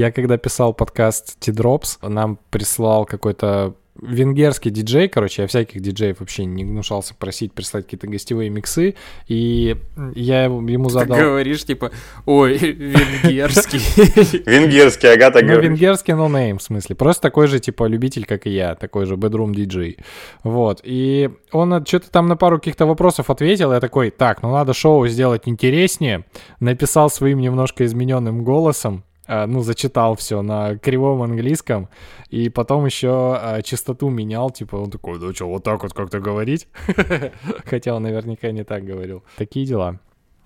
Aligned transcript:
Я 0.00 0.10
когда 0.12 0.38
писал 0.38 0.72
подкаст 0.72 1.38
T-Drops, 1.40 2.08
нам 2.08 2.38
прислал 2.48 3.04
какой-то 3.04 3.74
венгерский 4.00 4.70
диджей, 4.70 5.10
короче, 5.10 5.42
я 5.42 5.48
всяких 5.48 5.82
диджеев 5.82 6.20
вообще 6.20 6.46
не 6.46 6.64
гнушался 6.64 7.14
просить 7.14 7.52
прислать 7.52 7.84
какие-то 7.84 8.06
гостевые 8.06 8.48
миксы, 8.48 8.94
и 9.28 9.76
я 10.14 10.44
ему 10.44 10.88
задал... 10.88 11.18
Ты 11.18 11.24
говоришь, 11.24 11.66
типа, 11.66 11.90
ой, 12.24 12.56
венгерский. 12.56 14.42
Венгерский, 14.50 15.08
Агата 15.08 15.44
Ну, 15.44 15.60
венгерский 15.60 16.12
no 16.12 16.30
name, 16.30 16.56
в 16.56 16.62
смысле. 16.62 16.96
Просто 16.96 17.20
такой 17.20 17.46
же, 17.46 17.60
типа, 17.60 17.84
любитель, 17.84 18.24
как 18.24 18.46
и 18.46 18.50
я, 18.50 18.76
такой 18.76 19.04
же 19.04 19.16
bedroom 19.16 19.52
диджей. 19.54 19.98
Вот, 20.44 20.80
и 20.82 21.28
он 21.52 21.84
что-то 21.84 22.10
там 22.10 22.26
на 22.26 22.36
пару 22.38 22.56
каких-то 22.58 22.86
вопросов 22.86 23.28
ответил, 23.28 23.74
я 23.74 23.80
такой, 23.80 24.08
так, 24.08 24.42
ну 24.42 24.50
надо 24.50 24.72
шоу 24.72 25.06
сделать 25.08 25.42
интереснее, 25.44 26.24
написал 26.58 27.10
своим 27.10 27.40
немножко 27.40 27.84
измененным 27.84 28.44
голосом, 28.44 29.04
ну, 29.46 29.62
зачитал 29.62 30.16
все 30.16 30.42
на 30.42 30.76
кривом 30.76 31.22
английском, 31.22 31.88
и 32.30 32.48
потом 32.48 32.86
еще 32.86 33.38
а, 33.40 33.62
частоту 33.62 34.08
менял, 34.08 34.50
типа, 34.50 34.76
он 34.76 34.90
такой, 34.90 35.18
да 35.18 35.32
что, 35.32 35.48
вот 35.48 35.62
так 35.62 35.82
вот 35.82 35.92
как-то 35.92 36.20
говорить? 36.20 36.68
Хотя 37.64 37.94
он 37.94 38.02
наверняка 38.02 38.50
не 38.50 38.64
так 38.64 38.84
говорил. 38.84 39.22
Такие 39.36 39.66
дела. 39.66 40.00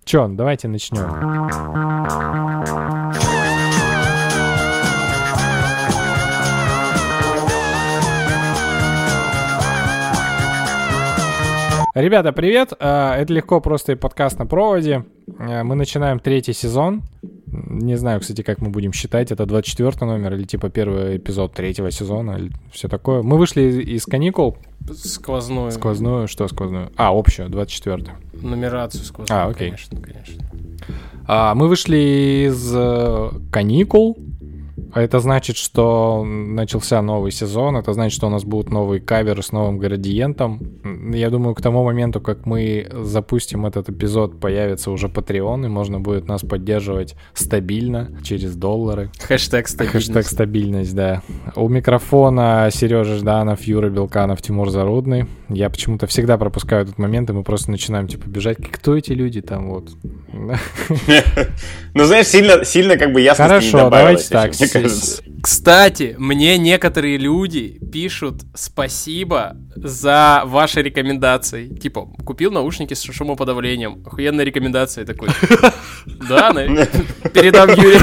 Че, 0.05 0.29
давайте 0.29 0.69
начнем. 0.69 1.09
Ребята, 11.95 12.33
привет! 12.33 12.73
А, 12.81 13.17
это 13.17 13.33
легко 13.33 13.61
просто 13.61 13.93
и 13.93 13.95
подкаст 13.95 14.39
на 14.39 14.47
проводе. 14.47 15.05
Мы 15.27 15.75
начинаем 15.77 16.19
третий 16.19 16.53
сезон. 16.53 17.03
Не 17.69 17.97
знаю, 17.97 18.21
кстати, 18.21 18.43
как 18.43 18.61
мы 18.61 18.71
будем 18.71 18.93
считать. 18.93 19.33
Это 19.33 19.47
24 19.47 20.07
номер 20.07 20.35
или 20.35 20.45
типа 20.45 20.71
первый 20.71 21.17
эпизод 21.19 21.53
третьего 21.53 21.91
сезона 21.91 22.33
или 22.33 22.53
все 22.73 22.89
такое. 22.89 23.23
Мы 23.23 23.39
вышли 23.39 23.63
из, 23.63 24.07
каникул. 24.07 24.57
Сквозную. 24.93 25.71
Сквозную? 25.71 26.29
Что 26.29 26.49
сквозную? 26.49 26.91
А, 26.97 27.17
общую, 27.17 27.49
24 27.49 28.05
Нумерацию 28.43 29.05
сквозную, 29.05 29.41
А, 29.41 29.47
окей. 29.49 29.69
конечно, 29.71 30.01
конечно. 30.01 30.45
А, 31.27 31.55
мы 31.55 31.69
вышли 31.69 32.47
из 32.49 32.73
э, 32.75 33.31
каникул. 33.51 34.19
А 34.95 35.03
Это 35.03 35.19
значит, 35.19 35.57
что 35.57 36.23
начался 36.25 37.03
новый 37.03 37.33
сезон, 37.33 37.77
это 37.77 37.93
значит, 37.93 38.17
что 38.17 38.29
у 38.29 38.31
нас 38.31 38.45
будут 38.45 38.71
новые 38.71 39.01
каверы 39.01 39.43
с 39.43 39.51
новым 39.51 39.79
градиентом. 39.79 40.61
Я 41.13 41.31
думаю, 41.31 41.57
к 41.57 41.61
тому 41.61 41.83
моменту, 41.85 42.21
как 42.21 42.47
мы 42.47 42.87
запустим 42.93 43.67
этот 43.67 43.89
эпизод, 43.89 44.39
появится 44.39 44.93
уже 44.93 45.09
Patreon, 45.09 45.67
и 45.67 45.69
можно 45.69 45.99
будет 45.99 46.29
нас 46.29 46.43
поддерживать 46.43 47.17
стабильно, 47.33 48.17
через 48.23 48.55
доллары. 48.55 49.11
Хэштег 49.19 49.67
стабильность. 49.67 50.07
Хэштег 50.07 50.27
стабильность, 50.29 50.95
да. 50.95 51.23
У 51.57 51.69
микрофона 51.69 52.69
Сережа 52.73 53.17
Жданов, 53.17 53.65
Юра 53.65 53.91
Белканов, 53.91 54.43
Тимур 54.43 54.71
Зарудный. 54.71 55.27
Я 55.49 55.71
почему-то 55.71 56.07
всегда 56.07 56.39
пропускаю 56.39 56.83
этот 56.83 56.99
момент, 56.99 57.31
и 57.31 57.33
мы 57.33 57.43
просто 57.43 57.73
начинаем, 57.73 58.07
типа, 58.07 58.29
бежать. 58.29 58.59
Кто 58.59 58.97
эти 58.97 59.11
люди 59.11 59.43
там 59.43 59.71
вот? 59.71 59.91
Ну, 61.95 62.05
знаешь, 62.05 62.27
сильно, 62.27 62.65
сильно 62.65 62.97
как 62.97 63.13
бы 63.13 63.21
ясно 63.21 63.45
Хорошо, 63.45 63.89
давайте 63.89 64.29
так. 64.29 64.53
Мне 64.85 64.91
кажется. 64.91 65.34
Кстати, 65.45 66.17
мне 66.19 66.57
некоторые 66.57 67.19
люди 67.19 67.79
пишут 67.93 68.45
спасибо 68.55 69.59
за 69.77 70.43
ваши 70.47 70.81
рекомендации. 70.81 71.69
Типа, 71.69 72.09
купил 72.25 72.51
наушники 72.51 72.95
с 72.95 73.03
шумоподавлением. 73.03 74.03
Охуенная 74.07 74.47
рекомендация 74.47 75.05
такой. 75.05 75.29
Да, 76.29 76.53
передам 77.33 77.71
Юре. 77.71 77.99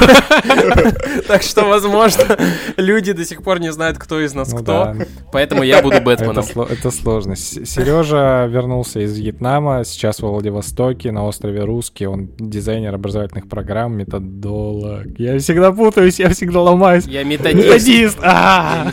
Так 1.27 1.41
что, 1.41 1.65
возможно, 1.65 2.37
люди 2.77 3.13
до 3.13 3.25
сих 3.25 3.41
пор 3.43 3.59
не 3.59 3.71
знают, 3.71 3.97
кто 3.97 4.19
из 4.19 4.33
нас 4.33 4.51
Ну 4.51 4.59
кто. 4.59 4.93
Поэтому 5.31 5.63
я 5.63 5.81
буду 5.81 6.01
Бэтменом. 6.01 6.45
это 6.69 6.91
сложно. 6.91 7.35
Сережа 7.35 8.45
вернулся 8.47 8.99
из 8.99 9.17
Вьетнама, 9.17 9.83
сейчас 9.83 10.17
в 10.17 10.23
Владивостоке, 10.23 11.11
на 11.11 11.25
острове 11.25 11.63
Русский. 11.63 12.05
Он 12.05 12.29
дизайнер 12.37 12.93
образовательных 12.93 13.49
программ, 13.49 13.97
методолог. 13.97 15.07
Я 15.17 15.39
всегда 15.39 15.71
путаюсь, 15.71 16.19
я 16.19 16.29
всегда 16.29 16.61
ломаюсь. 16.61 17.05
Я 17.05 17.23
методист. 17.31 17.67
Методист! 17.67 18.19
Я 18.21 18.29
А! 18.31 18.91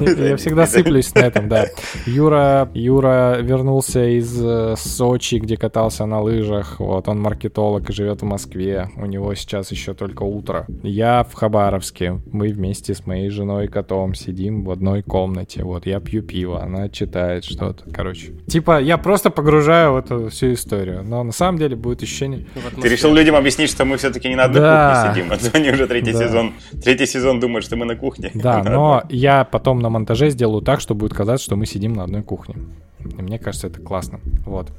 а. 0.00 0.04
Я 0.04 0.36
всегда 0.36 0.66
сыплюсь 0.66 1.14
на 1.14 1.20
этом, 1.20 1.48
да. 1.48 1.66
Юра, 2.06 2.70
Юра 2.74 3.38
вернулся 3.40 4.04
из 4.04 4.38
э, 4.42 4.74
Сочи, 4.76 5.36
где 5.36 5.56
катался 5.56 6.06
на 6.06 6.20
лыжах. 6.20 6.80
Вот, 6.80 7.08
он 7.08 7.20
маркетолог 7.20 7.88
и 7.90 7.92
живет 7.92 8.22
в 8.22 8.24
Москве. 8.24 8.88
У 8.96 9.06
него 9.06 9.34
сейчас 9.34 9.70
еще 9.70 9.94
только 9.94 10.22
утро. 10.22 10.66
Я 10.82 11.24
в 11.24 11.34
Хабаровске. 11.34 12.20
Мы 12.32 12.48
вместе 12.48 12.94
с 12.94 13.06
моей 13.06 13.30
женой 13.30 13.66
и 13.66 13.68
котом 13.68 14.14
сидим 14.14 14.64
в 14.64 14.70
одной 14.70 15.02
комнате. 15.02 15.62
Вот, 15.64 15.86
я 15.86 16.00
пью 16.00 16.22
пиво, 16.22 16.62
она 16.62 16.88
читает 16.88 17.44
что-то. 17.44 17.84
Короче. 17.92 18.32
Типа, 18.46 18.80
я 18.80 18.98
просто 18.98 19.30
погружаю 19.30 19.92
в 19.92 19.96
эту 19.96 20.28
всю 20.30 20.52
историю. 20.52 21.02
Но 21.04 21.22
на 21.22 21.32
самом 21.32 21.58
деле 21.58 21.76
будет 21.76 22.02
ощущение... 22.02 22.46
Ты 22.80 22.88
решил 22.88 23.12
людям 23.14 23.36
объяснить, 23.36 23.70
что 23.70 23.84
мы 23.84 23.96
все-таки 23.96 24.28
не 24.28 24.36
на 24.36 24.44
одной 24.44 24.60
Да. 24.60 25.04
кухне 25.06 25.22
сидим, 25.22 25.32
а 25.32 25.36
то 25.36 25.56
они 25.56 25.70
уже 25.70 25.86
третий 25.86 26.12
Да. 26.12 26.26
сезон, 26.26 26.52
третий 26.82 27.06
сезон 27.06 27.29
думают, 27.38 27.64
что 27.64 27.76
мы 27.76 27.84
на 27.84 27.96
кухне. 27.96 28.32
Да, 28.40 28.62
но 28.64 29.04
я 29.08 29.44
потом 29.44 29.78
на 29.80 29.90
монтаже 29.90 30.30
сделаю 30.30 30.62
так, 30.62 30.80
что 30.80 30.94
будет 30.94 31.14
казаться, 31.14 31.44
что 31.44 31.56
мы 31.56 31.66
сидим 31.66 31.92
на 31.92 32.04
одной 32.04 32.22
кухне. 32.22 32.56
И 32.98 33.22
мне 33.22 33.38
кажется, 33.38 33.68
это 33.68 33.80
классно. 33.80 34.20
Вот. 34.44 34.72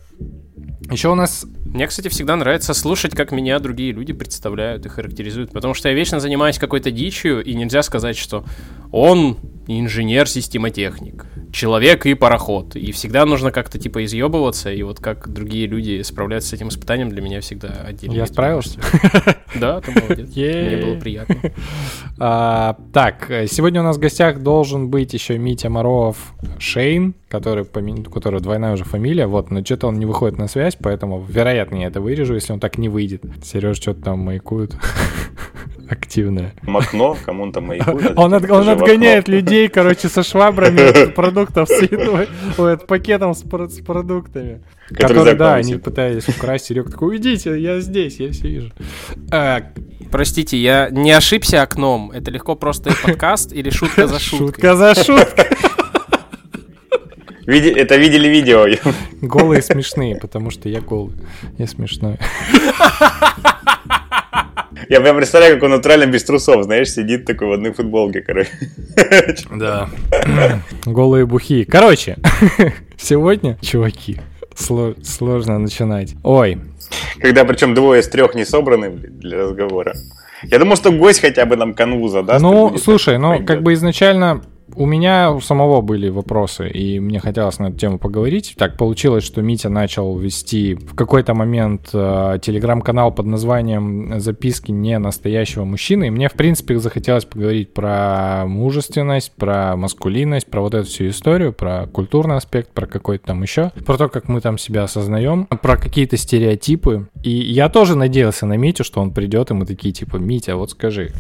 Еще 0.90 1.10
у 1.10 1.16
нас... 1.16 1.46
Мне, 1.66 1.88
кстати, 1.88 2.10
всегда 2.10 2.36
нравится 2.36 2.74
слушать, 2.74 3.16
как 3.16 3.32
меня 3.32 3.60
другие 3.60 3.94
люди 3.94 4.12
представляют 4.12 4.86
и 4.86 4.90
характеризуют, 4.90 5.52
потому 5.52 5.74
что 5.74 5.88
я 5.88 5.96
вечно 5.96 6.20
занимаюсь 6.20 6.58
какой-то 6.58 6.92
дичью, 6.92 7.42
и 7.44 7.54
нельзя 7.54 7.82
сказать, 7.82 8.18
что 8.18 8.44
он 8.92 9.38
инженер-системотехник, 9.68 11.26
человек 11.54 12.06
и 12.06 12.14
пароход, 12.14 12.76
и 12.76 12.92
всегда 12.92 13.26
нужно 13.26 13.52
как-то 13.52 13.80
типа 13.80 14.04
изъебываться, 14.04 14.72
и 14.72 14.84
вот 14.84 15.00
как 15.00 15.32
другие 15.32 15.68
люди 15.68 16.02
справляются 16.02 16.50
с 16.50 16.54
этим 16.54 16.70
испытанием, 16.70 17.10
для 17.10 17.22
меня 17.22 17.40
всегда 17.42 17.70
отдельно. 17.86 18.14
Я 18.14 18.26
справился? 18.26 18.80
Да, 19.56 19.82
ты 19.82 19.92
молодец. 19.92 20.30
Мне 20.36 20.78
было 20.78 21.00
приятно. 21.00 21.36
А, 22.20 22.78
так, 22.94 23.32
сегодня 23.48 23.82
у 23.82 23.84
нас 23.84 23.98
в 23.98 24.00
гостях 24.00 24.42
должен 24.42 24.90
быть 24.90 25.14
еще 25.14 25.38
Митя 25.38 25.70
Моров 25.70 26.34
Шейн, 26.58 27.16
который, 27.30 27.64
у 27.64 28.10
которого 28.10 28.42
двойная 28.42 28.74
уже 28.74 28.84
фамилия, 28.84 29.28
вот, 29.28 29.52
но 29.52 29.64
что-то 29.64 29.88
он 29.88 30.00
не 30.00 30.06
выходит 30.12 30.38
на 30.38 30.48
связь, 30.48 30.78
поэтому, 30.82 31.26
вероятно, 31.28 31.78
я 31.78 31.88
это 31.88 32.02
вырежу, 32.02 32.36
если 32.36 32.54
он 32.54 32.60
так 32.60 32.78
не 32.78 32.90
выйдет. 32.90 33.24
Сереж 33.44 33.78
что-то 33.78 34.02
там 34.02 34.20
маякует 34.20 34.76
активное. 35.90 36.54
Макно, 36.64 37.16
кому 37.26 37.44
он 37.44 37.52
там 37.52 37.66
маякует. 37.68 38.14
Он, 38.18 38.34
от- 38.34 38.50
отгоняет 38.50 39.28
людей, 39.28 39.68
короче, 39.68 40.08
со 40.10 40.24
швабрами 40.24 41.12
продуктов 41.16 41.70
с 41.70 41.82
пакетом 42.88 43.34
с, 43.34 43.42
про- 43.42 43.68
с 43.68 43.80
продуктами. 43.80 44.62
Которые, 44.90 45.36
да, 45.36 45.56
они 45.56 45.76
пытались 45.76 46.28
украсть. 46.30 46.66
Серега 46.66 46.92
такой, 46.92 47.10
уйдите, 47.10 47.60
я 47.60 47.80
здесь, 47.80 48.20
я 48.20 48.32
все 48.32 48.48
вижу. 48.48 48.72
А, 49.32 49.62
Простите, 50.12 50.58
я 50.58 50.90
не 50.90 51.12
ошибся 51.14 51.62
окном. 51.62 52.12
Это 52.12 52.32
легко 52.32 52.56
просто 52.56 52.92
подкаст 53.02 53.54
или 53.54 53.70
шутка 53.70 54.08
за 54.08 54.20
шуткой. 54.20 54.48
шутка 54.48 54.76
за 54.76 54.96
шуткой. 54.96 55.46
Види- 57.48 57.72
Это 57.76 57.96
видели 57.98 58.28
видео. 58.28 58.66
Голые 59.22 59.62
смешные, 59.62 60.16
потому 60.16 60.52
что 60.52 60.70
я 60.70 60.82
голый. 60.82 61.14
Я 61.58 61.68
смешной. 61.68 62.18
Я 64.90 65.00
прям 65.00 65.16
представляю, 65.18 65.56
как 65.56 65.64
он 65.64 65.72
натурально 65.72 66.06
без 66.08 66.24
трусов, 66.24 66.64
знаешь, 66.64 66.90
сидит 66.92 67.26
такой 67.26 67.48
в 67.48 67.52
одной 67.54 67.72
футболке, 67.72 68.22
короче. 68.22 68.50
Да. 69.56 69.90
Голые 70.86 71.26
бухи. 71.26 71.64
Короче, 71.64 72.18
сегодня, 72.98 73.58
чуваки, 73.62 74.20
сло- 74.56 75.02
сложно 75.04 75.60
начинать. 75.60 76.16
Ой, 76.24 76.58
Когда 77.20 77.46
причем 77.46 77.74
двое 77.74 78.02
из 78.02 78.08
трех 78.08 78.34
не 78.36 78.44
собраны 78.46 78.90
для 78.90 79.38
разговора. 79.40 79.94
Я 80.44 80.58
думал, 80.58 80.76
что 80.76 80.92
гость 80.92 81.22
хотя 81.22 81.46
бы 81.46 81.56
нам 81.56 81.74
канву 81.74 82.08
задаст. 82.08 82.42
и 82.42 82.44
ну, 82.44 82.76
слушай, 82.78 83.18
ну, 83.20 83.30
пойдет. 83.32 83.48
как 83.48 83.62
бы 83.62 83.74
изначально 83.74 84.42
у 84.76 84.86
меня 84.86 85.32
у 85.32 85.42
самого 85.42 85.82
были 85.82 86.10
вопросы, 86.10 86.70
и 86.70 87.00
мне 87.00 87.20
хотелось 87.20 87.60
на 87.60 87.68
эту 87.68 87.78
тему 87.78 88.00
поговорить. 88.00 88.56
Так 88.58 88.78
получилось, 88.78 89.24
что 89.24 89.42
Митя 89.42 89.70
начал 89.70 90.18
вести 90.18 90.76
в 90.76 90.96
какой-то 90.96 91.34
момент 91.34 91.90
э, 91.94 92.40
телеграм-канал 92.42 93.12
под 93.14 93.26
названием 93.26 94.20
«Записки 94.20 94.72
не 94.72 94.98
настоящего 95.00 95.66
мужчины», 95.66 96.08
и 96.08 96.10
мне, 96.10 96.30
в 96.30 96.34
принципе, 96.34 96.78
захотелось 96.80 97.26
поговорить 97.26 97.74
про 97.74 98.46
мужественность, 98.46 99.34
про 99.36 99.76
маскулинность, 99.76 100.48
про 100.48 100.62
вот 100.62 100.74
эту 100.74 100.88
всю 100.88 101.08
историю, 101.10 101.54
про 101.54 101.88
культурный 101.88 102.38
аспект, 102.38 102.72
про 102.72 102.88
какой-то 102.88 103.28
там 103.28 103.42
еще, 103.42 103.72
про 103.86 103.98
то, 103.98 104.10
как 104.10 104.28
мы 104.28 104.42
там 104.42 104.58
себя 104.58 104.84
осознаем, 104.84 105.46
про 105.46 105.78
какие-то 105.78 106.18
стереотипы. 106.18 107.08
И 107.24 107.32
я 107.32 107.70
тоже 107.70 107.96
надеялся 107.96 108.46
на 108.46 108.58
Митю, 108.58 108.84
что 108.84 109.02
он 109.02 109.12
придет, 109.12 109.52
и 109.52 109.54
мы 109.54 109.66
такие, 109.66 109.94
типа, 109.94 110.18
Митя, 110.18 110.56
вот 110.56 110.72
скажи, 110.72 111.12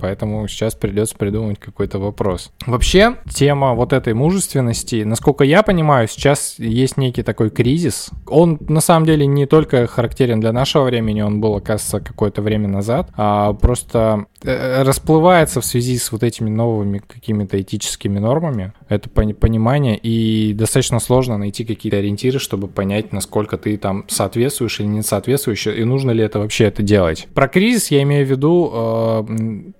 Поэтому 0.00 0.46
сейчас 0.48 0.74
придется 0.74 1.16
придумать 1.16 1.58
какой-то 1.58 1.98
вопрос. 1.98 2.50
Вообще, 2.66 2.93
тема 3.30 3.74
вот 3.74 3.92
этой 3.92 4.14
мужественности, 4.14 5.02
насколько 5.04 5.44
я 5.44 5.62
понимаю, 5.62 6.08
сейчас 6.08 6.56
есть 6.58 6.96
некий 6.96 7.22
такой 7.22 7.50
кризис. 7.50 8.10
Он 8.26 8.58
на 8.68 8.80
самом 8.80 9.06
деле 9.06 9.26
не 9.26 9.46
только 9.46 9.86
характерен 9.86 10.40
для 10.40 10.52
нашего 10.52 10.84
времени, 10.84 11.20
он 11.20 11.40
был, 11.40 11.56
оказывается, 11.56 12.00
какое-то 12.00 12.42
время 12.42 12.68
назад. 12.68 13.10
А 13.16 13.52
просто 13.54 14.26
э, 14.42 14.82
расплывается 14.82 15.60
в 15.60 15.64
связи 15.64 15.98
с 15.98 16.12
вот 16.12 16.22
этими 16.22 16.50
новыми 16.50 16.98
какими-то 16.98 17.60
этическими 17.60 18.18
нормами, 18.18 18.72
это 18.88 19.08
понимание, 19.10 19.96
и 19.96 20.52
достаточно 20.52 21.00
сложно 21.00 21.38
найти 21.38 21.64
какие-то 21.64 21.98
ориентиры, 21.98 22.38
чтобы 22.38 22.68
понять, 22.68 23.12
насколько 23.12 23.58
ты 23.58 23.76
там 23.76 24.04
соответствуешь 24.08 24.80
или 24.80 24.86
не 24.86 25.02
соответствуешь, 25.02 25.66
и 25.66 25.84
нужно 25.84 26.12
ли 26.12 26.22
это 26.22 26.38
вообще 26.38 26.64
это 26.64 26.82
делать. 26.82 27.26
Про 27.34 27.48
кризис 27.48 27.90
я 27.90 28.02
имею 28.02 28.26
в 28.26 28.30
виду 28.30 28.70
э, 28.72 29.72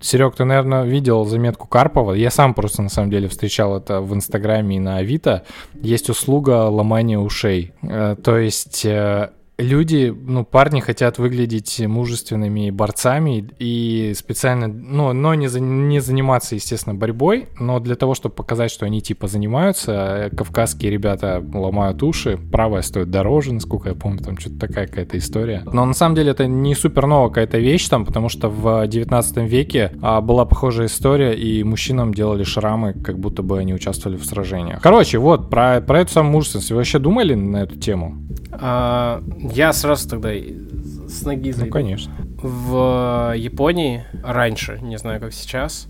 Серег, 0.00 0.34
ты, 0.34 0.44
наверное, 0.44 0.84
видел 0.84 1.24
заметку 1.24 1.68
Карпова. 1.68 2.12
Я 2.12 2.30
сам 2.30 2.54
просто, 2.54 2.82
на 2.82 2.88
самом 2.88 3.10
деле, 3.10 3.28
встречал 3.28 3.76
это 3.76 4.00
в 4.00 4.12
Инстаграме 4.12 4.76
и 4.76 4.80
на 4.80 4.96
Авито. 4.96 5.44
Есть 5.80 6.10
услуга 6.10 6.68
ломания 6.68 7.18
ушей. 7.18 7.72
Э, 7.82 8.16
то 8.22 8.36
есть 8.36 8.84
э, 8.84 9.30
люди, 9.58 10.14
ну, 10.16 10.44
парни 10.44 10.80
хотят 10.80 11.18
выглядеть 11.18 11.80
мужественными 11.80 12.70
борцами 12.70 13.48
и 13.58 14.12
специально, 14.16 14.68
ну, 14.68 15.12
но 15.12 15.34
не, 15.34 15.48
за, 15.48 15.60
не 15.60 16.00
заниматься, 16.00 16.54
естественно, 16.54 16.94
борьбой, 16.94 17.48
но 17.58 17.80
для 17.80 17.96
того, 17.96 18.14
чтобы 18.14 18.36
показать, 18.36 18.70
что 18.70 18.86
они 18.86 19.02
типа 19.02 19.26
занимаются, 19.26 20.30
кавказские 20.36 20.92
ребята 20.92 21.44
ломают 21.52 22.02
уши, 22.02 22.38
правая 22.52 22.82
стоит 22.82 23.10
дороже, 23.10 23.52
насколько 23.52 23.88
я 23.88 23.94
помню, 23.94 24.22
там 24.22 24.38
что-то 24.38 24.60
такая 24.60 24.86
какая-то 24.86 25.18
история. 25.18 25.62
Но 25.72 25.84
на 25.84 25.94
самом 25.94 26.14
деле 26.14 26.30
это 26.30 26.46
не 26.46 26.74
супер 26.74 27.06
новая 27.06 27.28
какая-то 27.28 27.58
вещь 27.58 27.88
там, 27.88 28.06
потому 28.06 28.28
что 28.28 28.48
в 28.48 28.86
19 28.86 29.38
веке 29.38 29.92
а, 30.00 30.20
была 30.20 30.44
похожая 30.44 30.86
история, 30.86 31.34
и 31.34 31.64
мужчинам 31.64 32.14
делали 32.14 32.44
шрамы, 32.44 32.92
как 32.92 33.18
будто 33.18 33.42
бы 33.42 33.58
они 33.58 33.74
участвовали 33.74 34.16
в 34.16 34.24
сражениях. 34.24 34.80
Короче, 34.80 35.18
вот, 35.18 35.50
про, 35.50 35.80
про 35.80 36.02
эту 36.02 36.12
самую 36.12 36.32
мужественность. 36.32 36.70
Вы 36.70 36.76
вообще 36.76 36.98
думали 37.00 37.34
на 37.34 37.58
эту 37.58 37.76
тему? 37.76 38.16
А, 38.50 39.22
я 39.52 39.72
сразу 39.72 40.08
тогда 40.08 40.30
с 40.32 41.22
ноги 41.22 41.52
зайду. 41.52 41.66
Ну, 41.66 41.70
конечно. 41.70 42.12
В 42.42 43.34
Японии 43.36 44.04
раньше, 44.22 44.78
не 44.80 44.98
знаю, 44.98 45.20
как 45.20 45.32
сейчас, 45.32 45.88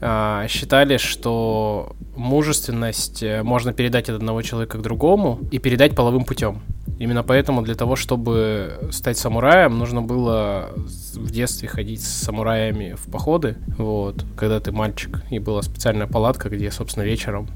а, 0.00 0.46
считали, 0.48 0.96
что 0.96 1.96
мужественность 2.14 3.22
э, 3.22 3.42
можно 3.42 3.72
передать 3.72 4.08
от 4.08 4.16
одного 4.16 4.42
человека 4.42 4.78
к 4.78 4.82
другому 4.82 5.40
и 5.50 5.58
передать 5.58 5.96
половым 5.96 6.24
путем. 6.24 6.60
Именно 6.98 7.22
поэтому 7.22 7.62
для 7.62 7.74
того, 7.74 7.96
чтобы 7.96 8.88
стать 8.90 9.18
самураем, 9.18 9.78
нужно 9.78 10.02
было 10.02 10.70
в 11.14 11.30
детстве 11.30 11.68
ходить 11.68 12.02
с 12.02 12.08
самураями 12.08 12.96
в 12.96 13.10
походы, 13.10 13.56
вот, 13.76 14.24
когда 14.36 14.58
ты 14.58 14.72
мальчик, 14.72 15.22
и 15.30 15.38
была 15.38 15.62
специальная 15.62 16.08
палатка, 16.08 16.48
где, 16.48 16.70
собственно, 16.72 17.04
вечером 17.04 17.48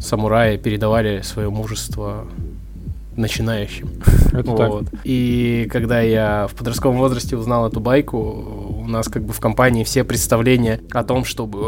самураи 0.00 0.56
передавали 0.56 1.20
свое 1.20 1.50
мужество 1.50 2.26
начинающим. 3.18 3.90
Это 4.32 4.50
вот. 4.50 4.90
так. 4.90 5.00
И 5.04 5.68
когда 5.70 6.00
я 6.00 6.46
в 6.50 6.54
подростковом 6.54 6.98
возрасте 6.98 7.36
узнал 7.36 7.68
эту 7.68 7.80
байку, 7.80 8.18
у 8.80 8.86
нас 8.86 9.08
как 9.08 9.24
бы 9.24 9.32
в 9.32 9.40
компании 9.40 9.84
все 9.84 10.04
представления 10.04 10.80
о 10.92 11.04
том, 11.04 11.24
чтобы 11.24 11.58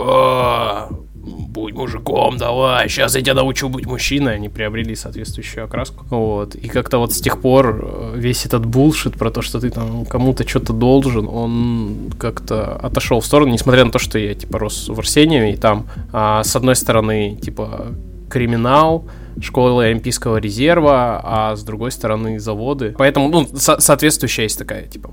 будь 1.23 1.75
мужиком, 1.75 2.37
давай, 2.37 2.89
сейчас 2.89 3.15
я 3.15 3.23
тебя 3.23 3.35
научу 3.35 3.69
быть 3.69 3.87
мужчиной, 3.87 4.37
они 4.37 4.49
приобрели 4.49 4.95
соответствующую 4.95 5.65
окраску. 5.65 6.05
Вот. 6.11 6.55
И 6.55 6.69
как-то 6.69 6.99
вот 6.99 7.13
с 7.13 7.21
тех 7.21 7.41
пор 7.41 7.81
э, 7.83 8.13
весь 8.17 8.47
этот 8.47 8.65
булшит 8.65 9.17
про 9.17 9.31
то, 9.31 9.43
что 9.43 9.61
ты 9.61 9.71
там 9.71 10.07
кому-то 10.07 10.49
что-то 10.49 10.73
должен, 10.73 11.29
он 11.29 12.11
как-то 12.19 12.77
отошел 12.77 13.21
в 13.21 13.27
сторону, 13.27 13.53
несмотря 13.53 13.85
на 13.85 13.91
то, 13.91 13.99
что 13.99 14.19
я 14.19 14.35
типа 14.35 14.59
рос 14.59 14.89
в 14.89 14.99
Арсении, 14.99 15.53
и 15.53 15.57
там 15.57 15.87
а, 16.13 16.43
с 16.43 16.57
одной 16.57 16.77
стороны, 16.77 17.37
типа, 17.37 17.89
криминал, 18.31 19.05
школы 19.41 19.87
Олимпийского 19.87 20.37
резерва, 20.39 21.21
а 21.23 21.57
с 21.57 21.63
другой 21.63 21.91
стороны 21.93 22.39
заводы. 22.39 22.95
Поэтому, 22.99 23.29
ну, 23.29 23.47
со- 23.55 23.81
соответствующая 23.81 24.45
есть 24.45 24.59
такая, 24.59 24.87
типа, 24.87 25.11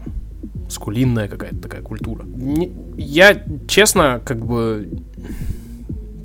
скулинная 0.70 1.28
какая-то 1.28 1.58
такая 1.58 1.82
культура. 1.82 2.24
Не, 2.26 2.72
я, 2.98 3.42
честно, 3.68 4.22
как 4.26 4.46
бы, 4.46 4.90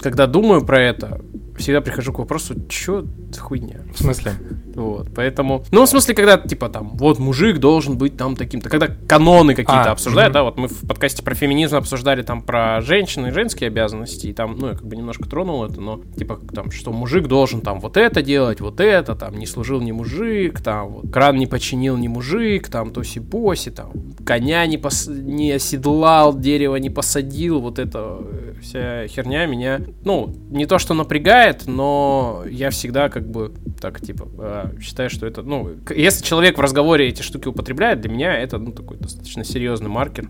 когда 0.01 0.27
думаю 0.27 0.65
про 0.65 0.81
это, 0.81 1.21
всегда 1.63 1.81
прихожу 1.81 2.13
к 2.13 2.19
вопросу, 2.19 2.55
что 2.69 3.07
хуйня. 3.39 3.81
В 3.95 3.99
смысле? 3.99 4.35
Вот, 4.75 5.09
поэтому... 5.15 5.65
Ну, 5.71 5.85
в 5.85 5.89
смысле, 5.89 6.15
когда, 6.15 6.39
типа, 6.39 6.69
там, 6.69 6.97
вот, 6.97 7.19
мужик 7.19 7.59
должен 7.59 7.97
быть 7.99 8.17
там 8.17 8.37
таким-то. 8.37 8.69
Когда 8.69 8.89
каноны 8.89 9.55
какие-то 9.55 9.91
а, 9.91 9.93
обсуждают, 9.93 10.31
угу. 10.31 10.35
да, 10.35 10.43
вот 10.45 10.59
мы 10.59 10.69
в 10.69 10.87
подкасте 10.87 11.23
про 11.23 11.35
феминизм 11.35 11.77
обсуждали 11.77 12.23
там 12.23 12.43
про 12.43 12.81
женщины 12.81 13.29
и 13.29 13.31
женские 13.31 13.69
обязанности, 13.69 14.29
и 14.29 14.33
там, 14.33 14.57
ну, 14.59 14.69
я 14.69 14.75
как 14.75 14.87
бы 14.87 14.97
немножко 14.97 15.29
тронул 15.29 15.65
это, 15.65 15.81
но, 15.81 16.01
типа, 16.17 16.41
там, 16.55 16.71
что 16.71 16.93
мужик 16.93 17.27
должен 17.29 17.61
там 17.61 17.81
вот 17.81 17.97
это 17.97 18.23
делать, 18.23 18.61
вот 18.61 18.81
это, 18.81 19.15
там, 19.15 19.39
не 19.39 19.47
служил 19.47 19.81
ни 19.81 19.93
мужик, 19.93 20.61
там, 20.61 20.89
вот, 20.89 21.13
кран 21.13 21.37
не 21.37 21.47
починил 21.47 21.97
ни 21.97 22.09
мужик, 22.09 22.69
там, 22.69 22.93
тоси-поси, 22.93 23.71
там, 23.71 23.93
коня 24.25 24.67
не, 24.67 24.79
пос... 24.79 25.07
не 25.07 25.53
оседлал, 25.53 26.37
дерево 26.37 26.77
не 26.77 26.91
посадил, 26.91 27.61
вот 27.61 27.79
это 27.79 28.19
вся 28.63 29.07
херня 29.09 29.47
меня, 29.47 29.81
ну, 30.05 30.35
не 30.51 30.67
то, 30.67 30.79
что 30.79 30.95
напрягает, 30.95 31.67
но 31.67 32.45
я 32.49 32.71
всегда 32.71 33.09
как 33.09 33.29
бы 33.29 33.53
так, 33.81 34.01
типа, 34.01 34.29
э, 34.39 34.81
считаю, 34.81 35.11
что 35.11 35.27
это, 35.27 35.43
ну, 35.43 35.71
если 35.95 36.25
человек 36.25 36.57
в 36.57 36.61
разговоре 36.61 37.09
эти 37.09 37.23
штуки 37.23 37.49
употребляет, 37.49 38.01
для 38.01 38.11
меня 38.11 38.35
это, 38.39 38.59
ну, 38.59 38.73
такой 38.73 38.97
достаточно 38.97 39.45
серьезный 39.45 39.91
маркер, 39.91 40.29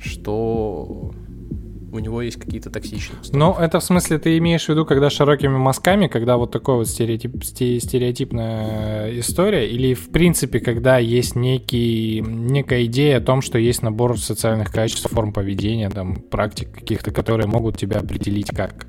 что 0.00 1.12
у 1.92 1.98
него 1.98 2.22
есть 2.22 2.38
какие-то 2.38 2.70
токсичные. 2.70 3.18
Ну, 3.32 3.54
это 3.54 3.78
в 3.78 3.84
смысле 3.84 4.18
ты 4.18 4.38
имеешь 4.38 4.64
в 4.64 4.68
виду, 4.70 4.86
когда 4.86 5.10
широкими 5.10 5.56
мазками, 5.56 6.08
когда 6.08 6.36
вот 6.36 6.50
такой 6.50 6.76
вот 6.76 6.88
стереотип, 6.88 7.44
стереотипная 7.44 9.18
история, 9.20 9.68
или 9.68 9.94
в 9.94 10.10
принципе, 10.10 10.60
когда 10.60 10.98
есть 10.98 11.36
некий, 11.36 12.22
некая 12.26 12.86
идея 12.86 13.18
о 13.18 13.20
том, 13.20 13.42
что 13.42 13.58
есть 13.58 13.82
набор 13.82 14.18
социальных 14.18 14.72
качеств, 14.72 15.10
форм 15.10 15.32
поведения, 15.32 15.90
там, 15.90 16.16
практик 16.16 16.72
каких-то, 16.72 17.10
которые 17.10 17.46
могут 17.46 17.76
тебя 17.76 17.98
определить 17.98 18.48
как? 18.48 18.86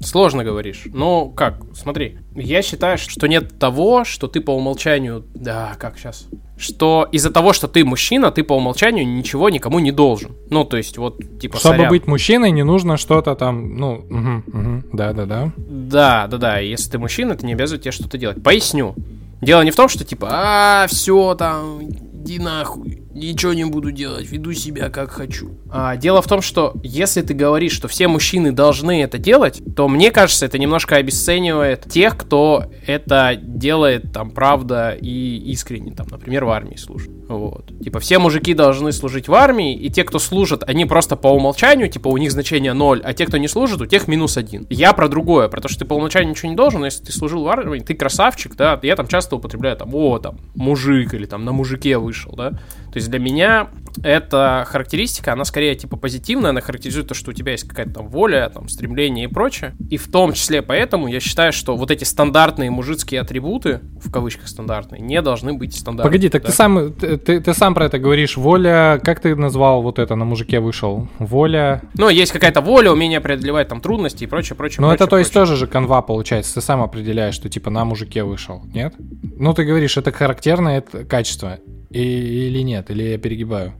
Сложно 0.00 0.44
говоришь. 0.44 0.82
Ну, 0.86 1.30
как, 1.30 1.60
смотри. 1.74 2.18
Я 2.34 2.62
считаю, 2.62 2.98
что 2.98 3.26
нет 3.26 3.58
того, 3.58 4.04
что 4.04 4.26
ты 4.28 4.40
по 4.40 4.50
умолчанию... 4.50 5.24
Да, 5.34 5.76
как 5.78 5.98
сейчас? 5.98 6.26
Что 6.56 7.08
из-за 7.10 7.30
того, 7.30 7.52
что 7.52 7.68
ты 7.68 7.84
мужчина, 7.84 8.30
ты 8.30 8.44
по 8.44 8.54
умолчанию 8.54 9.06
ничего 9.06 9.48
никому 9.50 9.78
не 9.78 9.92
должен. 9.92 10.36
Ну, 10.50 10.64
то 10.64 10.76
есть, 10.76 10.98
вот, 10.98 11.18
типа, 11.38 11.58
Чтобы 11.58 11.76
сорян. 11.76 11.88
быть 11.88 12.06
мужчиной, 12.06 12.50
не 12.50 12.64
нужно 12.64 12.96
что-то 12.96 13.34
там, 13.34 13.76
ну, 13.76 13.94
угу, 13.94 14.58
угу, 14.58 14.82
да-да-да. 14.92 15.52
Да-да-да, 15.56 16.58
если 16.58 16.90
ты 16.90 16.98
мужчина, 16.98 17.34
ты 17.36 17.46
не 17.46 17.54
обязан 17.54 17.78
тебе 17.78 17.92
что-то 17.92 18.18
делать. 18.18 18.42
Поясню. 18.42 18.94
Дело 19.40 19.62
не 19.62 19.70
в 19.70 19.76
том, 19.76 19.88
что, 19.88 20.04
типа, 20.04 20.28
а, 20.30 20.86
все 20.88 21.34
там, 21.34 21.82
иди 21.82 22.38
нахуй 22.38 23.03
ничего 23.14 23.54
не 23.54 23.64
буду 23.64 23.92
делать, 23.92 24.30
веду 24.30 24.52
себя 24.52 24.90
как 24.90 25.10
хочу. 25.10 25.52
А, 25.70 25.96
дело 25.96 26.20
в 26.20 26.26
том, 26.26 26.42
что 26.42 26.74
если 26.82 27.22
ты 27.22 27.34
говоришь, 27.34 27.72
что 27.72 27.88
все 27.88 28.08
мужчины 28.08 28.52
должны 28.52 29.02
это 29.02 29.18
делать, 29.18 29.62
то 29.76 29.88
мне 29.88 30.10
кажется, 30.10 30.46
это 30.46 30.58
немножко 30.58 30.96
обесценивает 30.96 31.84
тех, 31.88 32.16
кто 32.16 32.66
это 32.86 33.36
делает 33.40 34.12
там 34.12 34.30
правда 34.30 34.96
и 35.00 35.38
искренне, 35.52 35.92
там, 35.92 36.06
например, 36.10 36.44
в 36.44 36.50
армии 36.50 36.76
служит. 36.76 37.10
Вот. 37.28 37.72
Типа 37.82 38.00
все 38.00 38.18
мужики 38.18 38.54
должны 38.54 38.92
служить 38.92 39.28
в 39.28 39.34
армии, 39.34 39.74
и 39.74 39.90
те, 39.90 40.04
кто 40.04 40.18
служат, 40.18 40.62
они 40.68 40.84
просто 40.84 41.16
по 41.16 41.28
умолчанию, 41.28 41.88
типа 41.88 42.08
у 42.08 42.16
них 42.16 42.32
значение 42.32 42.72
0, 42.72 43.00
а 43.02 43.14
те, 43.14 43.26
кто 43.26 43.38
не 43.38 43.48
служит, 43.48 43.80
у 43.80 43.86
тех 43.86 44.08
минус 44.08 44.36
1. 44.36 44.66
Я 44.70 44.92
про 44.92 45.08
другое, 45.08 45.48
про 45.48 45.60
то, 45.60 45.68
что 45.68 45.80
ты 45.80 45.84
по 45.84 45.94
умолчанию 45.94 46.30
ничего 46.30 46.50
не 46.50 46.56
должен, 46.56 46.80
но 46.80 46.86
если 46.86 47.04
ты 47.04 47.12
служил 47.12 47.44
в 47.44 47.48
армии, 47.48 47.80
ты 47.80 47.94
красавчик, 47.94 48.56
да, 48.56 48.78
я 48.82 48.96
там 48.96 49.06
часто 49.06 49.36
употребляю 49.36 49.76
там, 49.76 49.94
о, 49.94 50.18
там, 50.18 50.38
мужик 50.54 51.14
или 51.14 51.26
там 51.26 51.44
на 51.44 51.52
мужике 51.52 51.98
вышел, 51.98 52.34
да, 52.36 52.50
то 52.50 52.98
есть 52.98 53.03
для 53.08 53.18
меня 53.18 53.68
эта 54.02 54.64
характеристика, 54.66 55.32
она 55.32 55.44
скорее 55.44 55.74
типа 55.74 55.96
позитивная, 55.96 56.50
она 56.50 56.60
характеризует 56.60 57.08
то, 57.08 57.14
что 57.14 57.30
у 57.30 57.34
тебя 57.34 57.52
есть 57.52 57.68
какая-то 57.68 57.94
там 57.94 58.08
воля, 58.08 58.50
там, 58.52 58.68
стремление 58.68 59.26
и 59.26 59.28
прочее. 59.28 59.74
И 59.90 59.96
в 59.96 60.10
том 60.10 60.32
числе 60.32 60.62
поэтому 60.62 61.06
я 61.06 61.20
считаю, 61.20 61.52
что 61.52 61.76
вот 61.76 61.90
эти 61.90 62.04
стандартные 62.04 62.70
мужицкие 62.70 63.20
атрибуты, 63.20 63.80
в 64.02 64.10
кавычках 64.10 64.48
стандартные, 64.48 65.00
не 65.00 65.20
должны 65.22 65.52
быть 65.52 65.74
стандартными. 65.76 66.12
Погоди, 66.12 66.28
так 66.28 66.42
да? 66.42 66.48
ты 66.48 66.54
сам 66.54 66.92
ты, 66.92 67.16
ты, 67.16 67.40
ты 67.40 67.54
сам 67.54 67.74
про 67.74 67.86
это 67.86 67.98
говоришь. 67.98 68.36
Воля, 68.36 69.00
как 69.02 69.20
ты 69.20 69.36
назвал 69.36 69.82
вот 69.82 69.98
это 69.98 70.16
на 70.16 70.24
мужике 70.24 70.60
вышел? 70.60 71.08
Воля. 71.18 71.82
Ну, 71.94 72.08
есть 72.08 72.32
какая-то 72.32 72.60
воля, 72.60 72.90
умение 72.90 73.20
преодолевать 73.20 73.68
там 73.68 73.80
трудности 73.80 74.24
и 74.24 74.26
прочее, 74.26 74.56
прочее. 74.56 74.80
Ну, 74.80 74.90
это 74.90 75.06
то 75.06 75.18
есть 75.18 75.32
тоже 75.32 75.56
же 75.56 75.66
канва 75.66 76.02
получается. 76.02 76.54
Ты 76.54 76.60
сам 76.60 76.82
определяешь, 76.82 77.34
что 77.34 77.48
типа 77.48 77.70
на 77.70 77.84
мужике 77.84 78.24
вышел, 78.24 78.62
нет? 78.74 78.94
Ну, 79.36 79.54
ты 79.54 79.64
говоришь, 79.64 79.96
это 79.96 80.12
характерное 80.12 80.78
это 80.78 81.04
качество. 81.04 81.58
И, 81.90 82.48
или 82.48 82.60
нет, 82.60 82.90
или 82.94 83.10
я 83.10 83.18
перегибаю? 83.18 83.72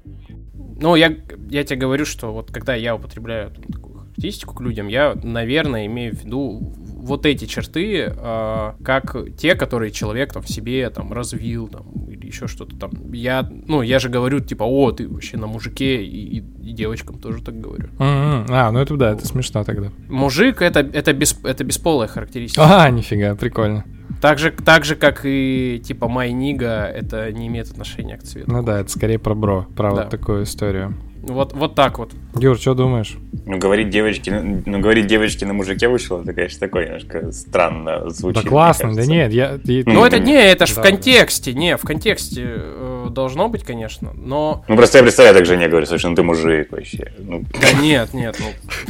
Ну, 0.80 0.96
я, 0.96 1.14
я 1.50 1.64
тебе 1.64 1.78
говорю, 1.78 2.04
что 2.04 2.32
вот 2.32 2.50
когда 2.50 2.74
я 2.74 2.96
употребляю 2.96 3.50
там, 3.50 3.64
такую 3.64 3.94
характеристику 3.98 4.54
к 4.54 4.60
людям, 4.60 4.88
я, 4.88 5.14
наверное, 5.22 5.86
имею 5.86 6.14
в 6.14 6.24
виду 6.24 6.74
вот 7.04 7.26
эти 7.26 7.44
черты, 7.44 8.12
э, 8.16 8.72
как 8.82 9.16
те, 9.36 9.54
которые 9.54 9.92
человек 9.92 10.32
там 10.32 10.42
в 10.42 10.48
себе 10.48 10.88
там 10.90 11.12
развил, 11.12 11.68
там, 11.68 11.86
или 12.08 12.26
еще 12.26 12.48
что-то 12.48 12.76
там. 12.76 13.12
Я, 13.12 13.48
ну, 13.66 13.82
я 13.82 13.98
же 13.98 14.08
говорю, 14.08 14.40
типа, 14.40 14.64
о, 14.64 14.90
ты 14.90 15.08
вообще 15.08 15.36
на 15.36 15.46
мужике, 15.46 16.02
и, 16.02 16.38
и, 16.38 16.44
и 16.62 16.72
девочкам 16.72 17.18
тоже 17.18 17.42
так 17.42 17.60
говорю. 17.60 17.88
Mm-hmm. 17.98 18.46
А, 18.48 18.72
ну 18.72 18.78
это 18.80 18.96
да, 18.96 19.12
это 19.12 19.26
смешно 19.26 19.64
тогда. 19.64 19.90
Мужик 20.08 20.62
это, 20.62 20.80
это, 20.80 21.12
без, 21.12 21.38
это 21.44 21.62
бесполая 21.62 22.08
характеристика. 22.08 22.62
А, 22.64 22.90
нифига, 22.90 23.34
прикольно. 23.36 23.84
Так 24.24 24.38
же, 24.38 24.52
так 24.52 24.86
же, 24.86 24.96
как 24.96 25.20
и 25.24 25.82
типа 25.84 26.08
Майнига, 26.08 26.86
это 26.86 27.30
не 27.30 27.46
имеет 27.48 27.70
отношения 27.70 28.16
к 28.16 28.22
цвету. 28.22 28.50
Ну 28.50 28.62
да, 28.62 28.80
это 28.80 28.90
скорее 28.90 29.18
про 29.18 29.34
бро, 29.34 29.66
про 29.76 29.90
да. 29.90 29.96
вот 29.96 30.08
такую 30.08 30.44
историю. 30.44 30.94
Вот, 31.28 31.52
вот 31.54 31.74
так 31.74 31.98
вот. 31.98 32.12
Юр, 32.38 32.58
что 32.58 32.74
думаешь? 32.74 33.16
Ну, 33.46 33.58
говорить 33.58 33.90
девочки, 33.90 34.30
ну, 34.30 34.80
говорить 34.80 35.06
девочки 35.06 35.44
на 35.44 35.54
мужике 35.54 35.88
вышло, 35.88 36.20
это, 36.20 36.32
конечно, 36.32 36.60
такое 36.60 36.86
немножко 36.86 37.32
странно 37.32 38.10
звучит. 38.10 38.42
Да 38.42 38.48
классно, 38.48 38.94
да 38.94 39.06
нет, 39.06 39.32
я... 39.32 39.58
Ну, 39.86 40.04
это 40.04 40.18
не, 40.18 40.34
это 40.34 40.66
же 40.66 40.74
в 40.74 40.82
контексте, 40.82 41.54
не, 41.54 41.76
в 41.76 41.82
контексте 41.82 42.42
э, 42.46 43.06
должно 43.10 43.48
быть, 43.48 43.64
конечно, 43.64 44.12
но... 44.14 44.64
Ну, 44.68 44.76
просто 44.76 44.98
я 44.98 45.04
представляю, 45.04 45.36
так 45.36 45.46
жене 45.46 45.68
говорю, 45.68 45.86
слушай, 45.86 46.06
ну 46.06 46.16
ты 46.16 46.22
мужик 46.22 46.72
вообще. 46.72 47.12
Ну... 47.18 47.44
Да 47.60 47.80
нет, 47.80 48.12
нет, 48.12 48.36
ну... 48.40 48.46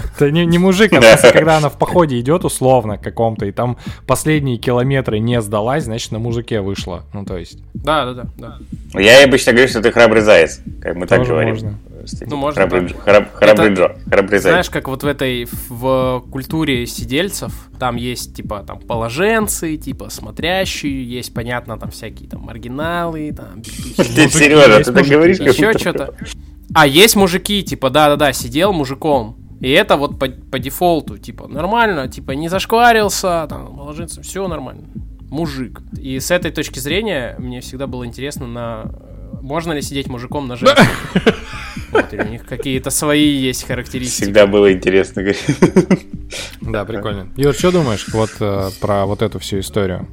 Это 0.17 0.31
не, 0.31 0.47
не 0.47 0.59
мужик, 0.59 0.93
а 0.93 1.01
просто 1.01 1.33
когда 1.33 1.59
она 1.59 1.69
в 1.69 1.79
походе 1.79 2.19
идет 2.19 2.45
условно 2.45 2.99
каком-то, 2.99 3.47
и 3.47 3.53
там 3.53 3.77
последние 4.07 4.59
километры 4.59 5.19
не 5.19 5.41
сдалась, 5.41 5.85
значит, 5.85 6.13
на 6.13 6.19
мужике 6.19 6.61
вышла, 6.61 7.05
ну, 7.13 7.25
то 7.25 7.37
есть... 7.37 7.59
Да, 7.75 8.07
да, 8.07 8.25
да, 8.25 8.29
да. 8.39 9.01
Я 9.01 9.25
обычно 9.25 9.53
говорю, 9.53 9.69
что 9.69 9.83
ты 9.83 9.93
храбрый 9.93 10.23
заяц, 10.23 10.61
как 10.81 10.97
мы 10.97 11.07
так 11.07 11.27
говорим. 11.27 11.51
Можно. 11.51 11.79
Ну, 12.27 12.37
можно 12.37 12.63
храбрый, 12.63 12.89
так. 12.89 13.01
Храб, 13.01 13.35
храбрый 13.35 13.73
Это, 13.73 13.81
Джо, 13.81 13.97
храбрый 14.09 14.39
Знаешь, 14.39 14.71
как 14.71 14.89
вот 14.89 15.03
в 15.03 15.07
этой, 15.07 15.47
в 15.69 16.25
культуре 16.31 16.87
сидельцев, 16.87 17.53
там 17.79 17.97
есть, 17.97 18.37
типа, 18.37 18.65
там, 18.67 18.81
положенцы, 18.81 19.77
типа, 19.77 20.11
смотрящие, 20.11 21.05
есть, 21.05 21.33
понятно, 21.35 21.79
там, 21.79 21.91
всякие, 21.91 22.29
там, 22.29 22.43
маргиналы, 22.43 23.33
там... 23.33 23.63
Сережа, 23.65 24.85
ты 24.85 24.93
так 24.93 25.07
говоришь? 25.07 25.39
Еще 25.39 25.73
что-то. 25.79 26.15
А 26.75 26.87
есть 26.87 27.17
мужики, 27.17 27.63
типа, 27.63 27.91
да-да-да, 27.91 28.33
сидел 28.33 28.73
мужиком, 28.73 29.37
и 29.61 29.71
это 29.71 29.97
вот 29.97 30.19
по, 30.19 30.29
по 30.29 30.59
дефолту, 30.59 31.19
типа, 31.19 31.49
нормально, 31.49 32.09
типа, 32.09 32.33
не 32.33 32.49
зашкварился, 32.49 33.47
там, 33.49 33.81
ложится, 33.81 34.23
все 34.23 34.47
нормально. 34.49 34.85
Мужик. 35.31 35.81
И 35.99 36.21
с 36.21 36.31
этой 36.31 36.51
точки 36.51 36.79
зрения 36.79 37.35
мне 37.39 37.61
всегда 37.61 37.87
было 37.87 38.07
интересно 38.07 38.47
на 38.47 38.93
можно 39.45 39.73
ли 39.73 39.83
сидеть 39.83 40.09
мужиком 40.09 40.49
на 40.49 40.57
женщине? 40.57 40.89
Вот, 41.91 42.13
у 42.13 42.29
них 42.29 42.45
какие-то 42.45 42.91
свои 42.91 43.37
есть 43.37 43.69
характеристики. 43.69 44.25
Всегда 44.25 44.49
было 44.49 44.73
интересно. 44.73 45.23
Да, 46.61 46.85
прикольно. 46.85 47.29
Юр, 47.37 47.55
что 47.55 47.71
думаешь 47.71 48.07
вот 48.13 48.31
э, 48.41 48.71
про 48.81 49.07
вот 49.07 49.23
эту 49.23 49.39
всю 49.39 49.61
историю? 49.61 50.09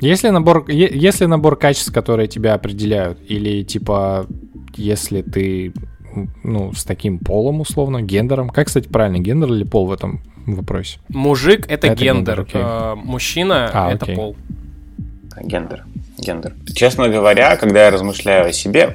Есть 0.00 0.24
ли 0.24 0.30
набор, 0.30 0.66
есть 0.70 1.20
ли 1.20 1.26
набор 1.26 1.56
качеств, 1.56 1.92
которые 1.92 2.26
тебя 2.26 2.54
определяют? 2.54 3.18
Или 3.28 3.64
типа, 3.64 4.26
если 4.76 5.20
ты 5.20 5.74
ну, 6.42 6.72
с 6.72 6.84
таким 6.84 7.18
полом, 7.18 7.60
условно, 7.60 8.00
гендером. 8.00 8.48
Как, 8.48 8.68
кстати, 8.68 8.88
правильно, 8.88 9.18
гендер 9.18 9.52
или 9.52 9.64
пол 9.64 9.86
в 9.86 9.92
этом 9.92 10.22
вопросе? 10.46 11.00
Мужик— 11.08 11.66
это, 11.68 11.88
это 11.88 12.02
гендер, 12.02 12.44
гендер 12.44 12.60
э, 12.62 12.94
мужчина 12.94 13.70
а,— 13.74 13.90
это 13.92 14.06
окей. 14.06 14.16
пол. 14.16 14.36
Гендер 15.42 15.84
гендер. 16.18 16.54
Честно 16.74 17.08
говоря, 17.08 17.56
когда 17.56 17.84
я 17.84 17.90
размышляю 17.90 18.48
о 18.48 18.52
себе, 18.52 18.94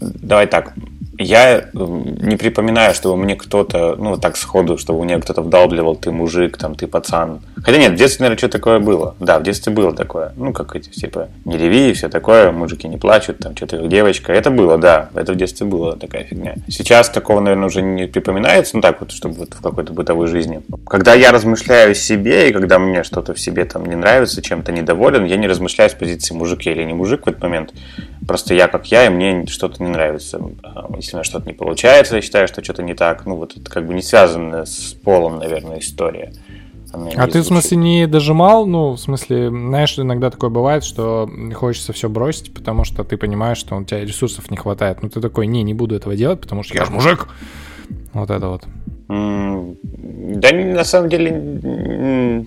давай 0.00 0.46
так, 0.46 0.74
я 1.20 1.58
э, 1.58 1.62
не 1.72 2.36
припоминаю, 2.36 2.94
чтобы 2.94 3.16
мне 3.16 3.36
кто-то, 3.36 3.96
ну, 3.96 4.16
так 4.16 4.36
сходу, 4.36 4.78
чтобы 4.78 5.04
мне 5.04 5.18
кто-то 5.18 5.42
вдалбливал, 5.42 5.96
ты 5.96 6.10
мужик, 6.10 6.56
там, 6.56 6.74
ты 6.74 6.86
пацан. 6.86 7.40
Хотя 7.62 7.78
нет, 7.78 7.92
в 7.92 7.96
детстве, 7.96 8.24
наверное, 8.24 8.38
что 8.38 8.48
такое 8.48 8.78
было. 8.78 9.14
Да, 9.20 9.38
в 9.38 9.42
детстве 9.42 9.72
было 9.72 9.94
такое. 9.94 10.32
Ну, 10.36 10.52
как 10.52 10.74
эти, 10.74 10.88
типа, 10.88 11.28
не 11.44 11.58
реви 11.58 11.90
и 11.90 11.92
все 11.92 12.08
такое, 12.08 12.52
мужики 12.52 12.88
не 12.88 12.96
плачут, 12.96 13.38
там, 13.38 13.54
что-то 13.54 13.86
девочка. 13.86 14.32
Это 14.32 14.50
было, 14.50 14.78
да, 14.78 15.10
это 15.14 15.32
в 15.32 15.36
детстве 15.36 15.66
было 15.66 15.96
такая 15.96 16.24
фигня. 16.24 16.54
Сейчас 16.68 17.10
такого, 17.10 17.40
наверное, 17.40 17.66
уже 17.66 17.82
не 17.82 18.06
припоминается, 18.06 18.76
ну, 18.76 18.82
так 18.82 19.00
вот, 19.00 19.12
чтобы 19.12 19.34
вот 19.34 19.54
в 19.54 19.60
какой-то 19.60 19.92
бытовой 19.92 20.26
жизни. 20.26 20.62
Когда 20.86 21.14
я 21.14 21.32
размышляю 21.32 21.92
о 21.92 21.94
себе, 21.94 22.48
и 22.48 22.52
когда 22.52 22.78
мне 22.78 23.02
что-то 23.02 23.34
в 23.34 23.40
себе 23.40 23.64
там 23.66 23.84
не 23.84 23.96
нравится, 23.96 24.40
чем-то 24.40 24.72
недоволен, 24.72 25.24
я 25.24 25.36
не 25.36 25.48
размышляю 25.48 25.90
с 25.90 25.94
позиции 25.94 26.34
мужик 26.34 26.66
или 26.66 26.82
не 26.84 26.94
мужик 26.94 27.26
в 27.26 27.28
этот 27.28 27.42
момент. 27.42 27.74
Просто 28.26 28.54
я 28.54 28.68
как 28.68 28.86
я, 28.86 29.06
и 29.06 29.08
мне 29.08 29.46
что-то 29.46 29.82
не 29.82 29.90
нравится. 29.90 30.40
У 31.12 31.16
меня 31.16 31.24
что-то 31.24 31.46
не 31.46 31.54
получается, 31.54 32.16
я 32.16 32.22
считаю, 32.22 32.48
что 32.48 32.62
что-то 32.62 32.82
не 32.82 32.94
так. 32.94 33.26
Ну, 33.26 33.36
вот 33.36 33.56
это 33.56 33.70
как 33.70 33.86
бы 33.86 33.94
не 33.94 34.02
связано 34.02 34.64
с 34.64 34.94
полом, 34.94 35.38
наверное, 35.38 35.78
история. 35.78 36.32
А 36.92 37.26
ты, 37.28 37.40
в 37.40 37.44
смысле, 37.44 37.76
не 37.76 38.06
дожимал? 38.06 38.66
Ну, 38.66 38.92
в 38.92 38.98
смысле, 38.98 39.48
знаешь, 39.48 39.98
иногда 39.98 40.30
такое 40.30 40.50
бывает, 40.50 40.82
что 40.82 41.30
хочется 41.54 41.92
все 41.92 42.08
бросить, 42.08 42.52
потому 42.52 42.84
что 42.84 43.04
ты 43.04 43.16
понимаешь, 43.16 43.58
что 43.58 43.76
у 43.76 43.84
тебя 43.84 44.00
ресурсов 44.00 44.50
не 44.50 44.56
хватает. 44.56 45.02
Но 45.02 45.08
ты 45.08 45.20
такой, 45.20 45.46
не, 45.46 45.62
не 45.62 45.74
буду 45.74 45.94
этого 45.94 46.16
делать, 46.16 46.40
потому 46.40 46.62
что 46.62 46.74
я 46.74 46.84
же 46.84 46.90
мужик. 46.90 47.28
Вот 48.12 48.30
это 48.30 48.48
вот. 48.48 48.64
Да, 49.08 50.52
на 50.52 50.84
самом 50.84 51.08
деле, 51.08 52.46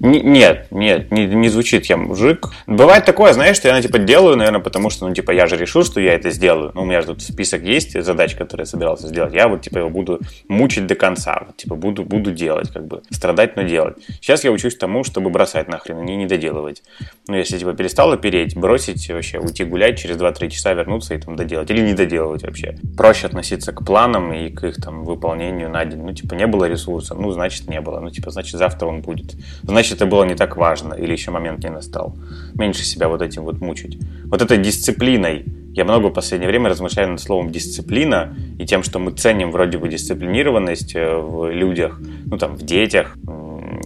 нет, 0.00 0.66
нет, 0.70 1.10
не, 1.10 1.26
не 1.26 1.48
звучит 1.48 1.86
я 1.86 1.96
мужик. 1.96 2.48
Бывает 2.66 3.04
такое, 3.04 3.32
знаешь, 3.32 3.56
что 3.56 3.68
я, 3.68 3.74
ну, 3.74 3.82
типа, 3.82 3.98
делаю, 3.98 4.36
наверное, 4.36 4.60
потому 4.60 4.90
что, 4.90 5.06
ну, 5.08 5.14
типа, 5.14 5.30
я 5.30 5.46
же 5.46 5.56
решил, 5.56 5.84
что 5.84 6.00
я 6.00 6.14
это 6.14 6.30
сделаю. 6.30 6.72
Ну, 6.74 6.82
у 6.82 6.84
меня 6.84 7.00
же 7.00 7.08
тут 7.08 7.22
список 7.22 7.62
есть 7.62 8.00
задач, 8.02 8.34
которые 8.34 8.62
я 8.62 8.66
собирался 8.66 9.08
сделать. 9.08 9.32
Я 9.32 9.48
вот, 9.48 9.62
типа, 9.62 9.78
его 9.78 9.90
буду 9.90 10.20
мучить 10.48 10.86
до 10.86 10.94
конца. 10.94 11.44
Вот, 11.46 11.56
типа, 11.56 11.76
буду, 11.76 12.04
буду 12.04 12.32
делать, 12.32 12.70
как 12.70 12.86
бы, 12.86 13.02
страдать, 13.10 13.56
но 13.56 13.62
делать. 13.62 13.96
Сейчас 14.20 14.44
я 14.44 14.52
учусь 14.52 14.76
тому, 14.76 15.04
чтобы 15.04 15.30
бросать 15.30 15.68
нахрен, 15.68 16.04
не, 16.04 16.16
не 16.16 16.26
доделывать. 16.26 16.82
Ну, 17.28 17.36
если, 17.36 17.58
типа, 17.58 17.72
перестал 17.72 18.16
переть, 18.16 18.56
бросить 18.56 19.08
вообще, 19.08 19.38
уйти 19.38 19.64
гулять, 19.64 19.98
через 19.98 20.16
2-3 20.16 20.50
часа 20.50 20.72
вернуться 20.74 21.14
и 21.14 21.18
там 21.18 21.36
доделать. 21.36 21.70
Или 21.70 21.80
не 21.80 21.94
доделывать 21.94 22.42
вообще. 22.42 22.76
Проще 22.96 23.26
относиться 23.26 23.72
к 23.72 23.84
планам 23.84 24.32
и 24.32 24.50
к 24.50 24.64
их, 24.64 24.76
там, 24.76 25.04
выполнению 25.04 25.70
на 25.70 25.84
день. 25.84 26.02
Ну, 26.02 26.12
типа, 26.12 26.34
не 26.34 26.46
было 26.46 26.66
ресурса, 26.66 27.14
ну, 27.14 27.32
значит, 27.32 27.68
не 27.68 27.80
было. 27.80 28.00
Ну, 28.00 28.10
типа, 28.10 28.30
значит, 28.30 28.58
завтра 28.58 28.86
он 28.86 29.00
будет. 29.00 29.34
Значит, 29.62 29.85
это 29.92 30.06
было 30.06 30.24
не 30.24 30.34
так 30.34 30.56
важно 30.56 30.94
или 30.94 31.12
еще 31.12 31.30
момент 31.30 31.64
не 31.64 31.70
настал. 31.70 32.16
Меньше 32.54 32.84
себя 32.84 33.08
вот 33.08 33.22
этим 33.22 33.44
вот 33.44 33.60
мучить. 33.60 33.98
Вот 34.24 34.42
этой 34.42 34.58
дисциплиной 34.58 35.44
я 35.76 35.84
много 35.84 36.06
в 36.06 36.12
последнее 36.14 36.48
время 36.48 36.70
размышляю 36.70 37.10
над 37.10 37.20
словом 37.20 37.52
дисциплина 37.52 38.34
и 38.58 38.64
тем, 38.64 38.82
что 38.82 38.98
мы 38.98 39.10
ценим 39.10 39.50
вроде 39.50 39.76
бы 39.76 39.90
дисциплинированность 39.90 40.96
э, 40.96 41.16
в 41.16 41.52
людях, 41.52 42.00
ну 42.24 42.38
там 42.38 42.56
в 42.56 42.62
детях. 42.62 43.14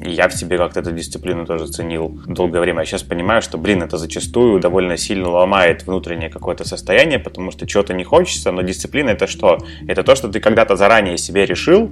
И 0.05 0.11
я 0.11 0.29
в 0.29 0.33
себе 0.33 0.57
как-то 0.57 0.81
эту 0.81 0.93
дисциплину 0.93 1.47
тоже 1.47 1.67
ценил 1.67 2.21
долгое 2.29 2.61
время. 2.61 2.81
Я 2.81 2.85
сейчас 2.85 3.03
понимаю, 3.03 3.43
что, 3.43 3.59
блин, 3.59 3.83
это 3.83 3.99
зачастую 3.99 4.61
довольно 4.61 4.97
сильно 4.97 5.31
ломает 5.31 5.85
внутреннее 5.85 6.31
какое-то 6.31 6.65
состояние, 6.65 7.19
потому 7.19 7.51
что 7.51 7.67
чего-то 7.67 7.93
не 7.93 8.05
хочется, 8.05 8.53
но 8.53 8.63
дисциплина 8.63 9.11
это 9.11 9.27
что? 9.27 9.59
Это 9.89 10.05
то, 10.05 10.15
что 10.15 10.29
ты 10.29 10.39
когда-то 10.39 10.77
заранее 10.77 11.19
себе 11.19 11.45
решил, 11.45 11.91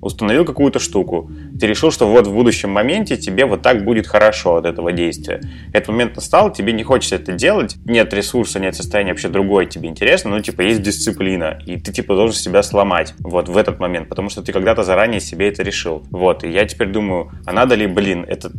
установил 0.00 0.44
какую-то 0.44 0.78
штуку, 0.78 1.30
ты 1.58 1.66
решил, 1.66 1.90
что 1.90 2.06
вот 2.06 2.26
в 2.26 2.32
будущем 2.32 2.70
моменте 2.70 3.16
тебе 3.16 3.44
вот 3.46 3.62
так 3.62 3.84
будет 3.84 4.06
хорошо 4.06 4.56
от 4.56 4.66
этого 4.66 4.92
действия. 4.92 5.40
Этот 5.72 5.88
момент 5.88 6.16
настал, 6.16 6.52
тебе 6.52 6.72
не 6.72 6.82
хочется 6.82 7.16
это 7.16 7.32
делать, 7.32 7.76
нет 7.84 8.12
ресурса, 8.14 8.60
нет 8.60 8.74
состояния 8.74 9.12
вообще 9.12 9.28
другое 9.28 9.66
тебе 9.66 9.88
интересно, 9.88 10.30
ну, 10.30 10.40
типа, 10.40 10.62
есть 10.62 10.82
дисциплина, 10.82 11.58
и 11.66 11.78
ты, 11.78 11.92
типа, 11.92 12.14
должен 12.14 12.36
себя 12.36 12.62
сломать 12.62 13.14
вот 13.18 13.48
в 13.48 13.56
этот 13.56 13.78
момент, 13.78 14.08
потому 14.08 14.30
что 14.30 14.42
ты 14.42 14.52
когда-то 14.52 14.82
заранее 14.82 15.20
себе 15.20 15.48
это 15.48 15.62
решил. 15.62 16.02
Вот, 16.10 16.44
и 16.44 16.50
я 16.50 16.66
теперь 16.66 16.88
думаю, 16.88 17.30
а 17.46 17.52
надо 17.52 17.74
ли, 17.74 17.86
блин, 17.86 18.24
это, 18.26 18.50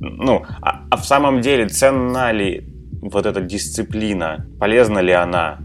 ну, 0.00 0.44
а, 0.60 0.82
а 0.90 0.96
в 0.96 1.04
самом 1.04 1.40
деле 1.40 1.68
ценна 1.68 2.32
ли 2.32 2.64
вот 3.00 3.26
эта 3.26 3.40
дисциплина, 3.40 4.46
полезна 4.58 4.98
ли 4.98 5.12
она? 5.12 5.58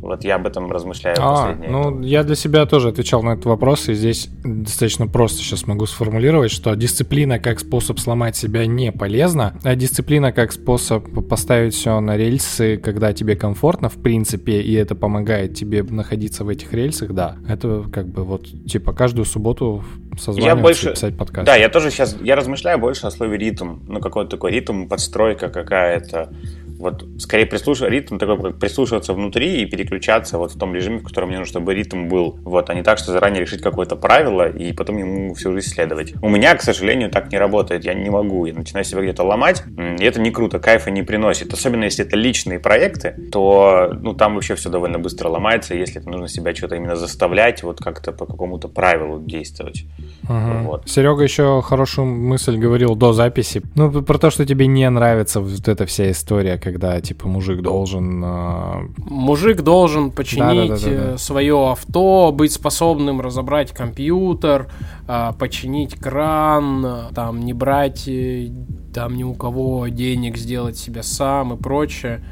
Вот 0.00 0.24
я 0.24 0.36
об 0.36 0.46
этом 0.46 0.70
размышляю 0.70 1.16
а, 1.20 1.46
последнее. 1.48 1.70
Ну, 1.70 2.00
я 2.02 2.22
для 2.22 2.36
себя 2.36 2.66
тоже 2.66 2.88
отвечал 2.88 3.22
на 3.22 3.30
этот 3.30 3.46
вопрос, 3.46 3.88
и 3.88 3.94
здесь 3.94 4.28
достаточно 4.44 5.06
просто 5.06 5.38
сейчас 5.38 5.66
могу 5.66 5.86
сформулировать, 5.86 6.50
что 6.50 6.74
дисциплина 6.74 7.38
как 7.38 7.60
способ 7.60 7.98
сломать 7.98 8.36
себя 8.36 8.66
не 8.66 8.92
полезна, 8.92 9.58
а 9.64 9.74
дисциплина 9.74 10.32
как 10.32 10.52
способ 10.52 11.06
поставить 11.28 11.74
все 11.74 11.98
на 12.00 12.16
рельсы, 12.16 12.76
когда 12.76 13.12
тебе 13.12 13.36
комфортно, 13.36 13.88
в 13.88 13.96
принципе, 13.96 14.60
и 14.60 14.74
это 14.74 14.94
помогает 14.94 15.54
тебе 15.54 15.82
находиться 15.82 16.44
в 16.44 16.48
этих 16.48 16.72
рельсах, 16.72 17.12
да. 17.12 17.36
Это 17.48 17.84
как 17.92 18.06
бы 18.08 18.24
вот, 18.24 18.46
типа, 18.66 18.92
каждую 18.92 19.24
субботу 19.24 19.82
созваниваться 20.18 20.56
я 20.56 20.62
больше... 20.62 20.90
писать 20.92 21.16
подкаст. 21.16 21.46
Да, 21.46 21.56
я 21.56 21.68
тоже 21.68 21.90
сейчас, 21.90 22.16
я 22.20 22.36
размышляю 22.36 22.78
больше 22.78 23.06
о 23.06 23.10
слове 23.10 23.38
ритм, 23.38 23.78
ну, 23.88 24.00
какой-то 24.00 24.30
такой 24.30 24.52
ритм, 24.52 24.86
подстройка 24.86 25.48
какая-то, 25.48 26.32
вот 26.78 27.04
скорее 27.18 27.46
прислушиваться, 27.46 27.92
ритм 27.92 28.18
такой, 28.18 28.40
как 28.40 28.58
прислушиваться 28.58 29.12
внутри 29.12 29.62
и 29.62 29.66
переключаться 29.66 30.38
вот 30.38 30.52
в 30.52 30.58
том 30.58 30.74
режиме, 30.74 30.98
в 30.98 31.04
котором 31.04 31.28
мне 31.28 31.38
нужно, 31.38 31.50
чтобы 31.50 31.74
ритм 31.74 32.08
был. 32.08 32.38
Вот, 32.42 32.70
а 32.70 32.74
не 32.74 32.82
так, 32.82 32.98
что 32.98 33.12
заранее 33.12 33.40
решить 33.40 33.62
какое-то 33.62 33.96
правило 33.96 34.48
и 34.48 34.72
потом 34.72 34.98
ему 34.98 35.34
всю 35.34 35.52
жизнь 35.52 35.68
следовать. 35.68 36.14
У 36.22 36.28
меня, 36.28 36.54
к 36.54 36.62
сожалению, 36.62 37.10
так 37.10 37.32
не 37.32 37.38
работает. 37.38 37.84
Я 37.84 37.94
не 37.94 38.10
могу. 38.10 38.46
Я 38.46 38.54
начинаю 38.54 38.84
себя 38.84 39.02
где-то 39.02 39.22
ломать, 39.22 39.62
и 39.98 40.04
это 40.04 40.20
не 40.20 40.30
круто, 40.30 40.58
кайфа 40.58 40.90
не 40.90 41.02
приносит. 41.02 41.52
Особенно 41.52 41.84
если 41.84 42.04
это 42.04 42.16
личные 42.16 42.58
проекты, 42.58 43.14
то 43.32 43.90
ну, 44.00 44.14
там 44.14 44.34
вообще 44.34 44.54
все 44.54 44.70
довольно 44.70 44.98
быстро 44.98 45.28
ломается, 45.28 45.74
если 45.74 46.00
это 46.00 46.10
нужно 46.10 46.28
себя 46.28 46.54
что-то 46.54 46.76
именно 46.76 46.96
заставлять, 46.96 47.62
вот 47.62 47.78
как-то 47.78 48.12
по 48.12 48.26
какому-то 48.26 48.68
правилу 48.68 49.20
действовать. 49.20 49.84
Угу. 50.24 50.64
Вот. 50.64 50.88
Серега 50.88 51.22
еще 51.22 51.62
хорошую 51.62 52.06
мысль 52.06 52.56
говорил 52.56 52.96
до 52.96 53.12
записи. 53.12 53.62
Ну, 53.74 54.02
про 54.02 54.18
то, 54.18 54.30
что 54.30 54.44
тебе 54.46 54.66
не 54.66 54.88
нравится 54.90 55.40
вот 55.40 55.68
эта 55.68 55.86
вся 55.86 56.10
история, 56.10 56.58
когда, 56.66 57.00
типа, 57.00 57.28
мужик 57.28 57.62
должен... 57.62 58.24
Э... 58.24 58.88
Мужик 58.98 59.62
должен 59.62 60.10
починить 60.10 60.68
да, 60.68 60.76
да, 60.76 60.84
да, 60.84 61.10
да. 61.12 61.18
свое 61.18 61.70
авто, 61.70 62.32
быть 62.32 62.52
способным 62.52 63.20
разобрать 63.20 63.70
компьютер, 63.70 64.68
э, 65.06 65.30
починить 65.38 65.94
кран, 65.94 66.84
там, 67.14 67.38
не 67.44 67.52
брать 67.52 68.08
э, 68.08 68.50
там 68.92 69.16
ни 69.16 69.22
у 69.22 69.34
кого 69.34 69.86
денег 69.86 70.36
сделать 70.36 70.76
себе 70.76 71.04
сам 71.04 71.54
и 71.54 71.56
прочее. 71.56 72.24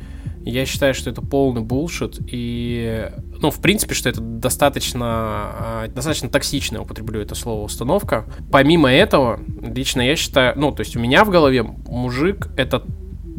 Я 0.43 0.67
считаю, 0.67 0.95
что 0.95 1.11
это 1.11 1.23
полный 1.23 1.62
булшит, 1.62 2.19
и 2.26 3.09
ну, 3.41 3.53
в 3.53 3.61
принципе, 3.61 3.95
что 3.95 4.09
это 4.09 4.21
достаточно, 4.21 5.87
достаточно 5.95 6.29
токсичная, 6.29 6.81
употреблю 6.81 7.21
это 7.21 7.37
слово, 7.37 7.62
установка. 7.62 8.25
Помимо 8.50 8.93
этого, 8.93 9.38
лично 9.62 10.00
я 10.00 10.17
считаю, 10.17 10.59
ну, 10.59 10.73
то 10.73 10.81
есть 10.81 10.97
у 10.97 10.99
меня 10.99 11.25
в 11.25 11.31
голове 11.31 11.62
мужик— 11.62 12.49
это 12.57 12.83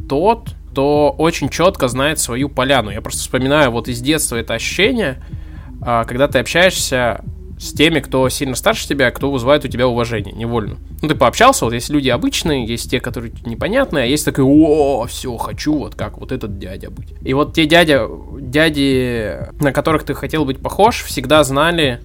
тот, 0.07 0.55
кто 0.75 1.15
очень 1.17 1.47
четко 1.47 1.87
знает 1.87 2.19
свою 2.19 2.49
поляну. 2.49 2.91
Я 2.91 2.99
просто 2.99 3.21
вспоминаю 3.21 3.71
вот 3.71 3.87
из 3.87 4.01
детства 4.01 4.35
это 4.35 4.55
ощущение, 4.55 5.23
а, 5.81 6.03
когда 6.03 6.27
ты 6.27 6.39
общаешься 6.39 7.23
с 7.57 7.71
теми, 7.71 8.01
кто 8.01 8.27
сильно 8.27 8.55
старше 8.55 8.85
тебя, 8.85 9.09
кто 9.11 9.31
вызывает 9.31 9.63
у 9.63 9.69
тебя 9.69 9.87
уважение, 9.87 10.33
невольно. 10.35 10.75
Ну, 11.01 11.07
ты 11.07 11.15
пообщался, 11.15 11.63
вот 11.63 11.73
есть 11.73 11.89
люди 11.89 12.09
обычные, 12.09 12.65
есть 12.65 12.91
те, 12.91 12.99
которые 12.99 13.31
непонятные, 13.45 14.03
а 14.03 14.07
есть 14.07 14.25
такой, 14.25 14.43
о, 14.43 15.05
все, 15.07 15.37
хочу 15.37 15.77
вот 15.77 15.95
как 15.95 16.17
вот 16.17 16.33
этот 16.33 16.59
дядя 16.59 16.89
быть. 16.89 17.13
И 17.21 17.33
вот 17.33 17.53
те 17.53 17.67
дядя, 17.67 18.09
дяди, 18.37 19.47
на 19.61 19.71
которых 19.71 20.03
ты 20.03 20.13
хотел 20.13 20.43
быть 20.43 20.59
похож, 20.59 21.03
всегда 21.03 21.45
знали, 21.45 22.01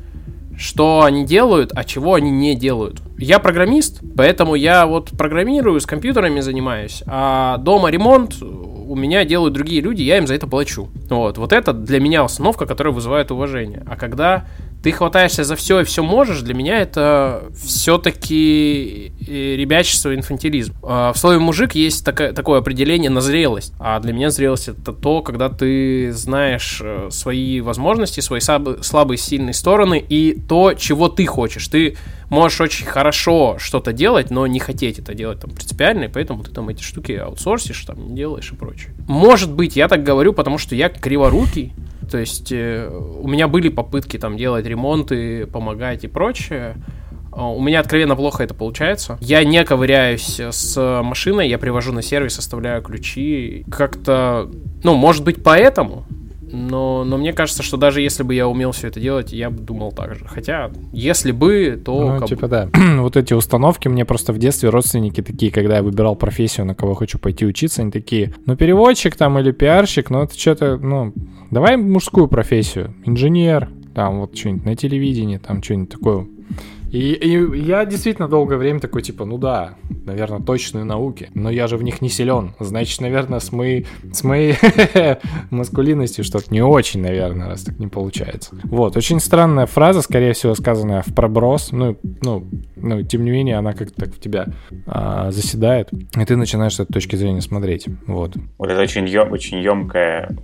что 0.61 1.02
они 1.02 1.25
делают, 1.25 1.73
а 1.75 1.85
чего 1.85 2.14
они 2.14 2.31
не 2.31 2.55
делают. 2.55 3.00
Я 3.19 3.38
программист, 3.38 4.02
поэтому 4.14 4.55
я 4.55 4.87
вот 4.87 5.11
программирую, 5.11 5.81
с 5.81 5.87
компьютерами 5.87 6.40
занимаюсь, 6.40 7.02
а 7.07 7.57
дома 7.57 7.90
ремонт 7.90 8.43
у 8.43 8.95
меня 8.95 9.25
делают 9.25 9.55
другие 9.55 9.81
люди, 9.81 10.02
я 10.02 10.19
им 10.19 10.26
за 10.26 10.35
это 10.35 10.47
плачу. 10.47 10.88
Вот, 11.09 11.38
вот 11.38 11.52
это 11.52 11.73
для 11.73 11.99
меня 11.99 12.25
установка, 12.25 12.67
которая 12.67 12.93
вызывает 12.93 13.31
уважение. 13.31 13.83
А 13.88 13.97
когда 13.97 14.47
ты 14.82 14.92
хватаешься 14.92 15.44
за 15.44 15.56
все 15.56 15.80
и 15.80 15.84
все 15.84 16.02
можешь, 16.02 16.40
для 16.40 16.54
меня 16.54 16.80
это 16.80 17.50
все-таки 17.54 19.12
э, 19.26 19.56
ребячество, 19.56 20.14
инфантилизм. 20.14 20.75
А, 20.82 21.12
в 21.12 21.18
слове 21.18 21.38
мужик 21.38 21.75
есть 21.75 22.04
такое, 22.04 22.32
такое 22.32 22.60
определение 22.60 23.10
на 23.10 23.20
зрелость. 23.20 23.75
А 23.78 24.00
для 24.00 24.12
меня 24.12 24.30
зрелость 24.30 24.68
это 24.68 24.92
то, 24.92 25.20
когда 25.20 25.50
ты 25.50 26.12
знаешь 26.12 26.80
э, 26.82 27.08
свои 27.10 27.60
возможности, 27.60 28.20
свои 28.20 28.40
слабые, 28.40 29.18
сильные 29.18 29.54
стороны 29.54 29.99
и 29.99 30.38
то, 30.40 30.72
чего 30.75 31.08
ты 31.08 31.26
хочешь. 31.26 31.68
Ты 31.68 31.96
можешь 32.30 32.60
очень 32.60 32.87
хорошо 32.87 33.56
что-то 33.58 33.92
делать, 33.92 34.30
но 34.30 34.46
не 34.46 34.60
хотеть 34.60 34.99
это 34.99 35.14
делать 35.14 35.40
там 35.40 35.50
принципиально, 35.50 36.04
и 36.04 36.08
поэтому 36.08 36.42
ты 36.42 36.50
там 36.52 36.68
эти 36.70 36.82
штуки 36.82 37.12
аутсорсишь, 37.12 37.84
там 37.84 38.08
не 38.08 38.16
делаешь 38.16 38.50
и 38.52 38.54
прочее. 38.54 38.94
Может 39.06 39.52
быть, 39.52 39.76
я 39.76 39.88
так 39.88 40.02
говорю, 40.02 40.32
потому 40.32 40.56
что 40.56 40.75
я 40.75 40.88
криворукий, 40.88 41.75
то 42.11 42.19
есть 42.19 42.50
э, 42.52 42.88
у 42.88 43.29
меня 43.29 43.49
были 43.49 43.69
попытки 43.69 44.19
там 44.19 44.37
делать 44.37 44.67
ремонты, 44.67 45.47
помогать 45.47 46.05
и 46.05 46.09
прочее. 46.09 46.76
А, 47.33 47.49
у 47.49 47.61
меня 47.61 47.81
откровенно 47.81 48.17
плохо 48.17 48.43
это 48.43 48.55
получается. 48.55 49.17
Я 49.21 49.45
не 49.45 49.64
ковыряюсь 49.64 50.40
с 50.40 51.02
машиной, 51.02 51.49
я 51.49 51.59
привожу 51.59 51.93
на 51.93 52.02
сервис, 52.02 52.38
оставляю 52.38 52.83
ключи. 52.83 53.64
Как-то, 53.71 54.50
ну, 54.83 54.95
может 54.95 55.25
быть, 55.25 55.43
поэтому, 55.43 56.05
но, 56.52 57.04
но 57.04 57.16
мне 57.16 57.33
кажется, 57.33 57.62
что 57.62 57.76
даже 57.76 58.00
если 58.00 58.23
бы 58.23 58.35
я 58.35 58.49
умел 58.49 58.73
все 58.73 58.88
это 58.88 59.00
делать, 59.00 59.33
я 59.33 59.50
бы 59.50 59.61
думал 59.61 59.92
так 59.92 60.14
же. 60.14 60.25
Хотя, 60.26 60.71
если 60.92 61.33
бы, 61.33 61.80
то... 61.83 62.19
Ну, 62.19 62.26
типа, 62.26 62.49
да. 62.49 62.69
вот 62.99 63.16
эти 63.16 63.35
установки 63.35 63.88
мне 63.88 64.04
просто 64.04 64.33
в 64.33 64.38
детстве 64.38 64.71
родственники 64.71 65.23
такие, 65.23 65.52
когда 65.52 65.76
я 65.76 65.83
выбирал 65.83 66.16
профессию, 66.16 66.66
на 66.66 66.75
кого 66.75 66.95
хочу 66.95 67.19
пойти 67.19 67.47
учиться, 67.47 67.83
они 67.83 67.90
такие, 67.90 68.35
ну, 68.47 68.57
переводчик 68.57 69.16
там 69.16 69.38
или 69.38 69.52
пиарщик, 69.52 70.11
ну, 70.11 70.23
это 70.23 70.38
что-то, 70.38 70.76
ну, 70.76 71.12
давай 71.50 71.76
мужскую 71.76 72.28
профессию. 72.28 72.95
Инженер, 73.04 73.69
там 73.95 74.21
вот 74.21 74.37
что-нибудь 74.37 74.64
на 74.64 74.76
телевидении, 74.76 75.38
там 75.38 75.62
что-нибудь 75.62 75.90
такое 75.90 76.26
и, 76.92 77.12
и 77.12 77.61
я 77.61 77.85
действительно 77.85 78.26
долгое 78.28 78.56
время 78.56 78.80
такой, 78.80 79.02
типа, 79.02 79.25
ну 79.25 79.38
да, 79.38 79.75
наверное, 80.04 80.40
точные 80.40 80.85
науки, 80.85 81.30
но 81.35 81.49
я 81.50 81.68
же 81.68 81.76
в 81.76 81.82
них 81.82 82.02
не 82.02 82.09
силен. 82.09 82.54
Значит, 82.59 83.00
наверное, 83.00 83.38
с 83.38 83.52
моей, 83.52 83.87
с 84.12 84.25
моей 84.25 84.56
маскулинностью 85.50 86.25
что-то 86.25 86.52
не 86.52 86.62
очень, 86.62 87.00
наверное, 87.00 87.49
раз 87.49 87.62
так 87.62 87.78
не 87.78 87.87
получается. 87.87 88.56
Вот, 88.64 88.97
очень 88.97 89.20
странная 89.20 89.66
фраза, 89.66 90.02
скорее 90.02 90.32
всего, 90.32 90.54
сказанная 90.54 91.02
в 91.02 91.14
проброс. 91.14 91.70
Ну, 91.70 91.97
ну, 92.23 92.44
ну 92.76 93.02
тем 93.02 93.25
не 93.25 93.30
менее, 93.30 93.56
она 93.56 93.73
как-то 93.73 94.06
так 94.06 94.14
в 94.14 94.18
тебя 94.20 94.47
а, 94.87 95.31
заседает, 95.31 95.90
и 95.92 96.24
ты 96.24 96.35
начинаешь 96.35 96.74
с 96.74 96.81
этой 96.81 96.92
точки 96.92 97.14
зрения 97.14 97.40
смотреть. 97.40 97.87
Вот. 98.07 98.35
Вот 98.59 98.68
это 98.68 98.81
очень, 98.81 99.07
ем, 99.07 99.31
очень 99.31 99.61
емкое 99.61 100.37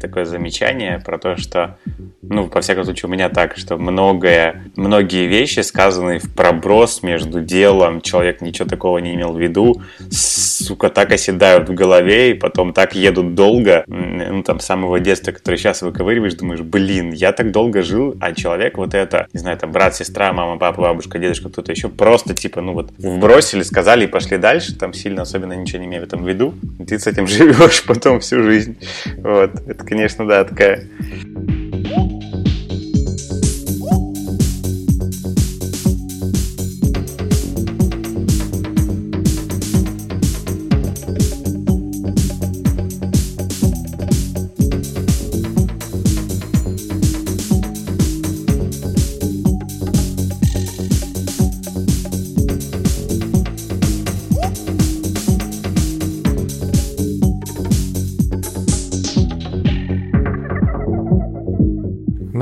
такое 0.00 0.26
замечание 0.26 1.00
про 1.02 1.18
то, 1.18 1.36
что, 1.36 1.78
ну, 2.20 2.48
по 2.48 2.60
всяком 2.60 2.84
случае, 2.84 3.08
у 3.08 3.12
меня 3.12 3.30
так, 3.30 3.56
что 3.56 3.78
многое, 3.78 4.64
многие 4.76 5.26
вещи 5.26 5.60
сказаны 5.60 5.93
сказанный 5.94 6.18
в 6.18 6.32
проброс 6.32 7.02
между 7.02 7.40
делом, 7.40 8.00
человек 8.00 8.40
ничего 8.40 8.68
такого 8.68 8.98
не 8.98 9.14
имел 9.14 9.32
в 9.32 9.40
виду, 9.40 9.80
сука, 10.10 10.88
так 10.88 11.12
оседают 11.12 11.68
в 11.68 11.74
голове, 11.74 12.32
и 12.32 12.34
потом 12.34 12.72
так 12.72 12.96
едут 12.96 13.34
долго, 13.34 13.84
ну, 13.86 14.42
там, 14.42 14.58
с 14.58 14.64
самого 14.64 14.98
детства, 14.98 15.30
который 15.30 15.56
сейчас 15.56 15.82
выковыриваешь, 15.82 16.34
думаешь, 16.34 16.62
блин, 16.62 17.12
я 17.12 17.32
так 17.32 17.52
долго 17.52 17.82
жил, 17.82 18.16
а 18.20 18.34
человек 18.34 18.76
вот 18.76 18.94
это, 18.94 19.28
не 19.32 19.38
знаю, 19.38 19.56
там, 19.56 19.70
брат, 19.70 19.94
сестра, 19.94 20.32
мама, 20.32 20.58
папа, 20.58 20.82
бабушка, 20.82 21.18
дедушка, 21.18 21.48
кто-то 21.48 21.70
еще, 21.70 21.88
просто, 21.88 22.34
типа, 22.34 22.60
ну, 22.60 22.72
вот, 22.72 22.90
вбросили, 22.98 23.62
сказали 23.62 24.04
и 24.04 24.08
пошли 24.08 24.36
дальше, 24.36 24.74
там, 24.76 24.92
сильно 24.92 25.22
особенно 25.22 25.52
ничего 25.52 25.78
не 25.78 25.86
имея 25.86 26.00
в 26.00 26.04
этом 26.04 26.24
в 26.24 26.28
виду, 26.28 26.54
и 26.80 26.84
ты 26.84 26.98
с 26.98 27.06
этим 27.06 27.26
живешь 27.28 27.84
потом 27.84 28.18
всю 28.18 28.42
жизнь, 28.42 28.76
вот, 29.18 29.52
это, 29.68 29.84
конечно, 29.84 30.26
да, 30.26 30.44
такая 30.44 30.88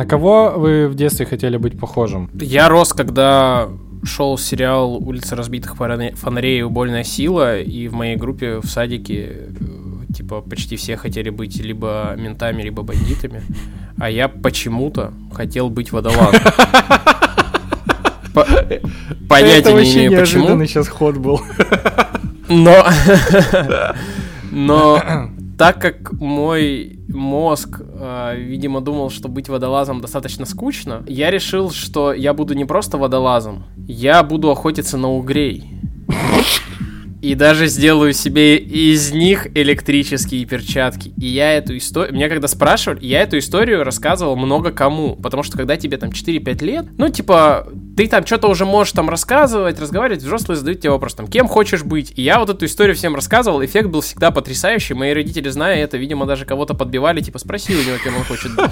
кого 0.05 0.55
вы 0.57 0.89
в 0.89 0.95
детстве 0.95 1.27
хотели 1.27 1.57
быть 1.57 1.79
похожим? 1.79 2.31
Я 2.35 2.69
рос, 2.69 2.93
когда 2.93 3.69
шел 4.05 4.37
сериал 4.37 4.97
«Улица 4.97 5.37
разбитых 5.37 5.77
фонарей. 5.77 6.63
Убольная 6.63 7.05
сила», 7.05 7.59
и 7.61 7.89
в 7.89 7.95
моей 7.95 8.17
группе 8.17 8.59
в 8.59 8.67
садике 8.67 9.31
э, 9.31 10.15
типа 10.15 10.41
почти 10.41 10.77
все 10.77 10.97
хотели 10.97 11.31
быть 11.31 11.57
либо 11.61 12.15
ментами, 12.17 12.63
либо 12.63 12.83
бандитами, 12.83 13.43
а 13.99 14.11
я 14.11 14.29
почему-то 14.29 15.13
хотел 15.33 15.71
быть 15.71 15.93
водолазом. 15.93 16.41
Понятия 19.29 19.75
не 19.75 20.07
имею, 20.07 20.21
почему. 20.21 20.65
сейчас 20.67 20.89
ход 20.89 21.17
был. 21.17 21.41
Но... 22.49 22.87
Но 24.51 25.01
так 25.57 25.81
как 25.81 26.13
мой 26.13 26.99
мозг, 27.15 27.81
э, 27.81 28.35
видимо, 28.37 28.81
думал, 28.81 29.11
что 29.11 29.29
быть 29.29 29.49
водолазом 29.49 30.01
достаточно 30.01 30.47
скучно, 30.47 31.03
я 31.07 31.31
решил, 31.31 31.71
что 31.71 32.13
я 32.13 32.35
буду 32.35 32.55
не 32.55 32.65
просто 32.65 32.99
водолазом, 32.99 33.65
я 33.77 34.23
буду 34.23 34.51
охотиться 34.51 34.97
на 34.97 35.11
угрей. 35.11 35.82
И 37.23 37.37
даже 37.37 37.69
сделаю 37.69 38.13
себе 38.15 38.57
из 38.57 39.13
них 39.13 39.47
электрические 39.57 40.45
перчатки. 40.45 41.13
И 41.17 41.27
я 41.27 41.53
эту 41.53 41.77
историю... 41.77 42.13
Меня 42.15 42.29
когда 42.29 42.49
спрашивали, 42.49 42.99
я 43.07 43.23
эту 43.23 43.39
историю 43.39 43.85
рассказывал 43.85 44.35
много 44.35 44.73
кому. 44.73 45.15
Потому 45.15 45.45
что 45.45 45.57
когда 45.57 45.77
тебе 45.77 45.99
там 45.99 46.11
4-5 46.11 46.65
лет, 46.65 46.87
ну, 46.99 47.09
типа, 47.09 47.69
ты 47.97 48.09
там 48.09 48.27
что-то 48.27 48.49
уже 48.49 48.67
можешь 48.67 48.93
там 48.93 49.09
рассказывать, 49.09 49.79
разговаривать, 49.79 50.21
взрослые 50.21 50.57
задают 50.57 50.81
тебе 50.81 50.91
вопрос, 50.91 51.15
там, 51.15 51.29
кем 51.29 51.47
хочешь 51.47 51.85
быть. 51.85 52.13
И 52.17 52.23
я 52.23 52.41
вот 52.41 52.51
эту 52.51 52.65
историю 52.65 52.97
всем 52.97 53.15
рассказывал, 53.15 53.65
эффект 53.65 53.89
был 53.89 54.01
всегда 54.01 54.33
потрясающий. 54.33 54.95
Мои 54.95 55.13
родители, 55.13 55.49
зная 55.49 55.77
это, 55.77 55.99
видимо, 55.99 56.27
даже 56.27 56.45
кого-то 56.45 56.75
подбивали, 56.75 57.21
типа, 57.21 57.39
спроси 57.39 57.73
у 57.77 57.83
него, 57.85 57.99
кем 58.03 58.17
он 58.17 58.25
хочет 58.25 58.53
быть. 58.57 58.71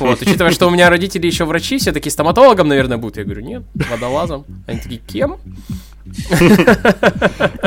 Вот, 0.00 0.20
учитывая, 0.20 0.50
что 0.50 0.66
у 0.66 0.70
меня 0.70 0.90
родители 0.90 1.26
еще 1.26 1.44
врачи, 1.44 1.78
все 1.78 1.92
такие 1.92 2.10
стоматологом, 2.10 2.66
наверное, 2.68 2.98
будут. 2.98 3.18
Я 3.18 3.24
говорю, 3.24 3.42
нет, 3.42 3.62
водолазом. 3.88 4.44
Они 4.66 4.80
такие, 4.80 5.00
кем? 5.00 5.36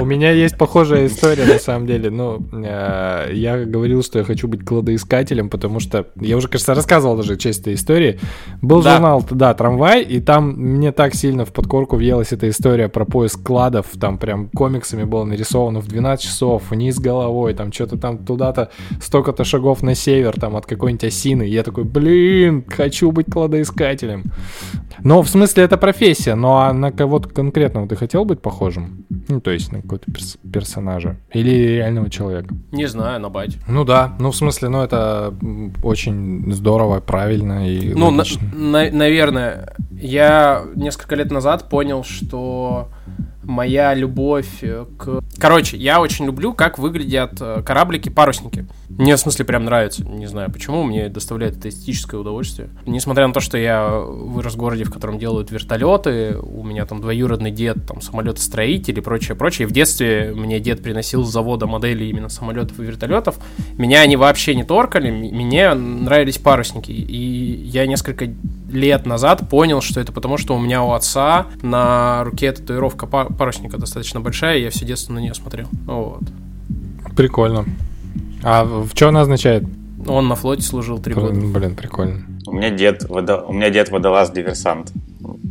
У 0.01 0.05
меня 0.05 0.31
есть 0.31 0.57
похожая 0.57 1.07
история, 1.07 1.45
на 1.45 1.59
самом 1.59 1.87
деле. 1.87 2.09
Ну, 2.09 2.41
э, 2.51 3.31
я 3.33 3.65
говорил, 3.65 4.03
что 4.03 4.19
я 4.19 4.25
хочу 4.25 4.47
быть 4.47 4.63
кладоискателем, 4.63 5.49
потому 5.49 5.79
что 5.79 6.07
я 6.19 6.37
уже, 6.37 6.47
кажется, 6.47 6.73
рассказывал 6.73 7.17
даже 7.17 7.37
часть 7.37 7.61
этой 7.61 7.73
истории. 7.73 8.19
Был 8.61 8.81
журнал, 8.81 9.25
да, 9.29 9.53
«Трамвай», 9.53 10.03
и 10.03 10.19
там 10.19 10.51
мне 10.51 10.91
так 10.91 11.15
сильно 11.15 11.45
в 11.45 11.53
подкорку 11.53 11.97
въелась 11.97 12.31
эта 12.31 12.49
история 12.49 12.89
про 12.89 13.05
поиск 13.05 13.43
кладов. 13.43 13.87
Там 13.99 14.17
прям 14.17 14.49
комиксами 14.49 15.03
было 15.03 15.23
нарисовано 15.23 15.81
в 15.81 15.87
12 15.87 16.25
часов, 16.25 16.63
вниз 16.69 16.99
головой, 16.99 17.53
там 17.53 17.71
что-то 17.71 17.97
там 17.97 18.17
туда-то 18.17 18.69
столько-то 19.01 19.43
шагов 19.43 19.83
на 19.83 19.95
север, 19.95 20.39
там 20.39 20.55
от 20.55 20.65
какой-нибудь 20.65 21.03
осины. 21.03 21.47
И 21.47 21.51
я 21.51 21.63
такой, 21.63 21.83
блин, 21.83 22.63
хочу 22.67 23.11
быть 23.11 23.27
кладоискателем. 23.31 24.25
Но 25.03 25.21
в 25.21 25.29
смысле 25.29 25.63
это 25.63 25.77
профессия, 25.77 26.35
но 26.35 26.59
а 26.59 26.73
на 26.73 26.91
кого-то 26.91 27.29
конкретного 27.29 27.87
ты 27.87 27.95
хотел 27.95 28.25
быть 28.29 28.41
похожим? 28.41 29.05
Ну, 29.27 29.41
то 29.41 29.51
есть 29.51 29.71
на 29.71 29.81
какого-то 29.81 30.11
перс- 30.11 30.37
персонажа. 30.51 31.17
Или 31.33 31.49
реального 31.77 32.09
человека. 32.09 32.55
Не 32.71 32.87
знаю, 32.87 33.19
на 33.19 33.29
бать. 33.29 33.57
Ну 33.67 33.83
да, 33.83 34.15
ну 34.19 34.31
в 34.31 34.35
смысле, 34.35 34.69
ну 34.69 34.81
это 34.81 35.33
очень 35.83 36.51
здорово, 36.53 36.99
правильно 37.01 37.67
и 37.69 37.93
Ну, 37.93 38.11
на- 38.11 38.23
на- 38.53 38.91
наверное, 38.91 39.75
я 39.91 40.63
несколько 40.75 41.15
лет 41.15 41.31
назад 41.31 41.69
понял, 41.69 42.03
что 42.03 42.89
моя 43.49 43.93
любовь 43.93 44.61
э, 44.61 44.85
к... 44.97 45.21
Короче, 45.37 45.75
я 45.75 45.99
очень 45.99 46.25
люблю, 46.25 46.53
как 46.53 46.77
выглядят 46.77 47.33
э, 47.41 47.61
кораблики-парусники. 47.65 48.67
Мне, 48.89 49.15
в 49.15 49.19
смысле, 49.19 49.45
прям 49.45 49.65
нравится. 49.65 50.05
Не 50.05 50.27
знаю 50.27 50.51
почему, 50.51 50.83
мне 50.83 51.09
доставляет 51.09 51.57
это 51.57 51.69
эстетическое 51.69 52.19
удовольствие. 52.19 52.69
Несмотря 52.85 53.27
на 53.27 53.33
то, 53.33 53.39
что 53.39 53.57
я 53.57 53.89
вырос 53.89 54.53
в 54.53 54.57
городе, 54.57 54.83
в 54.83 54.91
котором 54.91 55.19
делают 55.19 55.51
вертолеты, 55.51 56.37
у 56.41 56.63
меня 56.63 56.85
там 56.85 57.01
двоюродный 57.01 57.51
дед, 57.51 57.85
там, 57.87 58.01
самолетостроитель 58.01 58.97
и 58.97 59.01
прочее, 59.01 59.35
прочее. 59.35 59.67
В 59.67 59.71
детстве 59.71 60.33
мне 60.35 60.59
дед 60.59 60.83
приносил 60.83 61.25
с 61.25 61.31
завода 61.31 61.65
модели 61.65 62.05
именно 62.05 62.29
самолетов 62.29 62.79
и 62.79 62.83
вертолетов. 62.83 63.37
Меня 63.77 64.01
они 64.01 64.15
вообще 64.15 64.55
не 64.55 64.63
торкали, 64.63 65.09
мне 65.09 65.73
нравились 65.73 66.37
парусники. 66.37 66.91
И 66.91 67.65
я 67.65 67.87
несколько 67.87 68.29
лет 68.71 69.05
назад 69.05 69.49
понял, 69.49 69.81
что 69.81 69.99
это 69.99 70.11
потому, 70.11 70.37
что 70.37 70.55
у 70.55 70.59
меня 70.59 70.83
у 70.83 70.91
отца 70.91 71.47
на 71.61 72.23
руке 72.23 72.51
татуировка 72.51 73.07
парусника 73.39 73.77
достаточно 73.77 74.19
большая, 74.19 74.57
я 74.59 74.69
все 74.69 74.85
детство 74.85 75.13
на 75.13 75.19
нее 75.19 75.33
смотрел. 75.33 75.67
Вот. 75.85 76.21
Прикольно. 77.15 77.65
А 78.43 78.63
в 78.65 78.89
что 78.93 79.07
она 79.07 79.21
означает? 79.21 79.63
Он 80.07 80.27
на 80.27 80.35
флоте 80.35 80.61
служил 80.61 80.99
три 80.99 81.13
года. 81.13 81.33
Блин, 81.33 81.75
прикольно. 81.75 82.21
У 82.45 82.53
меня 82.53 82.69
дед, 82.69 83.03
водо- 83.03 83.43
у 83.45 83.53
меня 83.53 83.69
дед 83.69 83.89
водолаз-диверсант. 83.89 84.91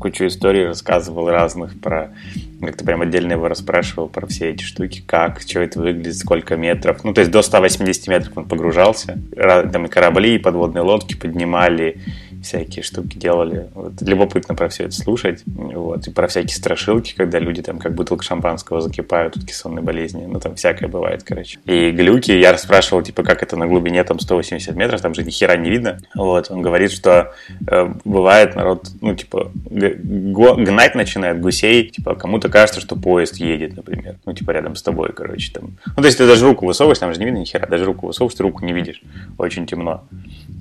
Кучу 0.00 0.26
историй 0.26 0.66
рассказывал 0.66 1.28
разных 1.28 1.78
про... 1.80 2.12
Как-то 2.60 2.84
прям 2.84 3.02
отдельно 3.02 3.32
его 3.32 3.48
расспрашивал 3.48 4.08
про 4.08 4.26
все 4.26 4.50
эти 4.50 4.62
штуки, 4.62 5.02
как, 5.06 5.40
что 5.40 5.60
это 5.60 5.80
выглядит, 5.80 6.16
сколько 6.16 6.56
метров. 6.56 7.04
Ну, 7.04 7.12
то 7.12 7.20
есть 7.20 7.30
до 7.30 7.42
180 7.42 8.08
метров 8.08 8.36
он 8.36 8.44
погружался. 8.46 9.18
Там 9.36 9.86
и 9.86 9.88
корабли, 9.88 10.36
и 10.36 10.38
подводные 10.38 10.82
лодки 10.82 11.14
поднимали, 11.14 12.00
всякие 12.42 12.82
штуки 12.82 13.18
делали. 13.18 13.68
Вот, 13.74 14.00
любопытно 14.02 14.54
про 14.54 14.68
все 14.68 14.84
это 14.84 14.92
слушать. 14.94 15.42
Вот, 15.46 16.06
и 16.06 16.10
про 16.10 16.28
всякие 16.28 16.54
страшилки, 16.54 17.14
когда 17.16 17.38
люди 17.38 17.62
там 17.62 17.78
как 17.78 17.94
бутылка 17.94 18.24
шампанского 18.24 18.80
закипают 18.80 19.36
от 19.36 19.44
кессонной 19.44 19.82
болезни. 19.82 20.24
Ну, 20.26 20.40
там 20.40 20.54
всякое 20.54 20.88
бывает, 20.88 21.22
короче. 21.24 21.58
И 21.64 21.90
глюки, 21.90 22.32
я 22.32 22.52
расспрашивал, 22.52 23.02
типа, 23.02 23.22
как 23.22 23.42
это 23.42 23.56
на 23.56 23.66
глубине 23.66 24.02
там 24.04 24.18
180 24.20 24.74
метров, 24.74 25.00
там 25.00 25.14
же 25.14 25.24
ни 25.24 25.30
хера 25.30 25.56
не 25.56 25.70
видно. 25.70 25.98
Вот, 26.14 26.50
он 26.50 26.62
говорит, 26.62 26.92
что 26.92 27.32
э, 27.66 27.92
бывает 28.04 28.54
народ, 28.54 28.88
ну, 29.00 29.14
типа, 29.14 29.50
гнать 29.70 30.94
начинает 30.94 31.40
гусей, 31.40 31.88
типа, 31.88 32.14
кому-то 32.14 32.48
кажется, 32.48 32.80
что 32.80 32.96
поезд 32.96 33.36
едет, 33.36 33.76
например. 33.76 34.16
Ну, 34.24 34.32
типа, 34.32 34.52
рядом 34.52 34.76
с 34.76 34.82
тобой, 34.82 35.12
короче, 35.12 35.52
там. 35.52 35.78
Ну, 35.86 36.02
то 36.02 36.06
есть 36.06 36.18
ты 36.18 36.26
даже 36.26 36.46
руку 36.46 36.66
высовываешь, 36.66 36.98
там 36.98 37.12
же 37.12 37.18
не 37.18 37.26
видно 37.26 37.38
ни 37.38 37.44
хера, 37.44 37.66
даже 37.66 37.84
руку 37.84 38.06
высовываешь, 38.06 38.36
ты 38.36 38.42
руку 38.42 38.64
не 38.64 38.72
видишь. 38.72 39.02
Очень 39.38 39.66
темно. 39.66 40.04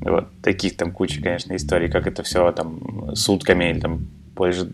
Вот, 0.02 0.28
таких 0.42 0.78
там 0.78 0.92
куча, 0.92 1.22
конечно, 1.22 1.54
историй, 1.67 1.89
как 1.89 2.08
это 2.08 2.23
все 2.23 2.51
там 2.51 3.15
сутками 3.15 3.69
или 3.71 3.80
там 3.80 4.08
позже, 4.36 4.65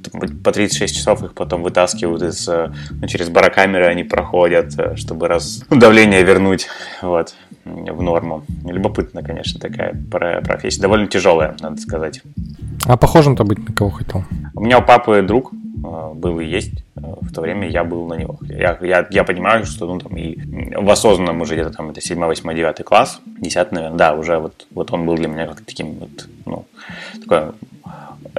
по 0.43 0.51
36 0.51 0.95
часов 0.95 1.23
их 1.23 1.33
потом 1.33 1.63
вытаскивают 1.63 2.21
из, 2.21 2.47
э, 2.49 2.71
ну, 2.91 3.07
через 3.07 3.29
барокамеры 3.29 3.85
они 3.85 4.03
проходят, 4.03 4.77
э, 4.77 4.95
чтобы 4.97 5.27
раз 5.27 5.63
ну, 5.69 5.79
давление 5.79 6.21
вернуть, 6.23 6.67
вот, 7.01 7.33
в 7.63 8.01
норму. 8.01 8.43
Любопытно, 8.65 9.23
конечно, 9.23 9.61
такая 9.61 9.95
про- 10.11 10.41
профессия. 10.41 10.81
Довольно 10.81 11.07
тяжелая, 11.07 11.55
надо 11.61 11.77
сказать. 11.77 12.21
А 12.85 12.97
похожим-то 12.97 13.45
быть 13.45 13.67
на 13.67 13.73
кого 13.73 13.89
хотел? 13.89 14.25
У 14.53 14.61
меня 14.61 14.79
у 14.79 14.81
папы 14.81 15.21
друг 15.21 15.53
э, 15.53 16.13
был 16.13 16.41
и 16.41 16.45
есть. 16.45 16.83
В 16.95 17.33
то 17.33 17.41
время 17.41 17.69
я 17.69 17.83
был 17.83 18.05
на 18.07 18.15
него. 18.15 18.37
Я, 18.49 18.77
я, 18.81 19.07
я 19.09 19.23
понимаю, 19.23 19.65
что 19.65 19.87
ну, 19.87 19.99
там 19.99 20.15
и 20.17 20.37
в 20.75 20.89
осознанном 20.89 21.41
уже 21.41 21.55
где-то 21.55 21.71
там 21.71 21.89
это 21.89 22.01
7, 22.01 22.19
8, 22.19 22.55
9 22.55 22.85
класс, 22.85 23.21
10, 23.25 23.71
наверное, 23.71 23.97
да, 23.97 24.13
уже 24.13 24.37
вот, 24.37 24.67
вот 24.71 24.91
он 24.91 25.05
был 25.05 25.15
для 25.15 25.27
меня 25.27 25.47
как 25.47 25.61
таким 25.61 25.93
вот, 25.99 26.27
такой 27.19 27.53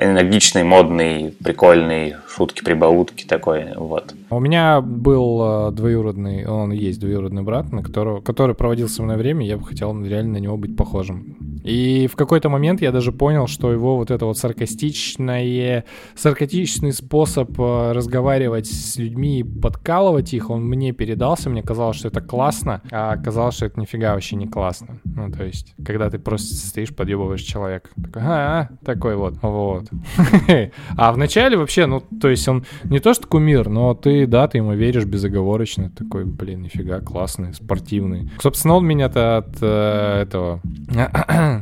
энергичный, 0.01 0.65
модный, 0.65 1.35
прикольный, 1.43 2.15
шутки-прибаутки 2.29 3.25
такой, 3.25 3.75
вот. 3.77 4.15
У 4.31 4.41
меня 4.41 4.81
был 4.81 5.69
э, 5.69 5.73
двоюродный, 5.73 6.47
он 6.47 6.73
есть 6.73 7.01
двоюродный 7.01 7.43
брат, 7.43 7.73
на 7.73 7.83
которого, 7.83 8.21
который 8.21 8.55
проводил 8.55 8.89
со 8.89 9.03
мной 9.03 9.17
время, 9.17 9.47
я 9.47 9.57
бы 9.57 9.65
хотел 9.65 9.99
реально 10.05 10.35
на 10.35 10.39
него 10.39 10.57
быть 10.57 10.77
похожим. 10.77 11.37
И 11.65 12.07
в 12.07 12.15
какой-то 12.15 12.51
момент 12.51 12.83
я 12.83 12.93
даже 12.93 13.11
понял, 13.11 13.47
что 13.47 13.73
его 13.73 13.97
вот 13.97 14.11
это 14.11 14.27
вот 14.27 14.37
саркастичное, 14.37 15.85
саркастичный 16.15 16.93
способ 16.93 17.59
э, 17.59 17.93
разговаривать 17.93 18.67
с 18.67 18.97
людьми 18.97 19.41
и 19.41 19.43
подкалывать 19.43 20.35
их, 20.35 20.51
он 20.51 20.65
мне 20.65 20.93
передался, 20.93 21.49
мне 21.49 21.63
казалось, 21.63 21.97
что 21.97 22.09
это 22.09 22.21
классно, 22.21 22.83
а 22.91 23.13
оказалось, 23.13 23.57
что 23.57 23.67
это 23.67 23.81
нифига 23.81 24.13
вообще 24.13 24.37
не 24.37 24.47
классно. 24.47 25.01
Ну, 25.05 25.33
то 25.33 25.43
есть, 25.45 25.75
когда 25.85 26.11
ты 26.11 26.19
просто 26.19 26.55
стоишь, 26.55 26.95
подъебываешь 26.95 27.41
человека. 27.41 27.89
Такой, 27.97 28.23
а, 28.23 28.69
такой 28.85 29.17
вот, 29.17 29.39
вот. 29.41 29.87
А 30.97 31.13
вначале 31.13 31.57
вообще, 31.57 31.87
ну, 31.87 32.01
то 32.01 32.29
есть 32.29 32.47
он 32.47 32.65
не 32.85 33.01
то 33.01 33.15
что 33.15 33.27
кумир, 33.27 33.71
но 33.71 33.95
ты, 33.95 34.27
да, 34.27 34.47
ты 34.49 34.59
ему 34.59 34.75
веришь 34.75 35.07
безоговорочно. 35.07 35.91
Такой, 35.91 36.25
блин, 36.27 36.63
нифига, 36.63 37.01
классный, 37.01 37.55
спортивный. 37.55 38.31
Собственно, 38.41 38.75
он 38.75 38.87
меня-то 38.87 39.39
от 39.39 39.57
э, 39.63 40.23
этого 40.23 40.61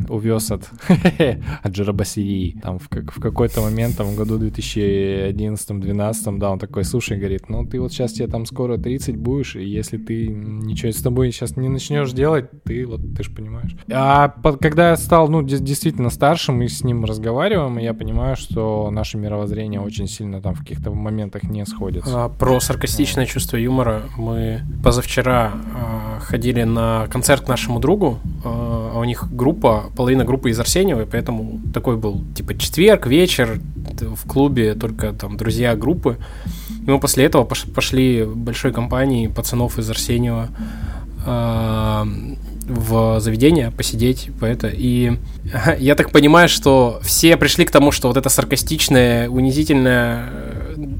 увез 0.08 0.50
от, 0.50 0.68
от 1.62 1.72
Джарабасии. 1.72 2.58
Там 2.62 2.78
в, 2.78 2.88
как- 2.88 3.12
в 3.12 3.20
какой-то 3.20 3.60
момент, 3.60 3.96
там, 3.96 4.06
в 4.08 4.16
году 4.16 4.38
2011-2012, 4.38 6.38
да, 6.38 6.50
он 6.50 6.58
такой, 6.58 6.84
слушай, 6.84 7.18
говорит, 7.18 7.48
ну, 7.48 7.66
ты 7.66 7.80
вот 7.80 7.92
сейчас 7.92 8.12
тебе 8.12 8.26
там 8.28 8.46
скоро 8.46 8.76
30 8.78 9.16
будешь, 9.16 9.56
и 9.56 9.64
если 9.64 9.96
ты 9.98 10.28
ничего 10.28 10.92
с 10.92 11.02
тобой 11.02 11.30
сейчас 11.32 11.56
не 11.56 11.68
начнешь 11.68 12.12
делать, 12.12 12.46
ты 12.64 12.86
вот, 12.86 13.00
ты 13.16 13.22
же 13.22 13.30
понимаешь. 13.30 13.74
А 13.90 14.28
по- 14.28 14.56
когда 14.56 14.90
я 14.90 14.96
стал, 14.96 15.28
ну, 15.28 15.42
действительно 15.42 16.10
старшим, 16.10 16.56
мы 16.58 16.68
с 16.68 16.82
ним 16.84 17.04
разговариваем, 17.04 17.78
и 17.78 17.82
я 17.84 17.94
понимаю, 17.94 18.36
что 18.36 18.90
наше 18.90 19.18
мировоззрение 19.18 19.80
очень 19.80 20.08
сильно 20.08 20.40
там 20.40 20.54
в 20.54 20.60
каких-то 20.60 20.90
моментах 20.90 21.42
не 21.44 21.64
сходится. 21.66 22.24
А, 22.24 22.28
Про 22.28 22.60
саркастичное 22.60 23.26
чувство 23.26 23.56
юмора 23.56 24.02
мы 24.16 24.60
позавчера 24.82 25.52
а, 25.74 26.18
ходили 26.20 26.62
на 26.64 27.06
концерт 27.10 27.48
нашему 27.48 27.80
другу, 27.80 28.18
а 28.44 28.98
у 28.98 29.04
них 29.04 29.28
группа, 29.32 29.81
половина 29.96 30.24
группы 30.24 30.50
из 30.50 30.58
Арсеньева, 30.58 31.06
поэтому 31.10 31.60
такой 31.72 31.96
был 31.96 32.22
типа 32.34 32.56
четверг, 32.58 33.06
вечер 33.06 33.60
в 34.00 34.28
клубе, 34.28 34.74
только 34.74 35.12
там 35.12 35.36
друзья 35.36 35.74
группы. 35.76 36.18
И 36.86 36.90
мы 36.90 36.98
после 36.98 37.24
этого 37.24 37.44
пош- 37.44 37.70
пошли 37.70 38.24
большой 38.24 38.72
компанией 38.72 39.28
пацанов 39.28 39.78
из 39.78 39.88
Арсеньева 39.88 40.48
а, 41.24 42.06
в 42.66 43.20
заведение 43.20 43.70
посидеть 43.70 44.30
по 44.40 44.44
это. 44.44 44.68
И 44.68 45.12
я 45.78 45.94
так 45.94 46.10
понимаю, 46.10 46.48
что 46.48 47.00
все 47.02 47.36
пришли 47.36 47.64
к 47.64 47.70
тому, 47.70 47.92
что 47.92 48.08
вот 48.08 48.16
это 48.16 48.28
саркастичное, 48.28 49.28
унизительное, 49.28 50.28
э, 50.30 50.51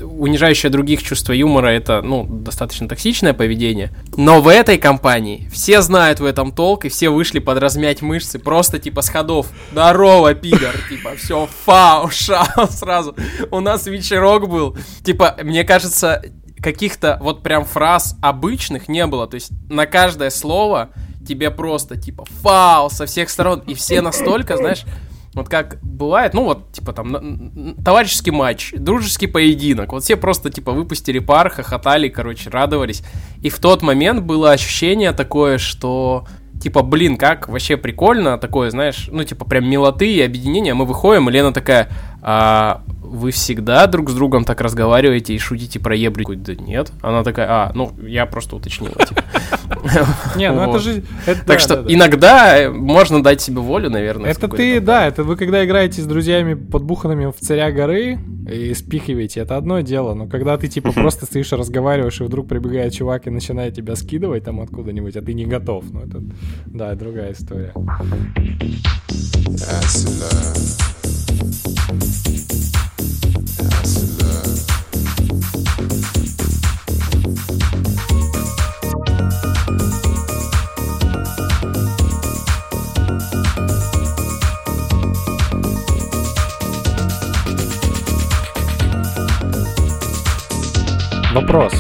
унижающее 0.03 0.71
других 0.71 1.03
чувство 1.03 1.33
юмора, 1.33 1.69
это, 1.69 2.03
ну, 2.03 2.25
достаточно 2.25 2.89
токсичное 2.89 3.35
поведение. 3.35 3.91
Но 4.17 4.41
в 4.41 4.49
этой 4.49 4.79
компании 4.79 5.49
все 5.53 5.83
знают 5.83 6.21
в 6.21 6.25
этом 6.25 6.53
толк, 6.53 6.85
и 6.85 6.89
все 6.89 7.11
вышли 7.11 7.39
под 7.39 7.59
размять 7.59 8.03
мышцы, 8.03 8.39
просто 8.39 8.79
типа 8.79 9.03
с 9.03 9.09
ходов. 9.09 9.49
Здорово, 9.73 10.35
пидор, 10.35 10.75
типа, 10.89 11.17
все, 11.17 11.49
фау, 11.65 12.11
шау, 12.11 12.69
сразу. 12.71 13.15
У 13.51 13.61
нас 13.61 13.87
вечерок 13.87 14.49
был. 14.49 14.77
Типа, 15.05 15.37
мне 15.43 15.65
кажется, 15.65 16.23
каких-то 16.63 17.19
вот 17.21 17.43
прям 17.43 17.65
фраз 17.65 18.17
обычных 18.23 18.89
не 18.89 19.07
было. 19.07 19.27
То 19.27 19.35
есть 19.35 19.51
на 19.69 19.87
каждое 19.87 20.31
слово 20.31 20.91
тебе 21.27 21.51
просто 21.51 21.97
типа 21.97 22.25
фау 22.43 22.89
со 22.89 23.07
всех 23.07 23.29
сторон. 23.29 23.63
И 23.67 23.75
все 23.75 24.01
настолько, 24.01 24.57
знаешь, 24.57 24.85
вот 25.35 25.49
как 25.49 25.79
бывает, 25.83 26.35
ну 26.35 26.45
вот, 26.45 26.73
типа 26.73 26.93
там, 26.93 27.75
товарищеский 27.85 28.33
матч, 28.33 28.73
дружеский 28.77 29.27
поединок. 29.27 29.93
Вот 29.93 30.03
все 30.03 30.17
просто, 30.17 30.51
типа, 30.51 30.73
выпустили 30.73 31.21
пар, 31.21 31.49
хохотали, 31.49 32.09
короче, 32.09 32.51
радовались. 32.51 33.03
И 33.41 33.49
в 33.49 33.59
тот 33.59 33.83
момент 33.83 34.23
было 34.25 34.53
ощущение 34.53 35.13
такое, 35.13 35.59
что 35.59 36.27
типа, 36.63 36.83
блин, 36.83 37.17
как 37.17 37.49
вообще 37.49 37.77
прикольно, 37.77 38.39
такое, 38.39 38.71
знаешь, 38.71 39.09
ну, 39.11 39.25
типа, 39.25 39.45
прям 39.45 39.69
милоты 39.69 40.13
и 40.13 40.23
объединения. 40.23 40.75
Мы 40.75 40.85
выходим, 40.85 41.29
и 41.29 41.33
Лена 41.33 41.53
такая, 41.53 41.89
а 42.23 42.83
вы 43.03 43.33
всегда 43.33 43.87
друг 43.89 44.11
с 44.11 44.15
другом 44.15 44.45
так 44.45 44.61
разговариваете 44.61 45.35
и 45.35 45.39
шутите 45.39 45.81
про 45.81 45.97
говорю, 45.97 46.37
Да 46.37 46.55
нет. 46.55 46.93
Она 47.03 47.25
такая, 47.25 47.47
а, 47.51 47.73
ну, 47.75 47.93
я 48.07 48.27
просто 48.27 48.57
уточнила, 48.57 48.95
типа. 48.95 49.25
Не, 50.37 50.53
ну 50.53 50.63
это 50.63 50.79
же... 50.79 51.03
Так 51.47 51.61
что 51.61 51.77
да, 51.77 51.83
да. 51.83 51.95
иногда 51.95 52.59
э, 52.59 52.71
можно 52.71 53.23
дать 53.23 53.41
себе 53.41 53.61
волю, 53.61 53.91
наверное. 53.91 54.31
Это 54.31 54.49
ты, 54.49 54.81
да, 54.81 55.07
это 55.07 55.25
вы 55.25 55.37
когда 55.37 55.65
играете 55.65 56.03
с 56.03 56.07
друзьями 56.07 56.55
подбуханными 56.55 57.31
в 57.31 57.37
царя 57.41 57.71
горы 57.71 58.19
и 58.51 58.75
спихиваете, 58.75 59.41
это 59.41 59.57
одно 59.57 59.81
дело, 59.81 60.15
но 60.15 60.27
когда 60.27 60.57
ты 60.57 60.69
типа 60.69 60.93
просто 60.93 61.27
стоишь 61.27 61.53
и 61.53 61.57
разговариваешь, 61.57 62.21
и 62.21 62.25
вдруг 62.25 62.49
прибегает 62.49 62.93
чувак 62.93 63.27
и 63.27 63.31
начинает 63.31 63.75
тебя 63.75 63.97
скидывать 63.97 64.45
там 64.45 64.61
откуда-нибудь, 64.61 65.17
а 65.17 65.23
ты 65.23 65.35
не 65.35 65.47
готов, 65.47 65.85
ну 65.91 66.01
это, 66.01 66.23
да, 66.67 66.95
другая 66.95 67.33
история. 67.33 67.73
That's 69.63 70.07
love. 70.07 70.93
That's 73.59 74.21
love. 74.21 74.82
Вопрос. 91.35 91.73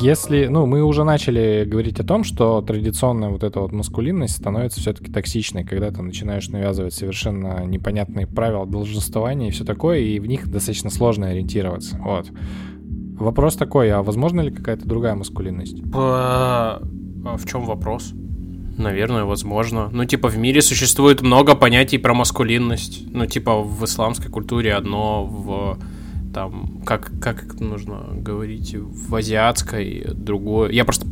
Если, 0.00 0.46
ну, 0.46 0.64
мы 0.64 0.82
уже 0.82 1.04
начали 1.04 1.64
говорить 1.66 2.00
о 2.00 2.04
том, 2.04 2.24
что 2.24 2.62
традиционная 2.62 3.28
вот 3.28 3.44
эта 3.44 3.60
вот 3.60 3.72
маскулинность 3.72 4.36
становится 4.36 4.80
все-таки 4.80 5.12
токсичной, 5.12 5.64
когда 5.64 5.90
ты 5.90 6.00
начинаешь 6.00 6.48
навязывать 6.48 6.94
совершенно 6.94 7.64
непонятные 7.66 8.26
правила 8.26 8.64
долженствования 8.64 9.48
и 9.48 9.50
все 9.50 9.64
такое, 9.64 9.98
и 9.98 10.18
в 10.18 10.26
них 10.26 10.50
достаточно 10.50 10.88
сложно 10.88 11.28
ориентироваться. 11.28 11.98
Вот. 11.98 12.30
Вопрос 13.18 13.56
такой, 13.56 13.90
а 13.90 14.02
возможно 14.02 14.40
ли 14.40 14.50
какая-то 14.50 14.88
другая 14.88 15.14
маскулинность? 15.14 15.82
А 15.92 16.80
в 17.36 17.46
чем 17.46 17.66
вопрос? 17.66 18.14
Наверное, 18.78 19.24
возможно. 19.24 19.90
Ну, 19.92 20.06
типа, 20.06 20.28
в 20.28 20.38
мире 20.38 20.62
существует 20.62 21.20
много 21.20 21.54
понятий 21.54 21.98
про 21.98 22.14
маскулинность. 22.14 23.04
Ну, 23.12 23.26
типа, 23.26 23.60
в 23.60 23.84
исламской 23.84 24.30
культуре 24.30 24.72
одно, 24.72 25.24
в 25.24 25.78
там, 26.32 26.82
как, 26.84 27.10
как 27.20 27.60
нужно 27.60 28.06
говорить, 28.12 28.74
в 28.74 29.14
азиатской 29.14 30.04
другое. 30.14 30.70
Я 30.70 30.84
просто 30.84 31.06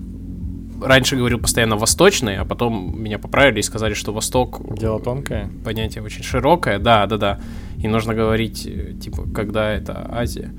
раньше 0.81 1.17
говорил 1.17 1.39
постоянно 1.39 1.77
восточный, 1.77 2.37
а 2.37 2.45
потом 2.45 3.03
меня 3.03 3.19
поправили 3.19 3.61
и 3.61 3.63
сказали, 3.63 3.95
что 3.95 4.13
восток... 4.13 4.61
Дело 4.77 5.01
тонкое. 5.01 5.51
Понятие 5.65 6.03
очень 6.03 6.23
широкое, 6.23 6.79
да, 6.79 7.07
да, 7.07 7.17
да. 7.17 7.41
И 7.83 7.89
нужно 7.89 8.15
говорить, 8.15 8.67
э, 8.67 8.95
типа, 9.01 9.29
когда 9.35 9.73
это 9.73 10.07
Азия. 10.11 10.53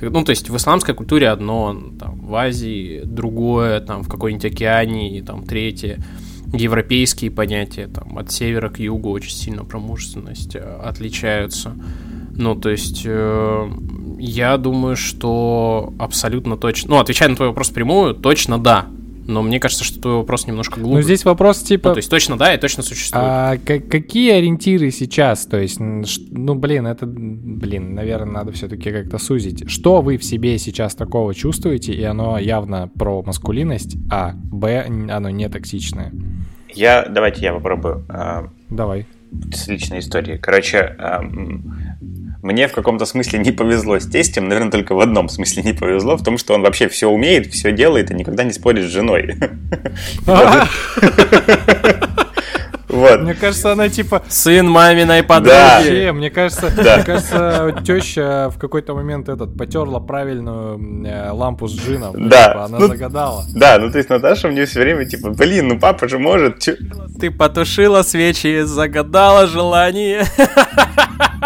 Ну, 0.00 0.24
то 0.24 0.30
есть 0.30 0.50
в 0.50 0.56
исламской 0.56 0.94
культуре 0.94 1.28
одно, 1.28 1.76
там, 1.98 2.20
в 2.20 2.34
Азии 2.34 3.02
другое, 3.04 3.80
там, 3.80 4.02
в 4.02 4.08
какой-нибудь 4.08 4.44
океане, 4.44 5.22
там, 5.22 5.44
третье. 5.44 6.02
Европейские 6.52 7.30
понятия, 7.30 7.88
там, 7.88 8.18
от 8.18 8.30
севера 8.30 8.68
к 8.68 8.78
югу 8.78 9.10
очень 9.10 9.32
сильно 9.32 9.64
промужественность 9.64 10.56
э, 10.56 10.60
отличаются. 10.60 11.74
Ну, 12.36 12.54
то 12.54 12.70
есть, 12.70 13.02
э, 13.04 13.70
я 14.18 14.56
думаю, 14.56 14.96
что 14.96 15.92
абсолютно 15.98 16.56
точно... 16.56 16.90
Ну, 16.90 17.00
отвечая 17.00 17.28
на 17.28 17.36
твой 17.36 17.48
вопрос 17.48 17.70
прямую, 17.70 18.14
точно 18.14 18.58
да. 18.58 18.86
Но 19.26 19.42
мне 19.42 19.58
кажется, 19.58 19.84
что 19.84 20.00
твой 20.00 20.14
вопрос 20.16 20.46
немножко 20.46 20.80
глубже. 20.80 20.96
Ну, 20.96 21.02
здесь 21.02 21.24
вопрос 21.24 21.62
типа... 21.62 21.88
Ну, 21.88 21.94
то 21.94 21.98
есть 21.98 22.10
точно 22.10 22.36
да 22.36 22.52
и 22.54 22.58
точно 22.58 22.82
существует. 22.82 23.24
А 23.24 23.56
какие 23.56 24.32
ориентиры 24.32 24.90
сейчас? 24.90 25.46
То 25.46 25.58
есть, 25.58 25.78
ну, 25.80 26.54
блин, 26.54 26.86
это, 26.86 27.06
блин, 27.06 27.94
наверное, 27.94 28.32
надо 28.32 28.52
все-таки 28.52 28.90
как-то 28.90 29.18
сузить. 29.18 29.70
Что 29.70 30.02
вы 30.02 30.18
в 30.18 30.24
себе 30.24 30.58
сейчас 30.58 30.94
такого 30.94 31.34
чувствуете, 31.34 31.94
и 31.94 32.02
оно 32.02 32.38
явно 32.38 32.88
про 32.88 33.22
маскулинность, 33.22 33.96
а, 34.10 34.32
б, 34.34 34.84
оно 35.10 35.30
не 35.30 35.48
токсичное? 35.48 36.12
Я, 36.74 37.06
давайте 37.08 37.42
я 37.42 37.54
попробую. 37.54 38.04
А, 38.08 38.50
Давай. 38.68 39.06
С 39.52 39.68
личной 39.68 40.00
истории. 40.00 40.36
Короче, 40.36 40.96
мне 42.44 42.68
в 42.68 42.72
каком-то 42.72 43.06
смысле 43.06 43.38
не 43.38 43.52
повезло 43.52 43.98
с 43.98 44.06
тестем, 44.06 44.48
наверное, 44.48 44.70
только 44.70 44.94
в 44.94 45.00
одном 45.00 45.30
смысле 45.30 45.62
не 45.62 45.72
повезло, 45.72 46.16
в 46.16 46.22
том, 46.22 46.36
что 46.36 46.52
он 46.52 46.60
вообще 46.60 46.88
все 46.88 47.08
умеет, 47.08 47.46
все 47.46 47.72
делает 47.72 48.10
и 48.10 48.14
никогда 48.14 48.44
не 48.44 48.52
спорит 48.52 48.84
с 48.84 48.92
женой. 48.92 49.36
Вот. 52.94 53.20
Мне 53.22 53.34
кажется, 53.34 53.72
она 53.72 53.88
типа... 53.88 54.22
Сын 54.28 54.68
маминой 54.68 55.22
подруги. 55.22 56.04
Да. 56.06 56.12
Мне 56.12 56.30
кажется, 56.30 56.70
да. 56.74 56.96
мне 56.96 57.04
кажется, 57.04 57.82
теща 57.84 58.50
в 58.54 58.58
какой-то 58.58 58.94
момент 58.94 59.28
этот 59.28 59.56
потерла 59.58 59.98
правильную 59.98 61.06
э, 61.06 61.30
лампу 61.30 61.66
с 61.66 61.74
джином. 61.74 62.28
Да. 62.28 62.48
Типа, 62.48 62.64
она 62.64 62.78
ну, 62.78 62.86
загадала. 62.86 63.44
Да, 63.54 63.78
ну 63.78 63.90
то 63.90 63.98
есть 63.98 64.08
Наташа 64.10 64.48
мне 64.48 64.64
все 64.64 64.80
время 64.80 65.04
типа, 65.06 65.30
блин, 65.30 65.68
ну 65.68 65.78
папа 65.78 66.08
же 66.08 66.18
может. 66.18 66.60
Чё? 66.60 66.74
Ты 67.20 67.30
потушила 67.30 68.02
свечи, 68.02 68.62
загадала 68.62 69.46
желание. 69.46 70.24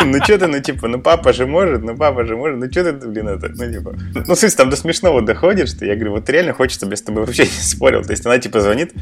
Ну 0.04 0.22
что 0.22 0.38
ты, 0.38 0.46
ну 0.46 0.60
типа, 0.60 0.86
ну 0.86 1.00
папа 1.00 1.32
же 1.32 1.46
может, 1.46 1.82
ну 1.82 1.96
папа 1.96 2.24
же 2.24 2.36
может, 2.36 2.58
ну 2.58 2.70
что 2.70 2.84
ты, 2.84 3.08
блин, 3.08 3.28
это, 3.28 3.48
ну 3.48 3.72
типа. 3.72 3.96
Ну, 4.14 4.36
смысле, 4.36 4.50
там 4.50 4.70
до 4.70 4.76
смешного 4.76 5.22
доходит, 5.22 5.68
что 5.68 5.84
я 5.84 5.94
говорю, 5.94 6.12
вот 6.12 6.28
реально 6.28 6.52
хочется, 6.52 6.80
чтобы 6.80 6.92
я 6.92 6.96
с 6.96 7.02
тобой 7.02 7.24
вообще 7.24 7.42
не 7.42 7.48
спорил. 7.48 8.02
То 8.02 8.12
есть 8.12 8.24
она 8.24 8.38
типа 8.38 8.60
звонит, 8.60 8.92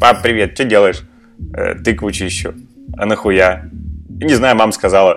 пап, 0.00 0.22
привет, 0.22 0.54
что 0.54 0.64
делаешь? 0.64 1.04
Э, 1.54 1.74
тыкву 1.76 2.10
чищу. 2.12 2.54
А 2.96 3.06
нахуя? 3.06 3.70
Не 4.08 4.34
знаю, 4.34 4.56
мама 4.56 4.72
сказала. 4.72 5.16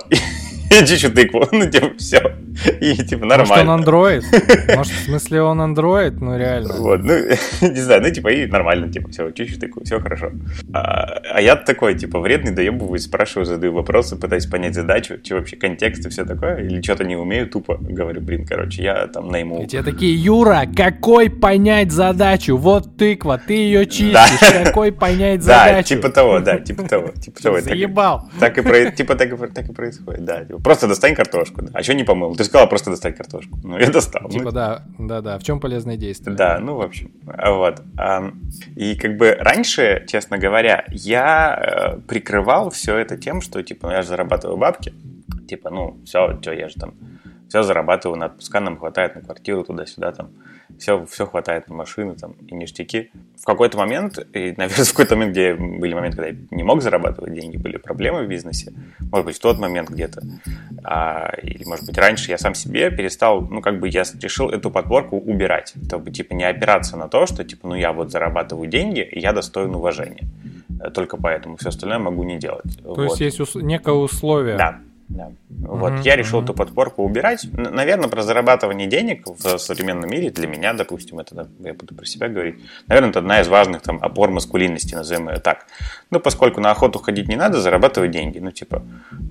Чью 0.69 1.11
тыкву. 1.11 1.47
Ну, 1.51 1.69
типа, 1.69 1.91
все. 1.97 2.35
И, 2.81 2.95
типа, 2.95 3.25
нормально. 3.25 3.45
Может, 3.47 3.63
он 3.63 3.69
андроид? 3.69 4.23
Может, 4.75 4.93
в 4.93 5.05
смысле, 5.05 5.41
он 5.41 5.61
андроид? 5.61 6.21
Ну, 6.21 6.37
реально. 6.37 6.73
Вот, 6.77 7.03
ну, 7.03 7.13
не 7.61 7.81
знаю, 7.81 8.01
ну, 8.01 8.09
типа, 8.09 8.29
и 8.29 8.45
нормально, 8.47 8.91
типа, 8.91 9.09
все, 9.09 9.31
чищу 9.31 9.59
тыкву, 9.59 9.83
все 9.83 9.99
хорошо. 9.99 10.31
А, 10.73 11.21
а 11.33 11.41
я 11.41 11.55
такой, 11.55 11.95
типа, 11.95 12.19
вредный, 12.19 12.51
доебываюсь, 12.51 13.03
спрашиваю, 13.03 13.45
задаю 13.45 13.73
вопросы, 13.73 14.15
пытаюсь 14.15 14.45
понять 14.45 14.75
задачу, 14.75 15.17
что 15.23 15.35
вообще, 15.35 15.55
контекст 15.55 16.05
и 16.05 16.09
все 16.09 16.25
такое, 16.25 16.57
или 16.57 16.81
что-то 16.81 17.03
не 17.03 17.15
умею, 17.15 17.47
тупо 17.47 17.77
говорю, 17.79 18.21
блин, 18.21 18.45
короче, 18.45 18.83
я 18.83 19.07
там 19.07 19.29
найму. 19.29 19.63
И 19.63 19.67
те 19.67 19.83
такие, 19.83 20.15
Юра, 20.15 20.63
какой 20.75 21.29
понять 21.29 21.91
задачу? 21.91 22.57
Вот 22.57 22.97
тыква, 22.97 23.37
ты 23.37 23.53
ее 23.53 23.85
чистишь, 23.85 24.11
да. 24.13 24.63
какой 24.63 24.91
понять 24.91 25.43
задачу? 25.43 25.75
Да, 25.75 25.83
типа 25.83 26.09
того, 26.09 26.39
да, 26.39 26.59
типа 26.59 26.83
того, 26.83 27.09
типа 27.09 27.41
того. 27.41 27.61
Заебал. 27.61 28.29
Так 28.39 28.57
и, 28.57 28.91
типа, 28.91 29.15
так 29.15 29.31
и 29.31 29.73
происходит, 29.73 30.25
да. 30.25 30.45
Типа, 30.57 30.63
просто 30.63 30.87
достань 30.87 31.15
картошку, 31.15 31.61
да. 31.61 31.71
А 31.73 31.83
что 31.83 31.93
не 31.93 32.03
помыл? 32.03 32.35
Ты 32.35 32.43
сказала 32.43 32.67
просто 32.67 32.89
достать 32.89 33.15
картошку. 33.15 33.59
Ну, 33.63 33.77
я 33.77 33.89
достал. 33.89 34.27
Типа, 34.29 34.45
ну, 34.45 34.51
да, 34.51 34.83
да, 34.97 35.21
да. 35.21 35.37
В 35.37 35.43
чем 35.43 35.59
полезное 35.59 35.97
действие? 35.97 36.35
Да, 36.35 36.59
ну, 36.59 36.75
в 36.75 36.81
общем, 36.81 37.11
вот. 37.25 37.81
И 38.75 38.95
как 38.95 39.17
бы 39.17 39.35
раньше, 39.39 40.05
честно 40.07 40.37
говоря, 40.37 40.85
я 40.89 41.97
э, 41.97 41.99
прикрывал 42.07 42.69
все 42.71 42.97
это 42.97 43.17
тем, 43.17 43.41
что, 43.41 43.61
типа, 43.61 43.87
ну, 43.87 43.93
я 43.93 44.01
же 44.01 44.09
зарабатываю 44.09 44.57
бабки. 44.57 44.93
Типа, 45.47 45.69
ну, 45.69 45.97
все, 46.05 46.37
что 46.41 46.53
я 46.53 46.69
же 46.69 46.75
там 46.75 46.93
все 47.47 47.63
зарабатываю, 47.63 48.17
на 48.17 48.25
отпуска 48.25 48.59
нам 48.59 48.77
хватает 48.77 49.15
на 49.15 49.21
квартиру 49.21 49.63
туда-сюда, 49.63 50.11
там, 50.11 50.29
все, 50.79 51.05
все 51.05 51.25
хватает 51.25 51.67
на 51.69 51.75
машины 51.75 52.15
там, 52.15 52.33
и 52.47 52.53
ништяки. 52.53 53.11
В 53.39 53.45
какой-то 53.45 53.77
момент, 53.77 54.19
и, 54.33 54.53
наверное, 54.57 54.85
в 54.85 54.91
какой-то 54.91 55.15
момент, 55.15 55.31
где 55.31 55.53
были 55.53 55.93
моменты, 55.93 56.17
когда 56.17 56.29
я 56.29 56.37
не 56.51 56.63
мог 56.63 56.81
зарабатывать 56.81 57.33
деньги, 57.33 57.57
были 57.57 57.77
проблемы 57.77 58.23
в 58.23 58.27
бизнесе, 58.27 58.73
может 59.11 59.25
быть, 59.25 59.35
в 59.37 59.39
тот 59.39 59.59
момент 59.59 59.89
где-то, 59.89 60.21
а, 60.83 61.31
или, 61.41 61.63
может 61.65 61.85
быть, 61.85 61.97
раньше 61.97 62.31
я 62.31 62.37
сам 62.37 62.53
себе 62.53 62.91
перестал, 62.91 63.41
ну, 63.41 63.61
как 63.61 63.79
бы 63.79 63.87
я 63.87 64.03
решил 64.21 64.49
эту 64.49 64.69
подборку 64.71 65.17
убирать, 65.17 65.73
чтобы, 65.87 66.11
типа, 66.11 66.33
не 66.33 66.43
опираться 66.43 66.97
на 66.97 67.07
то, 67.07 67.25
что, 67.25 67.43
типа, 67.43 67.67
ну, 67.67 67.75
я 67.75 67.93
вот 67.93 68.11
зарабатываю 68.11 68.67
деньги, 68.67 69.01
и 69.01 69.19
я 69.19 69.33
достоин 69.33 69.73
уважения. 69.75 70.27
Только 70.93 71.17
поэтому 71.17 71.57
все 71.57 71.69
остальное 71.69 71.99
могу 71.99 72.23
не 72.23 72.37
делать. 72.37 72.77
То 72.83 72.93
вот. 72.93 73.03
есть 73.03 73.19
есть 73.19 73.39
ус- 73.39 73.55
некое 73.55 73.95
условие. 73.95 74.57
Да, 74.57 74.79
да. 75.09 75.31
Вот 75.49 75.93
mm-hmm. 75.93 76.01
я 76.03 76.15
решил 76.17 76.39
mm-hmm. 76.39 76.43
эту 76.43 76.53
подборку 76.53 77.03
убирать. 77.03 77.47
Наверное, 77.53 78.09
про 78.09 78.23
зарабатывание 78.23 78.87
денег 78.87 79.23
в 79.25 79.57
современном 79.57 80.09
мире 80.09 80.31
для 80.31 80.47
меня, 80.47 80.73
допустим, 80.73 81.19
это 81.19 81.47
я 81.59 81.73
буду 81.73 81.95
про 81.95 82.05
себя 82.05 82.27
говорить. 82.27 82.55
Наверное, 82.87 83.11
это 83.11 83.19
одна 83.19 83.39
из 83.39 83.47
важных 83.47 83.83
там 83.83 83.99
опор 84.01 84.31
маскулинности, 84.31 84.95
назовем 84.95 85.29
ее 85.29 85.39
так. 85.39 85.65
Ну, 86.09 86.19
поскольку 86.19 86.59
на 86.59 86.71
охоту 86.71 86.99
ходить 86.99 87.29
не 87.29 87.37
надо, 87.37 87.61
зарабатывать 87.61 88.11
деньги. 88.11 88.39
Ну, 88.39 88.51
типа, 88.51 88.83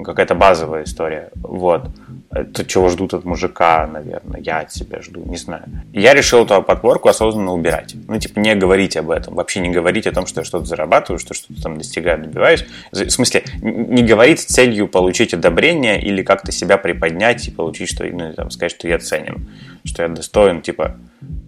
какая-то 0.03 0.35
базовая 0.35 0.85
история. 0.85 1.31
Вот. 1.35 1.91
Это 2.31 2.65
чего 2.65 2.89
ждут 2.89 3.13
от 3.13 3.25
мужика, 3.25 3.87
наверное, 3.87 4.41
я 4.41 4.61
от 4.61 4.73
себя 4.73 5.03
жду, 5.03 5.23
не 5.25 5.37
знаю. 5.37 5.65
Я 5.93 6.15
решил 6.15 6.45
эту 6.45 6.63
подборку 6.63 7.11
осознанно 7.11 7.53
убирать. 7.53 7.95
Ну, 8.09 8.19
типа, 8.19 8.39
не 8.39 8.55
говорить 8.55 8.97
об 8.97 9.11
этом, 9.11 9.35
вообще 9.35 9.61
не 9.61 9.69
говорить 9.69 10.07
о 10.07 10.13
том, 10.13 10.27
что 10.27 10.41
я 10.41 10.45
что-то 10.45 10.65
зарабатываю, 10.65 11.19
что 11.19 11.35
что-то 11.35 11.63
там 11.63 11.77
достигаю, 11.77 12.23
добиваюсь. 12.23 12.65
В 12.93 13.11
смысле, 13.11 13.45
не 13.61 14.03
говорить 14.03 14.41
с 14.41 14.47
целью 14.47 14.89
получить 14.89 15.35
одобрение 15.35 15.66
или 15.75 16.23
как-то 16.23 16.53
себя 16.53 16.79
приподнять 16.79 17.49
и 17.49 17.51
получить, 17.51 17.91
что, 17.91 18.05
ну, 18.05 18.33
там, 18.33 18.51
сказать, 18.51 18.73
что 18.73 18.89
я 18.89 18.99
ценен, 18.99 19.49
что 19.85 20.03
я 20.03 20.09
достоин, 20.09 20.63
типа, 20.63 20.97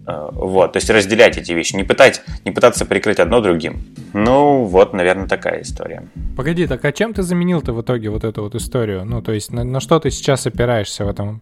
вот, 0.05 0.73
то 0.73 0.77
есть 0.77 0.89
разделять 0.89 1.37
эти 1.37 1.51
вещи, 1.51 1.75
не, 1.75 1.83
пытать, 1.83 2.21
не 2.45 2.51
пытаться 2.51 2.85
прикрыть 2.85 3.19
одно 3.19 3.41
другим. 3.41 3.83
Ну, 4.13 4.65
вот, 4.65 4.93
наверное, 4.93 5.27
такая 5.27 5.61
история. 5.61 6.07
Погоди, 6.35 6.65
так 6.67 6.83
а 6.83 6.91
чем 6.91 7.13
ты 7.13 7.21
заменил-то 7.21 7.73
в 7.73 7.81
итоге 7.81 8.09
вот 8.09 8.23
эту 8.23 8.43
вот 8.43 8.55
историю? 8.55 9.05
Ну, 9.05 9.21
то 9.21 9.33
есть 9.33 9.51
на, 9.51 9.63
на 9.63 9.79
что 9.79 9.99
ты 9.99 10.09
сейчас 10.09 10.47
опираешься 10.47 11.05
в 11.05 11.09
этом? 11.09 11.41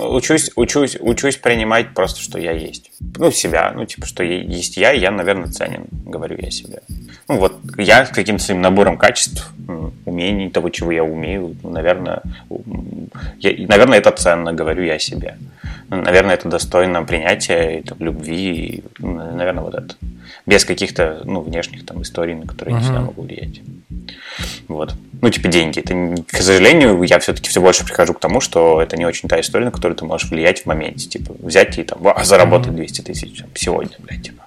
Учусь, 0.00 0.50
учусь, 0.56 0.96
учусь 1.00 1.36
принимать 1.36 1.94
просто, 1.94 2.20
что 2.20 2.38
я 2.38 2.52
есть. 2.52 2.90
Ну, 3.16 3.30
себя, 3.30 3.72
ну, 3.74 3.84
типа, 3.84 4.06
что 4.06 4.24
есть 4.24 4.76
я, 4.76 4.92
и 4.92 5.00
я, 5.00 5.10
наверное, 5.10 5.48
ценен, 5.48 5.86
говорю 5.90 6.36
я 6.40 6.50
себе. 6.50 6.80
Ну, 7.28 7.36
вот, 7.38 7.58
я 7.76 8.04
с 8.06 8.08
каким-то 8.08 8.42
своим 8.42 8.62
набором 8.62 8.96
качеств, 8.96 9.52
умений, 10.06 10.50
того, 10.50 10.70
чего 10.70 10.90
я 10.90 11.04
умею, 11.04 11.54
наверное, 11.62 12.22
я, 13.38 13.66
наверное, 13.68 13.98
это 13.98 14.10
ценно, 14.12 14.52
говорю 14.52 14.82
я 14.82 14.98
себе. 14.98 15.36
Наверное, 15.90 16.34
это 16.34 16.48
достойно 16.48 17.02
принятия, 17.04 17.80
это, 17.80 17.96
любви, 17.98 18.84
ну, 18.98 19.14
наверное, 19.34 19.64
вот 19.64 19.74
это. 19.74 19.94
Без 20.46 20.64
каких-то, 20.64 21.22
ну, 21.24 21.40
внешних 21.40 21.84
там 21.86 22.02
историй, 22.02 22.34
на 22.34 22.46
которые 22.46 22.76
uh-huh. 22.76 22.78
я 22.78 22.80
не 22.80 22.84
всегда 22.84 23.00
могу 23.00 23.22
влиять. 23.22 23.60
Вот. 24.68 24.94
ну, 25.20 25.30
типа, 25.30 25.48
деньги. 25.48 25.80
Это, 25.80 26.22
к 26.22 26.36
сожалению, 26.36 27.02
я 27.02 27.18
все-таки 27.18 27.48
все 27.48 27.60
больше 27.60 27.84
прихожу 27.84 28.14
к 28.14 28.20
тому, 28.20 28.40
что 28.40 28.80
это 28.80 28.96
не 28.96 29.06
очень 29.06 29.28
та 29.28 29.40
история, 29.40 29.66
на 29.66 29.70
которую 29.70 29.96
ты 29.96 30.04
можешь 30.04 30.30
влиять 30.30 30.62
в 30.62 30.66
моменте. 30.66 31.08
Типа, 31.08 31.34
взять 31.38 31.78
и 31.78 31.82
там, 31.82 32.06
а, 32.06 32.24
заработать 32.24 32.74
200 32.74 33.00
тысяч 33.02 33.38
там, 33.38 33.48
сегодня, 33.54 33.96
блядь, 33.98 34.22
типа. 34.22 34.44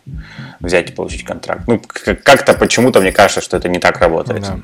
Взять 0.59 0.91
и 0.91 0.93
получить 0.93 1.23
контракт. 1.23 1.67
Ну, 1.67 1.81
как-то 2.23 2.53
почему-то 2.53 3.01
мне 3.01 3.11
кажется, 3.11 3.41
что 3.41 3.57
это 3.57 3.67
не 3.67 3.79
так 3.79 3.99
работает. 3.99 4.41
Да. 4.41 4.59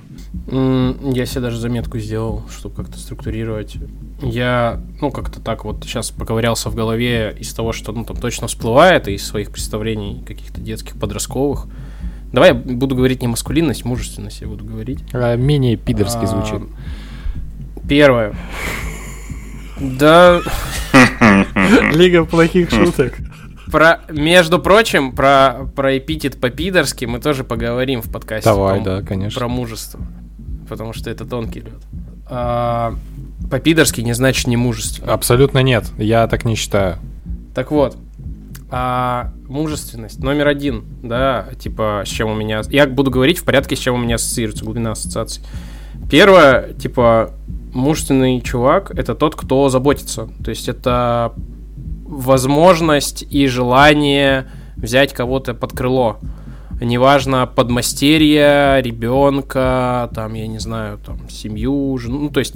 Я 0.49 1.25
себе 1.25 1.41
даже 1.41 1.59
заметку 1.59 1.99
сделал, 1.99 2.43
чтобы 2.49 2.75
как-то 2.75 2.97
структурировать. 2.97 3.77
Я, 4.21 4.79
ну, 5.01 5.11
как-то 5.11 5.39
так 5.39 5.65
вот 5.65 5.83
сейчас 5.83 6.11
поковырялся 6.11 6.69
в 6.69 6.75
голове 6.75 7.35
из 7.39 7.53
того, 7.53 7.73
что, 7.73 7.91
ну, 7.91 8.05
там 8.05 8.17
точно 8.17 8.47
всплывает, 8.47 9.07
из 9.07 9.25
своих 9.25 9.51
представлений 9.51 10.23
каких-то 10.25 10.61
детских, 10.61 10.97
подростковых. 11.07 11.67
Давай 12.33 12.49
я 12.49 12.55
буду 12.55 12.95
говорить 12.95 13.21
не 13.21 13.27
маскулинность, 13.27 13.85
мужественность 13.85 14.41
я 14.41 14.47
буду 14.47 14.65
говорить. 14.65 14.99
А, 15.13 15.35
менее 15.35 15.77
пидорски 15.77 16.23
а, 16.23 16.27
звучит. 16.27 16.61
Первое. 17.87 18.35
Да... 19.79 20.41
Лига 21.93 22.25
плохих 22.25 22.69
шуток. 22.69 23.13
Про, 23.71 23.99
между 24.09 24.59
прочим, 24.59 25.13
про, 25.13 25.69
про 25.75 25.97
эпитет 25.97 26.39
по-пидорски 26.39 27.05
мы 27.05 27.19
тоже 27.19 27.43
поговорим 27.43 28.01
в 28.01 28.11
подкасте. 28.11 28.49
Давай, 28.49 28.81
да, 28.81 29.01
конечно. 29.01 29.39
Про 29.39 29.47
мужество. 29.47 29.99
Потому 30.69 30.93
что 30.93 31.09
это 31.09 31.25
тонкий 31.25 31.61
лед. 31.61 31.81
А, 32.29 32.95
по-пидорски 33.49 34.01
не 34.01 34.13
значит 34.13 34.47
не 34.47 34.57
мужественно. 34.57 35.13
Абсолютно 35.13 35.59
нет. 35.59 35.85
Я 35.97 36.27
так 36.27 36.45
не 36.45 36.55
считаю. 36.55 36.97
Так 37.55 37.71
вот, 37.71 37.97
а, 38.69 39.31
мужественность 39.47 40.19
номер 40.19 40.47
один, 40.47 40.83
да, 41.01 41.47
типа, 41.57 42.03
с 42.05 42.09
чем 42.09 42.29
у 42.29 42.35
меня... 42.35 42.61
Я 42.69 42.87
буду 42.87 43.11
говорить 43.11 43.39
в 43.39 43.43
порядке, 43.43 43.75
с 43.75 43.79
чем 43.79 43.95
у 43.95 43.97
меня 43.97 44.15
ассоциируется, 44.15 44.65
глубина 44.65 44.91
ассоциаций. 44.91 45.43
Первое, 46.09 46.73
типа, 46.73 47.31
мужественный 47.73 48.41
чувак— 48.41 48.91
это 48.97 49.15
тот, 49.15 49.35
кто 49.35 49.69
заботится. 49.69 50.29
То 50.43 50.49
есть 50.49 50.67
это 50.67 51.33
возможность 52.05 53.25
и 53.29 53.47
желание 53.47 54.47
взять 54.75 55.13
кого-то 55.13 55.53
под 55.53 55.71
крыло. 55.73 56.17
Неважно, 56.79 57.47
подмастерье, 57.47 58.81
ребенка, 58.81 60.09
там, 60.13 60.33
я 60.33 60.47
не 60.47 60.59
знаю, 60.59 60.99
там, 60.99 61.27
семью, 61.29 61.97
жену. 61.97 62.19
Ну, 62.19 62.29
то 62.29 62.39
есть, 62.39 62.53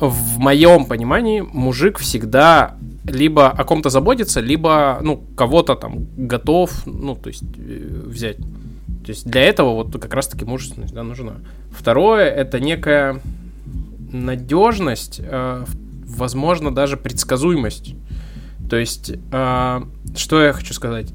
в 0.00 0.38
моем 0.38 0.84
понимании, 0.86 1.40
мужик 1.40 1.98
всегда 1.98 2.76
либо 3.04 3.48
о 3.48 3.64
ком-то 3.64 3.90
заботится, 3.90 4.40
либо, 4.40 4.98
ну, 5.02 5.22
кого-то 5.36 5.74
там 5.74 6.06
готов, 6.16 6.86
ну, 6.86 7.16
то 7.16 7.28
есть, 7.28 7.42
э, 7.56 8.02
взять. 8.06 8.36
То 8.36 9.12
есть, 9.12 9.26
для 9.26 9.42
этого 9.42 9.74
вот 9.74 9.92
как 10.00 10.14
раз-таки 10.14 10.44
мужественность, 10.44 10.94
да, 10.94 11.02
нужна. 11.02 11.36
Второе, 11.70 12.26
это 12.26 12.60
некая 12.60 13.20
надежность, 14.12 15.20
э, 15.22 15.64
возможно, 16.06 16.74
даже 16.74 16.96
предсказуемость. 16.96 17.94
То 18.68 18.76
есть, 18.76 19.12
э, 19.32 19.80
что 20.16 20.42
я 20.42 20.52
хочу 20.52 20.74
сказать? 20.74 21.12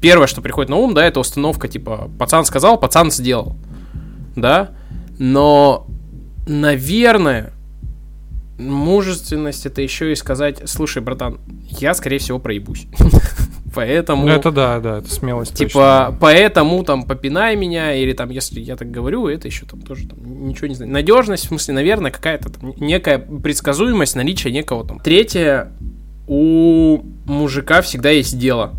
Первое, 0.00 0.26
что 0.26 0.42
приходит 0.42 0.70
на 0.70 0.76
ум, 0.76 0.94
да, 0.94 1.04
это 1.04 1.20
установка, 1.20 1.68
типа, 1.68 2.10
пацан 2.18 2.44
сказал, 2.44 2.78
пацан 2.78 3.10
сделал, 3.10 3.56
да, 4.34 4.70
но, 5.18 5.86
наверное, 6.46 7.53
мужественность 8.58 9.66
это 9.66 9.82
еще 9.82 10.12
и 10.12 10.14
сказать, 10.14 10.62
слушай, 10.66 11.02
братан, 11.02 11.40
я, 11.68 11.94
скорее 11.94 12.18
всего, 12.18 12.38
проебусь. 12.38 12.86
Поэтому... 13.74 14.28
Это 14.28 14.52
да, 14.52 14.78
да, 14.78 14.98
это 14.98 15.12
смелость. 15.12 15.54
Типа, 15.54 16.04
точно. 16.06 16.18
поэтому 16.20 16.84
там 16.84 17.02
попинай 17.02 17.56
меня, 17.56 17.92
или 17.92 18.12
там, 18.12 18.30
если 18.30 18.60
я 18.60 18.76
так 18.76 18.88
говорю, 18.90 19.26
это 19.26 19.48
еще 19.48 19.66
там 19.66 19.82
тоже 19.82 20.06
там, 20.06 20.46
ничего 20.46 20.68
не 20.68 20.76
знаю. 20.76 20.92
Надежность, 20.92 21.46
в 21.46 21.48
смысле, 21.48 21.74
наверное, 21.74 22.12
какая-то 22.12 22.50
там 22.50 22.74
некая 22.76 23.18
предсказуемость, 23.18 24.14
наличие 24.14 24.52
некого 24.52 24.86
там. 24.86 25.00
Третье, 25.00 25.72
у 26.28 27.00
мужика 27.26 27.82
всегда 27.82 28.10
есть 28.10 28.38
дело. 28.38 28.74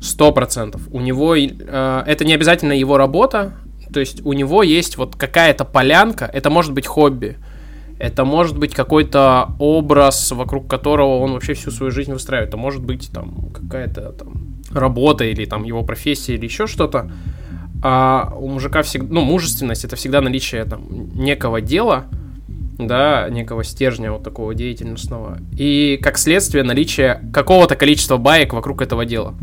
Сто 0.00 0.32
процентов. 0.32 0.82
У 0.92 1.00
него 1.00 1.34
э, 1.34 1.48
это 2.06 2.24
не 2.24 2.32
обязательно 2.32 2.72
его 2.72 2.96
работа, 2.96 3.54
то 3.92 4.00
есть 4.00 4.24
у 4.24 4.32
него 4.32 4.62
есть 4.62 4.96
вот 4.96 5.16
какая-то 5.16 5.64
полянка, 5.64 6.30
это 6.32 6.50
может 6.50 6.72
быть 6.72 6.86
хобби, 6.86 7.36
это 8.00 8.24
может 8.24 8.58
быть 8.58 8.74
какой-то 8.74 9.52
образ, 9.58 10.32
вокруг 10.32 10.66
которого 10.66 11.18
он 11.18 11.34
вообще 11.34 11.52
всю 11.52 11.70
свою 11.70 11.92
жизнь 11.92 12.12
выстраивает, 12.12 12.48
это 12.48 12.56
может 12.56 12.82
быть 12.82 13.10
там 13.12 13.50
какая-то 13.52 14.12
там 14.12 14.32
работа 14.72 15.24
или 15.24 15.44
там 15.44 15.64
его 15.64 15.82
профессия 15.82 16.34
или 16.34 16.46
еще 16.46 16.66
что-то. 16.66 17.12
А 17.82 18.32
у 18.38 18.48
мужика 18.48 18.82
всегда, 18.82 19.12
ну, 19.12 19.20
мужественность 19.20 19.84
это 19.84 19.96
всегда 19.96 20.22
наличие 20.22 20.64
там 20.64 20.86
некого 21.14 21.60
дела, 21.60 22.06
да, 22.78 23.28
некого 23.28 23.64
стержня 23.64 24.12
вот 24.12 24.22
такого 24.22 24.54
деятельностного. 24.54 25.38
И 25.58 25.98
как 26.02 26.16
следствие 26.16 26.64
наличие 26.64 27.20
какого-то 27.34 27.76
количества 27.76 28.16
баек 28.16 28.54
вокруг 28.54 28.80
этого 28.80 29.04
дела. 29.04 29.34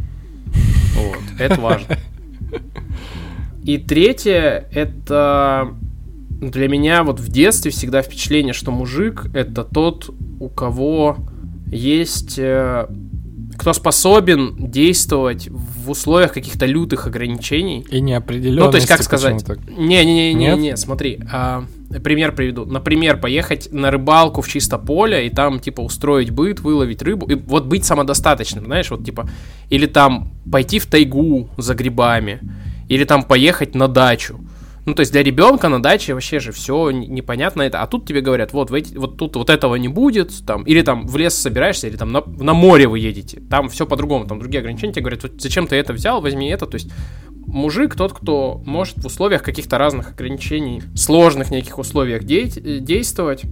Вот, 0.96 1.40
это 1.40 1.62
важно. 1.62 1.98
И 3.64 3.78
третье, 3.78 4.68
это 4.72 5.76
для 6.42 6.68
меня 6.68 7.04
вот 7.04 7.20
в 7.20 7.30
детстве 7.30 7.72
всегда 7.72 8.02
впечатление, 8.02 8.54
что 8.54 8.72
мужик 8.72 9.26
это 9.34 9.64
тот, 9.64 10.10
у 10.40 10.50
кого 10.50 11.18
есть 11.72 12.38
э, 12.38 12.88
кто 13.58 13.74
способен 13.74 14.56
действовать 14.58 15.50
в 15.50 15.90
условиях 15.90 16.34
каких-то 16.34 16.66
лютых 16.66 17.08
ограничений. 17.08 17.86
И 17.90 18.00
неопределенности. 18.00 18.66
Ну, 18.66 18.72
то 18.72 18.78
есть, 18.78 18.88
как 18.88 19.04
сказать? 19.04 19.44
Не-не-не, 19.78 20.78
смотри. 20.78 21.20
А, 21.32 21.66
пример 22.04 22.34
приведу. 22.34 22.66
Например, 22.66 23.20
поехать 23.20 23.70
на 23.72 23.90
рыбалку 23.90 24.42
в 24.42 24.48
чисто 24.48 24.78
поле 24.78 25.28
и 25.28 25.30
там, 25.30 25.60
типа, 25.60 25.82
устроить 25.82 26.30
быт, 26.30 26.60
выловить 26.60 27.02
рыбу. 27.02 27.26
И 27.26 27.36
вот 27.36 27.66
быть 27.66 27.84
самодостаточным, 27.84 28.66
знаешь, 28.66 28.92
вот, 28.92 29.04
типа, 29.04 29.28
или 29.70 29.88
там 29.88 30.32
пойти 30.52 30.80
в 30.80 30.86
тайгу 30.86 31.50
за 31.58 31.74
грибами, 31.74 32.40
или 32.90 33.06
там 33.06 33.24
поехать 33.24 33.76
на 33.76 33.88
дачу. 33.88 34.40
Ну, 34.88 34.94
то 34.94 35.02
есть 35.02 35.12
для 35.12 35.22
ребенка 35.22 35.68
на 35.68 35.84
даче 35.84 36.14
вообще 36.14 36.40
же 36.40 36.54
все 36.54 36.92
непонятно 36.92 37.62
это. 37.62 37.82
А 37.82 37.88
тут 37.88 38.08
тебе 38.08 38.22
говорят, 38.22 38.54
вот, 38.54 38.72
вот 38.72 39.18
тут 39.18 39.36
вот 39.36 39.50
этого 39.50 39.76
не 39.76 39.90
будет, 39.90 40.32
там, 40.46 40.64
или 40.64 40.82
там 40.82 41.06
в 41.06 41.18
лес 41.18 41.34
собираешься, 41.34 41.88
или 41.88 41.98
там 41.98 42.14
на, 42.14 42.24
на 42.26 42.54
море 42.54 42.88
вы 42.88 43.00
едете. 43.00 43.42
Там 43.50 43.68
все 43.68 43.86
по-другому, 43.86 44.28
там 44.28 44.40
другие 44.40 44.62
ограничения 44.62 44.94
тебе 44.94 45.02
говорят, 45.02 45.24
вот 45.24 45.42
зачем 45.42 45.68
ты 45.68 45.76
это 45.76 45.92
взял, 45.92 46.22
возьми 46.22 46.48
это. 46.48 46.68
То 46.68 46.76
есть 46.76 46.90
мужик 47.46 47.96
тот, 47.96 48.14
кто 48.14 48.62
может 48.66 48.98
в 49.00 49.06
условиях 49.06 49.44
каких-то 49.44 49.78
разных 49.78 50.12
ограничений, 50.12 50.82
сложных 50.96 51.52
неких 51.52 51.80
условиях 51.80 52.24
де- 52.24 52.80
действовать. 52.80 53.44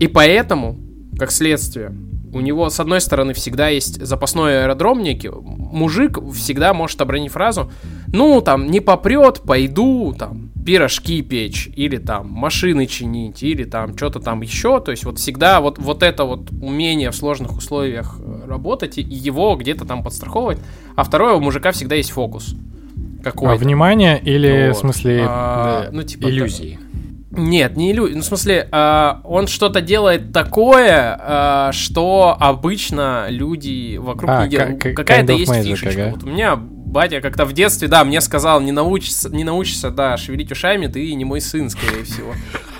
И 0.00 0.08
поэтому, 0.08 0.76
как 1.16 1.30
следствие, 1.30 1.94
у 2.38 2.40
него, 2.40 2.70
с 2.70 2.78
одной 2.78 3.00
стороны, 3.00 3.34
всегда 3.34 3.68
есть 3.68 4.00
запасной 4.00 4.62
аэродром 4.62 5.02
некий. 5.02 5.28
Мужик 5.28 6.18
всегда 6.32 6.72
может 6.72 7.00
обронить 7.00 7.32
фразу, 7.32 7.70
ну, 8.06 8.40
там, 8.40 8.70
не 8.70 8.80
попрет, 8.80 9.42
пойду, 9.44 10.14
там, 10.16 10.50
пирожки 10.64 11.20
печь, 11.22 11.68
или 11.74 11.96
там, 11.96 12.30
машины 12.30 12.86
чинить, 12.86 13.42
или 13.42 13.64
там, 13.64 13.96
что-то 13.96 14.20
там 14.20 14.42
еще. 14.42 14.80
То 14.80 14.92
есть, 14.92 15.04
вот 15.04 15.18
всегда 15.18 15.60
вот, 15.60 15.78
вот 15.78 16.04
это 16.04 16.24
вот 16.24 16.50
умение 16.62 17.10
в 17.10 17.16
сложных 17.16 17.58
условиях 17.58 18.16
э, 18.20 18.46
работать, 18.46 18.98
и 18.98 19.02
его 19.02 19.56
где-то 19.56 19.84
там 19.84 20.04
подстраховывать. 20.04 20.58
А 20.94 21.02
второе, 21.02 21.34
у 21.34 21.40
мужика 21.40 21.72
всегда 21.72 21.96
есть 21.96 22.10
фокус. 22.10 22.54
Какой? 23.24 23.54
А, 23.54 23.56
внимание 23.56 24.20
или, 24.20 24.68
вот. 24.68 24.76
в 24.76 24.80
смысле, 24.80 25.26
а, 25.28 25.84
да, 25.86 25.88
ну, 25.90 26.02
типа, 26.04 26.28
иллюзии? 26.28 26.78
Нет, 27.30 27.76
не 27.76 27.92
иллюзия. 27.92 28.16
Ну, 28.16 28.22
в 28.22 28.24
смысле, 28.24 28.68
э, 28.70 29.12
он 29.24 29.48
что-то 29.48 29.80
делает 29.82 30.32
такое, 30.32 31.18
э, 31.20 31.72
что 31.72 32.36
обычно 32.38 33.26
люди 33.28 33.98
вокруг 33.98 34.30
а, 34.30 34.44
не 34.44 34.50
делают. 34.50 34.82
Какая-то 34.82 35.32
есть 35.32 35.52
magic, 35.52 35.64
фишечка. 35.64 36.02
Ага. 36.04 36.10
Вот 36.12 36.24
у 36.24 36.26
меня 36.26 36.58
батя 36.88 37.20
как-то 37.20 37.44
в 37.44 37.52
детстве, 37.52 37.86
да, 37.88 38.04
мне 38.04 38.20
сказал, 38.20 38.60
не 38.60 38.72
научишься, 38.72 39.28
не 39.28 39.44
научишься, 39.44 39.90
да, 39.90 40.16
шевелить 40.16 40.50
ушами, 40.50 40.86
ты 40.86 41.14
не 41.14 41.24
мой 41.24 41.40
сын, 41.40 41.70
скорее 41.70 42.04
всего. 42.04 42.32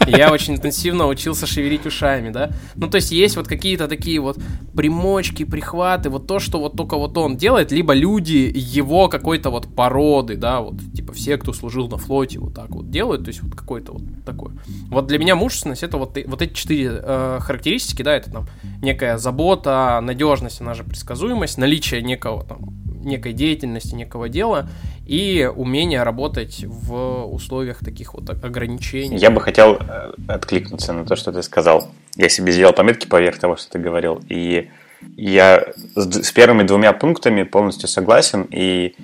Я 0.07 0.33
очень 0.33 0.55
интенсивно 0.55 1.07
учился 1.07 1.47
шевелить 1.47 1.85
ушами, 1.85 2.31
да. 2.31 2.51
Ну, 2.77 2.89
то 2.89 2.97
есть 2.97 3.13
есть 3.13 3.37
вот 3.37 3.47
какие-то 3.47 3.89
такие 3.89 4.21
вот 4.21 4.39
примочки, 4.75 5.45
прихваты, 5.45 6.09
вот 6.09 6.27
то, 6.27 6.39
что 6.39 6.59
вот 6.59 6.77
только 6.77 6.97
вот 6.97 7.17
он 7.19 7.37
делает, 7.37 7.73
либо 7.73 7.93
люди 7.93 8.51
его 8.55 9.09
какой-то 9.09 9.51
вот 9.51 9.75
породы, 9.75 10.37
да, 10.37 10.63
вот 10.63 10.77
типа 10.95 11.13
все, 11.13 11.37
кто 11.37 11.53
служил 11.53 11.89
на 11.89 11.99
флоте, 11.99 12.39
вот 12.39 12.55
так 12.55 12.71
вот 12.71 12.91
делают, 12.91 13.25
то 13.25 13.29
есть 13.29 13.43
вот 13.43 13.55
какой-то 13.55 13.93
вот 13.93 14.03
такой. 14.25 14.53
Вот 14.89 15.07
для 15.07 15.19
меня 15.19 15.37
мужественность 15.37 15.83
это 15.83 15.99
вот, 15.99 16.17
вот 16.27 16.43
эти 16.43 16.55
четыре 16.55 17.01
э, 17.03 17.39
характеристики, 17.43 18.03
да, 18.03 18.17
это 18.17 18.31
там 18.31 18.47
некая 18.81 19.19
забота, 19.19 20.01
надежность, 20.03 20.63
она 20.63 20.73
же 20.73 20.85
предсказуемость, 20.85 21.59
наличие 21.59 22.01
некого 22.01 22.45
там 22.45 22.79
некой 23.09 23.33
деятельности, 23.33 23.95
некого 23.99 24.29
дела 24.29 24.71
и 25.07 25.51
умение 25.55 26.03
работать 26.03 26.65
в 26.67 27.25
условиях 27.27 27.79
таких 27.85 28.15
вот 28.15 28.31
ограничений. 28.31 29.19
Я 29.19 29.31
бы 29.31 29.41
хотел 29.41 29.75
э, 29.75 30.13
откликнуться 30.29 30.93
на 30.93 31.05
то, 31.05 31.17
что 31.17 31.33
ты 31.33 31.43
сказал. 31.43 31.91
Я 32.17 32.29
себе 32.29 32.53
сделал 32.53 32.73
пометки 32.73 33.07
поверх 33.07 33.39
того, 33.39 33.57
что 33.57 33.73
ты 33.73 33.79
говорил. 33.79 34.23
И 34.29 34.71
я 35.17 35.65
с 35.95 36.33
первыми 36.33 36.63
двумя 36.63 36.93
пунктами 36.93 37.43
полностью 37.45 37.89
согласен. 37.89 38.47
И 38.51 38.95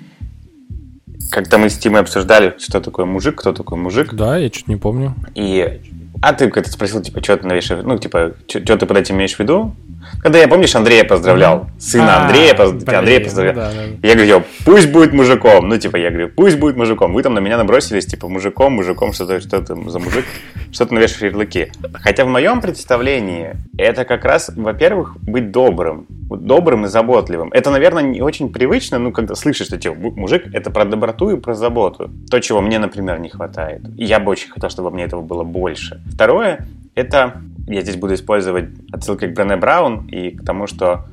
Как-то 1.31 1.57
мы 1.57 1.69
с 1.69 1.77
Тимой 1.77 2.01
обсуждали, 2.01 2.55
что 2.59 2.81
такое 2.81 3.05
мужик, 3.05 3.35
кто 3.35 3.53
такой 3.53 3.77
мужик. 3.77 4.13
Да, 4.13 4.37
я 4.37 4.49
чуть 4.49 4.67
не 4.67 4.75
помню. 4.75 5.15
И 5.35 5.81
а 6.21 6.33
ты 6.33 6.49
когда 6.49 6.69
спросил, 6.69 7.01
типа, 7.01 7.23
что 7.23 7.37
ты 7.37 7.47
навешиваешь, 7.47 7.83
ну, 7.85 7.97
типа, 7.97 8.33
что 8.47 8.77
ты 8.77 8.85
под 8.85 8.97
этим 8.97 9.15
имеешь 9.15 9.35
в 9.35 9.39
виду? 9.39 9.75
Когда 10.21 10.37
я, 10.39 10.47
помнишь, 10.47 10.75
Андрея 10.75 11.03
поздравлял, 11.03 11.67
сына 11.79 12.17
А, 12.17 12.25
Андрея, 12.25 12.53
поз- 12.53 12.73
блин, 12.73 12.95
Андрея 12.95 13.19
ну 13.19 13.25
поздравлял. 13.25 13.55
да, 13.55 13.71
да. 13.73 14.07
Я 14.07 14.13
говорю, 14.15 14.43
пусть 14.63 14.91
будет 14.91 15.13
мужиком. 15.13 15.67
Ну, 15.67 15.77
типа, 15.79 15.97
я 15.97 16.09
говорю, 16.09 16.29
пусть 16.29 16.59
будет 16.59 16.77
мужиком. 16.77 17.13
Вы 17.13 17.23
там 17.23 17.33
на 17.33 17.39
меня 17.39 17.57
набросились, 17.57 18.05
типа, 18.05 18.27
мужиком, 18.27 18.73
мужиком, 18.73 19.13
что-то, 19.13 19.41
что 19.41 19.61
там 19.63 19.89
за 19.89 19.97
мужик, 19.99 20.25
что-то 20.71 20.93
навешиваешь 20.93 21.31
ярлыки. 21.33 21.71
Хотя 21.93 22.23
в 22.23 22.27
моем 22.27 22.61
представлении 22.61 23.55
это 23.79 24.05
как 24.05 24.25
раз, 24.25 24.51
во-первых, 24.55 25.17
быть 25.21 25.51
добрым. 25.51 26.05
Добрым 26.29 26.85
и 26.85 26.87
заботливым. 26.87 27.49
Это, 27.51 27.71
наверное, 27.71 28.03
не 28.03 28.21
очень 28.21 28.51
привычно, 28.53 28.99
ну, 28.99 29.11
когда 29.11 29.33
слышишь, 29.35 29.67
что 29.67 29.77
типа, 29.77 29.95
мужик, 29.95 30.43
это 30.53 30.69
про 30.69 30.85
доброту 30.85 31.31
и 31.31 31.39
про 31.39 31.55
заботу. 31.55 32.11
То, 32.29 32.39
чего 32.39 32.61
мне, 32.61 32.77
например, 32.79 33.19
не 33.19 33.29
хватает. 33.29 33.81
И 33.97 34.05
я 34.05 34.19
бы 34.19 34.31
очень 34.31 34.49
хотел, 34.51 34.69
чтобы 34.69 34.91
мне 34.91 35.03
этого 35.03 35.21
было 35.21 35.43
больше. 35.43 36.01
Второе, 36.05 36.67
это, 36.95 37.41
я 37.67 37.81
здесь 37.81 37.97
буду 37.97 38.13
использовать 38.13 38.69
отсылкой 38.91 39.29
к 39.29 39.35
Брене 39.35 39.57
Браун 39.57 40.07
и 40.07 40.31
к 40.31 40.45
тому, 40.45 40.67
что 40.67 41.05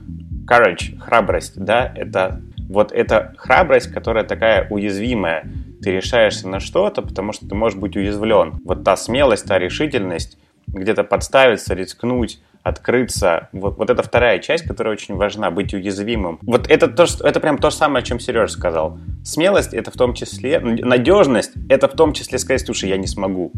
courage, 0.46 0.98
храбрость, 0.98 1.54
да, 1.56 1.92
это 1.94 2.40
вот 2.68 2.92
эта 2.92 3.34
храбрость, 3.36 3.92
которая 3.92 4.24
такая 4.24 4.66
уязвимая. 4.70 5.46
Ты 5.82 5.92
решаешься 5.92 6.48
на 6.48 6.60
что-то, 6.60 7.02
потому 7.02 7.32
что 7.32 7.48
ты 7.48 7.54
можешь 7.54 7.78
быть 7.78 7.96
уязвлен. 7.96 8.54
Вот 8.64 8.84
та 8.84 8.96
смелость, 8.96 9.46
та 9.46 9.58
решительность, 9.58 10.38
где-то 10.68 11.04
подставиться, 11.04 11.74
рискнуть, 11.74 12.40
открыться. 12.62 13.48
Вот, 13.52 13.76
вот 13.78 13.90
это 13.90 14.02
вторая 14.02 14.38
часть, 14.38 14.64
которая 14.64 14.94
очень 14.94 15.16
важна, 15.16 15.50
быть 15.50 15.74
уязвимым. 15.74 16.38
Вот 16.42 16.70
это, 16.70 16.88
то, 16.88 17.06
что, 17.06 17.26
это 17.26 17.40
прям 17.40 17.58
то 17.58 17.70
же 17.70 17.76
самое, 17.76 18.02
о 18.02 18.06
чем 18.06 18.20
Сереж 18.20 18.52
сказал. 18.52 18.98
Смелость 19.24 19.74
это 19.74 19.90
в 19.90 19.94
том 19.94 20.14
числе, 20.14 20.60
надежность 20.60 21.52
это 21.68 21.88
в 21.88 21.92
том 21.92 22.12
числе 22.12 22.38
сказать, 22.38 22.60
слушай, 22.64 22.88
я 22.88 22.96
не 22.96 23.06
смогу. 23.06 23.52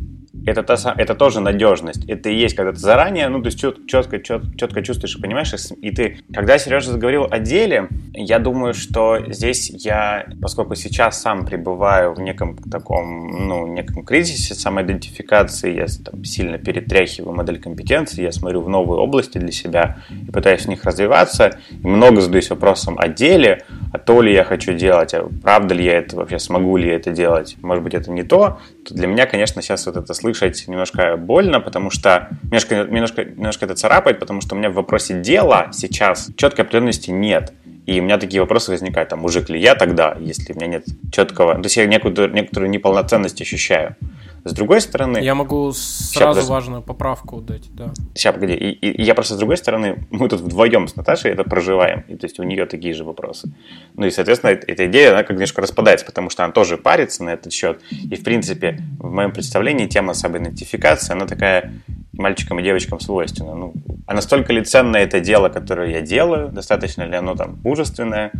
Это, 0.46 0.62
та, 0.62 0.94
это 0.96 1.14
тоже 1.14 1.40
надежность. 1.40 2.04
Это 2.06 2.28
и 2.28 2.36
есть, 2.36 2.54
когда 2.54 2.72
ты 2.72 2.78
заранее, 2.78 3.28
ну, 3.28 3.40
то 3.40 3.46
есть 3.46 3.58
чет- 3.58 3.86
четко, 3.86 4.18
чет- 4.18 4.56
четко 4.56 4.82
чувствуешь 4.82 5.16
и 5.16 5.20
понимаешь. 5.20 5.54
и 5.80 5.90
ты, 5.90 6.18
когда 6.34 6.58
Сережа 6.58 6.92
заговорил 6.92 7.26
о 7.30 7.38
деле, 7.38 7.88
я 8.12 8.38
думаю, 8.38 8.74
что 8.74 9.18
здесь 9.28 9.70
я, 9.70 10.26
поскольку 10.42 10.74
сейчас 10.74 11.20
сам 11.22 11.46
пребываю 11.46 12.12
в 12.14 12.20
неком 12.20 12.58
таком, 12.58 13.48
ну, 13.48 13.66
неком 13.66 14.04
кризисе 14.04 14.54
самоидентификации, 14.54 15.74
я 15.74 15.86
там 16.04 16.24
сильно 16.24 16.58
перетряхиваю 16.58 17.34
модель 17.34 17.60
компетенции, 17.60 18.22
я 18.22 18.32
смотрю 18.32 18.60
в 18.60 18.68
новые 18.94 19.06
области 19.06 19.38
для 19.38 19.52
себя 19.52 19.96
и 20.26 20.30
пытаюсь 20.30 20.62
в 20.62 20.68
них 20.68 20.84
развиваться, 20.84 21.58
и 21.70 21.86
много 21.86 22.20
задаюсь 22.20 22.50
вопросом 22.50 22.96
о 22.98 23.08
деле, 23.08 23.64
а 23.92 23.98
то 23.98 24.22
ли 24.22 24.32
я 24.32 24.44
хочу 24.44 24.72
делать, 24.72 25.14
а 25.14 25.28
правда 25.42 25.74
ли 25.74 25.84
я 25.84 25.98
это 25.98 26.16
вообще, 26.16 26.38
смогу 26.38 26.76
ли 26.76 26.88
я 26.88 26.96
это 26.96 27.10
делать, 27.10 27.56
может 27.62 27.82
быть, 27.82 27.94
это 27.94 28.10
не 28.10 28.22
то, 28.22 28.58
то 28.86 28.94
для 28.94 29.06
меня, 29.06 29.26
конечно, 29.26 29.62
сейчас 29.62 29.86
вот 29.86 29.96
это 29.96 30.14
слышать 30.14 30.64
немножко 30.68 31.16
больно, 31.16 31.60
потому 31.60 31.90
что 31.90 32.28
немножко, 32.44 32.84
немножко, 32.84 33.24
немножко 33.24 33.64
это 33.64 33.74
царапает, 33.74 34.18
потому 34.18 34.40
что 34.40 34.54
у 34.54 34.58
меня 34.58 34.70
в 34.70 34.74
вопросе 34.74 35.20
дела 35.20 35.68
сейчас 35.72 36.30
четкой 36.36 36.64
определенности 36.64 37.10
нет. 37.10 37.52
И 37.86 38.00
у 38.00 38.02
меня 38.02 38.16
такие 38.16 38.40
вопросы 38.40 38.70
возникают, 38.70 39.12
а 39.12 39.16
мужик 39.16 39.50
ли 39.50 39.60
я 39.60 39.74
тогда, 39.74 40.16
если 40.18 40.54
у 40.54 40.56
меня 40.56 40.68
нет 40.68 40.86
четкого... 41.12 41.54
То 41.56 41.64
есть 41.64 41.76
я 41.76 41.84
некую, 41.84 42.14
некоторую 42.32 42.70
неполноценность 42.70 43.42
ощущаю. 43.42 43.96
С 44.44 44.52
другой 44.52 44.82
стороны... 44.82 45.18
Я 45.18 45.34
могу 45.34 45.72
сразу 45.72 46.32
подожди. 46.32 46.50
важную 46.50 46.82
поправку 46.82 47.40
дать, 47.40 47.74
да. 47.74 47.94
Сейчас, 48.14 48.34
погоди. 48.34 48.52
И, 48.52 48.70
и- 48.72 49.02
я 49.02 49.14
просто 49.14 49.34
с 49.34 49.38
другой 49.38 49.56
стороны, 49.56 50.06
мы 50.10 50.28
тут 50.28 50.40
вдвоем 50.40 50.86
с 50.86 50.96
Наташей 50.96 51.30
это 51.30 51.44
проживаем. 51.44 52.04
И 52.08 52.16
то 52.16 52.26
есть 52.26 52.38
у 52.38 52.42
нее 52.42 52.66
такие 52.66 52.92
же 52.92 53.04
вопросы. 53.04 53.54
Ну 53.94 54.06
и, 54.06 54.10
соответственно, 54.10 54.50
эта, 54.50 54.86
идея, 54.86 55.12
она 55.12 55.22
как 55.22 55.30
немножко 55.30 55.62
распадается, 55.62 56.04
потому 56.04 56.28
что 56.28 56.44
она 56.44 56.52
тоже 56.52 56.76
парится 56.76 57.24
на 57.24 57.30
этот 57.30 57.54
счет. 57.54 57.80
И, 57.90 58.16
в 58.16 58.22
принципе, 58.22 58.80
в 58.98 59.10
моем 59.10 59.32
представлении 59.32 59.86
тема 59.86 60.12
самоидентификации, 60.12 61.14
она 61.14 61.26
такая 61.26 61.72
мальчикам 62.12 62.60
и 62.60 62.62
девочкам 62.62 63.00
свойственна. 63.00 63.54
Ну, 63.54 63.72
а 64.06 64.14
настолько 64.14 64.52
ли 64.52 64.62
ценно 64.62 64.98
это 64.98 65.20
дело, 65.20 65.48
которое 65.48 65.90
я 65.90 66.00
делаю, 66.02 66.50
достаточно 66.50 67.02
ли 67.02 67.16
оно 67.16 67.34
там 67.34 67.58
мужественное? 67.64 68.30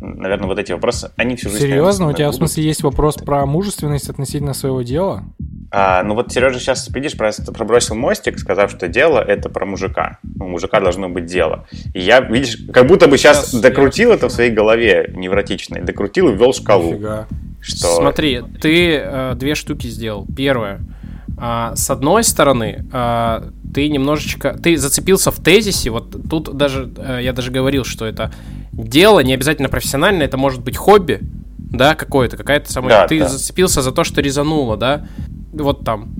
Наверное, 0.00 0.46
вот 0.46 0.58
эти 0.58 0.72
вопросы, 0.72 1.10
они 1.16 1.36
всю 1.36 1.48
жизнь... 1.48 1.62
Серьезно? 1.62 2.08
У 2.08 2.12
тебя 2.12 2.26
в 2.26 2.32
будут. 2.32 2.50
смысле 2.50 2.64
есть 2.64 2.82
вопрос 2.82 3.16
про 3.16 3.46
мужественность 3.46 4.08
относительно 4.08 4.54
своего 4.54 4.82
дела? 4.82 5.24
А, 5.70 6.02
ну 6.02 6.14
вот 6.14 6.32
Сережа 6.32 6.60
сейчас, 6.60 6.88
видишь, 6.90 7.16
просто 7.16 7.50
пробросил 7.52 7.96
мостик, 7.96 8.38
сказав, 8.38 8.70
что 8.70 8.86
дело 8.86 9.18
это 9.18 9.48
про 9.48 9.66
мужика. 9.66 10.18
У 10.38 10.44
мужика 10.44 10.80
должно 10.80 11.08
быть 11.08 11.26
дело. 11.26 11.66
И 11.94 12.00
я, 12.00 12.20
видишь, 12.20 12.58
как 12.72 12.86
будто 12.86 13.08
бы 13.08 13.18
сейчас, 13.18 13.50
Сейчас 13.50 13.60
докрутил 13.60 14.10
я 14.10 14.16
это 14.16 14.28
в 14.28 14.32
своей 14.32 14.52
голове 14.52 15.12
невротичной, 15.14 15.80
докрутил 15.80 16.28
и 16.28 16.34
ввел 16.34 16.52
шкалу. 16.52 16.92
Нифига. 16.92 17.26
Что... 17.60 17.96
Смотри, 17.96 18.42
ты 18.60 18.98
э, 18.98 19.34
две 19.36 19.54
штуки 19.54 19.88
сделал. 19.88 20.26
Первое. 20.36 20.80
а, 21.38 21.74
с 21.74 21.90
одной 21.90 22.22
стороны, 22.22 22.84
а, 22.92 23.48
ты 23.74 23.88
немножечко... 23.88 24.56
Ты 24.62 24.76
зацепился 24.76 25.30
в 25.30 25.40
тезисе. 25.40 25.90
Вот 25.90 26.16
тут 26.30 26.56
даже... 26.56 26.90
э, 26.96 27.18
я 27.22 27.32
даже 27.32 27.50
говорил, 27.50 27.84
что 27.84 28.06
это 28.06 28.32
дело 28.72 29.20
не 29.20 29.34
обязательно 29.34 29.68
профессиональное. 29.68 30.26
Это 30.26 30.36
может 30.36 30.62
быть 30.62 30.76
хобби, 30.76 31.20
да, 31.58 31.96
какое-то. 31.96 32.36
Какая-то 32.36 32.72
самая... 32.72 32.90
Да, 32.90 33.08
ты 33.08 33.18
да. 33.18 33.28
зацепился 33.28 33.82
за 33.82 33.90
то, 33.90 34.04
что 34.04 34.22
резануло, 34.22 34.76
да. 34.76 35.06
Вот 35.52 35.84
там. 35.84 36.14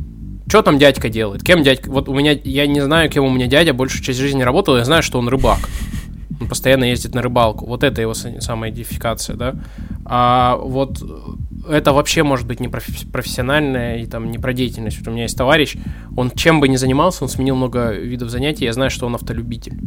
Что 0.48 0.62
там 0.62 0.78
дядька 0.78 1.08
делает? 1.08 1.42
Кем 1.44 1.62
дядька... 1.62 1.90
Вот 1.90 2.08
у 2.08 2.14
меня... 2.14 2.32
Я 2.32 2.66
не 2.66 2.80
знаю, 2.80 3.08
кем 3.08 3.24
у 3.24 3.30
меня 3.30 3.46
дядя 3.46 3.72
большую 3.72 4.02
часть 4.02 4.18
жизни 4.18 4.42
работал. 4.42 4.76
Я 4.76 4.84
знаю, 4.84 5.02
что 5.04 5.20
он 5.20 5.28
рыбак. 5.28 5.60
Он 6.40 6.48
постоянно 6.48 6.84
ездит 6.84 7.14
на 7.14 7.22
рыбалку. 7.22 7.66
Вот 7.66 7.84
это 7.84 8.00
его 8.02 8.14
самая 8.14 8.70
идентификация, 8.70 9.36
да. 9.36 9.54
А 10.04 10.56
вот 10.56 11.02
это 11.68 11.92
вообще 11.92 12.22
может 12.22 12.46
быть 12.46 12.60
не 12.60 12.68
профессиональная 12.68 13.98
и 13.98 14.06
там 14.06 14.30
не 14.30 14.38
про 14.38 14.52
деятельность. 14.52 14.98
Вот 14.98 15.08
у 15.08 15.10
меня 15.12 15.22
есть 15.22 15.36
товарищ, 15.36 15.76
он 16.16 16.30
чем 16.30 16.60
бы 16.60 16.68
ни 16.68 16.76
занимался, 16.76 17.24
он 17.24 17.30
сменил 17.30 17.56
много 17.56 17.92
видов 17.92 18.28
занятий, 18.30 18.64
я 18.64 18.72
знаю, 18.72 18.90
что 18.90 19.06
он 19.06 19.14
автолюбитель. 19.14 19.78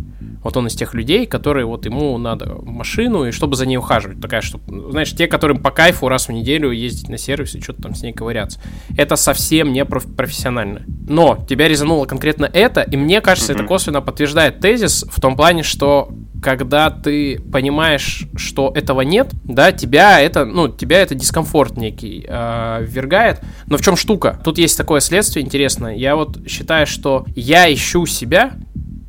Вот 0.43 0.56
он 0.56 0.68
из 0.68 0.76
тех 0.76 0.93
людей, 0.93 1.26
которые 1.26 1.66
вот 1.66 1.86
ему 1.86 2.18
надо 2.18 2.56
машину, 2.64 3.26
и 3.26 3.32
чтобы 3.32 3.56
за 3.56 3.66
ней 3.66 3.78
ухаживать. 3.78 4.22
Такая, 4.22 4.41
что, 4.41 4.60
знаешь, 4.89 5.12
те, 5.12 5.28
которым 5.28 5.58
по 5.62 5.72
кайфу 5.72 6.08
раз 6.08 6.28
в 6.30 6.32
неделю 6.32 6.72
ездить 6.72 7.10
на 7.10 7.18
сервис 7.18 7.54
и 7.56 7.62
что-то 7.62 7.84
там 7.84 7.95
с 7.95 8.02
ней 8.02 8.14
ковыряться. 8.14 8.60
Это 8.95 9.16
совсем 9.18 9.74
не 9.74 9.84
проф- 9.84 10.16
профессионально. 10.16 10.84
Но 11.08 11.38
тебя 11.50 11.68
резануло 11.68 12.06
конкретно 12.06 12.45
это, 12.52 12.82
и 12.82 12.95
мне 12.95 13.20
кажется, 13.22 13.52
это 13.52 13.64
Мгм. 13.64 13.68
косвенно 13.68 14.02
подтверждает 14.02 14.60
тезис 14.62 15.06
в 15.10 15.20
том 15.20 15.36
плане, 15.36 15.64
что 15.64 16.10
когда 16.41 16.89
ты 16.89 17.39
понимаешь, 17.51 18.27
что 18.35 18.71
этого 18.75 19.01
нет, 19.01 19.29
да, 19.43 19.71
тебя 19.71 20.19
это, 20.19 20.45
ну, 20.45 20.67
тебя 20.67 21.01
это 21.01 21.15
дискомфорт 21.15 21.77
некий 21.77 22.25
э, 22.27 22.85
ввергает. 22.88 23.41
Но 23.67 23.77
в 23.77 23.81
чем 23.81 23.95
штука? 23.95 24.39
Тут 24.43 24.57
есть 24.57 24.77
такое 24.77 24.99
следствие 24.99 25.45
интересное. 25.45 25.95
Я 25.95 26.15
вот 26.15 26.47
считаю, 26.47 26.85
что 26.85 27.25
я 27.35 27.71
ищу 27.73 28.05
себя, 28.05 28.53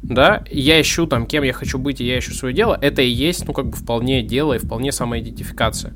да, 0.02 0.42
я 0.50 0.80
ищу 0.80 1.06
там, 1.06 1.26
кем 1.26 1.42
я 1.42 1.52
хочу 1.52 1.78
быть, 1.78 2.00
и 2.00 2.06
я 2.06 2.18
ищу 2.18 2.32
свое 2.32 2.54
дело, 2.54 2.78
это 2.80 3.02
и 3.02 3.08
есть, 3.08 3.46
ну, 3.46 3.52
как 3.52 3.68
бы 3.68 3.76
вполне 3.76 4.22
дело 4.22 4.54
и 4.54 4.58
вполне 4.58 4.90
самоидентификация. 4.92 5.92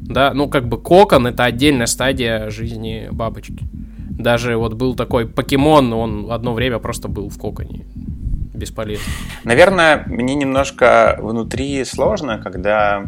Да, 0.00 0.32
ну, 0.34 0.48
как 0.48 0.66
бы 0.66 0.78
кокон— 0.78 1.26
это 1.28 1.44
отдельная 1.44 1.86
стадия 1.86 2.50
жизни 2.50 3.08
бабочки. 3.12 3.58
Даже 4.10 4.56
вот 4.56 4.74
был 4.74 4.94
такой 4.94 5.26
покемон, 5.26 5.92
он 5.92 6.32
одно 6.32 6.52
время 6.52 6.78
просто 6.78 7.08
был 7.08 7.28
в 7.28 7.38
коконе. 7.38 7.84
Бесполезно. 8.60 9.06
Наверное, 9.44 10.04
мне 10.06 10.34
немножко 10.34 11.16
внутри 11.18 11.82
сложно, 11.84 12.38
когда 12.38 13.06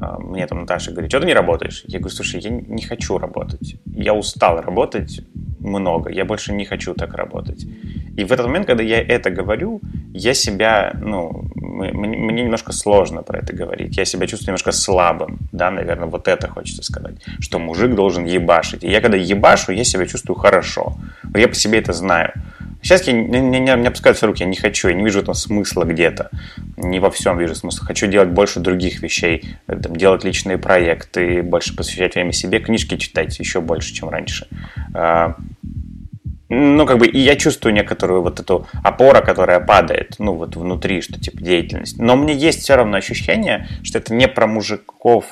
а, 0.00 0.18
мне 0.18 0.46
там 0.46 0.60
Наташа 0.60 0.90
говорит, 0.90 1.10
что 1.10 1.20
ты 1.20 1.26
не 1.26 1.34
работаешь? 1.34 1.84
Я 1.86 2.00
говорю, 2.00 2.14
слушай, 2.14 2.40
я 2.40 2.50
не 2.50 2.82
хочу 2.82 3.18
работать. 3.18 3.76
Я 3.86 4.14
устал 4.14 4.60
работать 4.60 5.20
много, 5.60 6.10
я 6.10 6.24
больше 6.24 6.52
не 6.52 6.64
хочу 6.64 6.94
так 6.94 7.14
работать. 7.14 7.66
И 8.16 8.24
в 8.24 8.32
этот 8.32 8.46
момент, 8.46 8.66
когда 8.66 8.82
я 8.82 9.00
это 9.00 9.30
говорю, 9.30 9.80
я 10.12 10.34
себя, 10.34 10.92
ну, 11.00 11.44
мне, 11.54 12.42
немножко 12.42 12.72
сложно 12.72 13.22
про 13.22 13.38
это 13.38 13.52
говорить. 13.52 13.96
Я 13.96 14.04
себя 14.04 14.26
чувствую 14.26 14.48
немножко 14.48 14.72
слабым, 14.72 15.38
да, 15.52 15.70
наверное, 15.70 16.08
вот 16.08 16.26
это 16.28 16.48
хочется 16.48 16.82
сказать, 16.82 17.14
что 17.40 17.58
мужик 17.58 17.94
должен 17.94 18.24
ебашить. 18.24 18.82
И 18.84 18.90
я 18.90 19.00
когда 19.00 19.16
ебашу, 19.16 19.72
я 19.72 19.84
себя 19.84 20.06
чувствую 20.06 20.36
хорошо. 20.36 20.96
Я 21.34 21.48
по 21.48 21.54
себе 21.54 21.78
это 21.78 21.92
знаю. 21.92 22.32
Сейчас 22.82 23.06
я, 23.06 23.12
не, 23.12 23.40
не, 23.40 23.58
не, 23.58 23.58
не 23.58 23.88
опускаются 23.88 24.26
руки, 24.26 24.42
я 24.42 24.48
не 24.48 24.56
хочу, 24.56 24.88
я 24.88 24.94
не 24.94 25.04
вижу 25.04 25.20
этого 25.20 25.34
смысла 25.34 25.84
где-то. 25.84 26.30
Не 26.76 27.00
во 27.00 27.10
всем 27.10 27.38
вижу 27.38 27.54
смысла. 27.54 27.86
Хочу 27.86 28.06
делать 28.06 28.28
больше 28.28 28.60
других 28.60 29.02
вещей, 29.02 29.56
э, 29.66 29.76
там, 29.76 29.96
делать 29.96 30.24
личные 30.24 30.58
проекты, 30.58 31.42
больше 31.42 31.74
посвящать 31.74 32.14
время 32.14 32.32
себе, 32.32 32.60
книжки 32.60 32.96
читать 32.96 33.38
еще 33.38 33.60
больше, 33.60 33.92
чем 33.94 34.08
раньше. 34.08 34.46
А, 34.94 35.34
Ну, 36.50 36.86
как 36.86 36.98
бы, 36.98 37.06
и 37.06 37.18
я 37.18 37.36
чувствую 37.36 37.74
некоторую 37.74 38.22
вот 38.22 38.40
эту 38.40 38.66
опору, 38.82 39.22
которая 39.22 39.60
падает, 39.60 40.14
ну, 40.18 40.32
вот 40.32 40.56
внутри, 40.56 41.02
что 41.02 41.20
типа 41.20 41.42
деятельность. 41.42 41.98
Но 41.98 42.16
мне 42.16 42.32
есть 42.32 42.62
все 42.62 42.74
равно 42.76 42.96
ощущение, 42.96 43.68
что 43.82 43.98
это 43.98 44.14
не 44.14 44.26
про 44.28 44.46
мужиков 44.46 45.26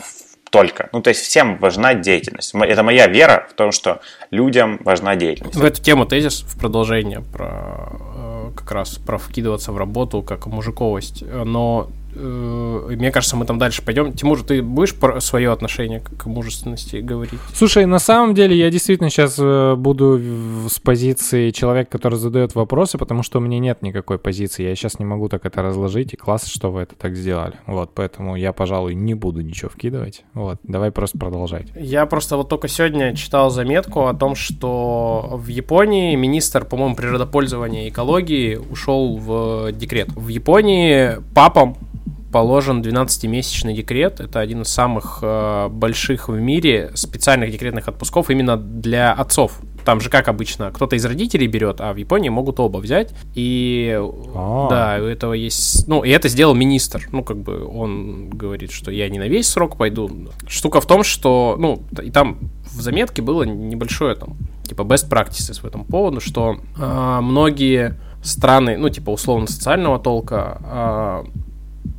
только. 0.56 0.88
Ну, 0.92 1.02
то 1.02 1.10
есть 1.10 1.20
всем 1.20 1.58
важна 1.58 1.94
деятельность. 1.94 2.54
Это 2.54 2.82
моя 2.82 3.06
вера 3.06 3.46
в 3.50 3.54
том, 3.54 3.72
что 3.72 4.00
людям 4.30 4.80
важна 4.84 5.14
деятельность. 5.16 5.56
В 5.56 5.64
эту 5.64 5.82
тему 5.82 6.06
тезис 6.06 6.40
в 6.40 6.58
продолжение 6.58 7.20
про 7.20 7.92
э, 8.16 8.50
как 8.56 8.72
раз 8.72 8.96
про 8.96 9.18
вкидываться 9.18 9.72
в 9.72 9.76
работу 9.76 10.22
как 10.22 10.46
мужиковость. 10.46 11.22
Но 11.22 11.90
э, 11.90 12.05
мне 12.16 13.10
кажется, 13.10 13.36
мы 13.36 13.44
там 13.44 13.58
дальше 13.58 13.82
пойдем. 13.82 14.12
Тимур, 14.12 14.42
ты 14.42 14.62
будешь 14.62 14.94
про 14.94 15.20
свое 15.20 15.52
отношение 15.52 16.00
к 16.00 16.26
мужественности 16.26 16.96
говорить? 16.96 17.40
Слушай, 17.54 17.86
на 17.86 17.98
самом 17.98 18.34
деле 18.34 18.56
я 18.56 18.70
действительно 18.70 19.10
сейчас 19.10 19.36
э, 19.38 19.74
буду 19.76 20.20
с 20.68 20.78
позиции 20.78 21.50
человека, 21.50 21.90
который 21.90 22.18
задает 22.18 22.54
вопросы, 22.54 22.98
потому 22.98 23.22
что 23.22 23.38
у 23.38 23.40
меня 23.40 23.58
нет 23.58 23.82
никакой 23.82 24.18
позиции. 24.18 24.64
Я 24.64 24.74
сейчас 24.74 24.98
не 24.98 25.04
могу 25.04 25.28
так 25.28 25.44
это 25.46 25.62
разложить, 25.62 26.14
и 26.14 26.16
классно, 26.16 26.48
что 26.48 26.70
вы 26.70 26.82
это 26.82 26.94
так 26.94 27.16
сделали. 27.16 27.54
Вот, 27.66 27.92
поэтому 27.94 28.36
я, 28.36 28.52
пожалуй, 28.52 28.94
не 28.94 29.14
буду 29.14 29.40
ничего 29.40 29.70
вкидывать. 29.70 30.24
Вот, 30.34 30.58
давай 30.62 30.90
просто 30.90 31.18
продолжать. 31.18 31.68
Я 31.76 32.06
просто 32.06 32.36
вот 32.36 32.48
только 32.48 32.68
сегодня 32.68 33.14
читал 33.14 33.50
заметку 33.50 34.06
о 34.06 34.14
том, 34.14 34.34
что 34.34 35.30
в 35.32 35.48
Японии 35.48 36.14
министр, 36.16 36.64
по-моему, 36.64 36.94
природопользования 36.94 37.86
и 37.86 37.88
экологии 37.90 38.56
ушел 38.56 39.16
в 39.16 39.72
декрет. 39.72 40.08
В 40.14 40.28
Японии 40.28 41.22
папам 41.34 41.76
положен 42.36 42.82
12-месячный 42.82 43.72
декрет. 43.72 44.20
Это 44.20 44.40
один 44.40 44.60
из 44.60 44.68
самых 44.68 45.20
э, 45.22 45.68
больших 45.70 46.28
в 46.28 46.38
мире 46.38 46.90
специальных 46.92 47.50
декретных 47.50 47.88
отпусков 47.88 48.28
именно 48.28 48.58
для 48.58 49.14
отцов. 49.14 49.58
Там 49.86 50.02
же, 50.02 50.10
как 50.10 50.28
обычно, 50.28 50.70
кто-то 50.70 50.96
из 50.96 51.04
родителей 51.06 51.46
берет, 51.46 51.80
а 51.80 51.94
в 51.94 51.96
Японии 51.96 52.28
могут 52.28 52.60
оба 52.60 52.76
взять. 52.76 53.14
И 53.34 53.90
А-а-а. 53.98 54.68
да, 54.68 55.02
у 55.02 55.06
этого 55.06 55.32
есть... 55.32 55.88
Ну, 55.88 56.04
и 56.04 56.10
это 56.10 56.28
сделал 56.28 56.54
министр. 56.54 57.08
Ну, 57.10 57.24
как 57.24 57.38
бы 57.38 57.66
он 57.66 58.28
говорит, 58.28 58.70
что 58.70 58.90
я 58.90 59.08
не 59.08 59.18
на 59.18 59.28
весь 59.28 59.48
срок 59.48 59.78
пойду. 59.78 60.10
Штука 60.46 60.82
в 60.82 60.86
том, 60.86 61.04
что... 61.04 61.56
Ну, 61.58 61.84
и 62.02 62.10
там 62.10 62.36
в 62.70 62.82
заметке 62.82 63.22
было 63.22 63.44
небольшое 63.44 64.14
там, 64.14 64.36
типа, 64.68 64.82
best 64.82 65.08
practices 65.08 65.62
в 65.62 65.64
этом 65.64 65.86
поводу, 65.86 66.20
что 66.20 66.58
э, 66.78 67.18
многие 67.22 67.98
страны, 68.22 68.76
ну, 68.76 68.90
типа, 68.90 69.08
условно-социального 69.08 69.98
толка, 69.98 71.24
э, 71.24 71.45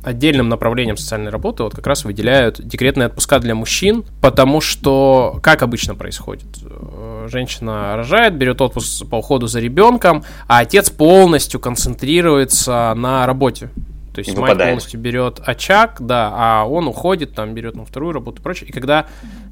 отдельным 0.02 0.48
направлением 0.48 0.96
социальной 0.96 1.30
работы 1.30 1.62
вот 1.62 1.74
как 1.74 1.86
раз 1.86 2.04
выделяют 2.04 2.60
декретные 2.60 3.06
отпуска 3.06 3.38
для 3.38 3.54
мужчин, 3.54 4.04
потому 4.20 4.60
что, 4.60 5.38
как 5.42 5.62
обычно 5.62 5.94
происходит, 5.94 6.46
э, 6.62 7.26
женщина 7.30 7.96
рожает, 7.96 8.34
берет 8.34 8.60
отпуск 8.60 9.06
по 9.08 9.16
уходу 9.16 9.46
за 9.46 9.60
ребенком, 9.60 10.24
а 10.46 10.60
отец 10.60 10.90
полностью 10.90 11.60
концентрируется 11.60 12.92
на 12.96 13.26
работе. 13.26 13.70
То 14.14 14.20
есть 14.20 14.36
мать 14.36 14.58
полностью 14.58 14.98
берет 14.98 15.40
очаг, 15.44 15.98
да, 16.00 16.32
а 16.34 16.64
он 16.64 16.88
уходит, 16.88 17.34
там 17.34 17.54
берет 17.54 17.76
на 17.76 17.84
вторую 17.84 18.12
работу 18.12 18.40
и 18.40 18.42
прочее. 18.42 18.68
И 18.68 18.72
когда, 18.72 19.06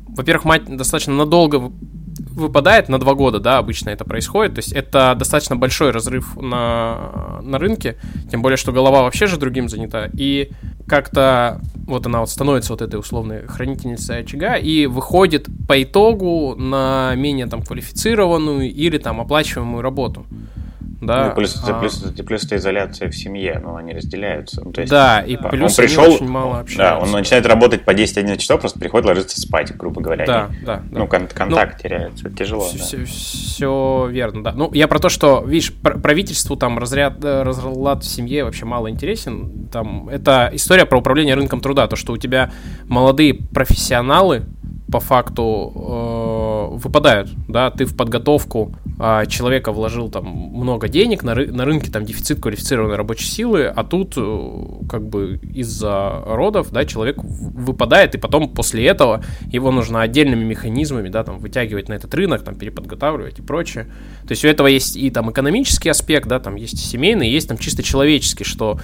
во-первых, 0.09 0.45
мать 0.45 0.77
достаточно 0.77 1.15
надолго 1.15 1.71
выпадает 2.37 2.89
на 2.89 2.99
два 2.99 3.15
года, 3.15 3.41
да, 3.41 3.59
обычно 3.59 3.91
это 3.91 4.05
происходит. 4.05 4.55
То 4.55 4.59
есть 4.59 4.73
это 4.73 5.15
достаточно 5.19 5.57
большой 5.57 5.91
разрыв 5.91 6.37
на, 6.37 7.41
на 7.43 7.59
рынке, 7.59 7.97
тем 8.31 8.43
более, 8.43 8.59
что 8.59 8.73
голова 8.73 9.03
вообще 9.03 9.27
же 9.27 9.39
другим 9.39 9.69
занята. 9.69 10.11
И 10.13 10.51
как-то 10.87 11.61
вот 11.87 12.07
она 12.07 12.21
вот 12.21 12.31
становится 12.31 12.73
вот 12.73 12.83
этой 12.83 13.01
условной 13.01 13.47
хранительницей 13.47 14.21
очага 14.21 14.55
и 14.55 14.87
выходит 14.87 15.47
по 15.67 15.83
итогу 15.83 16.55
на 16.57 17.15
менее 17.17 17.47
там 17.47 17.63
квалифицированную 17.63 18.71
или 18.71 18.99
там 18.99 19.21
оплачиваемую 19.21 19.83
работу 19.83 20.27
да. 21.01 21.29
Ну, 21.29 21.35
плюс, 21.35 21.63
а... 21.67 21.79
плюс, 21.79 21.99
плюс 22.27 22.45
это 22.45 22.57
изоляция 22.57 23.11
в 23.11 23.17
семье, 23.17 23.61
но 23.63 23.77
они 23.77 23.93
разделяются. 23.93 24.63
Ну, 24.65 24.73
то 24.73 24.81
есть, 24.81 24.91
да, 24.91 25.21
и 25.21 25.37
плюс 25.37 25.79
он 25.79 25.85
пришел, 25.85 26.13
очень 26.13 26.29
мало 26.29 26.61
общаются. 26.61 26.79
Да, 26.79 26.99
он 26.99 27.11
начинает 27.11 27.47
работать 27.47 27.85
по 27.85 27.91
10-11 27.91 28.39
часов, 28.39 28.61
просто 28.61 28.79
приходит 28.79 29.07
ложиться 29.07 29.41
спать, 29.41 29.77
грубо 29.77 30.01
говоря. 30.01 30.25
Да, 30.27 30.51
и, 30.61 30.65
да. 30.65 30.83
Ну, 30.91 31.07
кон- 31.07 31.29
контакт 31.29 31.75
ну, 31.77 31.83
теряется, 31.83 32.31
тяжело. 32.31 32.65
Все, 32.65 32.79
да. 32.79 32.85
все, 32.85 33.05
все 33.05 34.09
верно, 34.11 34.45
да. 34.45 34.53
Ну, 34.53 34.71
я 34.73 34.89
про 34.89 34.99
то, 34.99 35.09
что, 35.09 35.43
видишь, 35.47 35.73
правительству 35.73 36.57
там 36.57 36.79
разряд, 36.79 37.23
э, 37.23 37.43
разлад 37.43 38.03
в 38.03 38.07
семье 38.07 38.45
вообще 38.45 38.65
мало 38.65 38.91
интересен. 38.91 39.69
Там, 39.71 40.09
это 40.09 40.51
история 40.53 40.87
про 40.87 40.99
управление 40.99 41.35
рынком 41.35 41.61
труда, 41.61 41.87
то, 41.89 41.97
что 41.97 42.13
у 42.13 42.17
тебя 42.17 42.53
молодые 42.87 43.35
профессионалы, 43.35 44.45
по 44.91 45.01
факту 45.01 45.73
э, 45.75 46.77
выпадают, 46.77 47.31
да, 47.49 47.71
ты 47.71 47.85
в 47.87 47.97
подготовку 47.97 48.73
э, 48.99 49.25
человека 49.27 49.73
вложил 49.73 50.09
там 50.09 50.27
много 50.27 50.89
денег, 50.89 51.25
на, 51.25 51.33
ры- 51.33 51.51
на 51.51 51.65
рынке 51.65 51.91
там 51.91 52.05
дефицит 52.05 52.41
квалифицированной 52.41 52.97
рабочей 52.97 53.27
силы, 53.27 53.65
а 53.65 53.83
тут 53.83 54.15
э, 54.17 54.53
как 54.89 55.09
бы 55.09 55.41
из-за 55.55 56.23
родов, 56.25 56.71
да, 56.71 56.85
человек 56.85 57.17
выпадает, 57.23 58.15
и 58.15 58.19
потом 58.19 58.49
после 58.49 58.87
этого 58.87 59.25
его 59.51 59.73
нужно 59.73 60.03
отдельными 60.03 60.45
механизмами, 60.45 61.09
да, 61.09 61.25
там 61.25 61.41
вытягивать 61.41 61.89
на 61.89 61.95
этот 61.95 62.15
рынок, 62.15 62.45
там 62.45 62.55
переподготавливать 62.55 63.41
и 63.41 63.43
прочее. 63.43 63.87
То 64.23 64.33
есть 64.33 64.45
у 64.45 64.49
этого 64.49 64.69
есть 64.69 64.97
и 64.97 65.11
там 65.11 65.31
экономический 65.33 65.89
аспект, 65.89 66.29
да, 66.29 66.39
там 66.39 66.55
есть 66.55 66.79
семейный, 66.79 67.29
есть 67.29 67.49
там 67.49 67.59
чисто 67.59 67.83
человеческий, 67.83 68.45
что 68.45 68.79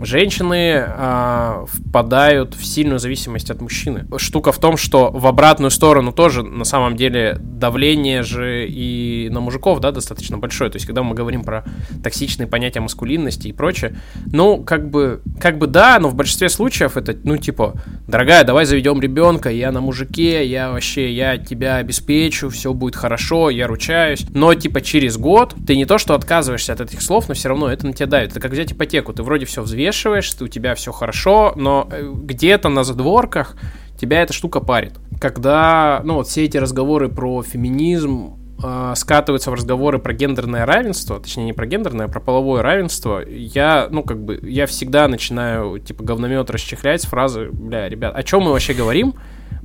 женщины 0.00 0.84
э, 0.86 1.66
впадают 1.68 2.54
в 2.54 2.64
сильную 2.64 2.98
зависимость 2.98 3.50
от 3.50 3.60
мужчины. 3.60 4.06
Штука 4.16 4.52
в 4.52 4.58
том, 4.58 4.78
что 4.78 5.10
в 5.10 5.26
обратную 5.42 5.72
сторону 5.72 6.12
тоже 6.12 6.44
на 6.44 6.62
самом 6.62 6.94
деле 6.94 7.36
давление 7.40 8.22
же 8.22 8.68
и 8.68 9.28
на 9.32 9.40
мужиков, 9.40 9.80
да, 9.80 9.90
достаточно 9.90 10.38
большое. 10.38 10.70
То 10.70 10.76
есть, 10.76 10.86
когда 10.86 11.02
мы 11.02 11.16
говорим 11.16 11.42
про 11.42 11.64
токсичные 12.00 12.46
понятия 12.46 12.78
маскулинности 12.78 13.48
и 13.48 13.52
прочее, 13.52 13.96
ну, 14.26 14.62
как 14.62 14.88
бы, 14.88 15.20
как 15.40 15.58
бы 15.58 15.66
да, 15.66 15.98
но 15.98 16.10
в 16.10 16.14
большинстве 16.14 16.48
случаев 16.48 16.96
это, 16.96 17.16
ну, 17.24 17.38
типа, 17.38 17.74
дорогая, 18.06 18.44
давай 18.44 18.66
заведем 18.66 19.00
ребенка, 19.00 19.50
я 19.50 19.72
на 19.72 19.80
мужике, 19.80 20.46
я 20.46 20.70
вообще, 20.70 21.12
я 21.12 21.36
тебя 21.38 21.76
обеспечу, 21.76 22.48
все 22.48 22.72
будет 22.72 22.94
хорошо, 22.94 23.50
я 23.50 23.66
ручаюсь. 23.66 24.24
Но, 24.32 24.54
типа, 24.54 24.80
через 24.80 25.16
год 25.16 25.56
ты 25.66 25.76
не 25.76 25.86
то, 25.86 25.98
что 25.98 26.14
отказываешься 26.14 26.72
от 26.72 26.80
этих 26.80 27.02
слов, 27.02 27.28
но 27.28 27.34
все 27.34 27.48
равно 27.48 27.68
это 27.68 27.84
на 27.84 27.94
тебя 27.94 28.06
давит. 28.06 28.30
Это 28.30 28.38
как 28.38 28.52
взять 28.52 28.70
ипотеку, 28.70 29.12
ты 29.12 29.24
вроде 29.24 29.44
все 29.44 29.60
взвешиваешь, 29.62 30.32
у 30.40 30.46
тебя 30.46 30.76
все 30.76 30.92
хорошо, 30.92 31.52
но 31.56 31.88
э, 31.90 32.12
где-то 32.14 32.68
на 32.68 32.84
задворках 32.84 33.56
тебя 34.02 34.22
эта 34.22 34.34
штука 34.34 34.60
парит 34.60 35.00
когда, 35.22 36.00
ну, 36.02 36.14
вот 36.14 36.26
все 36.26 36.44
эти 36.44 36.56
разговоры 36.56 37.08
про 37.08 37.44
феминизм 37.44 38.34
э, 38.60 38.92
скатываются 38.96 39.52
в 39.52 39.54
разговоры 39.54 40.00
про 40.00 40.12
гендерное 40.12 40.66
равенство, 40.66 41.20
точнее, 41.20 41.44
не 41.44 41.52
про 41.52 41.64
гендерное, 41.64 42.06
а 42.06 42.08
про 42.08 42.18
половое 42.18 42.60
равенство, 42.60 43.24
я, 43.24 43.86
ну, 43.88 44.02
как 44.02 44.20
бы, 44.20 44.40
я 44.42 44.66
всегда 44.66 45.06
начинаю, 45.06 45.78
типа, 45.78 46.02
говномет 46.02 46.50
расчехлять 46.50 47.02
с 47.02 47.06
фразы, 47.06 47.50
бля, 47.52 47.88
ребят, 47.88 48.16
о 48.16 48.22
чем 48.24 48.42
мы 48.42 48.50
вообще 48.50 48.74
говорим? 48.74 49.14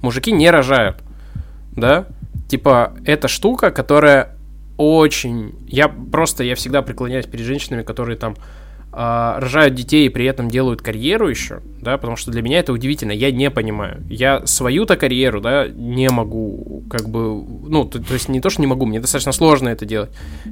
Мужики 0.03 0.31
не 0.31 0.51
рожают, 0.51 0.97
да? 1.71 2.05
Типа, 2.47 2.93
это 3.03 3.27
штука, 3.27 3.71
которая 3.71 4.37
очень... 4.77 5.55
Я 5.67 5.87
просто, 5.87 6.43
я 6.43 6.53
всегда 6.53 6.83
преклоняюсь 6.83 7.25
перед 7.25 7.45
женщинами, 7.45 7.81
которые 7.81 8.15
там 8.15 8.35
а, 8.91 9.39
рожают 9.39 9.73
детей 9.73 10.05
и 10.05 10.09
при 10.09 10.25
этом 10.25 10.49
делают 10.49 10.81
карьеру 10.81 11.27
еще, 11.27 11.61
да, 11.87 11.97
потому 11.97 12.17
что 12.17 12.31
для 12.31 12.41
меня 12.41 12.59
это 12.59 12.73
удивительно, 12.73 13.13
я 13.13 13.31
не 13.31 13.49
понимаю. 13.49 14.03
Я 14.09 14.45
свою-то 14.45 14.97
карьеру, 14.97 15.39
да, 15.39 15.67
не 15.69 16.09
могу, 16.09 16.83
как 16.89 17.07
бы, 17.07 17.41
ну, 17.67 17.85
то, 17.85 18.03
то 18.03 18.13
есть 18.13 18.27
не 18.27 18.41
то, 18.41 18.49
что 18.49 18.59
не 18.59 18.67
могу, 18.67 18.85
мне 18.85 18.99
достаточно 18.99 19.31
сложно 19.31 19.69
это 19.69 19.85
делать. 19.85 20.09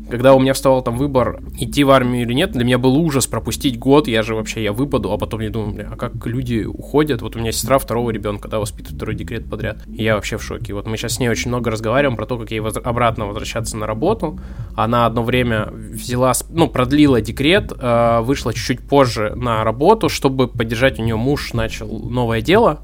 Когда 0.09 0.33
у 0.33 0.39
меня 0.39 0.53
вставал 0.53 0.81
там 0.81 0.95
выбор, 0.95 1.41
идти 1.59 1.83
в 1.83 1.91
армию 1.91 2.23
или 2.23 2.31
нет, 2.31 2.53
для 2.53 2.63
меня 2.63 2.77
был 2.77 2.95
ужас 2.95 3.27
пропустить 3.27 3.77
год, 3.77 4.07
я 4.07 4.23
же 4.23 4.33
вообще, 4.33 4.63
я 4.63 4.71
выпаду, 4.71 5.11
а 5.11 5.17
потом 5.17 5.41
я 5.41 5.49
думаю, 5.49 5.89
а 5.91 5.97
как 5.97 6.25
люди 6.25 6.63
уходят? 6.63 7.21
Вот 7.21 7.36
у 7.36 7.39
меня 7.39 7.51
сестра 7.51 7.79
второго 7.79 8.11
ребенка, 8.11 8.47
да, 8.47 8.59
воспитывает 8.59 8.95
второй 8.95 9.15
декрет 9.15 9.49
подряд, 9.49 9.79
и 9.88 10.03
я 10.03 10.15
вообще 10.15 10.38
в 10.38 10.43
шоке. 10.43 10.73
Вот 10.73 10.88
мы 10.88 10.95
сейчас 10.95 11.15
с 11.15 11.19
ней 11.19 11.27
очень 11.27 11.49
много 11.49 11.69
разговариваем 11.69 12.15
про 12.15 12.25
то, 12.25 12.38
как 12.38 12.51
ей 12.51 12.61
воз... 12.61 12.77
обратно 12.81 13.25
возвращаться 13.25 13.75
на 13.75 13.88
работу. 13.88 14.39
Она 14.77 15.05
одно 15.05 15.21
время 15.21 15.67
взяла, 15.73 16.31
ну, 16.49 16.69
продлила 16.69 17.19
декрет, 17.19 17.73
э, 17.77 18.21
вышла 18.21 18.53
чуть-чуть 18.53 18.88
позже 18.88 19.33
на 19.36 19.65
работу, 19.65 20.07
чтобы 20.07 20.47
поддержать 20.47 20.97
у 20.97 21.03
нее 21.03 21.17
муж 21.26 21.53
начал 21.53 21.88
новое 21.88 22.41
дело. 22.41 22.80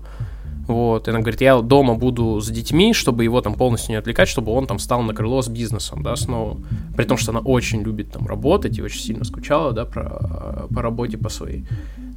Вот, 0.67 1.07
и 1.07 1.11
она 1.11 1.19
говорит, 1.19 1.41
я 1.41 1.59
дома 1.59 1.95
буду 1.95 2.39
с 2.39 2.49
детьми, 2.49 2.93
чтобы 2.93 3.23
его 3.23 3.41
там 3.41 3.55
полностью 3.55 3.91
не 3.91 3.97
отвлекать, 3.97 4.29
чтобы 4.29 4.51
он 4.51 4.67
там 4.67 4.79
стал 4.79 5.01
на 5.01 5.13
крыло 5.13 5.41
с 5.41 5.47
бизнесом, 5.47 6.01
да, 6.01 6.15
снова. 6.15 6.57
При 6.95 7.03
том, 7.05 7.17
что 7.17 7.31
она 7.31 7.39
очень 7.39 7.81
любит 7.81 8.11
там 8.11 8.25
работать 8.25 8.77
и 8.77 8.81
очень 8.81 9.01
сильно 9.01 9.23
скучала, 9.25 9.73
да, 9.73 9.85
про, 9.85 10.67
по 10.73 10.81
работе 10.81 11.17
по 11.17 11.29
своей. 11.29 11.65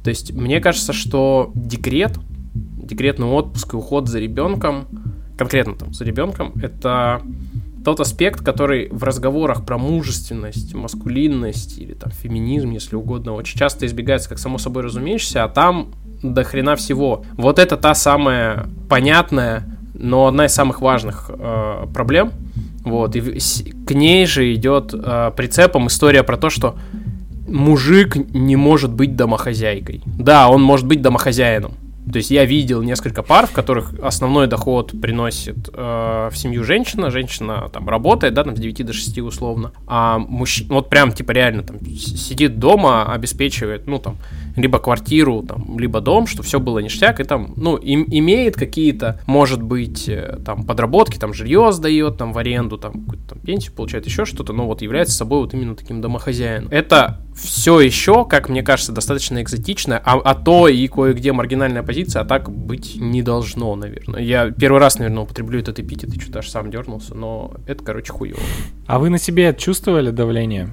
То 0.03 0.09
есть, 0.09 0.33
мне 0.33 0.61
кажется, 0.61 0.93
что 0.93 1.51
декрет, 1.53 2.17
декретный 2.53 3.27
отпуск 3.27 3.73
и 3.73 3.77
уход 3.77 4.07
за 4.07 4.19
ребенком, 4.19 4.87
конкретно 5.37 5.75
там 5.75 5.93
за 5.93 6.05
ребенком, 6.05 6.53
это 6.61 7.21
тот 7.83 7.99
аспект, 7.99 8.43
который 8.43 8.89
в 8.89 9.03
разговорах 9.03 9.65
про 9.65 9.77
мужественность, 9.77 10.73
маскулинность 10.73 11.77
или 11.77 11.93
там 11.93 12.11
феминизм, 12.11 12.71
если 12.71 12.95
угодно, 12.95 13.33
очень 13.33 13.59
часто 13.59 13.85
избегается 13.85 14.29
как 14.29 14.39
само 14.39 14.57
собой 14.57 14.83
разумеющееся, 14.83 15.43
а 15.43 15.49
там 15.49 15.91
до 16.33 16.43
хрена 16.43 16.75
всего. 16.75 17.23
Вот 17.37 17.59
это 17.59 17.77
та 17.77 17.93
самая 17.93 18.67
понятная, 18.89 19.63
но 19.93 20.27
одна 20.27 20.45
из 20.45 20.53
самых 20.53 20.81
важных 20.81 21.29
э, 21.29 21.85
проблем. 21.93 22.31
Вот, 22.83 23.15
и 23.15 23.21
к 23.21 23.91
ней 23.91 24.25
же 24.25 24.53
идет 24.53 24.93
э, 24.93 25.31
прицепом 25.35 25.87
история 25.87 26.23
про 26.23 26.37
то, 26.37 26.49
что 26.49 26.75
мужик 27.47 28.15
не 28.33 28.55
может 28.55 28.91
быть 28.91 29.15
домохозяйкой. 29.15 30.01
Да, 30.05 30.49
он 30.49 30.61
может 30.61 30.85
быть 30.85 31.01
домохозяином. 31.01 31.73
То 32.11 32.17
есть 32.17 32.31
я 32.31 32.45
видел 32.45 32.81
несколько 32.81 33.23
пар, 33.23 33.47
в 33.47 33.51
которых 33.51 33.93
основной 34.01 34.47
доход 34.47 34.93
приносит 35.01 35.69
э, 35.73 36.29
в 36.31 36.37
семью 36.37 36.63
женщина, 36.63 37.09
женщина 37.09 37.69
там 37.73 37.89
работает, 37.89 38.33
да, 38.33 38.43
там 38.43 38.55
с 38.55 38.59
9 38.59 38.85
до 38.85 38.93
6 38.93 39.19
условно, 39.19 39.71
а 39.87 40.19
мужчина, 40.19 40.75
вот 40.75 40.89
прям 40.89 41.11
типа 41.11 41.31
реально 41.31 41.63
там 41.63 41.79
сидит 41.85 42.59
дома, 42.59 43.11
обеспечивает, 43.11 43.87
ну 43.87 43.99
там, 43.99 44.17
либо 44.55 44.79
квартиру, 44.79 45.43
там, 45.43 45.77
либо 45.79 46.01
дом, 46.01 46.27
что 46.27 46.43
все 46.43 46.59
было 46.59 46.79
ништяк, 46.79 47.19
и 47.19 47.23
там, 47.23 47.53
ну, 47.57 47.75
им, 47.75 48.05
имеет 48.09 48.55
какие-то, 48.55 49.19
может 49.25 49.61
быть, 49.61 50.07
э, 50.07 50.39
там, 50.45 50.63
подработки, 50.63 51.17
там, 51.17 51.33
жилье 51.33 51.71
сдает, 51.71 52.17
там, 52.17 52.33
в 52.33 52.37
аренду, 52.37 52.77
там, 52.77 52.93
какую-то 52.93 53.29
там 53.29 53.39
пенсию 53.39 53.73
получает, 53.73 54.05
еще 54.05 54.25
что-то, 54.25 54.53
но 54.53 54.65
вот 54.65 54.81
является 54.81 55.15
собой 55.15 55.39
вот 55.39 55.53
именно 55.53 55.75
таким 55.75 56.01
домохозяином. 56.01 56.69
Это 56.71 57.19
все 57.35 57.81
еще, 57.81 58.25
как 58.25 58.47
мне 58.47 58.63
кажется, 58.63 58.91
достаточно 58.91 59.41
экзотично, 59.41 60.01
а, 60.03 60.13
а 60.19 60.35
то 60.35 60.67
и 60.67 60.87
кое-где 60.87 61.33
маргинальная 61.33 61.83
позиция, 61.83 61.94
а 62.15 62.25
так 62.25 62.51
быть 62.51 62.97
не 62.99 63.21
должно, 63.21 63.75
наверное. 63.75 64.21
Я 64.21 64.51
первый 64.51 64.79
раз, 64.79 64.99
наверное, 64.99 65.23
употреблю 65.23 65.59
этот 65.59 65.79
эпитет, 65.79 66.15
и 66.15 66.19
что-то 66.19 66.39
аж 66.39 66.49
сам 66.49 66.69
дернулся, 66.69 67.15
но 67.15 67.53
это, 67.67 67.83
короче, 67.83 68.11
хуево. 68.11 68.39
А 68.87 68.99
вы 68.99 69.09
на 69.09 69.17
себе 69.17 69.55
чувствовали 69.57 70.11
давление? 70.11 70.69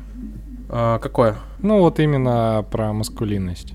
А, 0.68 0.98
какое? 0.98 1.36
Ну, 1.60 1.80
вот 1.80 2.00
именно 2.00 2.64
про 2.70 2.92
маскулинность 2.92 3.74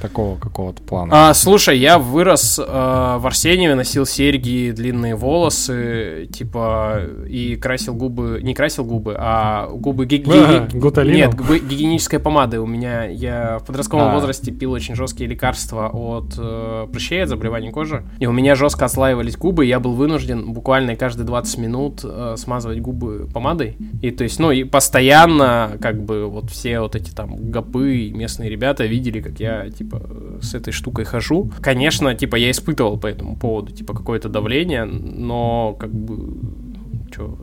такого 0.00 0.36
какого-то 0.38 0.82
плана. 0.82 1.30
А, 1.30 1.34
слушай, 1.34 1.78
я 1.78 1.98
вырос 1.98 2.58
э, 2.58 2.62
в 2.62 3.26
Арсеньеве, 3.26 3.74
носил 3.74 4.06
серьги, 4.06 4.72
длинные 4.74 5.14
волосы, 5.14 6.28
типа, 6.32 7.02
и 7.28 7.56
красил 7.56 7.94
губы, 7.94 8.40
не 8.42 8.54
красил 8.54 8.84
губы, 8.84 9.14
а 9.18 9.68
губы 9.68 10.06
ги- 10.06 10.24
а, 10.26 10.68
гуталином? 10.72 11.16
Нет, 11.16 11.34
губы 11.34 11.58
гигиенической 11.58 12.18
помады. 12.18 12.60
У 12.60 12.66
меня, 12.66 13.04
я 13.04 13.58
в 13.58 13.66
подростковом 13.66 14.08
а. 14.08 14.14
возрасте 14.14 14.50
пил 14.50 14.72
очень 14.72 14.94
жесткие 14.94 15.28
лекарства 15.28 15.88
от 15.88 16.34
э, 16.38 16.86
прыщей, 16.90 17.22
от 17.22 17.28
заболеваний 17.28 17.70
кожи, 17.70 18.04
и 18.18 18.26
у 18.26 18.32
меня 18.32 18.54
жестко 18.54 18.86
отслаивались 18.86 19.36
губы, 19.36 19.66
я 19.66 19.80
был 19.80 19.92
вынужден 19.92 20.52
буквально 20.52 20.96
каждые 20.96 21.26
20 21.26 21.58
минут 21.58 22.00
э, 22.04 22.34
смазывать 22.36 22.80
губы 22.80 23.28
помадой, 23.32 23.76
и 24.02 24.10
то 24.10 24.24
есть, 24.24 24.38
ну, 24.38 24.50
и 24.50 24.64
постоянно, 24.64 25.72
как 25.80 26.02
бы, 26.02 26.26
вот 26.26 26.50
все 26.50 26.80
вот 26.80 26.96
эти 26.96 27.10
там 27.10 27.50
гопы, 27.50 28.10
местные 28.10 28.50
ребята 28.50 28.86
видели, 28.86 29.20
как 29.20 29.38
я, 29.40 29.70
типа, 29.70 29.89
типа, 29.90 30.02
с 30.42 30.54
этой 30.54 30.72
штукой 30.72 31.04
хожу. 31.04 31.50
Конечно, 31.60 32.14
типа, 32.14 32.36
я 32.36 32.50
испытывал 32.50 32.98
по 32.98 33.06
этому 33.06 33.36
поводу, 33.36 33.72
типа, 33.72 33.94
какое-то 33.94 34.28
давление, 34.28 34.84
но, 34.84 35.76
как 35.78 35.92
бы, 35.92 36.34
что, 37.10 37.38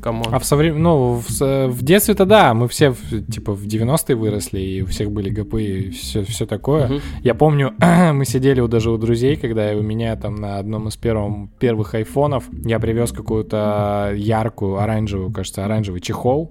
come 0.00 0.15
on. 0.15 0.26
А 0.30 0.38
в 0.38 0.44
соврем... 0.44 0.80
ну, 0.80 1.22
в, 1.26 1.68
в 1.68 1.82
детстве-то 1.82 2.26
да, 2.26 2.54
мы 2.54 2.68
все 2.68 2.94
типа 3.32 3.52
в 3.52 3.66
90-е 3.66 4.14
выросли, 4.14 4.60
и 4.60 4.82
у 4.82 4.86
всех 4.86 5.10
были 5.10 5.30
гопы 5.30 5.64
и 5.64 5.90
все, 5.90 6.22
все 6.22 6.46
такое. 6.46 6.86
Угу. 6.86 7.00
Я 7.22 7.34
помню, 7.34 7.74
мы 8.12 8.24
сидели 8.24 8.60
у, 8.60 8.68
даже 8.68 8.90
у 8.90 8.98
друзей, 8.98 9.36
когда 9.36 9.72
у 9.72 9.82
меня 9.82 10.14
там 10.14 10.36
на 10.36 10.58
одном 10.58 10.86
из 10.88 10.96
первом, 10.96 11.50
первых 11.58 11.94
айфонов 11.94 12.44
я 12.64 12.78
привез 12.78 13.10
какую-то 13.10 14.12
яркую 14.14 14.78
оранжевую, 14.78 15.32
кажется, 15.32 15.64
оранжевый 15.64 16.00
чехол. 16.00 16.50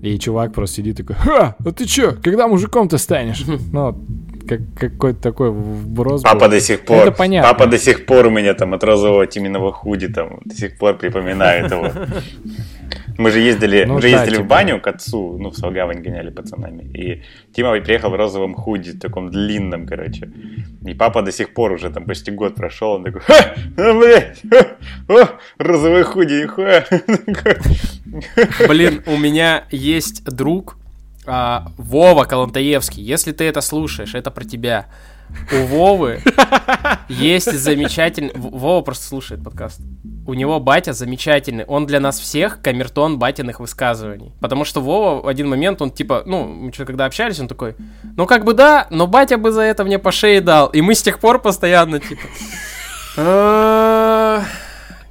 И 0.00 0.16
чувак 0.18 0.54
просто 0.54 0.76
сидит 0.76 0.96
такой, 0.96 1.16
ха, 1.16 1.56
а 1.58 1.72
ты 1.72 1.84
чё, 1.84 2.14
когда 2.22 2.46
мужиком-то 2.46 2.98
станешь? 2.98 3.44
Ну, 3.72 3.98
как, 4.48 4.60
какой-то 4.74 5.20
такой 5.20 5.50
вброс. 5.50 6.22
Папа 6.22 6.40
был. 6.40 6.50
до 6.50 6.60
сих 6.60 6.84
пор. 6.84 7.02
Это 7.02 7.12
понятно. 7.12 7.52
Папа 7.52 7.66
до 7.66 7.78
сих 7.78 8.06
пор 8.06 8.26
у 8.26 8.30
меня 8.30 8.54
там 8.54 8.74
от 8.74 8.84
розового 8.84 9.26
тименного 9.26 9.72
худи 9.72 10.08
там 10.08 10.40
до 10.44 10.54
сих 10.54 10.78
пор 10.78 10.98
припоминает 10.98 11.70
его. 11.70 11.90
Мы 13.18 13.32
же 13.32 13.40
ездили, 13.40 13.84
ну, 13.84 13.94
мы 13.94 14.00
же 14.00 14.10
да, 14.12 14.18
ездили 14.18 14.36
типа... 14.36 14.44
в 14.44 14.48
баню 14.48 14.80
к 14.80 14.86
отцу, 14.86 15.38
ну, 15.38 15.50
в 15.50 15.56
Солгавань 15.56 16.02
гоняли 16.02 16.30
пацанами. 16.30 16.84
И 16.96 17.22
Тима 17.52 17.80
приехал 17.80 18.10
в 18.10 18.14
розовом 18.14 18.54
худи, 18.54 18.92
таком 18.92 19.30
длинном, 19.30 19.86
короче. 19.86 20.30
И 20.86 20.94
папа 20.94 21.22
до 21.22 21.32
сих 21.32 21.52
пор 21.52 21.72
уже 21.72 21.90
там 21.90 22.04
почти 22.04 22.30
год 22.30 22.54
прошел, 22.54 22.92
он 22.92 23.04
такой, 23.04 23.20
ха, 23.20 23.54
ну, 23.76 23.98
блядь, 23.98 24.40
о, 25.08 25.26
розовый 25.58 26.04
худи, 26.04 26.42
нихуя. 26.42 26.86
Блин, 28.68 29.02
у 29.06 29.16
меня 29.16 29.64
есть 29.72 30.24
друг, 30.24 30.77
а, 31.28 31.68
Вова 31.76 32.24
Калантаевский, 32.24 33.02
если 33.02 33.32
ты 33.32 33.44
это 33.44 33.60
слушаешь, 33.60 34.14
это 34.14 34.30
про 34.30 34.44
тебя. 34.44 34.86
У 35.52 35.66
Вовы 35.66 36.22
есть 37.08 37.52
замечательный... 37.52 38.32
Вова 38.34 38.82
просто 38.82 39.04
слушает 39.04 39.44
подкаст. 39.44 39.80
У 40.26 40.34
него 40.34 40.58
батя 40.58 40.94
замечательный. 40.94 41.64
Он 41.64 41.86
для 41.86 42.00
нас 42.00 42.18
всех 42.18 42.62
камертон 42.62 43.18
батиных 43.18 43.60
высказываний. 43.60 44.32
Потому 44.40 44.64
что 44.64 44.80
Вова 44.80 45.22
в 45.22 45.28
один 45.28 45.48
момент, 45.48 45.82
он 45.82 45.90
типа, 45.90 46.22
ну, 46.24 46.44
мы 46.44 46.72
что 46.72 46.86
когда 46.86 47.04
общались, 47.04 47.40
он 47.40 47.48
такой, 47.48 47.76
ну 48.16 48.26
как 48.26 48.44
бы 48.44 48.54
да, 48.54 48.86
но 48.90 49.06
батя 49.06 49.36
бы 49.36 49.52
за 49.52 49.62
это 49.62 49.84
мне 49.84 49.98
по 49.98 50.12
шее 50.12 50.40
дал. 50.40 50.68
И 50.68 50.80
мы 50.80 50.94
с 50.94 51.02
тех 51.02 51.18
пор 51.18 51.40
постоянно 51.40 52.00
типа... 52.00 52.26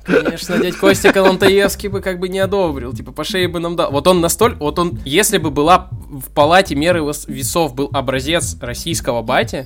«А, 0.07 0.23
Конечно, 0.23 0.57
дядь 0.57 0.75
Костя 0.75 1.11
Калантаевский 1.11 1.89
бы 1.89 2.01
как 2.01 2.19
бы 2.19 2.29
не 2.29 2.39
одобрил, 2.39 2.93
типа 2.93 3.11
по 3.11 3.23
шее 3.23 3.47
бы 3.47 3.59
нам 3.59 3.75
дал. 3.75 3.91
Вот 3.91 4.07
он 4.07 4.21
настолько, 4.21 4.57
вот 4.57 4.79
он, 4.79 4.99
если 5.05 5.37
бы 5.37 5.51
была 5.51 5.89
в 5.91 6.31
палате 6.33 6.75
меры 6.75 7.01
весов 7.27 7.75
был 7.75 7.89
образец 7.93 8.57
российского 8.61 9.21
бати, 9.21 9.65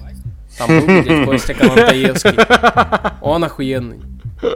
там 0.58 0.68
был 0.68 0.88
бы 0.88 1.04
дядь 1.04 1.26
Костя 1.26 1.54
Калантаевский. 1.54 2.38
Он 3.22 3.44
охуенный. 3.44 4.00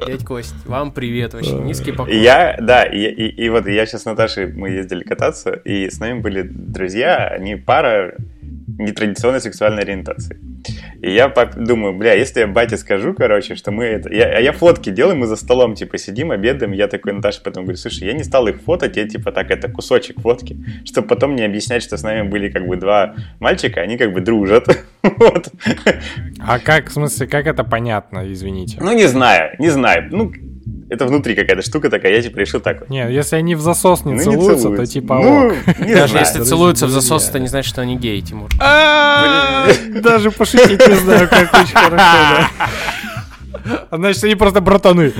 Дядь 0.07 0.25
Кость, 0.25 0.55
вам 0.65 0.91
привет 0.91 1.33
вообще, 1.35 1.53
низкий 1.53 1.91
поклон. 1.91 2.17
Я, 2.17 2.57
да, 2.59 2.85
и, 2.85 3.01
и, 3.01 3.45
и 3.45 3.49
вот 3.49 3.67
я 3.67 3.85
сейчас 3.85 4.01
с 4.01 4.05
Наташей, 4.05 4.51
мы 4.51 4.69
ездили 4.69 5.03
кататься, 5.03 5.51
и 5.51 5.89
с 5.89 5.99
нами 5.99 6.21
были 6.21 6.41
друзья, 6.41 7.27
они 7.27 7.55
пара 7.55 8.15
нетрадиционной 8.79 9.41
сексуальной 9.41 9.83
ориентации. 9.83 10.39
И 11.01 11.11
я 11.11 11.27
думаю, 11.55 11.93
бля, 11.93 12.13
если 12.13 12.41
я 12.41 12.47
бате 12.47 12.77
скажу, 12.77 13.13
короче, 13.13 13.55
что 13.55 13.71
мы 13.71 13.85
это... 13.85 14.13
Я, 14.13 14.37
а 14.37 14.39
я 14.39 14.51
фотки 14.51 14.89
делаю, 14.89 15.17
мы 15.17 15.27
за 15.27 15.35
столом, 15.35 15.75
типа, 15.75 15.97
сидим, 15.97 16.31
обедаем, 16.31 16.71
я 16.71 16.87
такой 16.87 17.13
Наташа 17.13 17.41
потом 17.41 17.63
говорю, 17.63 17.77
слушай, 17.77 18.07
я 18.07 18.13
не 18.13 18.23
стал 18.23 18.47
их 18.47 18.61
фотать, 18.61 18.97
я, 18.97 19.07
типа, 19.07 19.31
так, 19.31 19.51
это 19.51 19.69
кусочек 19.69 20.21
фотки, 20.21 20.57
чтобы 20.85 21.07
потом 21.07 21.35
не 21.35 21.43
объяснять, 21.43 21.83
что 21.83 21.97
с 21.97 22.03
нами 22.03 22.27
были, 22.27 22.49
как 22.49 22.67
бы, 22.67 22.75
два 22.77 23.15
мальчика, 23.39 23.81
они, 23.81 23.97
как 23.97 24.13
бы, 24.13 24.21
дружат. 24.21 24.67
вот. 25.03 25.49
А 26.39 26.59
как, 26.59 26.89
в 26.89 26.93
смысле, 26.93 27.27
как 27.27 27.47
это 27.47 27.63
понятно, 27.63 28.31
извините? 28.31 28.77
Ну, 28.81 28.93
не 28.93 29.07
знаю, 29.07 29.55
не 29.59 29.69
знаю. 29.69 30.07
Ну, 30.11 30.31
это 30.89 31.05
внутри 31.07 31.35
какая-то 31.35 31.61
штука 31.61 31.89
такая, 31.89 32.13
я 32.13 32.21
типа 32.21 32.37
решил 32.37 32.59
так 32.59 32.81
вот. 32.81 32.89
Не, 32.89 33.11
если 33.11 33.35
они 33.35 33.55
в 33.55 33.61
засос 33.61 34.05
не 34.05 34.13
ну, 34.13 34.19
целуются, 34.19 34.69
не 34.69 34.75
то 34.75 34.85
типа 34.85 35.15
ну, 35.15 35.51
не 35.79 35.93
Даже 35.93 36.11
знаю. 36.11 36.25
если 36.25 36.43
целуются 36.43 36.85
в 36.85 36.89
засос, 36.89 37.29
это 37.29 37.39
не 37.39 37.47
значит, 37.47 37.69
что 37.69 37.81
они 37.81 37.97
геи, 37.97 38.21
Тимур. 38.21 38.49
А, 38.59 39.67
даже 40.01 40.31
пошутить 40.31 40.87
не 40.87 40.95
знаю, 40.95 41.27
как 41.27 41.53
очень 41.53 41.73
хорошо, 41.73 42.49
А 43.89 43.89
значит, 43.97 44.23
они 44.23 44.35
просто 44.35 44.61
братаны. 44.61 45.13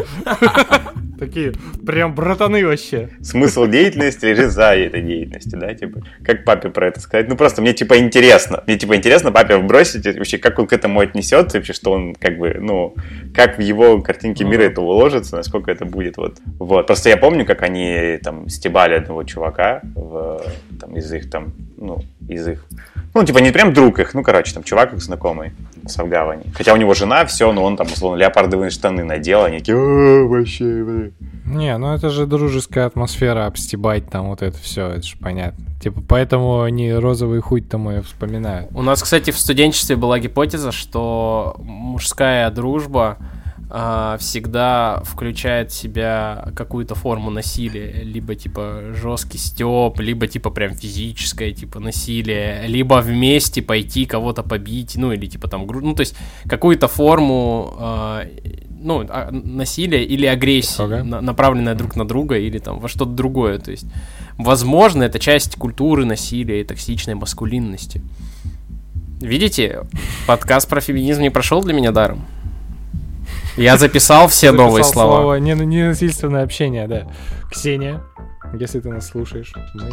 Такие 1.18 1.53
прям 1.86 2.13
братаны 2.13 2.66
вообще. 2.66 3.09
Смысл 3.22 3.68
деятельности 3.68 4.26
лежит 4.26 4.51
за 4.51 4.76
этой 4.76 5.01
деятельностью, 5.01 5.59
да, 5.59 5.74
типа. 5.74 6.01
Как 6.24 6.43
папе 6.43 6.70
про 6.70 6.88
это 6.88 6.99
сказать? 6.99 7.28
Ну 7.28 7.36
просто 7.36 7.61
мне 7.61 7.74
типа 7.74 7.97
интересно. 7.97 8.63
Мне 8.68 8.78
типа 8.78 8.95
интересно 8.95 9.32
папе 9.32 9.57
вбросить 9.57 10.05
вообще, 10.05 10.38
как 10.38 10.59
он 10.59 10.68
к 10.68 10.74
этому 10.74 10.99
отнесется, 10.99 11.57
вообще, 11.57 11.74
что 11.74 11.91
он 11.91 12.16
как 12.16 12.38
бы, 12.38 12.57
ну, 12.59 12.95
как 13.34 13.57
в 13.57 13.61
его 13.61 14.01
картинке 14.01 14.43
мира 14.43 14.63
это 14.63 14.82
уложится, 14.82 15.36
насколько 15.36 15.72
это 15.72 15.86
будет 15.86 16.18
вот. 16.18 16.38
Вот. 16.59 16.88
Просто 16.88 17.09
я 17.09 17.18
помню, 17.18 17.45
как 17.45 17.61
они 17.61 18.20
там 18.22 18.49
стебали 18.49 18.95
одного 18.95 19.24
чувака 19.24 19.82
в, 19.95 20.41
там, 20.80 20.97
из 20.97 21.11
их 21.11 21.30
там, 21.30 21.53
ну, 21.78 22.03
из 22.28 22.47
их 22.47 22.65
ну, 23.15 23.23
типа, 23.23 23.38
не 23.38 23.51
прям 23.51 23.73
друг 23.73 23.99
их, 23.99 24.13
ну, 24.13 24.23
короче, 24.23 24.53
там, 24.53 24.63
чувак 24.63 24.93
их 24.93 25.01
знакомый 25.01 25.53
с 25.88 25.97
Афгавани. 25.97 26.43
Хотя 26.53 26.73
у 26.73 26.76
него 26.76 26.93
жена, 26.93 27.26
все, 27.26 27.49
но 27.53 27.63
он 27.63 27.78
там, 27.78 27.88
условно, 27.88 28.17
леопардовые 28.17 28.71
штаны 28.71 29.05
надел, 29.05 29.45
они 29.45 29.59
такие, 29.59 29.78
вообще, 30.28 30.65
блин. 30.84 31.13
Не, 31.45 31.78
ну 31.78 31.93
это 31.93 32.09
же 32.09 32.26
дружеская 32.26 32.88
атмосфера, 32.88 33.45
обстебать 33.45 34.09
там 34.09 34.28
вот 34.28 34.41
это 34.41 34.57
все, 34.57 34.89
это 34.89 35.03
же 35.03 35.15
понятно. 35.17 35.63
Типа, 35.82 36.03
поэтому 36.05 36.61
они 36.63 36.91
розовый 36.91 37.39
хуй 37.39 37.61
там 37.61 37.89
и 37.89 38.01
вспоминают. 38.01 38.69
У 38.73 38.82
нас, 38.82 39.01
кстати, 39.01 39.32
в 39.32 39.39
студенчестве 39.39 39.95
была 39.95 40.19
гипотеза, 40.19 40.73
что 40.73 41.55
мужская 41.59 42.51
дружба 42.51 43.17
а, 43.78 44.17
всегда 44.19 45.01
включает 45.03 45.69
в 45.69 45.76
себя 45.76 46.47
какую-то 46.55 46.95
форму 46.95 47.30
насилия, 47.30 48.03
либо 48.03 48.34
типа 48.34 48.93
жесткий 48.93 49.38
степ, 49.38 49.99
либо 49.99 50.28
типа 50.28 50.49
прям 50.49 50.73
физическое 50.76 51.51
типа 51.51 51.82
насилие, 51.82 52.67
либо 52.67 53.01
вместе 53.01 53.61
пойти 53.61 54.05
кого-то 54.05 54.43
побить, 54.43 54.95
ну 54.95 55.11
или 55.11 55.26
типа 55.26 55.49
там, 55.49 55.67
ну 55.67 55.93
то 55.93 55.99
есть 55.99 56.15
какую-то 56.47 56.88
форму 56.88 57.73
э, 57.78 58.30
ну, 58.80 59.05
а, 59.09 59.30
насилия 59.32 60.05
или 60.05 60.26
агрессии, 60.26 60.82
okay. 60.82 61.03
на, 61.03 61.19
направленная 61.19 61.76
друг 61.76 61.97
на 61.97 62.07
друга 62.07 62.38
или 62.38 62.59
там 62.59 62.80
во 62.80 62.88
что-то 62.88 63.11
другое. 63.11 63.59
То 63.59 63.71
есть, 63.71 63.88
возможно, 64.38 65.03
это 65.03 65.19
часть 65.19 65.57
культуры 65.57 66.05
насилия 66.05 66.61
и 66.61 66.63
токсичной 66.63 67.15
маскулинности. 67.15 68.01
Видите, 69.19 69.82
подкаст 70.28 70.69
про 70.69 70.80
феминизм 70.80 71.23
не 71.23 71.30
прошел 71.30 71.61
для 71.61 71.73
меня 71.73 71.91
даром. 71.91 72.26
Я 73.58 73.78
записал 73.78 74.28
все 74.28 74.47
записал 74.47 74.66
новые 74.66 74.84
слова. 74.84 75.22
Слово 75.22 75.36
не, 75.36 75.53
ненасильственное 75.53 76.43
общение, 76.43 76.88
да. 76.88 77.08
Ксения, 77.49 78.03
если 78.60 78.80
ты 78.80 78.89
нас 78.89 79.08
слушаешь, 79.08 79.53
мы, 79.74 79.91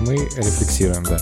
мы 0.00 0.14
рефлексируем, 0.36 1.04
да. 1.04 1.18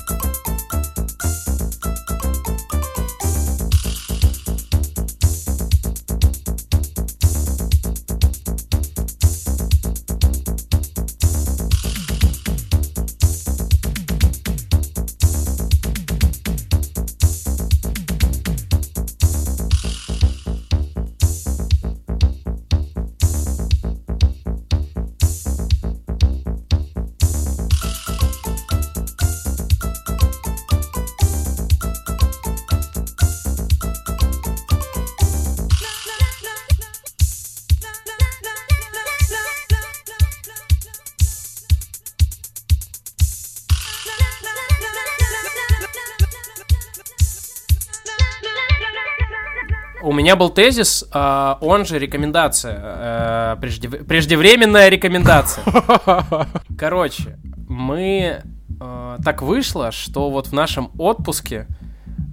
Меня 50.35 50.37
был 50.37 50.51
тезис, 50.51 51.05
э, 51.13 51.55
он 51.61 51.85
же 51.87 51.99
рекомендация, 51.99 52.81
э, 52.83 53.57
преждев... 53.61 54.07
преждевременная 54.07 54.89
рекомендация. 54.89 55.65
Короче, 56.79 57.39
мы 57.69 58.43
э, 58.81 59.19
так 59.25 59.43
вышло, 59.43 59.93
что 59.93 60.31
вот 60.31 60.49
в 60.49 60.53
нашем 60.53 60.91
отпуске 60.99 61.69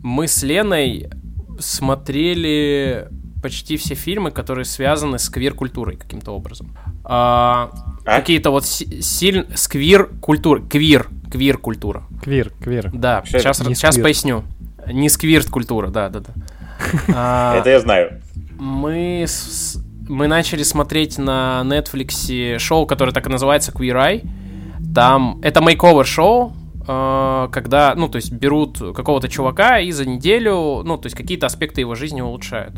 мы 0.02 0.28
с 0.28 0.41
Леной 0.41 1.10
смотрели 1.60 3.08
почти 3.43 3.78
все 3.78 3.93
фильмы, 3.93 4.32
которые 4.32 4.66
связаны 4.66 5.20
с 5.20 5.30
квир-культурой 5.30 5.97
каким-то 5.97 6.32
образом. 6.32 6.76
А, 7.04 7.72
а? 8.06 8.20
Какие-то 8.20 8.52
вот 8.52 8.66
сильно... 8.66 9.45
Сквир-культура. 9.56 10.62
Квир. 10.62 11.10
Квир-культура. 11.32 12.04
Квир, 12.24 12.52
квир. 12.62 12.91
Да, 12.93 13.24
сейчас, 13.26 13.58
сейчас 13.58 13.97
поясню. 13.97 14.43
Не 14.88 15.10
сквирт-культура, 15.10 15.89
да, 15.89 16.10
да, 16.10 16.20
да. 16.20 16.34
А, 17.13 17.55
Это 17.59 17.69
я 17.69 17.79
знаю. 17.79 18.21
Мы, 18.59 19.25
мы 20.07 20.27
начали 20.27 20.63
смотреть 20.63 21.17
на 21.17 21.61
Netflix 21.65 22.57
шоу, 22.59 22.86
которое 22.86 23.11
так 23.11 23.25
и 23.27 23.29
называется 23.29 23.71
Queer 23.71 23.95
Eye. 23.95 24.27
Там 24.93 25.39
это 25.41 25.61
мейковер 25.61 26.05
шоу, 26.05 26.53
а, 26.88 27.47
когда, 27.49 27.93
ну, 27.95 28.09
то 28.09 28.17
есть 28.17 28.32
берут 28.32 28.79
какого-то 28.79 29.29
чувака 29.29 29.79
и 29.79 29.91
за 29.91 30.07
неделю, 30.07 30.82
ну, 30.84 30.97
то 30.97 31.07
есть 31.07 31.15
какие-то 31.15 31.45
аспекты 31.45 31.82
его 31.82 31.95
жизни 31.95 32.21
улучшают. 32.21 32.75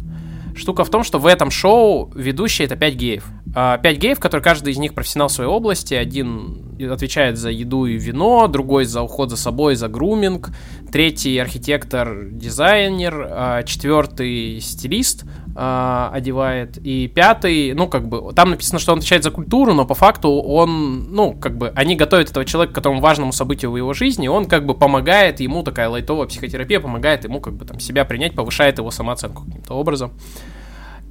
Штука 0.55 0.83
в 0.83 0.89
том, 0.89 1.03
что 1.03 1.17
в 1.17 1.25
этом 1.25 1.49
шоу 1.49 2.11
ведущие 2.13 2.65
это 2.67 2.75
5 2.75 2.93
геев. 2.95 3.25
5 3.45 3.55
а, 3.55 3.93
геев, 3.93 4.19
которые 4.19 4.43
каждый 4.43 4.73
из 4.73 4.77
них 4.77 4.93
профессионал 4.93 5.29
в 5.29 5.31
своей 5.31 5.49
области. 5.49 5.95
Один 5.95 6.62
отвечает 6.79 7.37
за 7.37 7.49
еду 7.49 7.85
и 7.85 7.97
вино, 7.97 8.47
другой 8.47 8.85
за 8.85 9.01
уход 9.01 9.29
за 9.29 9.37
собой, 9.37 9.75
за 9.75 9.87
груминг, 9.87 10.49
третий 10.91 11.37
архитектор, 11.37 12.29
дизайнер, 12.29 13.27
а, 13.29 13.63
четвертый 13.63 14.59
стилист 14.61 15.25
а, 15.55 16.09
одевает, 16.13 16.77
и 16.77 17.07
пятый, 17.07 17.73
ну, 17.73 17.87
как 17.87 18.07
бы, 18.07 18.33
там 18.33 18.51
написано, 18.51 18.79
что 18.79 18.91
он 18.91 18.99
отвечает 18.99 19.23
за 19.23 19.31
культуру, 19.31 19.73
но 19.73 19.85
по 19.85 19.95
факту 19.95 20.29
он, 20.29 21.13
ну, 21.13 21.33
как 21.33 21.57
бы, 21.57 21.71
они 21.75 21.95
готовят 21.95 22.29
этого 22.29 22.45
человека 22.45 22.73
к 22.73 22.75
которому 22.75 23.01
важному 23.01 23.31
событию 23.31 23.71
в 23.71 23.77
его 23.77 23.93
жизни, 23.93 24.27
он, 24.27 24.45
как 24.45 24.65
бы, 24.65 24.73
помогает 24.73 25.39
ему, 25.39 25.63
такая 25.63 25.89
лайтовая 25.89 26.27
психотерапия 26.27 26.79
помогает 26.79 27.23
ему, 27.23 27.39
как 27.39 27.53
бы, 27.53 27.65
там, 27.65 27.79
себя 27.79 28.05
принять, 28.05 28.33
повышает 28.33 28.77
его 28.77 28.91
самооценку 28.91 29.45
каким-то 29.45 29.73
образом. 29.73 30.11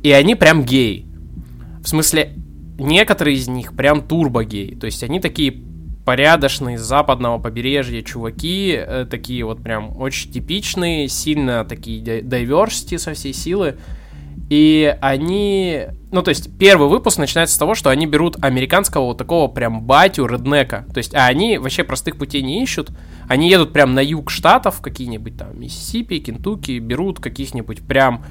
И 0.03 0.11
они 0.11 0.35
прям 0.35 0.65
геи. 0.65 1.07
В 1.83 1.89
смысле, 1.89 2.37
некоторые 2.79 3.37
из 3.37 3.49
них 3.49 3.75
прям 3.75 4.03
турбо-геи, 4.03 4.75
то 4.75 4.87
есть 4.87 5.03
они 5.03 5.21
такие 5.21 5.63
порядочные 6.05 6.79
с 6.79 6.83
западного 6.83 7.39
побережья 7.39 8.03
чуваки, 8.03 8.75
э, 8.77 9.07
такие 9.09 9.45
вот 9.45 9.63
прям 9.63 9.97
очень 10.01 10.33
типичные, 10.33 11.09
сильно 11.09 11.65
такие 11.65 12.03
diversity 12.03 12.99
со 12.99 13.15
всей 13.15 13.33
силы. 13.33 13.77
И 14.49 14.95
они... 15.01 15.87
Ну, 16.11 16.23
то 16.23 16.29
есть, 16.29 16.59
первый 16.59 16.89
выпуск 16.89 17.19
начинается 17.19 17.55
с 17.55 17.59
того, 17.59 17.75
что 17.75 17.91
они 17.91 18.07
берут 18.07 18.37
американского 18.45 19.07
вот 19.07 19.19
такого 19.19 19.49
прям 19.49 19.83
батю, 19.83 20.27
реднека. 20.27 20.85
То 20.93 20.99
есть, 20.99 21.15
а 21.15 21.27
они 21.27 21.57
вообще 21.57 21.85
простых 21.85 22.19
путей 22.19 22.43
не 22.43 22.63
ищут. 22.63 22.91
Они 23.29 23.49
едут 23.49 23.73
прям 23.73 23.95
на 23.95 24.01
юг 24.01 24.31
штатов, 24.31 24.83
какие-нибудь 24.83 25.39
там 25.39 25.59
Миссисипи, 25.59 26.19
Кентукки, 26.19 26.79
берут 26.79 27.19
каких-нибудь 27.19 27.87
прям 27.87 28.25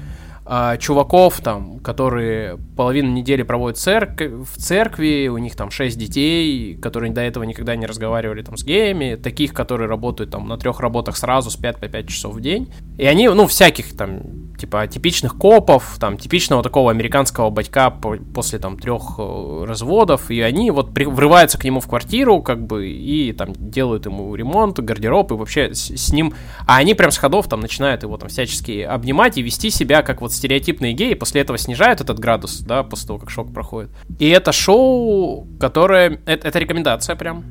а, 0.44 0.76
чуваков, 0.76 1.40
там, 1.40 1.78
которые 1.78 2.58
половину 2.76 3.12
недели 3.12 3.42
проводят 3.42 3.78
церк 3.78 4.20
в 4.20 4.56
церкви, 4.56 5.28
у 5.28 5.38
них 5.38 5.54
там 5.54 5.70
шесть 5.70 5.96
детей, 5.96 6.76
которые 6.76 7.12
до 7.12 7.20
этого 7.20 7.44
никогда 7.44 7.76
не 7.76 7.86
разговаривали 7.86 8.42
там 8.42 8.56
с 8.56 8.64
геями, 8.64 9.14
таких, 9.14 9.54
которые 9.54 9.88
работают 9.88 10.32
там 10.32 10.48
на 10.48 10.58
трех 10.58 10.80
работах 10.80 11.16
сразу, 11.16 11.50
спят 11.50 11.78
по 11.78 11.86
пять 11.86 12.08
часов 12.08 12.34
в 12.34 12.40
день. 12.40 12.72
И 12.98 13.06
они, 13.06 13.28
ну, 13.28 13.46
всяких 13.46 13.96
там, 13.96 14.54
типа, 14.58 14.88
типичных 14.88 15.38
копов, 15.38 15.96
там, 16.00 16.18
типичного 16.18 16.64
такого 16.64 16.90
американского 16.90 17.50
батька 17.50 17.94
после 18.34 18.58
там 18.58 18.78
трех 18.78 19.14
э, 19.18 19.64
разводов, 19.64 20.30
и 20.30 20.40
они 20.40 20.72
вот 20.72 20.92
при, 20.92 21.04
врываются 21.04 21.56
к 21.56 21.64
нему 21.64 21.78
в 21.78 21.86
квартиру, 21.86 22.42
как 22.42 22.66
бы, 22.66 22.88
и 22.88 23.32
там 23.32 23.52
делают 23.56 24.06
ему 24.06 24.34
ремонт, 24.34 24.80
гардероб, 24.80 25.30
и 25.30 25.34
вообще 25.34 25.72
с, 25.72 25.90
с 25.90 26.12
ним, 26.12 26.34
а 26.66 26.78
они 26.78 26.94
прям 26.94 27.12
с 27.12 27.18
ходов 27.18 27.46
там 27.48 27.60
начинают 27.60 28.02
его 28.02 28.16
там 28.16 28.28
всячески 28.28 28.80
обнимать 28.80 29.38
и 29.38 29.42
вести 29.42 29.70
себя 29.70 30.02
как 30.02 30.20
вот 30.20 30.31
вот 30.32 30.36
стереотипные 30.36 30.92
геи 30.92 31.14
после 31.14 31.42
этого 31.42 31.58
снижают 31.58 32.00
этот 32.00 32.18
градус, 32.18 32.60
да, 32.60 32.82
после 32.82 33.06
того, 33.06 33.18
как 33.18 33.30
шок 33.30 33.52
проходит. 33.52 33.90
И 34.18 34.28
это 34.28 34.52
шоу, 34.52 35.46
которое... 35.60 36.20
Это, 36.26 36.48
это 36.48 36.58
рекомендация 36.58 37.16
прям. 37.16 37.44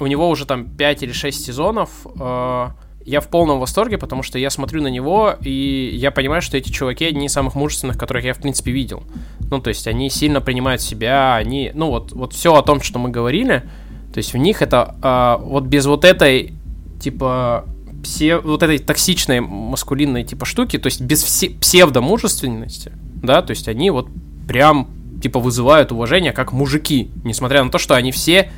У 0.00 0.06
него 0.06 0.28
уже 0.28 0.46
там 0.46 0.76
5 0.76 1.02
или 1.02 1.12
6 1.12 1.44
сезонов. 1.44 1.90
Э, 2.18 2.68
я 3.04 3.20
в 3.20 3.28
полном 3.28 3.58
восторге, 3.58 3.98
потому 3.98 4.22
что 4.22 4.38
я 4.38 4.50
смотрю 4.50 4.82
на 4.82 4.88
него, 4.88 5.34
и 5.40 5.90
я 5.94 6.10
понимаю, 6.10 6.42
что 6.42 6.56
эти 6.56 6.70
чуваки 6.70 7.04
одни 7.04 7.26
из 7.26 7.32
самых 7.32 7.54
мужественных, 7.54 7.98
которых 7.98 8.24
я, 8.24 8.34
в 8.34 8.38
принципе, 8.38 8.70
видел. 8.70 9.02
Ну, 9.50 9.60
то 9.60 9.68
есть 9.68 9.86
они 9.88 10.08
сильно 10.10 10.40
принимают 10.40 10.80
себя, 10.80 11.34
они... 11.36 11.72
Ну, 11.74 11.90
вот, 11.90 12.12
вот 12.12 12.32
все 12.32 12.54
о 12.54 12.62
том, 12.62 12.80
что 12.80 12.98
мы 12.98 13.10
говорили, 13.10 13.64
то 14.12 14.18
есть 14.18 14.32
в 14.32 14.36
них 14.36 14.62
это... 14.62 14.94
Э, 15.02 15.42
вот 15.42 15.64
без 15.64 15.86
вот 15.86 16.04
этой, 16.04 16.52
типа 17.00 17.64
псе, 18.02 18.38
вот 18.38 18.62
этой 18.62 18.78
токсичной 18.78 19.40
маскулинной 19.40 20.24
типа 20.24 20.46
штуки, 20.46 20.78
то 20.78 20.86
есть 20.86 21.00
без 21.00 21.22
все, 21.22 21.50
псевдомужественности, 21.50 22.92
да, 23.22 23.42
то 23.42 23.50
есть 23.50 23.68
они 23.68 23.90
вот 23.90 24.08
прям 24.46 24.88
типа 25.22 25.40
вызывают 25.40 25.92
уважение 25.92 26.32
как 26.32 26.52
мужики, 26.52 27.10
несмотря 27.24 27.62
на 27.64 27.70
то, 27.70 27.78
что 27.78 27.94
они 27.94 28.12
все 28.12 28.50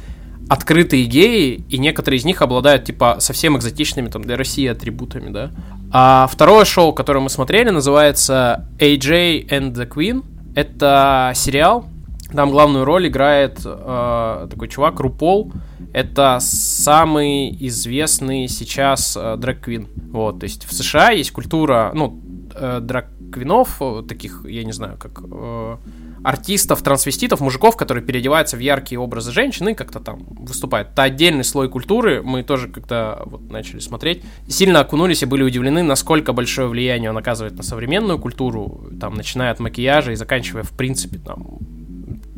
открытые 0.49 1.05
геи, 1.05 1.65
и 1.69 1.79
некоторые 1.79 2.19
из 2.19 2.25
них 2.25 2.43
обладают, 2.43 2.85
типа, 2.85 3.19
совсем 3.21 3.57
экзотичными, 3.57 4.09
там, 4.09 4.23
для 4.23 4.37
России 4.37 4.67
атрибутами, 4.67 5.31
да. 5.31 5.53
А 5.93 6.29
второе 6.31 6.65
шоу, 6.65 6.93
которое 6.93 7.21
мы 7.21 7.31
смотрели, 7.31 7.71
называется 7.71 8.69
AJ 8.81 9.49
and 9.49 9.75
the 9.75 9.89
Queen. 9.89 10.25
Это 10.57 11.31
сериал, 11.37 11.85
там 12.35 12.51
главную 12.51 12.85
роль 12.85 13.09
играет 13.09 13.61
э, 13.65 14.49
такой 14.51 14.69
чувак, 14.69 15.01
Рупол, 15.01 15.53
это 15.93 16.39
самый 16.41 17.57
известный 17.67 18.49
сейчас 18.49 19.17
э, 19.17 19.37
драг-квин. 19.37 19.89
Вот, 20.11 20.41
то 20.41 20.45
есть 20.45 20.65
в 20.65 20.73
США 20.73 21.11
есть 21.11 21.33
культура, 21.33 21.91
ну, 21.95 22.21
э, 22.55 22.81
драг-квинов, 22.81 23.77
э, 23.81 24.03
таких, 24.09 24.45
я 24.47 24.65
не 24.65 24.73
знаю, 24.73 24.97
как 24.99 25.23
э, 25.23 25.77
артистов, 26.23 26.83
трансвеститов, 26.83 27.41
мужиков, 27.41 27.77
которые 27.77 28.05
переодеваются 28.05 28.57
в 28.57 28.61
яркие 28.61 28.99
образы 28.99 29.33
женщин 29.33 29.69
и 29.69 29.75
как-то 29.75 30.01
там 30.01 30.21
выступают. 30.31 30.91
Это 30.91 31.03
отдельный 31.03 31.45
слой 31.45 31.69
культуры, 31.69 32.23
мы 32.23 32.43
тоже 32.43 32.69
когда 32.69 33.21
вот 33.25 33.51
начали 33.51 33.81
смотреть, 33.81 34.23
сильно 34.49 34.81
окунулись 34.81 35.23
и 35.23 35.27
были 35.27 35.43
удивлены, 35.43 35.83
насколько 35.83 36.33
большое 36.33 36.69
влияние 36.69 37.11
он 37.11 37.19
оказывает 37.19 37.57
на 37.57 37.63
современную 37.63 38.19
культуру, 38.19 38.85
там, 39.01 39.15
начиная 39.15 39.51
от 39.51 39.61
макияжа 39.61 40.13
и 40.13 40.17
заканчивая, 40.17 40.63
в 40.63 40.73
принципе, 40.73 41.19
там, 41.19 41.59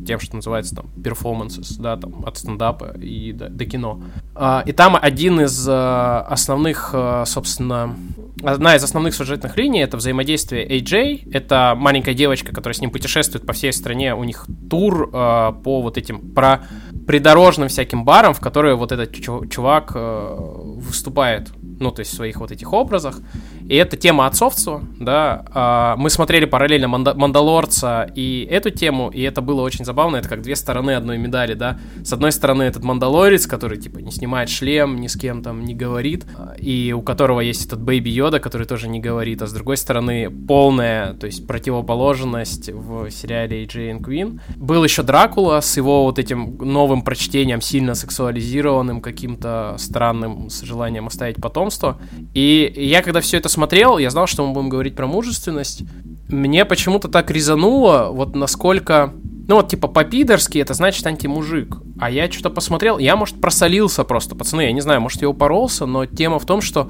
тем, 0.05 0.19
что 0.19 0.35
называется 0.35 0.75
там 0.75 0.85
performances, 0.97 1.75
да, 1.79 1.97
там 1.97 2.25
от 2.25 2.37
стендапа 2.37 2.95
и 2.97 3.31
до, 3.31 3.49
до 3.49 3.65
кино. 3.65 4.01
А, 4.35 4.63
и 4.65 4.71
там 4.71 4.97
один 4.99 5.41
из 5.41 5.65
а, 5.69 6.21
основных, 6.29 6.91
а, 6.93 7.25
собственно, 7.25 7.95
одна 8.43 8.75
из 8.75 8.83
основных 8.83 9.15
сюжетных 9.15 9.57
линий 9.57 9.79
это 9.79 9.97
взаимодействие 9.97 10.67
AJ. 10.67 11.29
Это 11.33 11.75
маленькая 11.77 12.13
девочка, 12.13 12.53
которая 12.53 12.75
с 12.75 12.81
ним 12.81 12.91
путешествует 12.91 13.45
по 13.45 13.53
всей 13.53 13.73
стране. 13.73 14.15
У 14.15 14.23
них 14.23 14.47
тур 14.69 15.09
а, 15.13 15.51
по 15.51 15.81
вот 15.81 15.97
этим 15.97 16.33
про 16.33 16.63
придорожным 17.07 17.67
всяким 17.67 18.05
барам, 18.05 18.33
в 18.33 18.39
которые 18.39 18.75
вот 18.75 18.91
этот 18.91 19.13
чувак 19.13 19.91
выступает 19.93 21.51
ну, 21.83 21.91
то 21.91 21.99
есть 21.99 22.13
в 22.13 22.15
своих 22.15 22.39
вот 22.39 22.51
этих 22.51 22.71
образах. 22.73 23.19
И 23.67 23.75
это 23.75 23.97
тема 23.97 24.25
отцовства, 24.25 24.81
да. 24.99 25.45
А, 25.51 25.95
мы 25.97 26.09
смотрели 26.09 26.45
параллельно 26.45 26.87
Манда- 26.87 27.13
Мандалорца 27.13 28.09
и 28.15 28.47
эту 28.49 28.69
тему, 28.69 29.09
и 29.09 29.21
это 29.21 29.41
было 29.41 29.61
очень 29.61 29.85
забавно. 29.85 30.17
Это 30.17 30.29
как 30.29 30.41
две 30.41 30.55
стороны 30.55 30.91
одной 30.91 31.17
медали, 31.17 31.53
да. 31.53 31.77
С 32.03 32.13
одной 32.13 32.31
стороны 32.31 32.63
этот 32.63 32.83
Мандалорец, 32.83 33.47
который, 33.47 33.77
типа, 33.77 33.99
не 33.99 34.11
снимает 34.11 34.49
шлем, 34.49 34.99
ни 34.99 35.07
с 35.07 35.15
кем 35.15 35.43
там 35.43 35.63
не 35.63 35.75
говорит, 35.75 36.25
и 36.57 36.93
у 36.97 37.01
которого 37.01 37.41
есть 37.41 37.65
этот 37.65 37.81
Бэйби 37.81 38.09
Йода, 38.09 38.39
который 38.39 38.65
тоже 38.65 38.87
не 38.87 38.99
говорит, 38.99 39.41
а 39.41 39.47
с 39.47 39.53
другой 39.53 39.77
стороны 39.77 40.29
полная, 40.29 41.13
то 41.13 41.25
есть 41.25 41.45
противоположность 41.47 42.69
в 42.69 43.09
сериале 43.11 43.65
Джейн 43.65 44.01
Квин. 44.01 44.41
Был 44.55 44.83
еще 44.83 45.03
Дракула 45.03 45.59
с 45.59 45.77
его 45.77 46.03
вот 46.03 46.19
этим 46.19 46.57
новым 46.57 47.01
прочтением, 47.01 47.61
сильно 47.61 47.95
сексуализированным, 47.95 49.01
каким-то 49.01 49.75
странным, 49.77 50.49
с 50.49 50.61
желанием 50.61 51.07
оставить 51.07 51.37
потомство. 51.73 51.97
И 52.33 52.71
я 52.75 53.01
когда 53.01 53.21
все 53.21 53.37
это 53.37 53.49
смотрел, 53.49 53.97
я 53.97 54.09
знал, 54.09 54.27
что 54.27 54.45
мы 54.45 54.53
будем 54.53 54.69
говорить 54.69 54.95
про 54.95 55.07
мужественность. 55.07 55.83
Мне 56.29 56.65
почему-то 56.65 57.07
так 57.07 57.31
резануло, 57.31 58.09
вот 58.11 58.35
насколько... 58.35 59.13
Ну 59.45 59.55
вот, 59.55 59.67
типа, 59.67 59.89
по-пидорски 59.89 60.57
это 60.57 60.73
значит 60.73 61.05
антимужик. 61.05 61.77
А 61.99 62.09
я 62.09 62.31
что-то 62.31 62.49
посмотрел, 62.49 62.97
я, 62.97 63.15
может, 63.17 63.41
просолился 63.41 64.05
просто, 64.05 64.35
пацаны, 64.35 64.61
я 64.61 64.71
не 64.71 64.79
знаю, 64.79 65.01
может, 65.01 65.21
я 65.21 65.27
упоролся, 65.27 65.85
но 65.85 66.05
тема 66.05 66.39
в 66.39 66.45
том, 66.45 66.61
что 66.61 66.89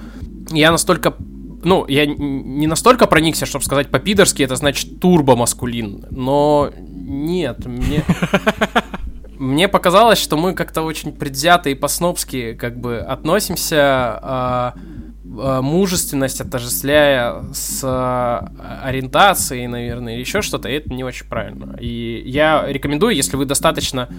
я 0.51 0.71
настолько 0.71 1.15
ну, 1.65 1.85
я 1.87 2.05
не 2.05 2.67
настолько 2.67 3.07
проникся, 3.07 3.45
чтобы 3.45 3.63
сказать 3.63 3.89
по-пидорски, 3.89 4.43
это 4.43 4.57
значит 4.57 4.99
турбо-маскулин, 4.99 6.07
но 6.11 6.71
нет, 6.75 7.65
мне... 7.65 8.03
Мне 9.43 9.67
показалось, 9.67 10.19
что 10.19 10.37
мы 10.37 10.53
как-то 10.53 10.83
очень 10.83 11.11
предвзято 11.11 11.69
и 11.69 11.75
по-снобски 11.75 12.53
как 12.53 12.79
бы 12.79 12.99
относимся. 12.99 14.19
Э, 14.23 14.79
мужественность 15.33 16.39
отождествляя 16.41 17.43
с 17.53 17.83
э, 17.83 18.83
ориентацией, 18.83 19.67
наверное, 19.67 20.13
или 20.13 20.19
еще 20.19 20.41
что-то, 20.41 20.69
и 20.69 20.73
это 20.73 20.93
не 20.93 21.03
очень 21.03 21.25
правильно. 21.27 21.75
И 21.79 22.23
я 22.25 22.65
рекомендую, 22.67 23.15
если 23.15 23.35
вы 23.35 23.45
достаточно 23.45 24.09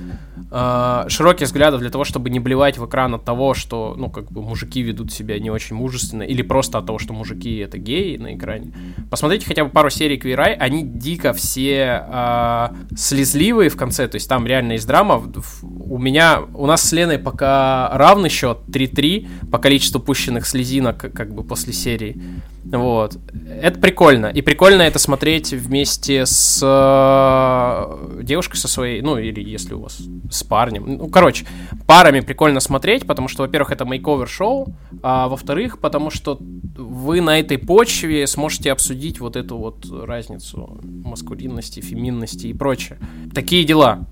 э, 0.50 1.04
широких 1.08 1.46
взглядов 1.46 1.80
для 1.80 1.90
того, 1.90 2.02
чтобы 2.02 2.30
не 2.30 2.40
блевать 2.40 2.78
в 2.78 2.86
экран 2.86 3.14
от 3.14 3.24
того, 3.24 3.54
что, 3.54 3.94
ну, 3.96 4.10
как 4.10 4.32
бы 4.32 4.42
мужики 4.42 4.82
ведут 4.82 5.12
себя 5.12 5.38
не 5.38 5.50
очень 5.50 5.76
мужественно, 5.76 6.22
или 6.22 6.42
просто 6.42 6.78
от 6.78 6.86
того, 6.86 6.98
что 6.98 7.12
мужики 7.12 7.58
это 7.58 7.78
геи 7.78 8.16
на 8.16 8.34
экране. 8.34 8.72
Посмотрите 9.08 9.46
хотя 9.46 9.64
бы 9.64 9.70
пару 9.70 9.90
серий 9.90 10.18
Eye, 10.18 10.54
они 10.54 10.82
дико 10.82 11.32
все 11.32 12.04
э, 12.08 12.68
слезливые 12.96 13.70
в 13.70 13.76
конце, 13.76 14.08
то 14.08 14.16
есть 14.16 14.28
там 14.28 14.46
реально 14.46 14.72
есть 14.72 14.86
драма. 14.86 15.22
У 15.62 15.98
меня, 15.98 16.40
у 16.54 16.66
нас 16.66 16.82
с 16.82 16.92
Леной 16.92 17.18
пока 17.18 17.90
равный 17.94 18.30
счет 18.30 18.58
3-3 18.68 19.50
по 19.50 19.58
количеству 19.58 20.00
пущенных 20.00 20.46
слезинок, 20.46 21.03
как 21.09 21.34
бы 21.34 21.44
после 21.44 21.72
серии. 21.72 22.16
Вот. 22.64 23.18
Это 23.48 23.78
прикольно. 23.78 24.26
И 24.26 24.40
прикольно 24.40 24.82
это 24.82 24.98
смотреть 24.98 25.52
вместе 25.52 26.24
с 26.24 26.60
э, 26.62 28.22
девушкой 28.22 28.56
со 28.56 28.68
своей, 28.68 29.02
ну, 29.02 29.18
или 29.18 29.42
если 29.42 29.74
у 29.74 29.80
вас 29.80 30.00
с 30.30 30.42
парнем. 30.42 30.84
Ну, 30.98 31.08
короче, 31.08 31.46
парами 31.86 32.20
прикольно 32.20 32.60
смотреть, 32.60 33.06
потому 33.06 33.28
что, 33.28 33.42
во-первых, 33.42 33.70
это 33.70 33.84
мейковер-шоу, 33.84 34.74
а 35.02 35.28
во-вторых, 35.28 35.78
потому 35.78 36.10
что 36.10 36.38
вы 36.40 37.20
на 37.20 37.38
этой 37.38 37.58
почве 37.58 38.26
сможете 38.26 38.72
обсудить 38.72 39.20
вот 39.20 39.36
эту 39.36 39.58
вот 39.58 39.86
разницу 39.90 40.80
маскулинности, 40.82 41.80
феминности 41.80 42.46
и 42.48 42.54
прочее. 42.54 42.98
Такие 43.34 43.64
дела. 43.64 44.06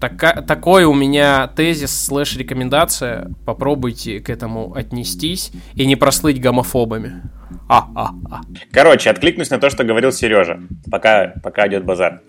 Така, 0.00 0.40
такой 0.40 0.84
у 0.84 0.94
меня 0.94 1.46
тезис 1.48 2.06
слэш 2.06 2.36
рекомендация. 2.36 3.30
Попробуйте 3.44 4.20
к 4.20 4.30
этому 4.30 4.72
отнестись 4.74 5.52
и 5.74 5.84
не 5.84 5.96
прослыть 5.96 6.40
гомофобами. 6.40 7.22
Короче, 8.72 9.10
откликнусь 9.10 9.50
на 9.50 9.58
то, 9.58 9.70
что 9.70 9.84
говорил 9.84 10.12
Сережа, 10.12 10.60
пока, 10.90 11.34
пока 11.42 11.68
идет 11.68 11.84
базар. 11.84 12.22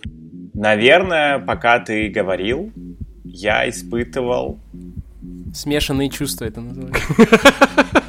Наверное, 0.53 1.39
пока 1.39 1.79
ты 1.79 2.09
говорил, 2.09 2.71
я 3.23 3.67
испытывал... 3.69 4.59
Смешанные 5.53 6.09
чувства 6.09 6.45
это 6.45 6.61
называется. 6.61 7.01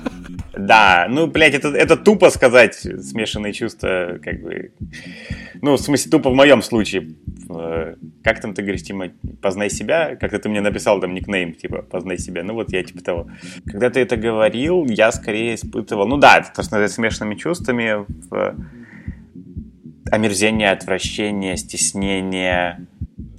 Да, 0.57 1.07
ну, 1.09 1.27
блядь, 1.27 1.55
это, 1.55 1.69
это 1.69 1.97
тупо 1.97 2.31
сказать 2.31 2.75
смешанные 2.75 3.53
чувства, 3.53 4.19
как 4.23 4.43
бы... 4.43 4.73
Ну, 5.63 5.77
в 5.77 5.81
смысле, 5.81 6.11
тупо 6.11 6.31
в 6.31 6.35
моем 6.35 6.61
случае. 6.61 7.15
Э, 7.49 7.95
как 8.23 8.41
там 8.41 8.53
ты 8.53 8.63
говоришь, 8.63 8.83
Тима, 8.83 9.11
познай 9.41 9.71
себя? 9.71 10.17
Как-то 10.17 10.39
ты 10.39 10.49
мне 10.49 10.61
написал 10.61 11.01
там 11.01 11.15
никнейм, 11.15 11.55
типа, 11.55 11.83
познай 11.83 12.19
себя. 12.19 12.43
Ну, 12.43 12.55
вот 12.55 12.73
я 12.73 12.83
типа 12.83 13.03
того. 13.03 13.31
Когда 13.65 13.89
ты 13.89 14.01
это 14.01 14.17
говорил, 14.17 14.85
я 14.87 15.11
скорее 15.13 15.55
испытывал... 15.55 16.07
Ну 16.07 16.19
да, 16.19 16.39
это 16.39 16.49
то, 16.49 16.63
что 16.63 16.73
называется 16.73 16.97
смешанными 16.97 17.35
чувствами. 17.37 18.05
В... 18.31 18.57
Омерзение, 20.11 20.71
отвращение, 20.71 21.57
стеснение, 21.57 22.87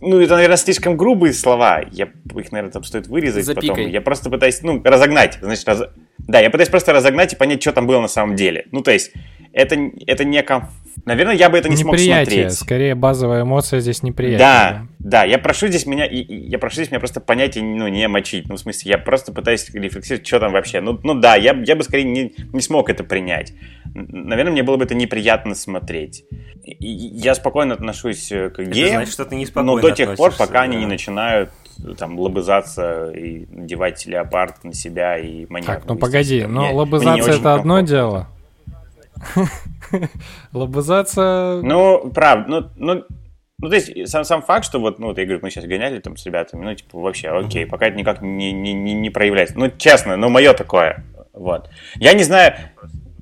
ну, 0.02 0.20
это, 0.20 0.36
наверное, 0.36 0.58
слишком 0.58 0.98
грубые 0.98 1.34
слова. 1.34 1.82
Я, 1.92 2.06
их, 2.36 2.52
наверное, 2.52 2.72
там 2.72 2.84
стоит 2.84 3.08
вырезать 3.08 3.46
Запикай. 3.46 3.70
потом. 3.70 3.88
Я 3.88 4.02
просто 4.02 4.30
пытаюсь, 4.30 4.62
ну, 4.62 4.82
разогнать. 4.84 5.38
Значит, 5.42 5.68
раз... 5.68 5.84
Да, 6.20 6.40
я 6.40 6.50
пытаюсь 6.50 6.70
просто 6.70 6.94
разогнать 6.94 7.34
и 7.34 7.36
понять, 7.36 7.62
что 7.62 7.74
там 7.74 7.88
было 7.88 8.02
на 8.02 8.08
самом 8.08 8.36
деле. 8.36 8.66
Ну, 8.72 8.82
то 8.82 8.92
есть, 8.92 9.12
это, 9.54 9.78
это 10.08 10.26
не 10.26 10.42
комф... 10.42 10.66
Наверное, 11.06 11.36
я 11.36 11.50
бы 11.50 11.58
это 11.58 11.70
не 11.70 11.76
смог 11.76 11.98
смотреть. 11.98 12.54
скорее 12.54 12.96
базовая 12.96 13.44
эмоция 13.44 13.80
здесь 13.82 14.04
неприятие. 14.04 14.40
Да, 14.40 14.88
да, 15.00 15.24
я 15.26 15.38
прошу 15.38 15.68
здесь 15.68 15.86
меня, 15.86 16.08
я 16.10 16.58
прошу 16.58 16.76
здесь 16.76 16.92
меня 16.92 17.00
просто 17.00 17.20
понять 17.20 17.58
и 17.58 17.62
ну, 17.62 17.88
не 17.88 18.08
мочить. 18.08 18.48
Ну, 18.48 18.56
в 18.56 18.60
смысле, 18.60 18.92
я 18.92 18.98
просто 18.98 19.32
пытаюсь 19.32 19.70
рефлексировать, 19.74 20.26
что 20.26 20.40
там 20.40 20.54
вообще. 20.54 20.82
Ну, 20.82 21.00
ну 21.04 21.14
да, 21.14 21.36
я, 21.36 21.54
я 21.66 21.76
бы 21.76 21.84
скорее 21.84 22.06
не, 22.06 22.34
не 22.52 22.62
смог 22.62 22.90
это 22.90 23.04
принять. 23.04 23.54
Наверное, 23.94 24.54
мне 24.54 24.64
было 24.64 24.78
бы 24.78 24.86
это 24.86 24.96
неприятно 24.96 25.56
смотреть. 25.56 26.26
И 26.64 26.88
я 26.88 27.36
спокойно 27.36 27.74
отношусь 27.74 28.30
к 28.30 28.64
геям, 28.64 28.88
это 28.88 28.96
значит, 28.96 29.14
что 29.14 29.26
ты 29.26 29.36
не 29.36 29.46
но 29.76 29.90
до 29.90 29.92
тех 29.92 30.16
пор, 30.16 30.32
пока 30.32 30.54
да. 30.54 30.62
они 30.62 30.78
не 30.78 30.86
начинают 30.86 31.50
там 31.98 32.20
лобызаться 32.20 33.12
и 33.12 33.46
надевать 33.50 34.06
леопард 34.06 34.64
на 34.64 34.74
себя 34.74 35.18
и 35.18 35.46
маньяк. 35.50 35.82
Так, 35.82 35.86
ну 35.86 35.96
погоди, 35.96 36.46
но 36.46 36.62
мне, 36.62 36.74
лобызаться 36.74 37.30
мне 37.30 37.40
это 37.40 37.56
одно 37.56 37.82
дело. 37.82 38.28
Лобызаться... 40.54 41.60
Ну, 41.64 42.12
правда, 42.14 42.46
ну, 42.50 42.70
ну, 42.76 43.04
ну, 43.60 43.70
то 43.70 43.76
есть, 43.76 44.10
сам, 44.10 44.24
сам 44.24 44.42
факт, 44.42 44.66
что 44.66 44.80
вот, 44.80 45.00
ну, 45.00 45.08
вот 45.08 45.18
я 45.18 45.24
говорю, 45.24 45.40
мы 45.42 45.50
сейчас 45.50 45.66
гоняли 45.66 46.00
там 46.00 46.18
с 46.18 46.26
ребятами, 46.26 46.66
ну, 46.66 46.76
типа, 46.76 47.00
вообще, 47.00 47.30
окей, 47.30 47.66
пока 47.66 47.88
это 47.88 47.98
никак 47.98 48.22
не, 48.22 48.52
не, 48.52 48.74
не, 48.74 48.94
не 48.94 49.10
проявляется. 49.10 49.58
Ну, 49.58 49.72
честно, 49.78 50.18
ну, 50.18 50.30
мое 50.30 50.54
такое, 50.54 51.06
вот. 51.34 51.70
Я 51.96 52.14
не 52.14 52.24
знаю, 52.24 52.56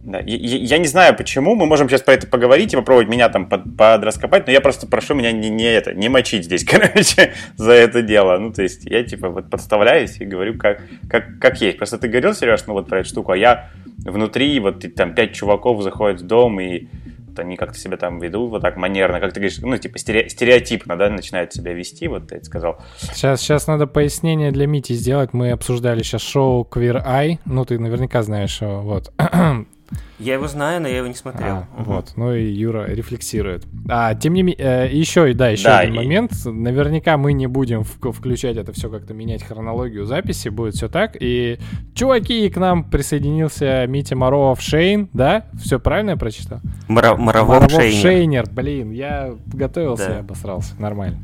да, 0.04 0.20
я, 0.20 0.58
я 0.58 0.78
не 0.80 0.88
знаю 0.88 1.16
почему, 1.16 1.56
мы 1.56 1.68
можем 1.68 1.88
сейчас 1.88 2.02
про 2.02 2.14
это 2.16 2.26
поговорить 2.26 2.74
и 2.74 2.76
попробовать 2.76 3.08
меня 3.08 3.30
там 3.30 3.48
под, 3.48 3.78
подраскопать, 3.78 4.48
но 4.48 4.54
я 4.54 4.60
просто 4.60 4.88
прошу 4.88 5.14
меня 5.14 5.32
не, 5.32 5.50
не 5.50 5.66
это, 5.66 5.94
не 5.94 6.10
мочить 6.10 6.46
здесь, 6.46 6.64
короче, 6.70 7.34
за 7.56 7.74
это 7.74 8.02
дело. 8.02 8.38
Ну, 8.38 8.52
то 8.52 8.64
есть, 8.64 8.86
я 8.86 9.04
типа 9.04 9.30
вот 9.30 9.50
подставляюсь 9.50 10.18
и 10.20 10.26
говорю 10.26 10.58
как, 10.58 10.82
как, 11.10 11.40
как 11.40 11.62
есть. 11.62 11.78
Просто 11.78 11.98
ты 12.00 12.08
говорил, 12.08 12.34
Сереж, 12.34 12.66
ну 12.66 12.74
вот 12.74 12.88
про 12.88 13.00
эту 13.00 13.10
штуку, 13.10 13.32
а 13.32 13.38
я 13.38 13.70
внутри, 14.04 14.60
вот 14.60 14.84
там 14.96 15.14
пять 15.14 15.34
чуваков 15.34 15.82
заходят 15.84 16.22
в 16.22 16.26
дом 16.26 16.60
и 16.60 16.88
вот 17.28 17.40
они 17.40 17.56
как-то 17.56 17.78
себя 17.78 17.98
там 17.98 18.20
ведут 18.20 18.50
вот 18.50 18.62
так 18.62 18.78
манерно, 18.78 19.20
как 19.20 19.34
ты 19.34 19.40
говоришь, 19.40 19.60
ну, 19.60 19.78
типа 19.78 19.98
стереотипно, 19.98 20.98
да, 20.98 21.10
начинают 21.10 21.54
себя 21.54 21.74
вести, 21.74 22.08
вот 22.08 22.28
ты 22.28 22.36
это 22.38 22.46
сказал. 22.46 22.80
Сейчас, 22.98 23.42
сейчас 23.42 23.68
надо 23.68 23.88
пояснение 23.88 24.52
для 24.52 24.68
Мити 24.68 24.94
сделать. 24.94 25.34
Мы 25.34 25.52
обсуждали 25.52 26.04
сейчас 26.04 26.22
шоу 26.22 26.68
Queer 26.70 27.06
Eye, 27.06 27.40
ну, 27.46 27.66
ты 27.66 27.80
наверняка 27.80 28.24
знаешь, 28.24 28.58
вот. 28.62 29.14
Я 30.20 30.36
его 30.36 30.48
знаю, 30.48 30.82
но 30.82 30.88
я 30.88 30.98
его 30.98 31.08
не 31.08 31.16
смотрел. 31.16 31.56
А, 31.56 31.68
угу. 31.78 31.94
Вот, 31.94 32.14
ну 32.16 32.34
и 32.34 32.44
Юра 32.44 32.86
рефлексирует. 32.86 33.66
А, 33.90 34.14
тем 34.14 34.34
не 34.34 34.44
менее, 34.44 34.88
э, 34.88 34.90
еще, 34.92 35.34
да, 35.34 35.50
еще 35.50 35.64
да, 35.64 35.80
один 35.80 35.96
и... 35.96 35.98
момент. 35.98 36.32
Наверняка 36.46 37.18
мы 37.18 37.34
не 37.34 37.48
будем 37.48 37.84
в- 37.84 38.12
включать 38.12 38.58
это 38.58 38.72
все 38.72 38.90
как-то 38.90 39.14
менять 39.14 39.44
хронологию 39.44 40.06
записи, 40.06 40.50
будет 40.50 40.76
все 40.76 40.90
так. 40.90 41.18
И, 41.20 41.58
чуваки, 41.96 42.50
к 42.50 42.58
нам 42.58 42.84
присоединился 42.84 43.88
Митя 43.88 44.16
Маров 44.16 44.62
Шейн, 44.62 45.10
да? 45.14 45.46
Все 45.60 45.80
правильно 45.80 46.12
я 46.12 46.18
прочитал? 46.18 46.60
Маровов 46.88 47.72
Шейнер. 47.72 48.02
Шейнер. 48.02 48.50
Блин, 48.52 48.92
я 48.92 49.34
готовился 49.48 50.08
да. 50.08 50.16
и 50.18 50.20
обосрался. 50.20 50.76
Нормально. 50.80 51.18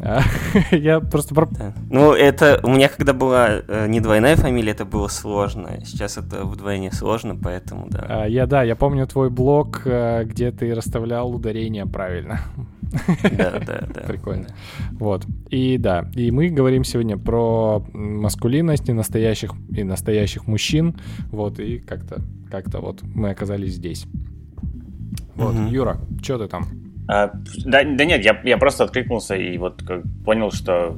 Я 0.70 1.00
просто... 1.00 1.34
Ну, 1.90 2.12
это... 2.12 2.60
У 2.62 2.70
меня 2.70 2.88
когда 2.88 3.12
была 3.12 3.48
э, 3.66 3.86
не 3.88 4.00
двойная 4.00 4.36
фамилия, 4.36 4.72
это 4.72 4.84
было 4.84 5.08
сложно. 5.08 5.80
Сейчас 5.84 6.16
это 6.16 6.44
вдвойне 6.44 6.90
сложно, 6.92 7.36
поэтому 7.36 7.88
да. 7.90 8.06
А, 8.08 8.26
я, 8.26 8.46
да, 8.46 8.62
я 8.62 8.76
помню 8.76 9.06
твой 9.06 9.30
блог, 9.30 9.82
э, 9.84 10.24
где 10.24 10.50
ты 10.52 10.74
расставлял 10.74 11.30
ударения 11.34 11.86
правильно. 11.86 12.40
Да, 13.22 13.60
да, 13.66 13.86
да. 13.94 14.00
Прикольно. 14.06 14.46
Вот. 14.92 15.26
И 15.50 15.76
да, 15.78 16.08
и 16.14 16.30
мы 16.30 16.48
говорим 16.48 16.84
сегодня 16.84 17.18
про 17.18 17.84
маскулинность 17.92 18.88
и 18.88 18.92
настоящих, 18.92 19.52
и 19.70 19.84
настоящих 19.84 20.46
мужчин. 20.46 20.98
Вот, 21.30 21.60
и 21.60 21.78
как-то 21.78 22.22
как-то 22.50 22.80
вот 22.80 23.02
мы 23.02 23.30
оказались 23.30 23.74
здесь. 23.74 24.06
Вот, 25.36 25.54
Юра, 25.70 25.98
что 26.22 26.38
ты 26.38 26.48
там? 26.48 26.89
А, 27.12 27.32
да, 27.64 27.82
да 27.82 28.04
нет, 28.04 28.24
я, 28.24 28.40
я 28.44 28.56
просто 28.56 28.84
откликнулся 28.84 29.34
и 29.34 29.58
вот 29.58 29.82
как, 29.82 30.02
понял, 30.24 30.52
что 30.52 30.96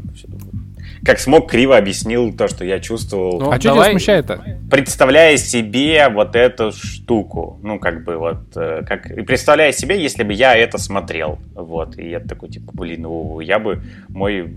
как 1.06 1.18
смог, 1.18 1.50
криво 1.50 1.78
объяснил 1.78 2.34
то, 2.34 2.48
что 2.48 2.66
я 2.66 2.80
чувствовал. 2.80 3.40
Ну, 3.40 3.50
а 3.50 3.58
что 3.58 3.72
тебя 3.72 3.90
смущает-то? 3.90 4.44
Представляя 4.70 5.38
себе 5.38 6.06
вот 6.10 6.36
эту 6.36 6.72
штуку. 6.72 7.58
Ну, 7.62 7.78
как 7.78 8.04
бы 8.04 8.18
вот, 8.18 8.54
э, 8.56 8.82
как, 8.86 9.04
представляя 9.26 9.72
себе, 9.72 10.02
если 10.02 10.22
бы 10.22 10.34
я 10.34 10.54
это 10.54 10.76
смотрел. 10.76 11.38
Вот, 11.54 11.98
и 11.98 12.10
я 12.10 12.20
такой, 12.20 12.50
типа, 12.50 12.72
блин, 12.74 13.02
ну, 13.02 13.40
я 13.40 13.58
бы, 13.58 13.82
мой 14.10 14.52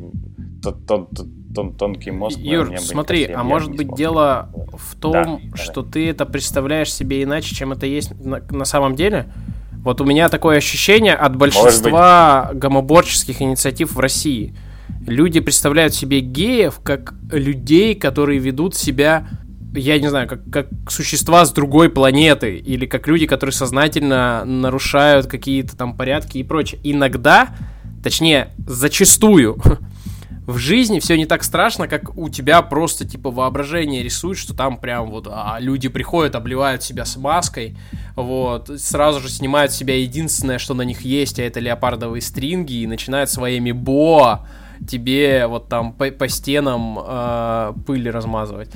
тот, 0.62 0.86
тот, 0.86 1.10
тон, 1.56 1.74
тонкий 1.74 2.12
мозг. 2.12 2.38
Юр, 2.38 2.78
смотри, 2.80 3.32
а 3.32 3.44
может 3.44 3.72
быть 3.72 3.88
смог. 3.88 3.98
дело 3.98 4.50
в 4.78 4.96
том, 5.00 5.14
да, 5.14 5.40
что 5.56 5.84
да. 5.84 5.92
ты 5.94 6.10
это 6.10 6.26
представляешь 6.26 6.94
себе 6.94 7.24
иначе, 7.24 7.56
чем 7.56 7.72
это 7.72 7.86
есть 7.86 8.12
на, 8.20 8.42
на 8.52 8.66
самом 8.66 8.96
деле? 8.96 9.28
Вот 9.86 10.02
у 10.02 10.04
меня 10.04 10.30
такое 10.30 10.58
ощущение 10.58 11.14
от 11.14 11.36
большинства 11.36 12.50
гомоборческих 12.56 13.40
инициатив 13.40 13.94
в 13.94 14.00
России. 14.00 14.56
Люди 15.06 15.40
представляют 15.40 15.94
себе 15.94 16.22
геев 16.22 16.80
как 16.84 17.14
людей, 17.32 17.94
которые 17.94 18.40
ведут 18.40 18.76
себя 18.76 19.28
я 19.78 20.00
не 20.00 20.08
знаю, 20.08 20.28
как, 20.30 20.40
как 20.50 20.68
существа 20.90 21.44
с 21.46 21.52
другой 21.52 21.90
планеты, 21.90 22.58
или 22.58 22.86
как 22.86 23.08
люди, 23.08 23.28
которые 23.28 23.54
сознательно 23.54 24.46
нарушают 24.46 25.28
какие-то 25.28 25.76
там 25.76 25.98
порядки 25.98 26.38
и 26.38 26.44
прочее. 26.44 26.80
Иногда, 26.86 27.50
точнее, 28.02 28.54
зачастую, 28.66 29.58
в 30.46 30.58
жизни 30.58 31.00
все 31.00 31.18
не 31.18 31.26
так 31.26 31.44
страшно, 31.44 31.88
как 31.88 32.18
у 32.18 32.30
тебя 32.30 32.62
просто 32.62 33.06
типа 33.06 33.32
воображение 33.32 34.04
рисует, 34.04 34.38
что 34.38 34.54
там 34.56 34.78
прям 34.78 35.10
вот 35.10 35.28
а, 35.30 35.58
люди 35.60 35.90
приходят, 35.90 36.36
обливают 36.36 36.84
себя 36.84 37.06
смазкой, 37.06 37.76
вот, 38.16 38.70
сразу 38.80 39.20
же 39.20 39.30
снимают 39.30 39.72
с 39.72 39.76
себя 39.76 39.98
единственное, 39.98 40.60
что 40.60 40.74
на 40.74 40.84
них 40.84 41.02
есть, 41.02 41.40
а 41.40 41.44
это 41.44 41.60
леопардовые 41.60 42.22
стринги, 42.22 42.74
и 42.74 42.88
начинают 42.88 43.30
своими 43.30 43.72
бо 43.72 44.48
тебе 44.88 45.48
вот 45.48 45.70
там 45.70 45.94
по, 45.94 46.12
по 46.12 46.28
стенам 46.28 47.00
э, 47.02 47.74
пыль 47.86 48.10
размазывать. 48.10 48.70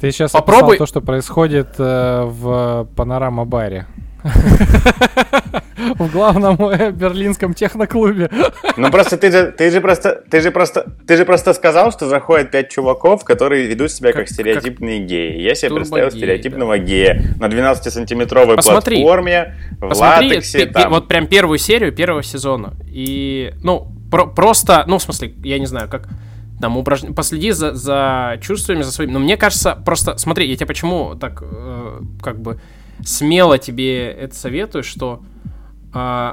Ты 0.00 0.12
сейчас 0.12 0.32
Попробуй- 0.32 0.74
описал 0.74 0.78
то, 0.78 0.86
что 0.86 1.00
происходит 1.00 1.74
э, 1.78 2.22
в 2.24 2.88
панорама-баре. 2.94 3.86
В 5.98 6.12
главном 6.12 6.60
э, 6.70 6.90
берлинском 6.90 7.54
техноклубе. 7.54 8.30
Ну 8.76 8.90
просто 8.90 9.16
ты 9.16 9.30
же, 9.30 9.52
ты 9.56 9.70
же 9.70 9.80
просто, 9.80 10.22
ты 10.30 10.40
же 10.40 10.50
просто, 10.50 10.86
ты 11.06 11.16
же 11.16 11.24
просто 11.24 11.54
сказал, 11.54 11.92
что 11.92 12.08
заходят 12.08 12.50
пять 12.50 12.68
чуваков, 12.70 13.24
которые 13.24 13.66
ведут 13.66 13.90
себя 13.90 14.12
как, 14.12 14.22
Как- 14.26 14.28
стереотипные 14.28 15.00
геи. 15.00 15.40
Я 15.40 15.54
себе 15.54 15.76
представил 15.76 16.10
стереотипного 16.10 16.78
гея 16.78 17.22
на 17.40 17.46
12-сантиметровой 17.46 18.56
Посмотри. 18.56 18.96
платформе, 19.02 19.54
в 19.80 19.88
Посмотри, 19.88 20.28
латексе, 20.28 20.66
там. 20.66 20.90
вот 20.90 21.08
прям 21.08 21.26
первую 21.26 21.58
серию 21.58 21.92
первого 21.92 22.22
сезона. 22.22 22.74
И, 22.86 23.54
ну, 23.62 23.88
про- 24.10 24.26
просто, 24.26 24.84
ну, 24.86 24.98
в 24.98 25.02
смысле, 25.02 25.32
я 25.42 25.58
не 25.58 25.66
знаю, 25.66 25.88
как 25.88 26.08
там 26.60 26.76
упражн... 26.76 27.12
последи 27.14 27.50
за, 27.52 27.74
за 27.74 28.38
чувствами, 28.40 28.82
за 28.82 28.92
своими. 28.92 29.12
Но 29.12 29.18
мне 29.18 29.36
кажется, 29.36 29.74
просто, 29.84 30.18
смотри, 30.18 30.48
я 30.48 30.56
тебе 30.56 30.66
почему 30.66 31.14
так, 31.14 31.42
э, 31.42 32.00
как 32.22 32.40
бы, 32.40 32.60
смело 33.04 33.58
тебе 33.58 34.08
это 34.10 34.34
советую, 34.34 34.82
что 34.84 35.22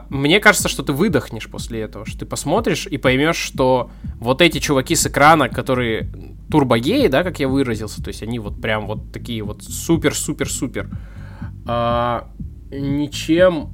мне 0.09 0.39
кажется, 0.39 0.67
что 0.69 0.83
ты 0.83 0.93
выдохнешь 0.93 1.47
после 1.49 1.81
этого, 1.81 2.05
что 2.05 2.19
ты 2.19 2.25
посмотришь 2.25 2.87
и 2.87 2.97
поймешь, 2.97 3.37
что 3.37 3.89
вот 4.19 4.41
эти 4.41 4.59
чуваки 4.59 4.95
с 4.95 5.07
экрана, 5.07 5.49
которые 5.49 6.09
турбогеи, 6.49 7.07
да, 7.07 7.23
как 7.23 7.39
я 7.39 7.47
выразился, 7.47 8.03
то 8.03 8.09
есть 8.09 8.23
они 8.23 8.39
вот 8.39 8.61
прям 8.61 8.85
вот 8.87 9.11
такие 9.11 9.43
вот 9.43 9.63
супер-супер-супер, 9.63 10.89
а, 11.65 12.29
ничем, 12.71 13.69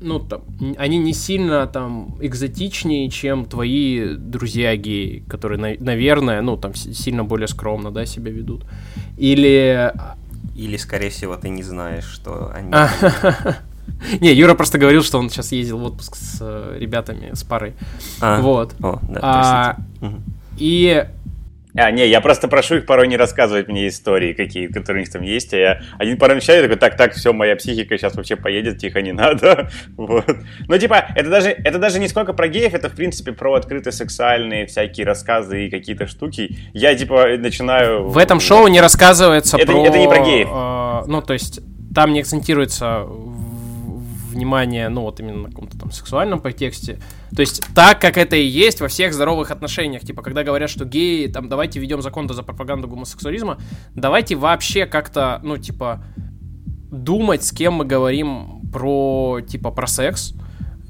ну, 0.00 0.18
там, 0.18 0.42
они 0.76 0.98
не 0.98 1.12
сильно 1.12 1.66
там 1.66 2.16
экзотичнее, 2.20 3.08
чем 3.10 3.44
твои 3.44 4.14
друзья 4.16 4.76
геи, 4.76 5.24
которые, 5.28 5.58
на- 5.58 5.84
наверное, 5.84 6.42
ну, 6.42 6.56
там, 6.56 6.74
сильно 6.74 7.24
более 7.24 7.48
скромно, 7.48 7.90
да, 7.90 8.06
себя 8.06 8.30
ведут. 8.30 8.64
Или 9.16 9.92
Или, 10.56 10.76
скорее 10.76 11.10
всего, 11.10 11.36
ты 11.36 11.48
не 11.50 11.62
знаешь, 11.62 12.04
что 12.04 12.50
они... 12.54 12.72
Не, 14.20 14.32
Юра 14.32 14.54
просто 14.54 14.78
говорил, 14.78 15.02
что 15.02 15.18
он 15.18 15.30
сейчас 15.30 15.52
ездил 15.52 15.78
в 15.78 15.84
отпуск 15.84 16.16
с 16.16 16.38
э, 16.40 16.76
ребятами, 16.78 17.30
с 17.34 17.42
парой. 17.44 17.74
А, 18.20 18.40
Вот. 18.40 18.74
О, 18.82 18.98
да, 19.08 19.20
А. 19.22 19.76
И 20.58 21.04
А, 21.74 21.90
не, 21.92 22.08
я 22.08 22.20
просто 22.20 22.48
прошу 22.48 22.76
их 22.76 22.86
порой 22.86 23.06
не 23.06 23.16
рассказывать 23.16 23.68
мне 23.68 23.86
истории 23.86 24.32
какие, 24.32 24.66
которые 24.66 25.02
у 25.02 25.04
них 25.04 25.12
там 25.12 25.22
есть, 25.22 25.54
а 25.54 25.56
я 25.56 25.80
один 25.98 26.18
порой 26.18 26.36
начинаю 26.36 26.62
такой, 26.62 26.76
так, 26.76 26.96
так, 26.96 27.12
все, 27.12 27.32
моя 27.32 27.54
психика 27.54 27.96
сейчас 27.96 28.16
вообще 28.16 28.34
поедет, 28.34 28.78
тихо, 28.78 29.00
не 29.00 29.12
надо, 29.12 29.70
вот. 29.96 30.24
Ну, 30.66 30.78
типа, 30.78 31.06
это 31.14 31.30
даже, 31.30 31.50
это 31.50 31.78
даже 31.78 32.00
не 32.00 32.08
сколько 32.08 32.32
про 32.32 32.48
геев, 32.48 32.74
это, 32.74 32.88
в 32.88 32.94
принципе, 32.94 33.30
про 33.32 33.54
открытые 33.54 33.92
сексуальные 33.92 34.66
всякие 34.66 35.06
рассказы 35.06 35.66
и 35.66 35.70
какие-то 35.70 36.08
штуки. 36.08 36.56
Я, 36.72 36.94
типа, 36.96 37.28
начинаю... 37.38 38.08
в 38.08 38.18
этом 38.18 38.40
шоу 38.40 38.66
не 38.66 38.80
рассказывается 38.80 39.56
Это- 39.56 39.70
про... 39.70 39.84
это 39.84 39.98
не 39.98 40.08
про 40.08 40.18
геев. 40.24 40.48
э, 40.50 41.02
ну, 41.06 41.22
то 41.22 41.34
есть, 41.34 41.60
там 41.94 42.12
не 42.12 42.20
акцентируется 42.20 43.06
внимание, 44.28 44.88
ну, 44.88 45.02
вот 45.02 45.20
именно 45.20 45.42
на 45.42 45.48
каком-то 45.48 45.78
там 45.78 45.90
сексуальном 45.90 46.40
подтексте. 46.40 46.98
То 47.34 47.40
есть, 47.40 47.62
так, 47.74 48.00
как 48.00 48.16
это 48.16 48.36
и 48.36 48.46
есть 48.46 48.80
во 48.80 48.88
всех 48.88 49.12
здоровых 49.14 49.50
отношениях. 49.50 50.02
Типа, 50.02 50.22
когда 50.22 50.44
говорят, 50.44 50.70
что 50.70 50.84
геи, 50.84 51.26
там, 51.26 51.48
давайте 51.48 51.80
введем 51.80 52.02
закон 52.02 52.28
за 52.28 52.42
пропаганду 52.42 52.88
гомосексуализма, 52.88 53.58
давайте 53.94 54.36
вообще 54.36 54.86
как-то, 54.86 55.40
ну, 55.42 55.56
типа, 55.56 56.04
думать, 56.90 57.44
с 57.44 57.52
кем 57.52 57.74
мы 57.74 57.84
говорим 57.84 58.62
про, 58.72 59.40
типа, 59.46 59.70
про 59.70 59.86
секс, 59.86 60.34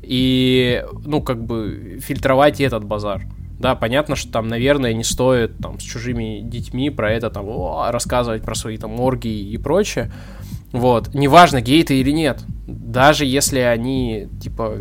и, 0.02 0.84
ну, 1.04 1.22
как 1.22 1.44
бы, 1.44 1.98
фильтровать 2.00 2.60
этот 2.60 2.84
базар. 2.84 3.26
Да, 3.58 3.74
понятно, 3.74 4.14
что 4.14 4.30
там, 4.30 4.46
наверное, 4.46 4.92
не 4.92 5.02
стоит 5.02 5.58
там 5.58 5.80
с 5.80 5.82
чужими 5.82 6.40
детьми 6.42 6.90
про 6.90 7.12
это 7.12 7.28
там 7.28 7.46
о, 7.48 7.90
рассказывать 7.90 8.42
про 8.42 8.54
свои 8.54 8.78
там 8.78 9.00
оргии 9.00 9.50
и 9.50 9.58
прочее. 9.58 10.12
Вот. 10.72 11.12
Неважно, 11.12 11.60
гей 11.60 11.82
ты 11.82 12.00
или 12.00 12.12
нет. 12.12 12.44
Даже 12.68 13.24
если 13.24 13.60
они, 13.60 14.28
типа, 14.40 14.78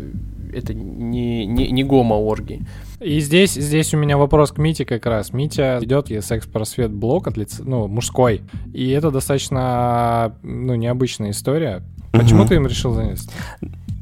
это 0.52 0.74
не, 0.74 1.46
не, 1.46 1.70
не 1.70 1.84
гомо-оргии. 1.84 2.66
И 3.00 3.20
здесь, 3.20 3.52
здесь 3.54 3.94
у 3.94 3.96
меня 3.96 4.18
вопрос 4.18 4.52
к 4.52 4.58
Мите 4.58 4.84
как 4.84 5.06
раз. 5.06 5.32
Митя 5.32 5.78
ведет 5.80 6.08
секс-просвет 6.24 6.90
блог 6.92 7.26
от 7.28 7.36
лица, 7.36 7.62
ну, 7.64 7.86
мужской. 7.88 8.42
И 8.74 8.90
это 8.90 9.10
достаточно, 9.10 10.34
ну, 10.42 10.74
необычная 10.74 11.30
история. 11.30 11.82
Почему 12.12 12.40
Мгм. 12.40 12.48
ты 12.48 12.54
им 12.56 12.66
решил 12.66 12.92
заняться? 12.94 13.30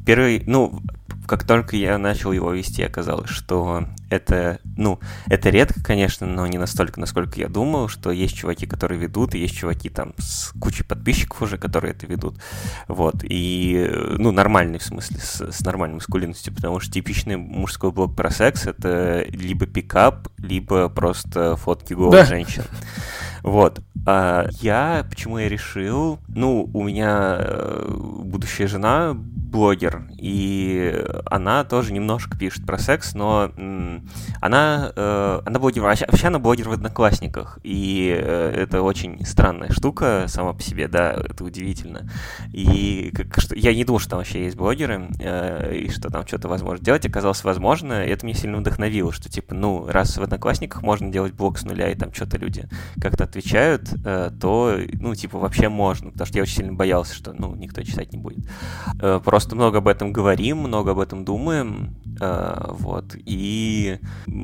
Первый, 0.04 0.42
ну, 0.46 0.80
как 1.26 1.44
только 1.44 1.76
я 1.76 1.98
начал 1.98 2.32
его 2.32 2.52
вести, 2.52 2.82
оказалось, 2.82 3.30
что 3.30 3.84
это, 4.10 4.60
ну, 4.76 5.00
это 5.26 5.50
редко, 5.50 5.82
конечно, 5.82 6.26
но 6.26 6.46
не 6.46 6.58
настолько, 6.58 7.00
насколько 7.00 7.38
я 7.40 7.48
думал, 7.48 7.88
что 7.88 8.10
есть 8.10 8.36
чуваки, 8.36 8.66
которые 8.66 8.98
ведут, 9.00 9.34
и 9.34 9.38
есть 9.38 9.56
чуваки 9.56 9.88
там 9.88 10.14
с 10.18 10.52
кучей 10.60 10.84
подписчиков 10.84 11.42
уже, 11.42 11.58
которые 11.58 11.92
это 11.92 12.06
ведут. 12.06 12.40
Вот, 12.88 13.16
и, 13.22 13.90
ну, 14.18 14.30
нормальный 14.32 14.78
в 14.78 14.82
смысле, 14.84 15.18
с, 15.18 15.40
с 15.52 15.60
нормальной 15.64 15.96
маскулинностью, 15.96 16.54
потому 16.54 16.80
что 16.80 16.92
типичный 16.92 17.36
мужской 17.36 17.90
блог 17.90 18.14
про 18.14 18.30
секс— 18.30 18.66
это 18.66 19.24
либо 19.28 19.66
пикап, 19.66 20.28
либо 20.38 20.88
просто 20.88 21.56
фотки 21.56 21.94
голых 21.94 22.12
Да. 22.12 22.24
женщин. 22.24 22.64
Вот. 23.42 23.80
А 24.06 24.48
я, 24.60 25.06
почему 25.08 25.38
я 25.38 25.48
решил, 25.48 26.18
ну, 26.28 26.68
у 26.72 26.82
меня 26.84 27.36
э, 27.38 27.94
будущая 28.24 28.66
жена 28.66 29.16
блогер, 29.56 30.02
и 30.18 31.02
она 31.24 31.64
тоже 31.64 31.94
немножко 31.94 32.36
пишет 32.36 32.66
про 32.66 32.76
секс, 32.76 33.14
но 33.14 33.50
она, 34.42 34.92
э, 34.94 35.40
она 35.46 35.58
блогер, 35.58 35.82
вообще, 35.82 36.26
она 36.26 36.38
блогер 36.38 36.68
в 36.68 36.72
Одноклассниках, 36.72 37.58
и 37.62 38.14
э, 38.14 38.52
это 38.54 38.82
очень 38.82 39.24
странная 39.24 39.72
штука 39.72 40.26
сама 40.28 40.52
по 40.52 40.60
себе, 40.62 40.88
да, 40.88 41.12
это 41.12 41.42
удивительно. 41.42 42.10
И 42.52 43.10
как, 43.14 43.40
что, 43.40 43.56
я 43.56 43.74
не 43.74 43.86
думал, 43.86 43.98
что 43.98 44.10
там 44.10 44.18
вообще 44.18 44.44
есть 44.44 44.58
блогеры, 44.58 45.08
э, 45.20 45.74
и 45.74 45.88
что 45.88 46.10
там 46.10 46.26
что-то 46.26 46.48
возможно 46.48 46.84
делать, 46.84 47.06
оказалось 47.06 47.42
возможно, 47.42 48.04
и 48.04 48.10
это 48.10 48.26
меня 48.26 48.36
сильно 48.36 48.58
вдохновило, 48.58 49.10
что 49.10 49.30
типа, 49.30 49.54
ну, 49.54 49.86
раз 49.88 50.18
в 50.18 50.22
Одноклассниках 50.22 50.82
можно 50.82 51.10
делать 51.10 51.32
блог 51.32 51.56
с 51.56 51.64
нуля, 51.64 51.90
и 51.90 51.94
там 51.94 52.12
что-то 52.12 52.36
люди 52.36 52.68
как-то 53.00 53.24
отвечают, 53.24 53.88
то, 54.38 54.78
ну, 55.00 55.14
типа, 55.14 55.38
вообще 55.38 55.70
можно, 55.70 56.10
потому 56.10 56.26
что 56.26 56.36
я 56.36 56.42
очень 56.42 56.56
сильно 56.56 56.74
боялся, 56.74 57.14
что, 57.14 57.32
ну, 57.32 57.54
никто 57.54 57.82
читать 57.82 58.12
не 58.12 58.18
будет. 58.18 58.46
Э, 59.00 59.20
Просто 59.46 59.54
много 59.54 59.78
об 59.78 59.86
этом 59.86 60.12
говорим, 60.12 60.58
много 60.58 60.90
об 60.90 60.98
этом 60.98 61.24
думаем, 61.24 61.94
э, 62.20 62.64
вот, 62.70 63.14
и 63.14 64.00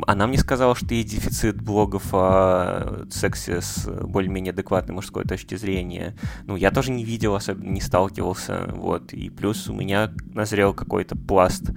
она 0.06 0.28
мне 0.28 0.38
сказала, 0.38 0.76
что 0.76 0.94
есть 0.94 1.10
дефицит 1.10 1.60
блогов 1.60 2.04
о 2.12 3.04
сексе 3.10 3.62
с 3.62 3.84
более-менее 3.84 4.52
адекватной 4.52 4.94
мужской 4.94 5.24
точки 5.24 5.56
зрения. 5.56 6.14
Ну, 6.46 6.54
я 6.54 6.70
тоже 6.70 6.92
не 6.92 7.04
видел, 7.04 7.34
особенно 7.34 7.70
не 7.70 7.80
сталкивался, 7.80 8.70
вот, 8.72 9.12
и 9.12 9.28
плюс 9.28 9.66
у 9.66 9.74
меня 9.74 10.12
назрел 10.34 10.72
какой-то 10.72 11.16
пласт 11.16 11.72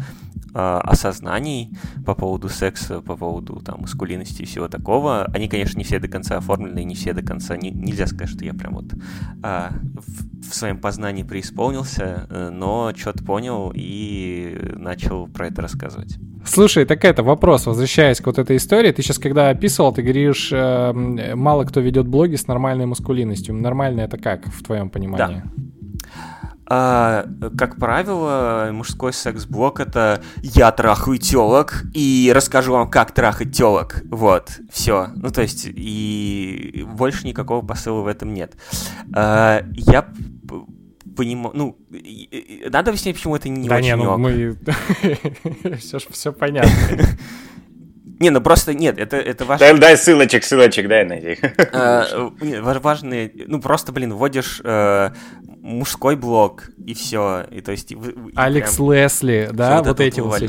а, 0.57 0.79
осознаний 0.79 1.77
по 2.05 2.15
поводу 2.15 2.47
секса, 2.47 3.01
по 3.01 3.17
поводу 3.17 3.59
там 3.59 3.81
маскулинности 3.81 4.43
и 4.43 4.45
всего 4.45 4.69
такого. 4.69 5.25
Они, 5.33 5.49
конечно, 5.49 5.77
не 5.77 5.83
все 5.83 5.99
до 5.99 6.07
конца 6.07 6.37
оформлены, 6.37 6.85
не 6.85 6.95
все 6.95 7.11
до 7.11 7.21
конца. 7.21 7.57
Не- 7.57 7.71
нельзя 7.71 8.07
сказать, 8.07 8.29
что 8.29 8.45
я 8.45 8.53
прям 8.53 8.75
вот 8.75 8.85
а, 9.43 9.73
в, 9.95 10.49
в 10.49 10.55
своем 10.55 10.79
познании 10.79 11.23
преисполнился, 11.23 12.25
э, 12.29 12.49
но 12.51 12.93
что-то 13.05 13.23
понял 13.23 13.71
и 13.75 14.57
начал 14.77 15.27
про 15.27 15.47
это 15.47 15.61
рассказывать. 15.61 16.17
Слушай, 16.43 16.85
так 16.85 17.05
это 17.05 17.21
вопрос, 17.21 17.67
возвращаясь 17.67 18.19
к 18.19 18.25
вот 18.25 18.39
этой 18.39 18.57
истории. 18.57 18.91
Ты 18.91 19.03
сейчас, 19.03 19.19
когда 19.19 19.49
описывал, 19.49 19.93
ты 19.93 20.01
говоришь, 20.01 20.49
э, 20.51 21.35
мало 21.35 21.65
кто 21.65 21.81
ведет 21.81 22.07
блоги 22.07 22.35
с 22.35 22.47
нормальной 22.47 22.87
маскулинностью. 22.87 23.53
Нормально 23.53 24.01
это 24.01 24.17
как, 24.17 24.47
в 24.47 24.63
твоем 24.63 24.89
понимании? 24.89 25.43
А, 26.67 27.27
как 27.55 27.75
правило, 27.75 28.69
мужской 28.71 29.13
секс-блок 29.13 29.79
это 29.79 30.23
я 30.41 30.71
трахаю 30.71 31.19
телок 31.19 31.83
и 31.93 32.31
расскажу 32.33 32.73
вам, 32.73 32.89
как 32.89 33.11
трахать 33.11 33.55
телок. 33.55 34.01
Вот, 34.09 34.49
все. 34.71 35.09
Ну, 35.15 35.29
то 35.29 35.43
есть, 35.43 35.67
и 35.67 36.83
больше 36.91 37.27
никакого 37.27 37.63
посыла 37.63 38.01
в 38.01 38.07
этом 38.07 38.33
нет. 38.33 38.53
А, 39.13 39.63
я 39.73 40.07
понимаю, 41.15 41.51
ну, 41.55 41.77
надо 42.69 42.91
объяснить, 42.91 43.15
почему 43.15 43.35
это 43.35 43.49
не 43.49 43.67
да 43.67 43.75
очень 43.75 43.85
не, 43.85 43.95
ну 43.95 44.11
ок. 44.11 44.19
мы... 44.19 44.57
все, 45.77 45.97
все 46.11 46.31
понятно. 46.31 46.71
Не, 48.19 48.29
ну 48.29 48.39
просто 48.39 48.73
нет, 48.73 48.97
это, 48.97 49.17
это 49.17 49.43
важно. 49.43 49.67
Дай, 49.67 49.77
дай 49.77 49.97
ссылочек, 49.97 50.45
ссылочек, 50.45 50.87
дай 50.87 51.03
найди. 51.03 51.37
Э, 51.41 52.29
важные, 52.79 53.29
ну 53.47 53.59
просто, 53.59 53.91
блин, 53.91 54.13
вводишь 54.13 54.61
э, 54.63 55.11
мужской 55.65 56.15
блог 56.15 56.69
и 56.77 56.93
все, 56.93 57.45
и 57.49 57.59
то 57.61 57.71
есть 57.71 57.91
вы- 57.93 58.11
и 58.31 58.33
Алекс 58.35 58.75
прям- 58.75 58.91
Лесли, 58.91 59.49
да, 59.51 59.79
вот 59.79 59.87
это 59.87 60.03
эти 60.03 60.19
вот. 60.19 60.39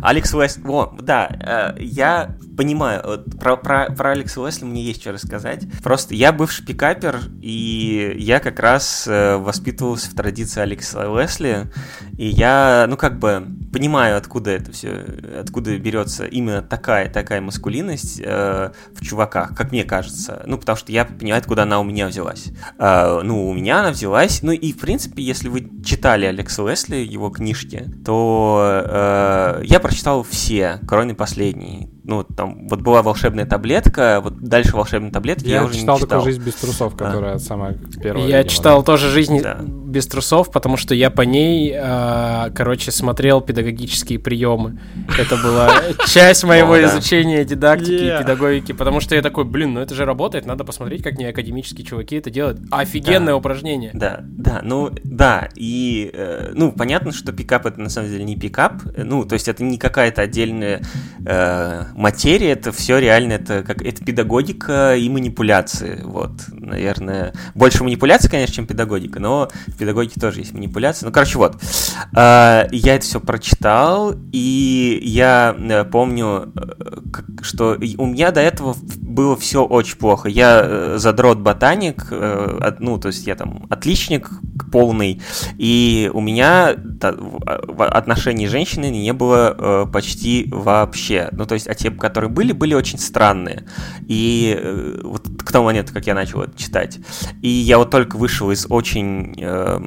Алекс 0.00 0.32
Уэсли, 0.32 0.62
о, 0.66 0.94
да, 1.00 1.74
э, 1.76 1.82
я 1.82 2.36
понимаю, 2.56 3.02
вот 3.04 3.38
про, 3.38 3.56
про, 3.56 3.90
про 3.90 4.12
Алекса 4.12 4.40
Уэсли 4.40 4.64
мне 4.64 4.82
есть 4.82 5.00
что 5.00 5.12
рассказать. 5.12 5.64
Просто 5.82 6.14
я 6.14 6.32
бывший 6.32 6.64
пикапер, 6.64 7.18
и 7.40 8.14
я 8.18 8.38
как 8.38 8.60
раз 8.60 9.06
э, 9.08 9.36
воспитывался 9.36 10.08
в 10.10 10.14
традиции 10.14 10.60
Алекса 10.60 11.10
Уэсли, 11.10 11.72
и 12.16 12.28
я, 12.28 12.86
ну 12.88 12.96
как 12.96 13.18
бы, 13.18 13.44
понимаю, 13.72 14.16
откуда 14.16 14.50
это 14.52 14.70
все, 14.70 15.04
откуда 15.40 15.76
берется 15.78 16.24
именно 16.24 16.62
такая 16.62 17.10
такая 17.10 17.40
маскулинность 17.40 18.20
э, 18.24 18.70
в 18.94 19.04
чуваках, 19.04 19.56
как 19.56 19.72
мне 19.72 19.82
кажется. 19.84 20.42
Ну, 20.46 20.56
потому 20.58 20.76
что 20.76 20.92
я 20.92 21.04
понимаю, 21.04 21.40
откуда 21.40 21.62
она 21.62 21.80
у 21.80 21.84
меня 21.84 22.06
взялась. 22.06 22.46
Э, 22.78 23.20
ну, 23.24 23.48
у 23.48 23.54
меня 23.54 23.80
она 23.80 23.90
взялась. 23.90 24.40
Ну 24.42 24.51
и 24.56 24.72
в 24.72 24.78
принципе, 24.78 25.22
если 25.22 25.48
вы 25.48 25.70
читали 25.84 26.26
Алекса 26.26 26.68
Лесли 26.68 26.96
его 26.96 27.30
книжки, 27.30 27.86
то 28.04 28.82
э, 28.84 29.62
я 29.64 29.80
прочитал 29.80 30.22
все, 30.22 30.80
кроме 30.86 31.14
последней 31.14 31.90
ну, 32.04 32.24
там, 32.24 32.66
вот 32.68 32.80
была 32.80 33.02
волшебная 33.02 33.46
таблетка, 33.46 34.20
вот 34.22 34.40
дальше 34.40 34.74
волшебной 34.74 35.12
таблетки 35.12 35.46
я, 35.46 35.56
я 35.56 35.64
уже 35.64 35.78
читал 35.78 35.96
не 35.96 36.02
читал. 36.02 36.18
такую 36.18 36.32
«Жизнь 36.32 36.44
без 36.44 36.54
трусов», 36.54 36.96
которая 36.96 37.34
а. 37.34 37.38
самая 37.38 37.78
первая. 38.02 38.26
Я 38.26 38.38
видимо. 38.38 38.48
читал 38.50 38.82
тоже 38.82 39.08
«Жизнь 39.08 39.40
да. 39.40 39.58
без 39.62 40.06
трусов», 40.08 40.50
потому 40.50 40.76
что 40.76 40.96
я 40.96 41.10
по 41.10 41.22
ней, 41.22 41.72
э, 41.72 42.50
короче, 42.54 42.90
смотрел 42.90 43.40
педагогические 43.40 44.18
приемы. 44.18 44.80
Это 45.16 45.36
была 45.36 45.70
часть 46.08 46.42
моего 46.42 46.82
изучения 46.82 47.44
дидактики 47.44 47.92
и 47.92 48.18
педагогики, 48.18 48.72
потому 48.72 49.00
что 49.00 49.14
я 49.14 49.22
такой, 49.22 49.44
блин, 49.44 49.74
ну 49.74 49.80
это 49.80 49.94
же 49.94 50.04
работает, 50.04 50.44
надо 50.44 50.64
посмотреть, 50.64 51.04
как 51.04 51.18
не 51.18 51.26
академические 51.26 51.86
чуваки 51.86 52.16
это 52.16 52.30
делают. 52.30 52.60
Офигенное 52.72 53.34
упражнение. 53.34 53.90
Да, 53.94 54.20
да, 54.22 54.60
ну, 54.64 54.90
да, 55.04 55.48
и, 55.54 56.10
э, 56.12 56.50
ну, 56.52 56.72
понятно, 56.72 57.12
что 57.12 57.32
пикап 57.32 57.66
это 57.66 57.80
на 57.80 57.88
самом 57.88 58.08
деле 58.08 58.24
не 58.24 58.36
пикап, 58.36 58.82
ну, 58.96 59.24
то 59.24 59.34
есть 59.34 59.46
это 59.46 59.62
не 59.62 59.78
какая-то 59.78 60.22
отдельная 60.22 60.82
э, 61.24 61.91
материя, 61.94 62.52
это 62.52 62.72
все 62.72 62.98
реально, 62.98 63.34
это 63.34 63.62
как 63.62 63.82
это 63.82 64.04
педагогика 64.04 64.96
и 64.96 65.08
манипуляции, 65.08 66.00
вот, 66.04 66.32
наверное. 66.48 67.32
Больше 67.54 67.84
манипуляции, 67.84 68.28
конечно, 68.28 68.54
чем 68.54 68.66
педагогика, 68.66 69.20
но 69.20 69.48
в 69.66 69.76
педагогике 69.76 70.20
тоже 70.20 70.40
есть 70.40 70.52
манипуляции. 70.52 71.06
Ну, 71.06 71.12
короче, 71.12 71.38
вот, 71.38 71.56
э, 72.16 72.68
я 72.70 72.94
это 72.94 73.04
все 73.04 73.20
прочитал, 73.20 74.14
и 74.32 75.00
я 75.02 75.54
э, 75.58 75.84
помню, 75.84 76.52
э, 76.54 76.98
что 77.42 77.76
у 77.98 78.06
меня 78.06 78.30
до 78.30 78.40
этого 78.40 78.76
было 78.96 79.36
все 79.36 79.64
очень 79.64 79.96
плохо. 79.96 80.28
Я 80.28 80.62
э, 80.64 80.94
задрот 80.98 81.38
ботаник, 81.38 82.06
ну, 82.78 82.98
то 82.98 83.08
есть 83.08 83.26
я 83.26 83.34
там 83.34 83.66
отличник 83.70 84.30
полный, 84.70 85.20
и 85.58 86.10
у 86.12 86.20
меня 86.20 86.74
та, 87.00 87.14
отношений 87.78 88.46
с 88.46 88.50
женщиной 88.50 88.90
не 88.90 89.12
было 89.12 89.88
почти 89.92 90.48
вообще. 90.50 91.28
Ну, 91.32 91.46
то 91.46 91.54
есть, 91.54 91.66
те, 91.82 91.90
которые 91.90 92.30
были, 92.30 92.52
были 92.52 92.74
очень 92.74 92.98
странные. 92.98 93.64
И 94.06 94.56
э, 94.58 95.00
вот 95.02 95.28
к 95.44 95.50
тому 95.50 95.66
моменту, 95.66 95.92
как 95.92 96.06
я 96.06 96.14
начал 96.14 96.42
это 96.42 96.56
читать. 96.56 96.98
И 97.42 97.48
я 97.48 97.78
вот 97.78 97.90
только 97.90 98.16
вышел 98.16 98.50
из 98.50 98.66
очень... 98.68 99.34
Э, 99.38 99.80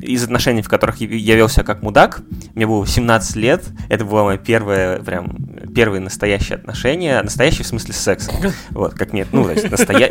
из 0.00 0.24
отношений, 0.24 0.62
в 0.62 0.68
которых 0.68 1.00
я 1.00 1.36
вел 1.36 1.48
себя 1.48 1.64
как 1.64 1.82
мудак. 1.82 2.22
Мне 2.54 2.66
было 2.66 2.86
17 2.86 3.36
лет. 3.36 3.64
Это 3.88 4.04
было 4.04 4.24
мое 4.24 4.36
первое, 4.36 4.98
прям, 5.00 5.36
первые 5.74 6.00
настоящие 6.00 6.56
отношения. 6.56 7.20
Настоящие 7.22 7.64
в 7.64 7.68
смысле 7.68 7.94
секса. 7.94 8.32
Вот, 8.70 8.94
как 8.94 9.12
нет, 9.12 9.28
ну, 9.32 9.44
то 9.44 9.52
есть, 9.52 9.70
настоя... 9.70 10.08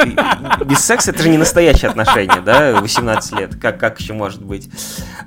без 0.65 0.79
секса 0.79 1.11
это 1.11 1.23
же 1.23 1.29
не 1.29 1.37
настоящие 1.37 1.89
отношения, 1.89 2.41
да, 2.45 2.79
18 2.79 3.39
лет. 3.39 3.55
Как, 3.55 3.79
как 3.79 3.99
еще 3.99 4.13
может 4.13 4.43
быть? 4.43 4.69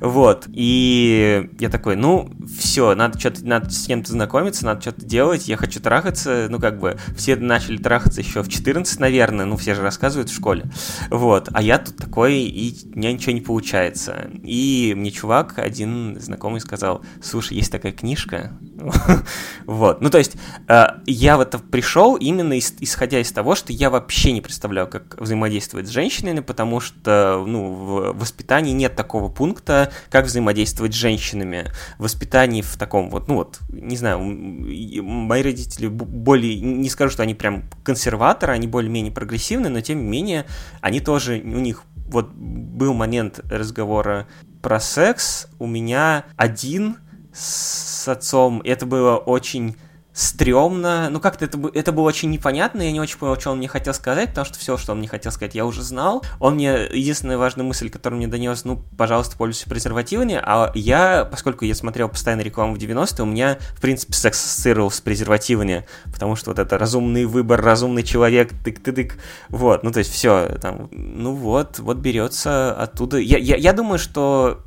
Вот. 0.00 0.46
И 0.48 1.50
я 1.58 1.68
такой, 1.68 1.96
ну, 1.96 2.32
все, 2.58 2.94
надо 2.94 3.18
что-то, 3.18 3.46
надо 3.46 3.70
с 3.70 3.86
кем-то 3.86 4.12
знакомиться, 4.12 4.64
надо 4.64 4.80
что-то 4.80 5.04
делать. 5.04 5.48
Я 5.48 5.53
хочу 5.56 5.80
трахаться. 5.80 6.48
Ну, 6.50 6.58
как 6.58 6.78
бы, 6.78 6.96
все 7.16 7.36
начали 7.36 7.76
трахаться 7.76 8.20
еще 8.20 8.42
в 8.42 8.48
14, 8.48 9.00
наверное. 9.00 9.44
Ну, 9.44 9.56
все 9.56 9.74
же 9.74 9.82
рассказывают 9.82 10.30
в 10.30 10.34
школе. 10.34 10.64
Вот. 11.10 11.48
А 11.52 11.62
я 11.62 11.78
тут 11.78 11.96
такой, 11.96 12.40
и 12.40 12.74
у 12.94 12.98
меня 12.98 13.12
ничего 13.12 13.32
не 13.32 13.40
получается. 13.40 14.30
И 14.42 14.94
мне 14.96 15.10
чувак, 15.10 15.58
один 15.58 16.18
знакомый, 16.20 16.60
сказал, 16.60 17.02
слушай, 17.22 17.56
есть 17.56 17.72
такая 17.72 17.92
книжка. 17.92 18.52
Вот. 19.66 20.00
Ну, 20.02 20.10
то 20.10 20.18
есть, 20.18 20.36
э, 20.68 20.84
я 21.06 21.36
в 21.36 21.40
это 21.40 21.58
пришел 21.58 22.16
именно 22.16 22.58
исходя 22.58 23.20
из 23.20 23.32
того, 23.32 23.54
что 23.54 23.72
я 23.72 23.88
вообще 23.88 24.32
не 24.32 24.40
представляю, 24.40 24.88
как 24.88 25.20
взаимодействовать 25.20 25.86
с 25.86 25.90
женщинами, 25.90 26.40
потому 26.40 26.80
что, 26.80 27.42
ну, 27.46 27.72
в 27.72 28.18
воспитании 28.18 28.72
нет 28.72 28.94
такого 28.94 29.28
пункта, 29.28 29.92
как 30.10 30.26
взаимодействовать 30.26 30.92
с 30.92 30.96
женщинами. 30.96 31.70
В 31.98 32.04
воспитании 32.04 32.62
в 32.62 32.76
таком 32.76 33.10
вот, 33.10 33.28
ну, 33.28 33.36
вот, 33.36 33.60
не 33.68 33.96
знаю, 33.96 34.20
мои 34.20 35.42
родители 35.44 35.86
более, 35.86 36.60
не 36.60 36.88
скажу, 36.90 37.10
что 37.10 37.22
они 37.22 37.34
прям 37.34 37.64
консерваторы, 37.82 38.52
они 38.52 38.66
более-менее 38.66 39.12
прогрессивны, 39.12 39.68
но 39.68 39.80
тем 39.80 39.98
не 40.02 40.08
менее, 40.08 40.46
они 40.80 41.00
тоже, 41.00 41.40
у 41.40 41.60
них 41.60 41.82
вот 42.08 42.30
был 42.32 42.94
момент 42.94 43.40
разговора 43.50 44.26
про 44.62 44.80
секс, 44.80 45.48
у 45.58 45.66
меня 45.66 46.24
один 46.36 46.96
с 47.32 48.08
отцом, 48.08 48.60
это 48.64 48.86
было 48.86 49.16
очень 49.16 49.76
стрёмно, 50.14 51.08
ну 51.10 51.18
как-то 51.18 51.44
это, 51.44 51.58
это 51.74 51.90
было 51.90 52.04
очень 52.04 52.30
непонятно, 52.30 52.82
я 52.82 52.92
не 52.92 53.00
очень 53.00 53.18
понял, 53.18 53.38
что 53.38 53.50
он 53.50 53.58
мне 53.58 53.66
хотел 53.66 53.92
сказать, 53.92 54.28
потому 54.30 54.44
что 54.44 54.58
все, 54.58 54.78
что 54.78 54.92
он 54.92 54.98
мне 54.98 55.08
хотел 55.08 55.32
сказать, 55.32 55.56
я 55.56 55.66
уже 55.66 55.82
знал. 55.82 56.24
Он 56.38 56.54
мне, 56.54 56.86
единственная 56.92 57.36
важная 57.36 57.66
мысль, 57.66 57.90
которую 57.90 58.18
мне 58.18 58.28
донес, 58.28 58.64
ну, 58.64 58.80
пожалуйста, 58.96 59.36
пользуйся 59.36 59.68
презервативами, 59.68 60.40
а 60.40 60.70
я, 60.74 61.24
поскольку 61.28 61.64
я 61.64 61.74
смотрел 61.74 62.08
постоянно 62.08 62.42
рекламу 62.42 62.76
в 62.76 62.78
90-е, 62.78 63.24
у 63.24 63.26
меня, 63.26 63.58
в 63.76 63.80
принципе, 63.80 64.12
секс 64.12 64.44
ассоциировал 64.44 64.92
с 64.92 65.00
презервативами, 65.00 65.84
потому 66.04 66.36
что 66.36 66.50
вот 66.50 66.60
это 66.60 66.78
разумный 66.78 67.24
выбор, 67.24 67.60
разумный 67.60 68.04
человек, 68.04 68.52
тык-тык, 68.64 69.14
вот, 69.48 69.82
ну, 69.82 69.90
то 69.90 69.98
есть 69.98 70.12
все, 70.12 70.58
там, 70.62 70.88
ну 70.92 71.34
вот, 71.34 71.80
вот 71.80 71.96
берется 71.96 72.72
оттуда. 72.72 73.18
Я, 73.18 73.38
я, 73.38 73.56
я 73.56 73.72
думаю, 73.72 73.98
что 73.98 74.62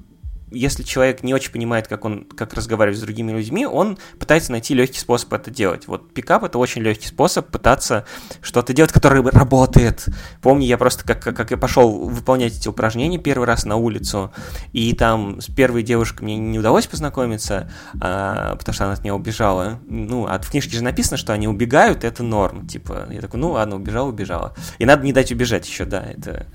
если 0.51 0.83
человек 0.83 1.23
не 1.23 1.33
очень 1.33 1.51
понимает, 1.51 1.87
как 1.87 2.05
он, 2.05 2.23
как 2.23 2.53
разговаривать 2.53 2.97
с 2.97 3.01
другими 3.01 3.31
людьми, 3.31 3.65
он 3.65 3.97
пытается 4.19 4.51
найти 4.51 4.73
легкий 4.73 4.99
способ 4.99 5.33
это 5.33 5.51
делать. 5.51 5.87
Вот 5.87 6.13
пикап 6.13 6.43
это 6.43 6.57
очень 6.57 6.81
легкий 6.81 7.07
способ 7.07 7.49
пытаться 7.49 8.05
что-то 8.41 8.73
делать, 8.73 8.91
которое 8.91 9.21
работает. 9.23 10.05
Помню, 10.41 10.65
я 10.65 10.77
просто 10.77 11.05
как, 11.05 11.21
как 11.21 11.51
я 11.51 11.57
пошел 11.57 12.07
выполнять 12.07 12.57
эти 12.57 12.67
упражнения 12.67 13.17
первый 13.17 13.45
раз 13.45 13.65
на 13.65 13.75
улицу, 13.75 14.31
и 14.71 14.93
там 14.93 15.41
с 15.41 15.47
первой 15.47 15.83
девушкой 15.83 16.23
мне 16.23 16.37
не 16.37 16.59
удалось 16.59 16.87
познакомиться, 16.87 17.69
а, 17.99 18.55
потому 18.55 18.73
что 18.73 18.85
она 18.85 18.93
от 18.93 19.03
меня 19.03 19.15
убежала. 19.15 19.79
Ну, 19.87 20.27
а 20.27 20.39
в 20.39 20.49
книжке 20.49 20.77
же 20.77 20.83
написано, 20.83 21.17
что 21.17 21.33
они 21.33 21.47
убегают, 21.47 22.03
это 22.03 22.23
норм. 22.23 22.67
Типа, 22.67 23.07
я 23.11 23.19
такой, 23.19 23.39
ну 23.39 23.51
ладно, 23.51 23.75
убежала, 23.75 24.07
убежала. 24.07 24.55
И 24.77 24.85
надо 24.85 25.03
не 25.03 25.11
дать 25.11 25.31
убежать 25.31 25.67
еще, 25.67 25.85
да, 25.85 26.03
это 26.03 26.47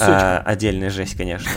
а, 0.00 0.42
отдельная 0.44 0.90
жесть, 0.90 1.16
конечно. 1.16 1.50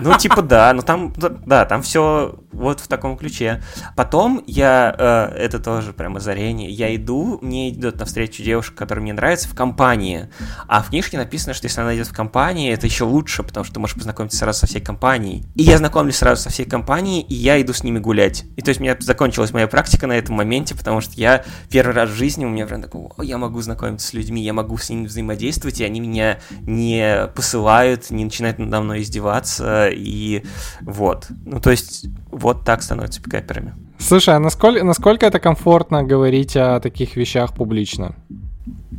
Ну, 0.00 0.16
типа, 0.16 0.42
да, 0.42 0.72
но 0.72 0.82
там 0.82 1.12
да, 1.28 1.64
там 1.64 1.82
все 1.82 2.34
вот 2.52 2.80
в 2.80 2.88
таком 2.88 3.16
ключе. 3.16 3.62
Потом 3.96 4.42
я, 4.46 4.94
э, 4.98 5.36
это 5.36 5.58
тоже 5.58 5.92
прям 5.92 6.16
озарение, 6.16 6.70
я 6.70 6.94
иду, 6.94 7.38
мне 7.42 7.70
идет 7.70 7.98
навстречу 7.98 8.42
девушка, 8.42 8.76
которая 8.76 9.02
мне 9.02 9.12
нравится, 9.12 9.48
в 9.48 9.54
компании. 9.54 10.28
А 10.66 10.82
в 10.82 10.88
книжке 10.88 11.16
написано, 11.16 11.54
что 11.54 11.66
если 11.66 11.80
она 11.80 11.94
идет 11.94 12.08
в 12.08 12.14
компании, 12.14 12.72
это 12.72 12.86
еще 12.86 13.04
лучше, 13.04 13.42
потому 13.42 13.64
что 13.64 13.74
ты 13.74 13.80
можешь 13.80 13.96
познакомиться 13.96 14.38
сразу 14.38 14.60
со 14.60 14.66
всей 14.66 14.80
компанией. 14.80 15.44
И 15.54 15.62
я 15.62 15.78
знакомлюсь 15.78 16.16
сразу 16.16 16.42
со 16.42 16.50
всей 16.50 16.66
компанией, 16.66 17.22
и 17.22 17.34
я 17.34 17.60
иду 17.60 17.72
с 17.72 17.84
ними 17.84 17.98
гулять. 17.98 18.44
И 18.56 18.62
то 18.62 18.70
есть 18.70 18.80
у 18.80 18.82
меня 18.82 18.96
закончилась 18.98 19.52
моя 19.52 19.68
практика 19.68 20.06
на 20.06 20.14
этом 20.14 20.36
моменте, 20.36 20.74
потому 20.74 21.00
что 21.00 21.14
я 21.16 21.44
первый 21.70 21.94
раз 21.94 22.10
в 22.10 22.14
жизни, 22.14 22.44
у 22.44 22.48
меня 22.48 22.66
прям 22.66 22.82
такой, 22.82 23.26
я 23.26 23.38
могу 23.38 23.60
знакомиться 23.60 24.08
с 24.08 24.12
людьми, 24.12 24.42
я 24.42 24.52
могу 24.52 24.76
с 24.76 24.90
ними 24.90 25.06
взаимодействовать, 25.06 25.80
и 25.80 25.84
они 25.84 26.00
меня 26.00 26.40
не 26.62 27.28
посылают, 27.34 28.10
не 28.10 28.24
начинают 28.24 28.58
надо 28.58 28.80
мной 28.80 29.02
издеваться, 29.02 29.88
и 29.90 30.44
вот. 30.80 31.26
Ну, 31.44 31.60
то 31.60 31.70
есть, 31.70 32.06
вот 32.40 32.64
так 32.64 32.82
становятся 32.82 33.22
пикаперами. 33.22 33.74
Слушай, 33.98 34.36
а 34.36 34.38
насколько, 34.38 34.82
насколько 34.82 35.26
это 35.26 35.38
комфортно 35.38 36.02
говорить 36.02 36.56
о 36.56 36.80
таких 36.80 37.16
вещах 37.16 37.54
публично? 37.54 38.14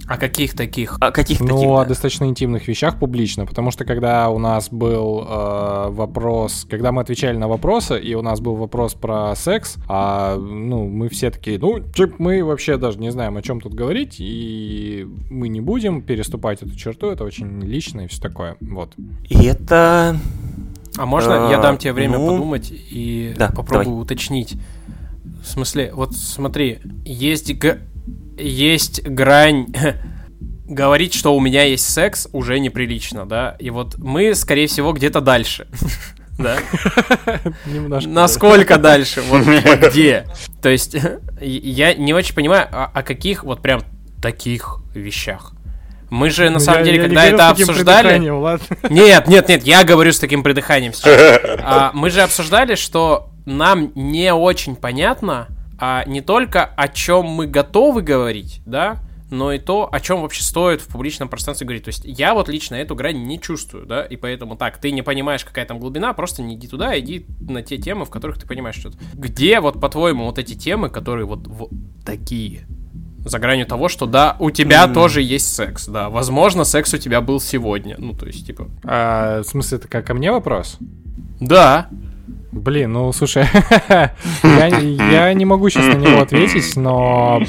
О 0.08 0.18
каких 0.18 0.56
таких? 0.56 0.98
О 1.00 1.12
каких 1.12 1.40
ну, 1.40 1.48
таких? 1.48 1.62
Ну, 1.64 1.76
да? 1.76 1.82
о 1.82 1.86
достаточно 1.86 2.26
интимных 2.26 2.68
вещах 2.68 3.00
публично, 3.00 3.46
потому 3.46 3.72
что 3.72 3.86
когда 3.86 4.30
у 4.30 4.40
нас 4.40 4.70
был 4.70 5.26
э, 5.28 5.88
вопрос, 5.90 6.66
когда 6.70 6.92
мы 6.92 7.02
отвечали 7.02 7.38
на 7.38 7.48
вопросы, 7.48 8.00
и 8.00 8.14
у 8.16 8.22
нас 8.22 8.40
был 8.40 8.56
вопрос 8.56 8.94
про 8.94 9.36
секс, 9.36 9.78
а, 9.88 10.38
ну, 10.38 10.88
мы 10.88 11.10
все 11.10 11.30
такие, 11.30 11.60
ну, 11.60 11.82
чип, 11.94 12.16
мы 12.20 12.44
вообще 12.44 12.78
даже 12.78 13.00
не 13.00 13.12
знаем, 13.12 13.38
о 13.38 13.42
чем 13.42 13.62
тут 13.62 13.74
говорить, 13.74 14.16
и 14.20 15.08
мы 15.30 15.50
не 15.50 15.62
будем 15.62 16.02
переступать 16.02 16.62
эту 16.62 16.76
черту, 16.76 17.12
это 17.12 17.24
очень 17.24 17.62
лично 17.62 18.02
и 18.02 18.08
все 18.08 18.22
такое, 18.22 18.58
вот. 18.60 18.94
И 19.30 19.46
это 19.46 20.18
а 20.98 21.06
можно 21.06 21.50
я 21.50 21.58
дам 21.60 21.78
тебе 21.78 21.94
время 21.94 22.18
ну, 22.18 22.28
подумать 22.28 22.72
и 22.72 23.34
да, 23.38 23.48
попробую 23.48 23.86
давай. 23.86 24.02
уточнить? 24.04 24.56
В 25.42 25.48
смысле, 25.48 25.92
вот 25.94 26.14
смотри, 26.16 26.80
есть, 27.06 27.58
г... 27.58 27.80
есть 28.38 29.04
грань 29.04 29.68
говорить, 30.66 31.14
что 31.14 31.36
у 31.36 31.40
меня 31.40 31.64
есть 31.64 31.90
секс, 31.90 32.28
уже 32.34 32.60
неприлично, 32.60 33.26
да? 33.26 33.56
И 33.60 33.70
вот 33.70 33.98
мы, 33.98 34.36
скорее 34.36 34.68
всего, 34.68 34.94
где-то 34.94 35.22
дальше. 35.22 35.68
Да? 36.38 36.58
Немножко. 37.68 38.10
Насколько 38.10 38.78
дальше? 38.80 39.22
Вот 39.30 39.44
где? 39.44 40.26
То 40.60 40.70
есть 40.70 40.96
я 41.40 41.94
не 41.94 42.16
очень 42.16 42.34
понимаю, 42.34 42.68
о 42.72 43.04
каких 43.04 43.44
вот 43.44 43.62
прям 43.62 43.84
таких 44.22 44.80
вещах. 44.96 45.54
Мы 46.12 46.30
же 46.30 46.50
на 46.50 46.56
ну, 46.56 46.60
самом 46.60 46.80
я, 46.80 46.86
деле, 46.86 46.98
я 46.98 47.04
когда 47.04 47.26
это 47.26 47.50
обсуждали. 47.50 48.20
Нет, 48.90 49.28
нет, 49.28 49.48
нет, 49.48 49.64
я 49.64 49.86
говорю 49.86 50.12
с 50.12 50.20
таким 50.20 50.44
придыханием 50.44 50.94
сейчас. 50.94 51.40
А, 51.64 51.92
мы 51.94 52.10
же 52.10 52.22
обсуждали, 52.22 52.76
что 52.76 53.30
нам 53.46 53.94
не 53.96 54.34
очень 54.34 54.76
понятно, 54.76 55.48
а 55.80 56.04
не 56.06 56.20
только 56.20 56.66
о 56.66 56.90
чем 56.90 57.28
мы 57.28 57.48
готовы 57.48 58.02
говорить, 58.02 58.62
да, 58.66 58.98
но 59.30 59.54
и 59.54 59.58
то, 59.58 59.88
о 59.90 60.00
чем 60.02 60.22
вообще 60.22 60.44
стоит 60.44 60.82
в 60.82 60.88
публичном 60.88 61.30
пространстве 61.30 61.66
говорить. 61.66 61.86
То 61.86 61.90
есть 61.90 62.02
я 62.04 62.34
вот 62.34 62.50
лично 62.50 62.76
эту 62.76 62.94
грань 62.94 63.24
не 63.24 63.40
чувствую, 63.40 63.86
да, 63.86 64.04
и 64.04 64.18
поэтому 64.18 64.58
так, 64.58 64.80
ты 64.80 64.92
не 64.92 65.04
понимаешь, 65.04 65.46
какая 65.46 65.66
там 65.66 65.80
глубина, 65.80 66.12
просто 66.12 66.42
не 66.42 66.56
иди 66.56 66.68
туда, 66.68 67.00
иди 67.00 67.26
на 67.40 67.62
те 67.62 67.78
темы, 67.78 68.04
в 68.04 68.10
которых 68.10 68.38
ты 68.38 68.46
понимаешь 68.46 68.76
что-то. 68.76 68.98
Где 69.14 69.62
вот, 69.62 69.80
по-твоему, 69.80 70.26
вот 70.26 70.38
эти 70.38 70.56
темы, 70.56 70.90
которые 70.90 71.26
вот, 71.26 71.48
вот 71.48 71.70
такие, 72.06 72.68
за 73.24 73.40
гранью 73.40 73.66
того, 73.66 73.88
что 73.88 74.06
да, 74.06 74.36
у 74.40 74.52
тебя 74.52 74.86
mm. 74.86 74.94
тоже 74.94 75.22
есть 75.22 75.54
секс, 75.54 75.88
да, 75.88 76.10
возможно, 76.10 76.64
секс 76.64 76.94
у 76.94 76.98
тебя 76.98 77.22
был 77.22 77.40
сегодня, 77.40 77.96
ну, 77.98 78.14
то 78.14 78.26
есть, 78.26 78.46
типа... 78.46 78.68
А, 78.84 79.42
в 79.42 79.46
смысле, 79.46 79.78
это 79.78 79.88
как 79.88 80.06
ко 80.06 80.14
мне 80.14 80.32
вопрос? 80.32 80.78
Да. 81.40 81.88
Блин, 82.52 82.94
ну, 82.94 83.14
слушай, 83.14 83.46
я, 84.44 84.68
я 84.68 85.34
не 85.34 85.46
могу 85.46 85.70
сейчас 85.70 85.86
на 85.86 86.00
него 86.00 86.22
ответить, 86.22 86.76
но 86.76 87.42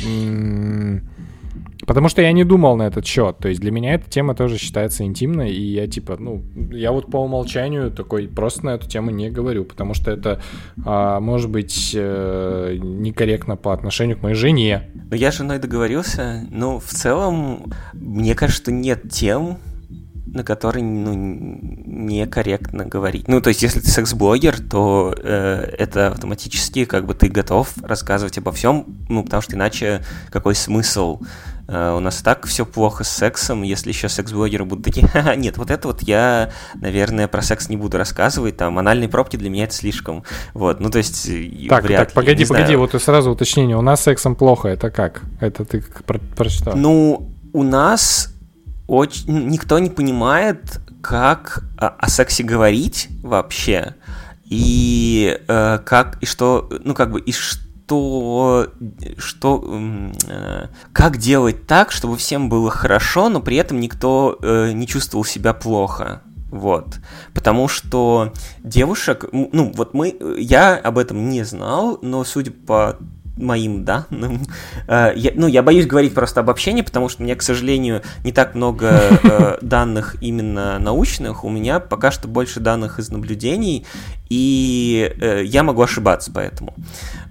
Потому 1.87 2.09
что 2.09 2.23
я 2.23 2.33
не 2.33 2.45
думал 2.45 2.77
на 2.77 2.85
этот 2.85 3.07
счет. 3.07 3.39
То 3.39 3.49
есть 3.49 3.61
для 3.61 3.71
меня 3.73 3.95
эта 3.95 4.09
тема 4.09 4.35
тоже 4.35 4.59
считается 4.59 5.05
интимной, 5.05 5.51
и 5.51 5.61
я 5.61 5.87
типа, 5.87 6.17
ну, 6.19 6.43
я 6.71 6.93
вот 6.93 7.11
по 7.11 7.19
умолчанию 7.19 7.91
такой 7.91 8.29
просто 8.29 8.67
на 8.67 8.71
эту 8.71 8.89
тему 8.89 9.11
не 9.11 9.31
говорю, 9.31 9.65
потому 9.65 9.95
что 9.95 10.11
это 10.11 10.41
а, 10.85 11.21
может 11.21 11.51
быть 11.51 11.93
э, 11.95 12.79
некорректно 12.81 13.57
по 13.57 13.73
отношению 13.73 14.17
к 14.19 14.23
моей 14.23 14.37
жене. 14.37 14.89
Ну, 15.11 15.17
я 15.17 15.33
с 15.33 15.37
женой 15.37 15.59
договорился, 15.59 16.47
но 16.51 16.79
в 16.79 16.87
целом, 16.87 17.73
мне 17.93 18.35
кажется, 18.35 18.63
что 18.63 18.73
нет 18.73 19.11
тем, 19.11 19.59
на 20.33 20.45
которые 20.45 20.85
ну, 20.85 21.13
некорректно 21.15 22.87
говорить. 22.87 23.29
Ну, 23.29 23.41
то 23.41 23.49
есть, 23.49 23.63
если 23.63 23.81
ты 23.81 23.91
секс-блогер, 23.91 24.61
то 24.61 25.15
э, 25.17 25.75
это 25.79 26.09
автоматически 26.09 26.85
как 26.85 27.07
бы 27.07 27.15
ты 27.15 27.29
готов 27.29 27.73
рассказывать 27.83 28.39
обо 28.39 28.53
всем, 28.53 28.87
ну, 29.09 29.25
потому 29.25 29.43
что 29.43 29.57
иначе 29.57 30.03
какой 30.31 30.55
смысл 30.55 31.21
у 31.69 32.01
нас 32.01 32.23
так 32.23 32.47
все 32.47 32.67
плохо 32.67 33.05
с 33.05 33.09
сексом, 33.09 33.63
если 33.63 33.91
еще 33.91 34.09
секс-блогеры 34.09 34.65
будут 34.65 34.85
такие, 34.85 35.07
Ха-ха, 35.07 35.37
нет, 35.37 35.59
вот 35.59 35.71
это 35.71 35.89
вот 35.89 36.03
я, 36.03 36.51
наверное, 36.75 37.29
про 37.29 37.43
секс 37.43 37.69
не 37.69 37.77
буду 37.77 37.99
рассказывать, 37.99 38.57
там, 38.57 38.79
анальные 38.79 39.09
пробки 39.09 39.37
для 39.37 39.51
меня 39.51 39.65
это 39.65 39.75
слишком, 39.75 40.25
вот, 40.55 40.81
ну, 40.81 40.91
то 40.91 40.99
есть, 40.99 41.31
Так, 41.69 41.85
вряд 41.85 42.09
так, 42.09 42.13
погоди, 42.15 42.45
погоди, 42.45 42.67
знаю. 42.67 42.79
вот 42.81 42.95
и 42.95 42.99
сразу 42.99 43.31
уточнение, 43.31 43.77
у 43.77 43.83
нас 43.83 44.03
сексом 44.03 44.35
плохо, 44.35 44.69
это 44.69 44.91
как? 44.91 45.23
Это 45.41 45.65
ты 45.65 45.83
про 46.07 46.19
прочитал? 46.19 46.77
Ну, 46.77 47.31
у 47.53 47.63
нас 47.63 48.33
очень, 48.87 49.49
никто 49.49 49.79
не 49.79 49.91
понимает, 49.91 50.81
как 51.01 51.65
о, 51.79 51.89
о 51.89 52.09
сексе 52.09 52.43
говорить 52.43 53.09
вообще, 53.23 53.95
и 54.45 55.39
э, 55.49 55.79
как, 55.85 56.19
и 56.21 56.27
что, 56.27 56.69
ну, 56.85 56.95
как 56.95 57.11
бы, 57.13 57.21
и 57.21 57.33
что 57.33 57.63
что, 57.87 58.69
что 59.19 59.65
э, 60.29 60.67
как 60.93 61.19
делать 61.19 61.67
так, 61.67 61.93
чтобы 61.93 62.17
всем 62.17 62.49
было 62.49 62.71
хорошо, 62.71 63.29
но 63.29 63.41
при 63.41 63.57
этом 63.57 63.81
никто 63.81 64.39
э, 64.41 64.73
не 64.73 64.87
чувствовал 64.87 65.25
себя 65.25 65.53
плохо. 65.53 66.23
Вот. 66.51 67.01
Потому 67.35 67.69
что 67.69 68.33
девушек, 68.63 69.25
ну, 69.33 69.73
вот 69.75 69.95
мы, 69.95 70.15
я 70.39 70.77
об 70.77 70.99
этом 70.99 71.31
не 71.31 71.45
знал, 71.45 71.99
но 72.03 72.25
судя 72.25 72.51
по 72.51 72.99
моим 73.37 73.85
данным. 73.85 74.43
Э, 74.89 75.13
я, 75.15 75.31
ну, 75.35 75.47
я 75.47 75.63
боюсь 75.63 75.87
говорить 75.87 76.13
просто 76.13 76.41
обобщение, 76.41 76.83
потому 76.83 77.09
что 77.09 77.23
у 77.23 77.25
меня, 77.25 77.37
к 77.37 77.43
сожалению, 77.43 78.03
не 78.25 78.33
так 78.33 78.55
много 78.55 78.89
э, 78.89 79.59
данных 79.63 80.17
именно 80.21 80.79
научных. 80.79 81.45
У 81.45 81.49
меня 81.49 81.79
пока 81.79 82.11
что 82.11 82.27
больше 82.27 82.59
данных 82.59 82.99
из 82.99 83.11
наблюдений, 83.11 83.87
и 84.29 85.15
э, 85.21 85.43
я 85.45 85.63
могу 85.63 85.83
ошибаться 85.83 86.31
поэтому. 86.33 86.75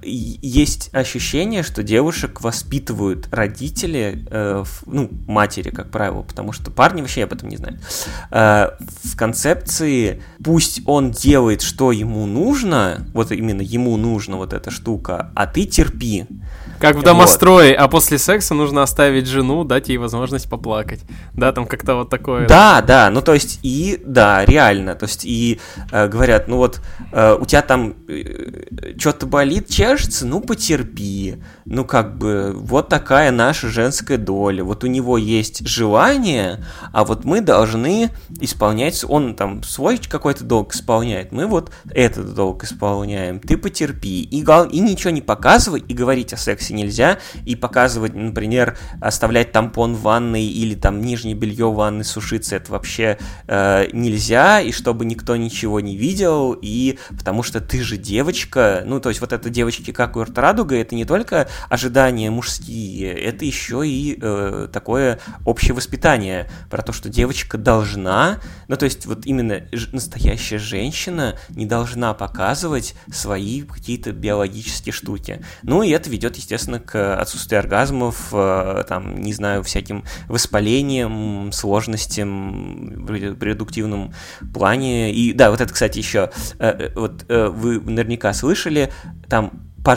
Есть 0.03 0.89
ощущение, 0.93 1.63
что 1.63 1.83
девушек 1.83 2.41
воспитывают 2.41 3.27
родители, 3.31 4.25
э, 4.29 4.63
в, 4.65 4.83
ну, 4.85 5.09
матери, 5.27 5.69
как 5.69 5.89
правило, 5.89 6.21
потому 6.21 6.51
что 6.51 6.71
парни 6.71 7.01
вообще 7.01 7.23
об 7.23 7.33
этом 7.33 7.49
не 7.49 7.57
знают. 7.57 7.81
Э, 8.31 8.71
в 9.03 9.15
концепции 9.15 10.21
пусть 10.43 10.81
он 10.85 11.11
делает, 11.11 11.61
что 11.61 11.91
ему 11.91 12.25
нужно, 12.25 13.07
вот 13.13 13.31
именно 13.31 13.61
ему 13.61 13.97
нужна 13.97 14.37
вот 14.37 14.53
эта 14.53 14.71
штука, 14.71 15.31
а 15.35 15.47
ты 15.47 15.65
терпи. 15.65 16.27
Как 16.81 16.95
в 16.95 17.03
домострое, 17.03 17.71
вот. 17.71 17.79
а 17.79 17.87
после 17.87 18.17
секса 18.17 18.53
нужно 18.53 18.81
оставить 18.83 19.27
жену, 19.27 19.63
дать 19.63 19.89
ей 19.89 19.97
возможность 19.97 20.49
поплакать. 20.49 21.01
Да, 21.33 21.51
там 21.51 21.67
как-то 21.67 21.95
вот 21.95 22.09
такое. 22.09 22.47
Да, 22.47 22.81
да, 22.81 23.09
ну 23.09 23.21
то 23.21 23.33
есть 23.33 23.59
и, 23.63 24.01
да, 24.03 24.43
реально, 24.45 24.95
то 24.95 25.05
есть 25.05 25.23
и 25.23 25.59
э, 25.91 26.07
говорят, 26.07 26.47
ну 26.47 26.57
вот 26.57 26.81
э, 27.11 27.37
у 27.39 27.45
тебя 27.45 27.61
там 27.61 27.93
э, 28.07 28.95
что-то 28.97 29.27
болит, 29.27 29.69
чешется, 29.69 30.25
ну 30.25 30.41
потерпи. 30.41 31.35
Ну 31.65 31.85
как 31.85 32.17
бы 32.17 32.53
вот 32.55 32.89
такая 32.89 33.31
наша 33.31 33.69
женская 33.69 34.17
доля. 34.17 34.63
Вот 34.63 34.83
у 34.83 34.87
него 34.87 35.17
есть 35.17 35.67
желание, 35.67 36.65
а 36.91 37.05
вот 37.05 37.25
мы 37.25 37.41
должны 37.41 38.09
исполнять, 38.39 39.05
он 39.07 39.35
там 39.35 39.63
свой 39.63 39.97
какой-то 39.97 40.43
долг 40.43 40.73
исполняет, 40.73 41.31
мы 41.31 41.45
вот 41.45 41.71
этот 41.93 42.33
долг 42.33 42.63
исполняем. 42.63 43.39
Ты 43.39 43.57
потерпи. 43.57 44.23
И, 44.23 44.39
и 44.39 44.79
ничего 44.79 45.11
не 45.11 45.21
показывай, 45.21 45.81
и 45.87 45.93
говорить 45.93 46.33
о 46.33 46.37
сексе 46.37 46.70
сексе 46.71 46.73
нельзя, 46.73 47.19
и 47.45 47.55
показывать, 47.55 48.13
например, 48.13 48.77
оставлять 49.01 49.51
тампон 49.51 49.95
в 49.95 50.01
ванной 50.01 50.45
или 50.45 50.75
там 50.75 51.01
нижнее 51.01 51.35
белье 51.35 51.69
в 51.69 51.75
ванной 51.75 52.05
сушиться, 52.05 52.55
это 52.55 52.71
вообще 52.71 53.17
э, 53.47 53.87
нельзя, 53.93 54.61
и 54.61 54.71
чтобы 54.71 55.05
никто 55.05 55.35
ничего 55.35 55.79
не 55.79 55.95
видел, 55.95 56.57
и 56.59 56.97
потому 57.09 57.43
что 57.43 57.59
ты 57.59 57.81
же 57.83 57.97
девочка, 57.97 58.83
ну, 58.85 58.99
то 58.99 59.09
есть 59.09 59.21
вот 59.21 59.33
это 59.33 59.49
девочки 59.49 59.91
как 59.91 60.15
у 60.15 60.25
Радуга, 60.33 60.75
это 60.75 60.95
не 60.95 61.05
только 61.05 61.47
ожидания 61.69 62.31
мужские, 62.31 63.11
это 63.13 63.45
еще 63.45 63.83
и 63.85 64.17
э, 64.21 64.67
такое 64.71 65.19
общее 65.45 65.73
воспитание 65.73 66.49
про 66.69 66.81
то, 66.81 66.93
что 66.93 67.09
девочка 67.09 67.57
должна, 67.57 68.39
ну, 68.67 68.77
то 68.77 68.85
есть 68.85 69.05
вот 69.05 69.25
именно 69.25 69.61
настоящая 69.91 70.57
женщина 70.57 71.37
не 71.49 71.65
должна 71.65 72.13
показывать 72.13 72.95
свои 73.11 73.61
какие-то 73.61 74.11
биологические 74.11 74.93
штуки. 74.93 75.41
Ну, 75.63 75.83
и 75.83 75.89
это 75.89 76.09
ведет, 76.09 76.37
естественно, 76.37 76.50
естественно, 76.51 76.79
к 76.79 77.15
отсутствию 77.15 77.59
оргазмов, 77.59 78.29
э, 78.33 78.83
там, 78.87 79.21
не 79.21 79.33
знаю, 79.33 79.63
всяким 79.63 80.03
воспалением, 80.27 81.51
сложностям 81.53 83.05
в 83.05 83.43
редуктивном 83.43 84.13
плане. 84.53 85.13
И 85.13 85.33
да, 85.33 85.49
вот 85.49 85.61
это, 85.61 85.73
кстати, 85.73 85.99
еще, 85.99 86.29
э, 86.59 86.67
э, 86.67 86.91
вот 86.95 87.25
вы 87.27 87.79
наверняка 87.79 88.33
слышали, 88.33 88.91
там 89.29 89.51
по 89.83 89.95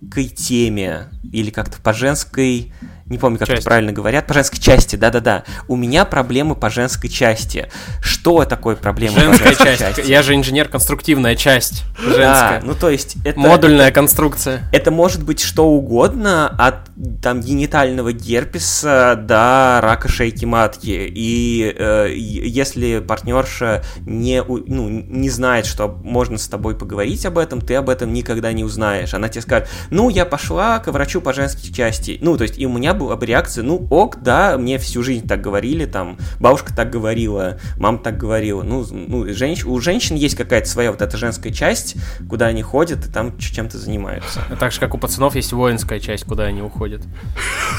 женской 0.00 0.24
теме 0.24 1.08
или 1.32 1.50
как-то 1.50 1.80
по 1.80 1.92
женской 1.92 2.72
не 3.10 3.18
помню, 3.18 3.38
как 3.38 3.48
Часть. 3.48 3.62
это 3.62 3.68
правильно 3.68 3.92
говорят, 3.92 4.28
по 4.28 4.34
женской 4.34 4.60
части, 4.60 4.94
да-да-да. 4.94 5.42
У 5.66 5.74
меня 5.74 6.04
проблемы 6.04 6.54
по 6.54 6.70
женской 6.70 7.10
части. 7.10 7.68
Что 8.00 8.44
такое 8.44 8.76
проблема 8.76 9.18
женская 9.18 9.38
по 9.38 9.48
женской 9.48 9.66
часть. 9.66 9.96
части? 9.96 10.08
Я 10.08 10.22
же 10.22 10.36
инженер-конструктивная 10.36 11.34
часть 11.34 11.82
женская. 11.98 12.60
Да, 12.60 12.62
ну 12.62 12.74
то 12.74 12.88
есть 12.88 13.16
это... 13.24 13.38
Модульная 13.38 13.88
это, 13.88 13.94
конструкция. 13.96 14.62
Это 14.72 14.92
может 14.92 15.24
быть 15.24 15.40
что 15.40 15.66
угодно, 15.66 16.46
от 16.56 16.88
там 17.20 17.40
генитального 17.40 18.12
герпеса 18.12 19.20
до 19.20 19.80
рака 19.82 20.08
шейки 20.08 20.44
матки. 20.44 21.10
И 21.12 21.74
э, 21.76 22.12
если 22.14 23.00
партнерша 23.00 23.82
не, 24.02 24.40
ну, 24.44 24.88
не 24.88 25.30
знает, 25.30 25.66
что 25.66 25.88
можно 25.88 26.38
с 26.38 26.46
тобой 26.46 26.76
поговорить 26.76 27.26
об 27.26 27.38
этом, 27.38 27.60
ты 27.60 27.74
об 27.74 27.88
этом 27.88 28.12
никогда 28.12 28.52
не 28.52 28.62
узнаешь. 28.62 29.14
Она 29.14 29.28
тебе 29.28 29.42
скажет, 29.42 29.68
ну, 29.90 30.08
я 30.08 30.24
пошла 30.24 30.78
к 30.78 30.90
врачу 30.90 31.20
по 31.20 31.32
женской 31.32 31.72
части. 31.72 32.18
Ну, 32.20 32.36
то 32.36 32.42
есть 32.42 32.58
и 32.58 32.66
у 32.66 32.72
меня 32.72 32.94
была 32.94 33.16
бы 33.16 33.26
реакция, 33.26 33.62
ну, 33.64 33.86
ок, 33.90 34.18
да, 34.22 34.56
мне 34.58 34.78
всю 34.78 35.02
жизнь 35.02 35.26
так 35.26 35.40
говорили, 35.40 35.84
там, 35.84 36.18
бабушка 36.38 36.74
так 36.74 36.90
говорила, 36.90 37.58
мама 37.76 37.98
так 37.98 38.16
говорила. 38.16 38.62
Ну, 38.62 38.86
ну 38.90 39.32
женщ... 39.32 39.64
у 39.64 39.80
женщин 39.80 40.16
есть 40.16 40.36
какая-то 40.36 40.68
своя 40.68 40.90
вот 40.90 41.02
эта 41.02 41.16
женская 41.16 41.52
часть, 41.52 41.96
куда 42.28 42.46
они 42.46 42.62
ходят 42.62 43.06
и 43.06 43.10
там 43.10 43.36
чем-то 43.38 43.78
занимаются. 43.78 44.40
Так 44.58 44.72
же, 44.72 44.80
как 44.80 44.94
у 44.94 44.98
пацанов 44.98 45.34
есть 45.34 45.52
воинская 45.52 46.00
часть, 46.00 46.24
куда 46.24 46.44
они 46.44 46.62
уходят. 46.62 47.02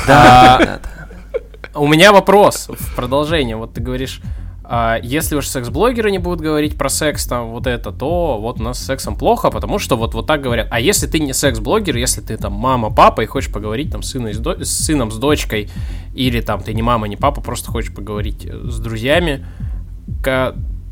Да, 0.07 0.57
да, 0.59 0.79
да. 0.83 1.01
У 1.73 1.87
меня 1.87 2.11
вопрос 2.11 2.67
в 2.69 2.95
продолжение. 2.95 3.55
Вот 3.55 3.73
ты 3.73 3.81
говоришь, 3.81 4.21
а 4.23 4.40
если 5.03 5.35
уж 5.35 5.47
секс-блогеры 5.47 6.11
не 6.11 6.19
будут 6.19 6.39
говорить 6.39 6.77
про 6.77 6.87
секс, 6.87 7.25
там, 7.27 7.51
вот 7.51 7.67
это, 7.67 7.91
то 7.91 8.37
вот 8.39 8.61
у 8.61 8.63
нас 8.63 8.79
с 8.79 8.85
сексом 8.85 9.17
плохо, 9.17 9.51
потому 9.51 9.79
что 9.79 9.97
вот, 9.97 10.13
вот 10.13 10.27
так 10.27 10.41
говорят. 10.41 10.67
А 10.71 10.79
если 10.79 11.07
ты 11.07 11.19
не 11.19 11.33
секс-блогер, 11.33 11.97
если 11.97 12.21
ты 12.21 12.37
там 12.37 12.53
мама, 12.53 12.89
папа 12.89 13.21
и 13.21 13.25
хочешь 13.25 13.51
поговорить 13.51 13.91
там 13.91 14.01
с, 14.01 14.13
до... 14.13 14.63
с 14.63 14.69
сыном, 14.69 15.11
с 15.11 15.17
дочкой, 15.17 15.69
или 16.15 16.39
там 16.39 16.61
ты 16.61 16.73
не 16.73 16.81
мама, 16.81 17.09
не 17.09 17.17
папа, 17.17 17.41
просто 17.41 17.69
хочешь 17.69 17.93
поговорить 17.93 18.45
э, 18.45 18.69
с 18.69 18.79
друзьями, 18.79 19.45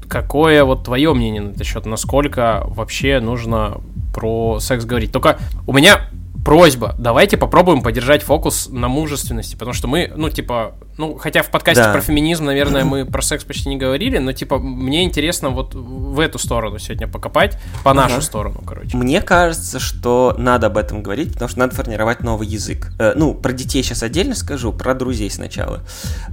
какое 0.09 0.65
вот 0.65 0.83
твое 0.83 1.13
мнение 1.13 1.41
на 1.41 1.51
этот 1.51 1.65
счет? 1.65 1.85
Насколько 1.85 2.63
вообще 2.67 3.21
нужно 3.21 3.79
про 4.13 4.59
секс 4.59 4.83
говорить? 4.83 5.13
Только 5.13 5.39
у 5.67 5.73
меня 5.73 6.01
просьба, 6.45 6.95
давайте 6.97 7.37
попробуем 7.37 7.81
подержать 7.81 8.23
фокус 8.23 8.69
на 8.71 8.87
мужественности, 8.87 9.53
потому 9.55 9.73
что 9.73 9.87
мы, 9.87 10.11
ну, 10.15 10.29
типа, 10.29 10.73
ну, 10.97 11.17
хотя 11.17 11.43
в 11.43 11.49
подкасте 11.51 11.83
Да. 11.83 11.91
про 11.93 12.01
феминизм, 12.01 12.45
наверное, 12.45 12.83
мы 12.85 13.05
про 13.05 13.21
секс 13.21 13.43
почти 13.43 13.69
не 13.69 13.77
говорили, 13.77 14.17
но, 14.17 14.31
типа, 14.33 14.57
мне 14.57 15.03
интересно 15.03 15.49
вот 15.49 15.75
в 15.75 16.19
эту 16.19 16.39
сторону 16.39 16.79
сегодня 16.79 17.07
покопать, 17.07 17.57
по 17.83 17.93
нашу 17.93 18.15
Ага. 18.15 18.21
сторону, 18.23 18.61
короче. 18.65 18.95
Мне 18.97 19.21
кажется, 19.21 19.79
что 19.79 20.35
надо 20.37 20.67
об 20.67 20.77
этом 20.77 21.03
говорить, 21.03 21.33
потому 21.33 21.49
что 21.49 21.59
надо 21.59 21.75
формировать 21.75 22.21
новый 22.21 22.47
язык. 22.47 22.91
Э, 22.99 23.13
ну, 23.15 23.33
про 23.33 23.53
детей 23.53 23.83
сейчас 23.83 24.03
отдельно 24.03 24.35
скажу, 24.35 24.73
про 24.73 24.93
друзей 24.93 25.29
сначала. 25.29 25.81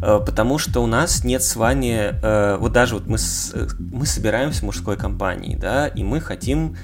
Э, 0.02 0.20
потому 0.24 0.58
что 0.58 0.80
у 0.82 0.86
нас 0.86 1.24
нет 1.24 1.42
с 1.42 1.56
вами... 1.56 2.14
э, 2.22 2.56
вот 2.58 2.72
даже 2.72 2.94
вот 2.94 3.06
мы, 3.06 3.18
с- 3.18 3.50
э, 3.54 3.66
мы 3.78 4.06
собираемся 4.06 4.60
в 4.60 4.64
мужской 4.64 4.96
компании, 4.96 5.56
да, 5.56 5.88
и 5.88 6.02
мы 6.02 6.20
хотим 6.20 6.76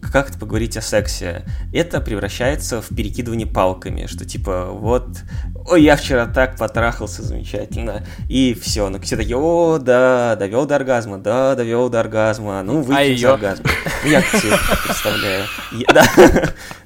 как-то 0.00 0.38
поговорить 0.38 0.76
о 0.76 0.80
сексе. 0.80 1.44
Это 1.72 2.00
превращается 2.00 2.80
в 2.80 2.88
перекидывание 2.88 3.46
палками, 3.46 4.06
что 4.06 4.24
типа 4.24 4.66
вот, 4.70 5.18
ой, 5.66 5.82
я 5.82 5.96
вчера 5.96 6.26
так 6.26 6.56
потрахался 6.56 7.22
замечательно, 7.22 8.04
и 8.28 8.54
все, 8.60 8.88
ну 8.88 9.00
все 9.00 9.16
такие, 9.16 9.36
о, 9.36 9.78
да, 9.78 10.36
довел 10.36 10.66
до 10.66 10.76
оргазма, 10.76 11.18
да, 11.18 11.54
довел 11.54 11.88
до 11.88 12.00
оргазма, 12.00 12.62
ну 12.62 12.82
выйдем 12.82 13.16
с 13.16 13.20
её? 13.20 13.32
оргазма. 13.34 13.66
Ну, 14.04 14.10
я 14.10 14.20
это 14.20 14.58
представляю. 14.86 15.44
Я- 15.72 15.92
да. 15.94 16.04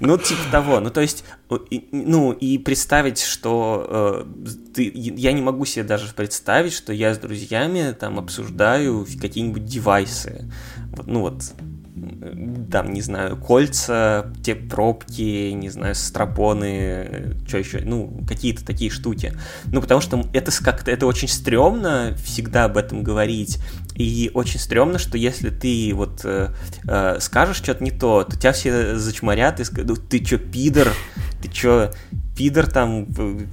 Ну, 0.00 0.18
типа 0.18 0.40
того. 0.50 0.80
Ну, 0.80 0.90
то 0.90 1.00
есть, 1.00 1.24
ну, 1.92 2.32
и 2.32 2.58
представить, 2.58 3.20
что 3.20 4.24
э, 4.44 4.50
ты, 4.74 4.90
я 4.94 5.32
не 5.32 5.40
могу 5.40 5.64
себе 5.64 5.84
даже 5.84 6.12
представить, 6.12 6.72
что 6.72 6.92
я 6.92 7.14
с 7.14 7.18
друзьями 7.18 7.94
там 7.98 8.18
обсуждаю 8.18 9.06
какие-нибудь 9.20 9.64
девайсы. 9.64 10.50
Ну, 11.06 11.20
вот, 11.20 11.42
там, 12.70 12.92
не 12.92 13.00
знаю, 13.02 13.36
кольца, 13.36 14.32
те 14.42 14.54
пробки, 14.54 15.50
не 15.52 15.68
знаю, 15.68 15.94
стропоны, 15.94 17.36
что 17.46 17.58
еще, 17.58 17.82
ну, 17.84 18.12
какие-то 18.26 18.64
такие 18.64 18.90
штуки. 18.90 19.32
Ну, 19.66 19.80
потому 19.80 20.00
что 20.00 20.24
это 20.32 20.50
как-то, 20.62 20.90
это 20.90 21.06
очень 21.06 21.28
стрёмно 21.28 22.16
всегда 22.24 22.64
об 22.64 22.76
этом 22.76 23.02
говорить, 23.04 23.58
и 23.94 24.30
очень 24.34 24.58
стрёмно, 24.60 24.98
что 24.98 25.16
если 25.16 25.50
ты 25.50 25.92
вот 25.94 26.20
э, 26.24 26.48
э, 26.86 27.16
скажешь 27.20 27.56
что-то 27.58 27.82
не 27.84 27.90
то, 27.90 28.24
то 28.24 28.36
тебя 28.36 28.52
все 28.52 28.96
зачморят 28.96 29.60
и 29.60 29.64
скажут, 29.64 29.88
«Ну, 29.90 29.96
ты 29.96 30.18
чё, 30.20 30.38
пидор, 30.38 30.88
ты 31.42 31.48
чё, 31.48 31.90
пидор 32.36 32.66
там 32.66 33.06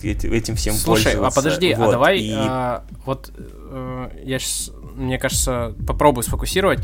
эти- 0.03 0.27
этим 0.27 0.55
всем 0.55 0.73
Слушай, 0.73 1.13
а 1.13 1.29
пользоваться?» 1.29 1.41
подожди, 1.41 1.71
а 1.73 1.77
Вот, 1.77 1.91
давай, 1.91 2.19
и- 2.19 2.33
а, 2.35 2.83
вот 3.05 3.31
э, 3.37 4.09
я 4.23 4.39
сейчас, 4.39 4.71
мне 4.95 5.17
кажется, 5.19 5.75
попробую 5.87 6.23
сфокусировать. 6.23 6.79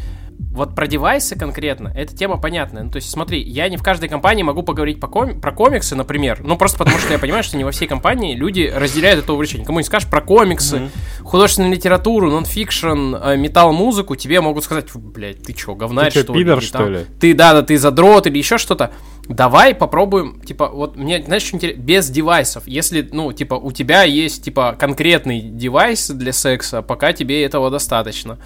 Вот 0.52 0.76
про 0.76 0.86
девайсы 0.86 1.36
конкретно, 1.36 1.88
эта 1.88 2.16
тема 2.16 2.38
понятная. 2.40 2.84
Ну, 2.84 2.92
то 2.92 2.98
есть, 2.98 3.10
смотри, 3.10 3.42
я 3.42 3.68
не 3.70 3.78
в 3.78 3.82
каждой 3.82 4.08
компании 4.08 4.44
могу 4.44 4.62
поговорить 4.62 5.00
по 5.00 5.08
коми- 5.08 5.34
про 5.40 5.52
комиксы, 5.52 5.96
например. 5.96 6.42
Ну, 6.44 6.58
просто 6.58 6.78
потому 6.78 7.00
что 7.00 7.12
я 7.12 7.18
понимаю, 7.18 7.44
что 7.44 7.58
не 7.58 7.64
во 7.64 7.72
всей 7.72 7.88
компании 7.88 8.36
люди 8.36 8.72
разделяют 8.74 9.24
это 9.24 9.34
увлечение. 9.34 9.66
Кому 9.66 9.80
не 9.80 9.84
скажешь 9.84 10.08
про 10.08 10.22
комиксы, 10.22 10.90
художественную 11.24 11.74
литературу, 11.74 12.30
нонфикшн, 12.32 13.16
э, 13.16 13.36
металл-музыку, 13.48 14.16
тебе 14.16 14.42
могут 14.42 14.64
сказать, 14.64 14.90
«Фу, 14.90 15.00
блядь, 15.00 15.44
ты 15.44 15.54
чё, 15.54 15.76
говнарь, 15.76 16.12
Ты 16.12 16.22
что 16.22 16.34
пидор, 16.34 16.62
что 16.62 16.78
там, 16.80 16.94
ли? 16.94 17.06
Ты, 17.20 17.34
да, 17.34 17.54
да, 17.54 17.62
ты 17.62 17.78
задрот 17.78 18.28
или 18.28 18.38
еще 18.38 18.58
что-то. 18.58 18.92
Давай 19.30 19.74
попробуем, 19.76 20.40
типа, 20.42 20.68
вот 20.70 20.96
мне, 20.96 21.22
знаешь, 21.24 21.44
что 21.44 21.58
интересно, 21.58 21.82
без 21.82 22.10
девайсов. 22.10 22.64
Если, 22.68 23.08
ну, 23.12 23.34
типа, 23.34 23.56
у 23.56 23.72
тебя 23.72 24.04
есть, 24.04 24.44
типа, 24.44 24.76
конкретный 24.80 25.42
девайс 25.42 26.10
для 26.10 26.32
секса, 26.32 26.82
пока 26.82 27.12
тебе 27.14 27.44
этого 27.44 27.70
достаточно. 27.70 28.38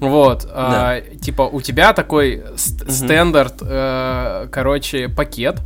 Вот, 0.00 0.44
а, 0.50 1.00
типа, 1.22 1.42
у 1.42 1.60
тебя 1.60 1.92
такой 1.92 2.42
ст- 2.56 2.90
стандарт, 2.90 3.54
э, 3.62 4.48
короче, 4.50 5.08
пакет. 5.08 5.60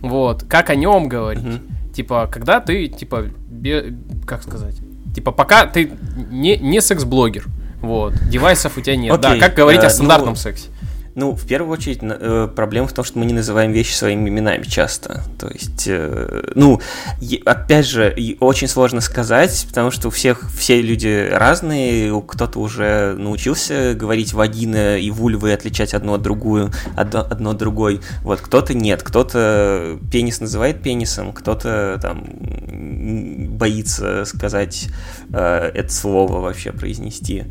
Вот, 0.00 0.44
как 0.48 0.70
о 0.70 0.74
нем 0.74 1.08
говорить? 1.08 1.44
Мгм. 1.44 1.60
Типа, 1.94 2.28
когда 2.32 2.60
ты, 2.60 2.88
типа, 2.88 3.26
бе- 3.48 3.94
как 4.26 4.42
сказать? 4.42 4.76
Типа, 5.14 5.30
пока 5.30 5.66
ты 5.66 5.92
не, 6.30 6.56
не 6.56 6.80
секс-блогер. 6.80 7.46
Вот, 7.82 8.14
девайсов 8.28 8.76
у 8.76 8.80
тебя 8.80 8.96
нет. 8.96 9.12
Окей, 9.12 9.40
да, 9.40 9.46
как 9.46 9.56
говорить 9.56 9.82
э, 9.82 9.86
о 9.86 9.90
стандартном 9.90 10.30
ну, 10.30 10.36
сексе? 10.36 10.68
Ну, 11.16 11.32
в 11.32 11.44
первую 11.46 11.72
очередь, 11.72 11.98
э, 12.02 12.48
проблема 12.54 12.86
в 12.86 12.92
том, 12.92 13.04
что 13.04 13.18
мы 13.18 13.26
не 13.26 13.34
называем 13.34 13.72
вещи 13.72 13.94
своими 13.94 14.28
именами 14.28 14.62
часто. 14.62 15.24
То 15.38 15.48
есть, 15.48 15.84
э, 15.88 16.52
ну, 16.54 16.80
опять 17.44 17.86
же, 17.86 18.14
очень 18.38 18.68
сложно 18.68 19.00
сказать, 19.00 19.66
потому 19.68 19.90
что 19.90 20.08
у 20.08 20.10
всех 20.10 20.48
все 20.56 20.80
люди 20.80 21.28
разные, 21.32 22.22
кто-то 22.22 22.60
уже 22.60 23.16
научился 23.18 23.94
говорить 23.94 24.32
вагина 24.32 24.98
и 24.98 25.10
вульвы, 25.10 25.52
отличать 25.52 25.94
одну 25.94 26.14
от 26.14 26.22
другую, 26.22 26.70
одно, 26.96 27.26
одно 27.28 27.50
от 27.50 27.56
другой. 27.56 28.00
Вот, 28.22 28.40
кто-то 28.40 28.74
нет, 28.74 29.02
кто-то 29.02 29.98
пенис 30.12 30.40
называет 30.40 30.80
пенисом, 30.80 31.32
кто-то 31.32 31.98
там 32.00 32.24
боится 33.58 34.24
сказать 34.26 34.88
э, 35.32 35.70
это 35.74 35.92
слово 35.92 36.40
вообще 36.40 36.72
произнести. 36.72 37.44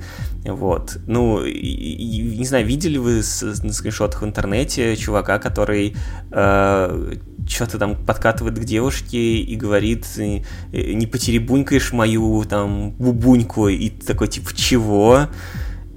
Вот. 0.54 0.98
Ну, 1.08 1.44
и- 1.46 1.52
и- 1.52 2.38
не 2.38 2.46
знаю, 2.46 2.66
видели 2.66 2.98
вы 2.98 3.22
с- 3.24 3.64
на 3.64 3.74
скриншотах 3.74 4.22
в 4.22 4.26
интернете 4.26 4.96
чувака, 4.96 5.40
который 5.40 5.96
что-то 6.32 7.80
там 7.80 7.96
подкатывает 7.96 8.60
к 8.60 8.64
девушке 8.64 9.18
и 9.38 9.56
говорит, 9.56 10.06
э, 10.18 10.42
э, 10.72 10.94
не 10.94 11.08
потеребунькаешь 11.08 11.92
мою 11.94 12.44
там 12.46 12.92
бубуньку, 12.92 13.68
и 13.70 13.90
ты 13.90 14.06
такой, 14.06 14.28
типа, 14.28 14.52
чего? 14.56 15.28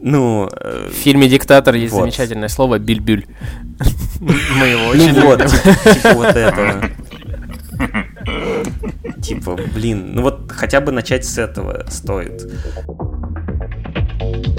Ну, 0.01 0.49
э, 0.51 0.89
В 0.91 0.95
фильме 0.95 1.29
«Диктатор» 1.29 1.75
есть 1.75 1.93
Вот. 1.93 2.01
замечательное 2.01 2.49
слово 2.49 2.79
«бильбюль». 2.79 3.27
Мы 4.21 4.67
его 4.67 4.83
ну 4.83 4.89
очень 4.91 5.09
любим. 5.15 5.47
типа, 5.47 5.95
типа 5.95 6.13
вот 6.15 6.27
этого. 6.37 6.91
Типа, 9.23 9.59
блин, 9.75 10.13
ну 10.15 10.23
вот 10.23 10.51
хотя 10.53 10.81
бы 10.81 10.93
начать 10.93 11.25
с 11.25 11.39
этого 11.39 11.85
стоит. 11.91 12.43
Э, 14.23 14.52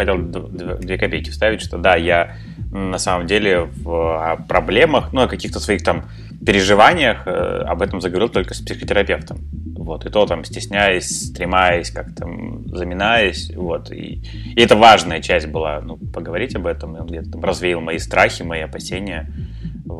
хотел 0.00 0.18
две 0.18 0.98
копейки 0.98 1.30
вставить, 1.30 1.60
что 1.60 1.78
да, 1.78 1.96
я 1.96 2.36
на 2.70 2.98
самом 2.98 3.26
деле 3.26 3.62
в 3.64 4.32
о 4.32 4.36
проблемах, 4.36 5.12
ну, 5.12 5.22
о 5.22 5.28
каких-то 5.28 5.60
своих 5.60 5.82
там 5.82 6.04
переживаниях 6.44 7.26
э, 7.26 7.30
об 7.30 7.82
этом 7.82 8.00
заговорил 8.00 8.28
только 8.28 8.54
с 8.54 8.60
психотерапевтом. 8.60 9.38
Вот, 9.76 10.06
и 10.06 10.10
то 10.10 10.26
там 10.26 10.44
стесняясь, 10.44 11.28
стремаясь, 11.28 11.90
как-то 11.90 12.26
заминаясь, 12.66 13.50
вот, 13.54 13.90
и, 13.90 14.22
и 14.54 14.60
это 14.60 14.76
важная 14.76 15.20
часть 15.20 15.48
была, 15.48 15.80
ну, 15.80 15.96
поговорить 15.96 16.54
об 16.54 16.66
этом, 16.66 16.96
и 16.96 17.00
он 17.00 17.06
где-то 17.06 17.40
развеял 17.40 17.80
мои 17.80 17.98
страхи, 17.98 18.42
мои 18.42 18.60
опасения, 18.60 19.32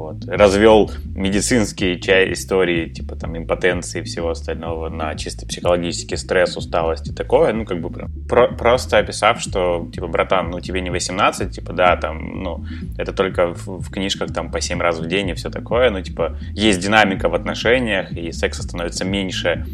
вот, 0.01 0.24
развел 0.27 0.90
медицинские 1.14 2.01
ча- 2.01 2.32
истории, 2.32 2.89
типа 2.89 3.16
там 3.16 3.36
импотенции 3.36 4.01
и 4.01 4.05
всего 4.05 4.31
остального 4.31 4.89
на 4.89 5.14
чисто 5.14 5.47
психологический 5.47 6.16
стресс, 6.16 6.56
усталость 6.56 7.09
и 7.09 7.12
такое, 7.14 7.52
ну, 7.52 7.64
как 7.64 7.81
бы 7.81 7.90
про- 7.90 8.48
просто 8.48 8.98
описав, 8.98 9.40
что, 9.40 9.89
типа, 9.93 10.06
братан, 10.06 10.51
ну, 10.51 10.60
тебе 10.60 10.81
не 10.81 10.90
18, 10.90 11.55
типа, 11.55 11.72
да, 11.72 11.97
там, 11.97 12.43
ну, 12.43 12.64
это 12.97 13.12
только 13.12 13.55
в, 13.55 13.82
в 13.82 13.90
книжках 13.90 14.32
там 14.32 14.51
по 14.51 14.60
7 14.60 14.81
раз 14.81 14.98
в 14.98 15.06
день 15.06 15.28
и 15.28 15.35
все 15.35 15.51
такое, 15.51 15.90
ну, 15.90 16.01
типа, 16.01 16.39
есть 16.55 16.81
динамика 16.81 17.28
в 17.28 17.35
отношениях, 17.35 18.12
и 18.12 18.32
секса 18.32 18.62
становится 18.62 19.05
меньше 19.05 19.66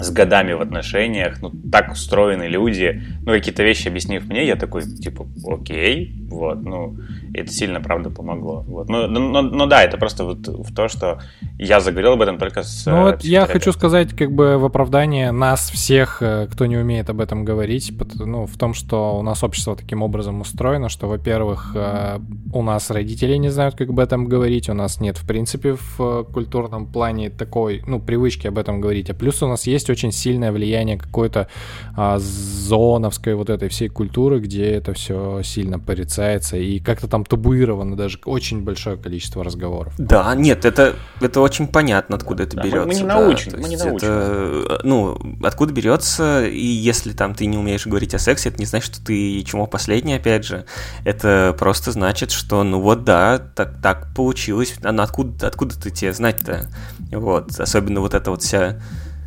с 0.00 0.10
годами 0.10 0.52
в 0.52 0.60
отношениях, 0.60 1.40
ну, 1.42 1.52
так 1.70 1.92
устроены 1.92 2.44
люди, 2.44 3.02
ну, 3.24 3.32
какие-то 3.32 3.62
вещи 3.62 3.88
объяснив 3.88 4.26
мне, 4.28 4.46
я 4.46 4.56
такой, 4.56 4.82
типа, 4.82 5.26
окей, 5.46 6.12
вот, 6.28 6.62
ну, 6.62 6.96
И 7.32 7.38
это 7.38 7.52
сильно, 7.52 7.80
правда, 7.80 8.10
помогло. 8.10 8.64
Вот. 8.66 8.88
Но, 8.88 9.06
но, 9.06 9.42
но 9.42 9.66
да, 9.66 9.82
это 9.82 9.96
просто 9.96 10.24
вот 10.24 10.48
в 10.48 10.74
то, 10.74 10.88
что 10.88 11.20
я 11.58 11.80
заговорил 11.80 12.12
об 12.12 12.22
этом 12.22 12.38
только 12.38 12.62
с... 12.62 12.86
Ну 12.86 13.02
вот 13.02 13.22
я 13.22 13.46
хочу 13.46 13.72
сказать 13.72 14.14
как 14.14 14.32
бы 14.32 14.58
в 14.58 14.64
оправдание 14.64 15.30
нас 15.30 15.70
всех, 15.70 16.22
э, 16.22 16.48
кто 16.50 16.66
не 16.66 16.76
умеет 16.76 17.10
об 17.10 17.20
этом 17.20 17.44
говорить, 17.44 17.92
ну, 18.16 18.46
в 18.46 18.56
том, 18.56 18.74
что 18.74 19.18
у 19.18 19.22
нас 19.22 19.44
общество 19.44 19.76
таким 19.76 20.02
образом 20.02 20.40
устроено, 20.40 20.88
что, 20.88 21.06
во-первых, 21.06 21.72
э, 21.74 22.18
у 22.52 22.62
нас 22.62 22.90
родители 22.90 23.36
не 23.36 23.50
знают, 23.50 23.76
как 23.76 23.90
об 23.90 24.00
этом 24.00 24.26
говорить, 24.26 24.68
у 24.68 24.74
нас 24.74 25.00
нет, 25.00 25.16
в 25.16 25.26
принципе, 25.26 25.74
в 25.74 26.00
э, 26.00 26.24
культурном 26.32 26.86
плане 26.86 27.30
такой, 27.30 27.82
ну, 27.86 28.00
привычки 28.00 28.46
об 28.46 28.58
этом 28.58 28.80
говорить, 28.80 29.10
а 29.10 29.14
плюс 29.14 29.42
у 29.42 29.48
нас 29.48 29.66
есть 29.66 29.90
очень 29.90 30.12
сильное 30.12 30.52
влияние 30.52 30.98
какой-то 30.98 31.48
а, 31.96 32.18
зоновской 32.18 33.34
вот 33.34 33.50
этой 33.50 33.68
всей 33.68 33.88
культуры, 33.88 34.40
где 34.40 34.64
это 34.64 34.94
все 34.94 35.42
сильно 35.42 35.78
порицается 35.78 36.56
и 36.56 36.78
как-то 36.78 37.08
там 37.08 37.19
табуировано 37.24 37.96
даже 37.96 38.18
очень 38.24 38.62
большое 38.62 38.96
количество 38.96 39.44
разговоров. 39.44 39.94
Да, 39.98 40.34
нет, 40.34 40.64
это, 40.64 40.96
это 41.20 41.40
очень 41.40 41.66
понятно, 41.68 42.16
откуда 42.16 42.44
это 42.44 42.56
да, 42.56 42.62
берется. 42.62 42.86
Мы, 42.86 42.94
мы 42.94 42.94
не 42.94 43.06
да, 43.06 43.20
научим, 43.20 43.52
мы 43.60 43.68
не 43.68 43.76
научим. 43.76 44.08
Это, 44.08 44.80
ну, 44.84 45.18
откуда 45.42 45.72
берется, 45.72 46.46
и 46.46 46.66
если 46.66 47.12
там 47.12 47.34
ты 47.34 47.46
не 47.46 47.58
умеешь 47.58 47.86
говорить 47.86 48.14
о 48.14 48.18
сексе, 48.18 48.48
это 48.48 48.58
не 48.58 48.66
значит, 48.66 48.94
что 48.94 49.04
ты 49.04 49.42
чему 49.42 49.66
последний, 49.66 50.14
опять 50.14 50.44
же. 50.44 50.64
Это 51.04 51.54
просто 51.58 51.92
значит, 51.92 52.30
что, 52.30 52.62
ну 52.62 52.80
вот 52.80 53.04
да, 53.04 53.38
так, 53.38 53.80
так 53.82 54.14
получилось. 54.14 54.74
А 54.82 54.92
ну, 54.92 55.02
откуда, 55.02 55.46
откуда 55.46 55.80
ты 55.80 55.90
тебе 55.90 56.12
знать-то? 56.12 56.70
Вот, 57.12 57.58
особенно 57.58 58.00
вот 58.00 58.14
эта 58.14 58.30
вот 58.30 58.42
вся 58.42 58.80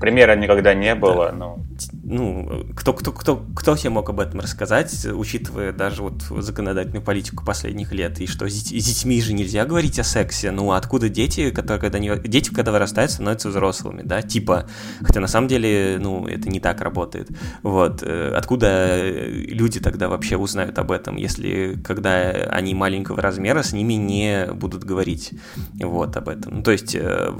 Примера 0.03 0.35
никогда 0.35 0.73
не 0.73 0.95
было, 0.95 1.27
да. 1.27 1.31
но... 1.31 1.59
Ну, 2.03 2.65
кто, 2.75 2.91
кто, 2.91 3.13
кто, 3.13 3.37
кто 3.55 3.77
тебе 3.77 3.91
мог 3.91 4.09
об 4.09 4.19
этом 4.19 4.41
рассказать, 4.41 5.05
учитывая 5.05 5.71
даже 5.71 6.03
вот 6.03 6.21
законодательную 6.23 7.01
политику 7.01 7.45
последних 7.45 7.93
лет, 7.93 8.19
и 8.19 8.27
что 8.27 8.49
с 8.49 8.63
детьми 8.63 9.21
же 9.21 9.31
нельзя 9.31 9.63
говорить 9.63 9.97
о 9.99 10.03
сексе, 10.03 10.51
ну, 10.51 10.73
откуда 10.73 11.07
дети, 11.07 11.51
которые, 11.51 11.79
когда 11.79 11.99
не... 11.99 12.13
дети, 12.19 12.53
когда 12.53 12.73
вырастают, 12.73 13.11
становятся 13.11 13.47
взрослыми, 13.47 14.01
да, 14.01 14.21
типа, 14.21 14.67
хотя 15.01 15.21
на 15.21 15.27
самом 15.27 15.47
деле, 15.47 15.97
ну, 16.01 16.27
это 16.27 16.49
не 16.49 16.59
так 16.59 16.81
работает, 16.81 17.29
вот, 17.61 18.03
э, 18.03 18.33
откуда 18.35 18.99
люди 19.09 19.79
тогда 19.79 20.09
вообще 20.09 20.35
узнают 20.35 20.77
об 20.79 20.91
этом, 20.91 21.15
если, 21.15 21.79
когда 21.81 22.29
они 22.29 22.75
маленького 22.75 23.21
размера, 23.21 23.63
с 23.63 23.71
ними 23.71 23.93
не 23.93 24.47
будут 24.53 24.83
говорить, 24.83 25.31
вот, 25.75 26.17
об 26.17 26.27
этом, 26.27 26.57
ну, 26.57 26.63
то 26.63 26.71
есть, 26.71 26.93
э, 26.93 27.33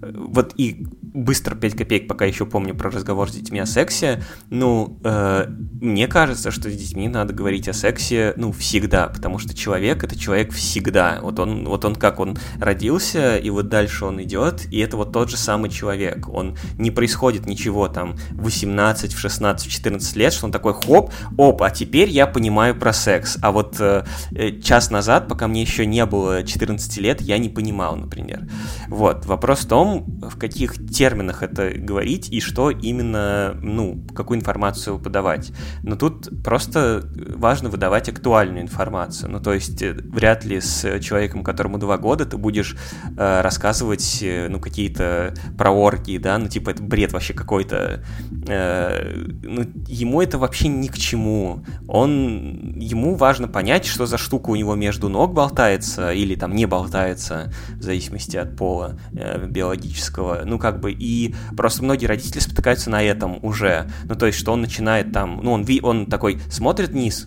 вот 0.00 0.54
и 0.56 0.86
быстро 1.12 1.56
5 1.56 1.79
копеек, 1.80 2.08
пока 2.08 2.26
еще 2.26 2.44
помню 2.44 2.74
про 2.74 2.90
разговор 2.90 3.30
с 3.30 3.32
детьми 3.32 3.58
о 3.58 3.64
сексе. 3.64 4.22
Ну, 4.50 4.98
э, 5.02 5.46
мне 5.80 6.08
кажется, 6.08 6.50
что 6.50 6.70
с 6.70 6.74
детьми 6.74 7.08
надо 7.08 7.32
говорить 7.32 7.68
о 7.68 7.72
сексе, 7.72 8.34
ну, 8.36 8.52
всегда, 8.52 9.06
потому 9.06 9.38
что 9.38 9.54
человек— 9.54 10.04
это 10.04 10.18
человек 10.18 10.52
всегда. 10.52 11.20
Вот 11.22 11.38
он, 11.38 11.64
вот 11.64 11.86
он 11.86 11.94
как 11.94 12.20
он 12.20 12.36
родился, 12.58 13.38
и 13.38 13.48
вот 13.48 13.68
дальше 13.68 14.04
он 14.04 14.22
идет, 14.22 14.66
и 14.70 14.78
это 14.78 14.98
вот 14.98 15.12
тот 15.12 15.30
же 15.30 15.38
самый 15.38 15.70
человек. 15.70 16.28
Он 16.28 16.56
не 16.76 16.90
происходит 16.90 17.46
ничего 17.46 17.88
там 17.88 18.16
в 18.32 18.44
18, 18.44 19.14
в 19.14 19.18
16, 19.18 19.66
в 19.66 19.70
14 19.70 20.16
лет, 20.16 20.32
что 20.34 20.46
он 20.46 20.52
такой, 20.52 20.74
хоп, 20.74 21.12
оп, 21.38 21.62
а 21.62 21.70
теперь 21.70 22.10
я 22.10 22.26
понимаю 22.26 22.74
про 22.78 22.92
секс. 22.92 23.38
А 23.40 23.52
вот 23.52 23.76
э, 23.80 24.04
э 24.32 24.60
час 24.60 24.90
назад, 24.90 25.28
пока 25.28 25.48
мне 25.48 25.62
еще 25.62 25.86
не 25.86 26.04
было 26.04 26.42
14 26.42 26.98
лет, 26.98 27.22
я 27.22 27.38
не 27.38 27.48
понимал, 27.48 27.96
например. 27.96 28.46
Вот, 28.88 29.24
вопрос 29.24 29.60
в 29.60 29.68
том, 29.68 30.04
в 30.20 30.38
каких 30.38 30.74
терминах 30.90 31.42
это 31.42 31.59
говорить 31.68 32.28
и 32.30 32.40
что 32.40 32.70
именно, 32.70 33.56
ну, 33.62 34.04
какую 34.14 34.38
информацию 34.38 34.98
подавать. 34.98 35.52
Но 35.82 35.96
тут 35.96 36.42
просто 36.42 37.08
важно 37.34 37.68
выдавать 37.68 38.08
актуальную 38.08 38.62
информацию. 38.62 39.30
Ну, 39.30 39.40
то 39.40 39.52
есть 39.52 39.82
э, 39.82 39.92
вряд 39.92 40.44
ли 40.44 40.60
с 40.60 41.00
человеком, 41.00 41.44
которому 41.44 41.78
два 41.78 41.98
года, 41.98 42.24
ты 42.24 42.36
будешь 42.36 42.76
э, 43.16 43.40
рассказывать, 43.40 44.18
э, 44.22 44.48
ну, 44.48 44.60
какие-то 44.60 45.34
про 45.56 45.70
оргии, 45.70 46.18
да, 46.18 46.38
ну, 46.38 46.48
типа, 46.48 46.70
это 46.70 46.82
бред 46.82 47.12
вообще 47.12 47.34
какой-то. 47.34 48.04
Э, 48.46 49.14
ну, 49.42 49.66
ему 49.86 50.22
это 50.22 50.38
вообще 50.38 50.68
ни 50.68 50.88
к 50.88 50.98
чему. 50.98 51.64
Он, 51.88 52.78
ему 52.78 53.14
важно 53.14 53.48
понять, 53.48 53.86
что 53.86 54.06
за 54.06 54.18
штука 54.18 54.50
у 54.50 54.56
него 54.56 54.74
между 54.74 55.08
ног 55.08 55.34
болтается 55.34 56.12
или 56.12 56.34
там 56.34 56.54
не 56.54 56.66
болтается, 56.66 57.52
в 57.76 57.82
зависимости 57.82 58.36
от 58.36 58.56
пола 58.56 58.98
э, 59.12 59.46
биологического. 59.46 60.42
Ну, 60.44 60.58
как 60.58 60.80
бы 60.80 60.92
и 60.92 61.34
просто 61.56 61.84
многие 61.84 62.06
родители 62.06 62.40
спотыкаются 62.40 62.90
на 62.90 63.02
этом 63.02 63.38
уже. 63.44 63.88
Ну, 64.04 64.14
то 64.14 64.26
есть, 64.26 64.38
что 64.38 64.52
он 64.52 64.60
начинает 64.60 65.12
там, 65.12 65.40
ну, 65.42 65.52
он, 65.52 65.66
он 65.82 66.06
такой 66.06 66.40
смотрит 66.50 66.90
вниз, 66.90 67.26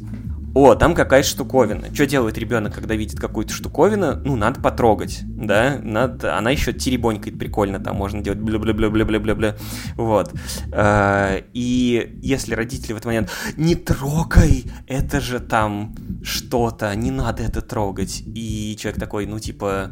о, 0.56 0.76
там 0.76 0.94
какая-то 0.94 1.28
штуковина. 1.28 1.94
Что 1.94 2.06
делает 2.06 2.38
ребенок, 2.38 2.76
когда 2.76 2.94
видит 2.94 3.20
какую-то 3.20 3.52
штуковину? 3.52 4.18
Ну, 4.24 4.36
надо 4.36 4.62
потрогать, 4.62 5.22
да? 5.24 5.80
Надо... 5.82 6.38
Она 6.38 6.52
еще 6.52 6.74
теребонькает 6.74 7.40
прикольно, 7.40 7.80
там 7.80 7.95
можно 7.95 8.22
делать 8.22 8.40
бля-бля-бля-бля-бля-бля. 8.40 9.58
Вот. 9.95 10.32
А, 10.72 11.41
и 11.54 12.20
если 12.22 12.54
родители 12.54 12.94
в 12.94 12.98
этот 12.98 13.06
момент 13.06 13.32
«Не 13.58 13.74
трогай! 13.74 14.66
Это 14.88 15.20
же 15.22 15.40
там 15.40 15.95
что-то, 16.24 16.95
не 16.95 17.10
надо 17.10 17.41
это 17.41 17.62
трогать». 17.62 18.22
И 18.24 18.78
человек 18.80 19.00
такой, 19.00 19.26
ну, 19.26 19.40
типа, 19.40 19.90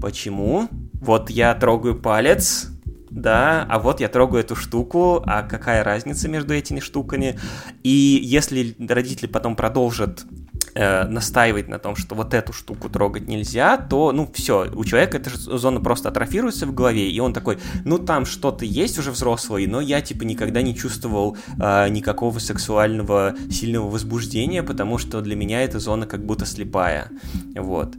почему? 0.00 0.68
Вот 0.94 1.30
я 1.30 1.54
трогаю 1.54 1.94
палец, 2.00 2.66
да, 3.10 3.66
а 3.68 3.78
вот 3.78 4.00
я 4.00 4.08
трогаю 4.08 4.44
эту 4.44 4.54
штуку, 4.54 5.22
а 5.26 5.42
какая 5.42 5.82
разница 5.82 6.28
между 6.28 6.54
этими 6.54 6.80
штуками? 6.80 7.38
И 7.82 8.20
если 8.22 8.76
родители 8.78 9.26
потом 9.26 9.56
продолжат 9.56 10.24
э, 10.74 11.04
настаивать 11.08 11.68
на 11.68 11.78
том, 11.78 11.96
что 11.96 12.14
вот 12.14 12.34
эту 12.34 12.52
штуку 12.52 12.88
трогать 12.88 13.26
нельзя, 13.26 13.76
то, 13.76 14.12
ну, 14.12 14.30
все, 14.32 14.70
у 14.72 14.84
человека 14.84 15.18
эта 15.18 15.30
зона 15.36 15.80
просто 15.80 16.08
атрофируется 16.08 16.66
в 16.66 16.74
голове, 16.74 17.10
и 17.10 17.18
он 17.20 17.32
такой, 17.32 17.58
ну, 17.84 17.98
там 17.98 18.24
что-то 18.24 18.64
есть 18.64 18.98
уже 18.98 19.10
взрослый, 19.10 19.66
но 19.66 19.80
я, 19.80 20.00
типа, 20.00 20.22
никогда 20.22 20.62
не 20.62 20.76
чувствовал 20.76 21.36
э, 21.58 21.88
никакого 21.88 22.38
сексуального 22.38 23.34
сильного 23.50 23.90
возбуждения, 23.90 24.62
потому 24.62 24.98
что 24.98 25.20
для 25.20 25.34
меня 25.34 25.62
эта 25.62 25.80
зона 25.80 26.06
как 26.06 26.24
будто 26.24 26.46
слепая, 26.46 27.10
вот. 27.56 27.96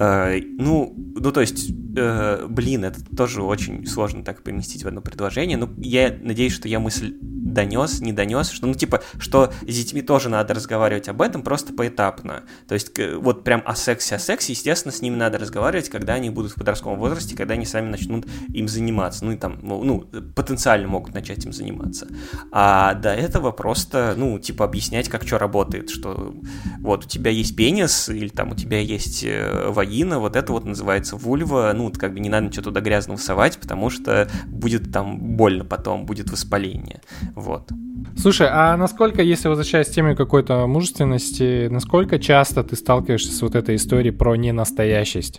Э, 0.00 0.40
ну, 0.42 0.94
ну, 0.96 1.32
то 1.32 1.40
есть, 1.40 1.70
э, 1.96 2.46
блин, 2.48 2.84
это 2.84 3.00
тоже 3.16 3.42
очень 3.42 3.86
сложно 3.86 4.22
так 4.24 4.42
поместить 4.42 4.84
в 4.84 4.88
одно 4.88 5.00
предложение, 5.00 5.56
но 5.56 5.68
я 5.78 6.16
надеюсь, 6.20 6.52
что 6.52 6.68
я 6.68 6.78
мысль 6.78 7.14
донес, 7.20 8.00
не 8.00 8.12
донес, 8.12 8.50
что, 8.50 8.66
ну, 8.66 8.74
типа, 8.74 9.02
что 9.18 9.52
с 9.62 9.74
детьми 9.74 10.02
тоже 10.02 10.28
надо 10.28 10.54
разговаривать 10.54 11.08
об 11.08 11.22
этом 11.22 11.42
просто 11.42 11.72
поэтапно. 11.72 12.42
То 12.68 12.74
есть, 12.74 12.92
вот 13.16 13.44
прям 13.44 13.62
о 13.64 13.74
сексе, 13.74 14.16
о 14.16 14.18
сексе, 14.18 14.52
естественно, 14.52 14.92
с 14.92 15.00
ними 15.00 15.16
надо 15.16 15.38
разговаривать, 15.38 15.88
когда 15.88 16.14
они 16.14 16.30
будут 16.30 16.52
в 16.52 16.54
подростковом 16.56 16.98
возрасте, 16.98 17.36
когда 17.36 17.54
они 17.54 17.64
сами 17.64 17.88
начнут 17.88 18.26
им 18.48 18.68
заниматься. 18.68 19.24
Ну, 19.24 19.32
и 19.32 19.36
там, 19.36 19.58
ну, 19.62 19.82
ну 19.82 20.00
потенциально 20.34 20.86
могут 20.86 21.14
начать 21.14 21.44
им 21.44 21.52
заниматься. 21.52 22.06
А 22.52 22.94
до 22.94 23.14
этого 23.14 23.52
просто, 23.52 24.14
ну, 24.16 24.38
типа, 24.38 24.64
объяснять, 24.64 25.08
как 25.08 25.26
что 25.26 25.38
работает, 25.38 25.90
что 25.90 26.34
вот 26.80 27.04
у 27.06 27.08
тебя 27.08 27.30
есть 27.30 27.56
пенис, 27.56 28.08
или 28.08 28.28
там 28.28 28.52
у 28.52 28.54
тебя 28.54 28.80
есть 28.80 29.24
э, 29.24 29.68
вагина, 29.70 30.18
вот 30.18 30.36
это 30.36 30.52
вот 30.52 30.64
называется 30.64 31.16
вульва, 31.16 31.72
ну, 31.74 31.85
как 31.90 32.12
бы 32.12 32.20
не 32.20 32.28
надо 32.28 32.46
ничего 32.46 32.64
туда 32.64 32.80
грязного 32.80 33.18
совать, 33.18 33.58
потому 33.58 33.90
что 33.90 34.28
будет 34.46 34.92
там 34.92 35.36
больно 35.36 35.64
потом, 35.64 36.06
будет 36.06 36.30
воспаление. 36.30 37.00
Вот. 37.34 37.70
Слушай, 38.16 38.48
а 38.50 38.76
насколько, 38.76 39.22
если 39.22 39.48
возвращаясь 39.48 39.88
к 39.88 39.92
теме 39.92 40.14
какой-то 40.14 40.66
мужественности, 40.66 41.68
насколько 41.68 42.18
часто 42.18 42.62
ты 42.62 42.76
сталкиваешься 42.76 43.32
с 43.32 43.42
вот 43.42 43.54
этой 43.54 43.76
историей 43.76 44.12
про 44.12 44.36
ненастоящесть? 44.36 45.38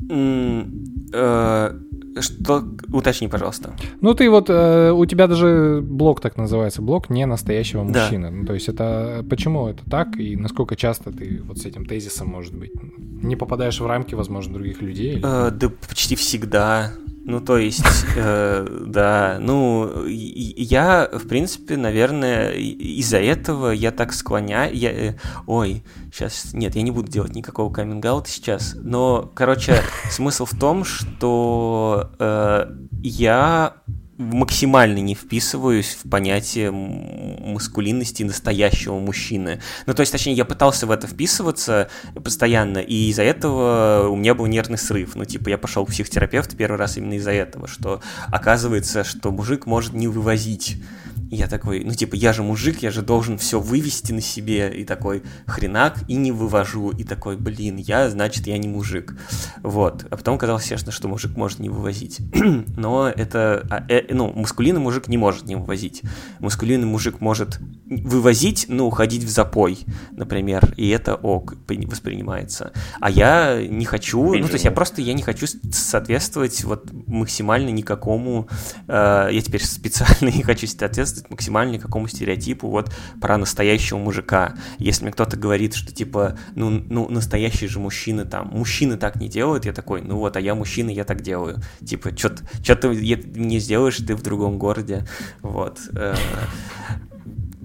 Э, 1.13 1.73
что? 2.19 2.63
Уточни, 2.91 3.27
пожалуйста. 3.27 3.75
Ну, 4.01 4.13
ты 4.13 4.29
вот, 4.29 4.49
э, 4.49 4.91
у 4.91 5.05
тебя 5.05 5.27
даже 5.27 5.81
блог 5.83 6.21
так 6.21 6.37
называется, 6.37 6.81
блог 6.81 7.09
ненастоящего 7.09 7.83
мужчины. 7.83 8.29
Да. 8.29 8.35
Ну, 8.35 8.45
то 8.45 8.53
есть 8.53 8.69
это, 8.69 9.25
почему 9.29 9.67
это 9.67 9.83
так, 9.89 10.17
и 10.17 10.35
насколько 10.35 10.75
часто 10.75 11.11
ты 11.11 11.41
вот 11.43 11.59
с 11.59 11.65
этим 11.65 11.85
тезисом, 11.85 12.27
может 12.27 12.55
быть, 12.55 12.71
не 12.97 13.35
попадаешь 13.35 13.79
в 13.79 13.85
рамки, 13.85 14.15
возможно, 14.15 14.53
других 14.53 14.81
людей? 14.81 15.21
Э, 15.23 15.51
да 15.51 15.69
почти 15.87 16.15
всегда. 16.15 16.91
Ну, 17.27 17.41
то 17.41 17.57
есть, 17.57 17.83
э, 18.15 18.65
да, 18.85 19.37
ну, 19.41 20.05
я, 20.07 21.09
в 21.11 21.27
принципе, 21.27 21.75
наверное, 21.75 22.53
из-за 22.53 23.17
этого 23.17 23.71
я 23.71 23.91
так 23.91 24.13
склоняю, 24.13 24.73
я, 24.73 24.91
э, 24.91 25.15
ой, 25.45 25.83
сейчас, 26.05 26.53
нет, 26.53 26.77
я 26.77 26.83
не 26.83 26.91
буду 26.91 27.11
делать 27.11 27.35
никакого 27.35 27.71
каминг 27.71 28.05
сейчас, 28.27 28.77
но, 28.81 29.29
короче, 29.35 29.81
смысл 30.09 30.45
в 30.45 30.57
том, 30.57 30.85
что 30.85 32.11
э, 32.17 32.71
я 33.03 33.73
максимально 34.17 34.97
не 34.97 35.15
вписываюсь 35.15 35.97
в 36.03 36.09
понятие 36.09 36.71
маскулинности 36.71 38.23
настоящего 38.23 38.99
мужчины. 38.99 39.61
Ну, 39.85 39.93
то 39.93 40.01
есть, 40.01 40.11
точнее, 40.11 40.33
я 40.33 40.45
пытался 40.45 40.87
в 40.87 40.91
это 40.91 41.07
вписываться 41.07 41.89
постоянно, 42.23 42.79
и 42.79 43.09
из-за 43.09 43.23
этого 43.23 44.07
у 44.09 44.15
меня 44.15 44.33
был 44.33 44.47
нервный 44.47 44.77
срыв. 44.77 45.15
Ну, 45.15 45.25
типа, 45.25 45.49
я 45.49 45.57
пошел 45.57 45.85
к 45.85 45.89
психотерапевту 45.89 46.55
первый 46.55 46.77
раз 46.77 46.97
именно 46.97 47.13
из-за 47.13 47.31
этого, 47.31 47.67
что 47.67 48.01
оказывается, 48.27 49.03
что 49.03 49.31
мужик 49.31 49.65
может 49.65 49.93
не 49.93 50.07
вывозить 50.07 50.81
Я 51.29 51.47
такой, 51.47 51.83
ну 51.83 51.93
типа, 51.93 52.15
я 52.15 52.33
же 52.33 52.43
мужик, 52.43 52.81
я 52.81 52.91
же 52.91 53.01
должен 53.01 53.37
все 53.37 53.59
вывести 53.59 54.11
на 54.11 54.21
себе, 54.21 54.73
и 54.73 54.85
такой, 54.85 55.23
хренак, 55.45 55.97
и 56.07 56.15
не 56.15 56.31
вывожу, 56.31 56.91
и 56.91 57.03
такой, 57.03 57.37
блин, 57.37 57.77
я, 57.77 58.09
значит, 58.09 58.47
я 58.47 58.57
не 58.57 58.67
мужик. 58.67 59.17
Вот. 59.61 60.05
А 60.09 60.17
потом 60.17 60.35
оказалось, 60.35 60.63
естественно, 60.63 60.91
что 60.91 61.07
мужик 61.07 61.35
может 61.35 61.59
не 61.59 61.69
вывозить. 61.69 62.19
Но 62.77 63.09
это, 63.09 63.65
а, 63.69 63.85
э, 63.89 64.13
ну, 64.13 64.31
мускулинный 64.31 64.79
мужик 64.79 65.07
не 65.07 65.17
может 65.17 65.45
не 65.45 65.55
вывозить. 65.55 66.01
Мускулинный 66.39 66.87
мужик 66.87 67.19
может 67.19 67.59
вывозить, 67.85 68.65
ну, 68.69 68.89
ходить 68.89 69.23
в 69.23 69.29
запой, 69.29 69.79
например, 70.11 70.73
и 70.77 70.89
это 70.89 71.15
ок, 71.15 71.55
воспринимается. 71.67 72.71
А 72.99 73.09
я 73.09 73.65
не 73.67 73.85
хочу, 73.85 74.33
ну, 74.33 74.47
то 74.47 74.53
есть 74.53 74.65
я 74.65 74.71
просто, 74.71 75.01
я 75.01 75.13
не 75.13 75.21
хочу 75.21 75.47
соответствовать 75.71 76.63
вот 76.63 76.91
максимально 77.07 77.69
никакому, 77.69 78.47
э, 78.87 79.29
я 79.31 79.41
теперь 79.41 79.63
специально 79.63 80.29
не 80.35 80.43
хочу 80.43 80.67
соответствовать 80.67 81.16
соответствует 81.17 81.31
максимально 81.31 81.79
какому 81.79 82.07
стереотипу 82.07 82.69
вот 82.69 82.93
про 83.21 83.37
настоящего 83.37 83.97
мужика. 83.97 84.55
Если 84.77 85.03
мне 85.03 85.11
кто-то 85.11 85.37
говорит, 85.37 85.73
что 85.73 85.93
типа, 85.93 86.37
ну, 86.55 86.69
ну, 86.69 87.09
настоящий 87.09 87.67
же 87.67 87.79
мужчина 87.79 88.25
там, 88.25 88.49
мужчины 88.49 88.97
так 88.97 89.15
не 89.17 89.27
делают, 89.27 89.65
я 89.65 89.73
такой, 89.73 90.01
ну 90.01 90.17
вот, 90.17 90.37
а 90.37 90.39
я 90.39 90.55
мужчина, 90.55 90.89
я 90.89 91.03
так 91.03 91.21
делаю. 91.21 91.57
Типа, 91.85 92.15
что 92.15 92.75
ты 92.75 92.87
мне 92.89 93.59
сделаешь, 93.59 93.97
ты 93.97 94.15
в 94.15 94.21
другом 94.21 94.57
городе. 94.57 95.07
Вот. 95.41 95.79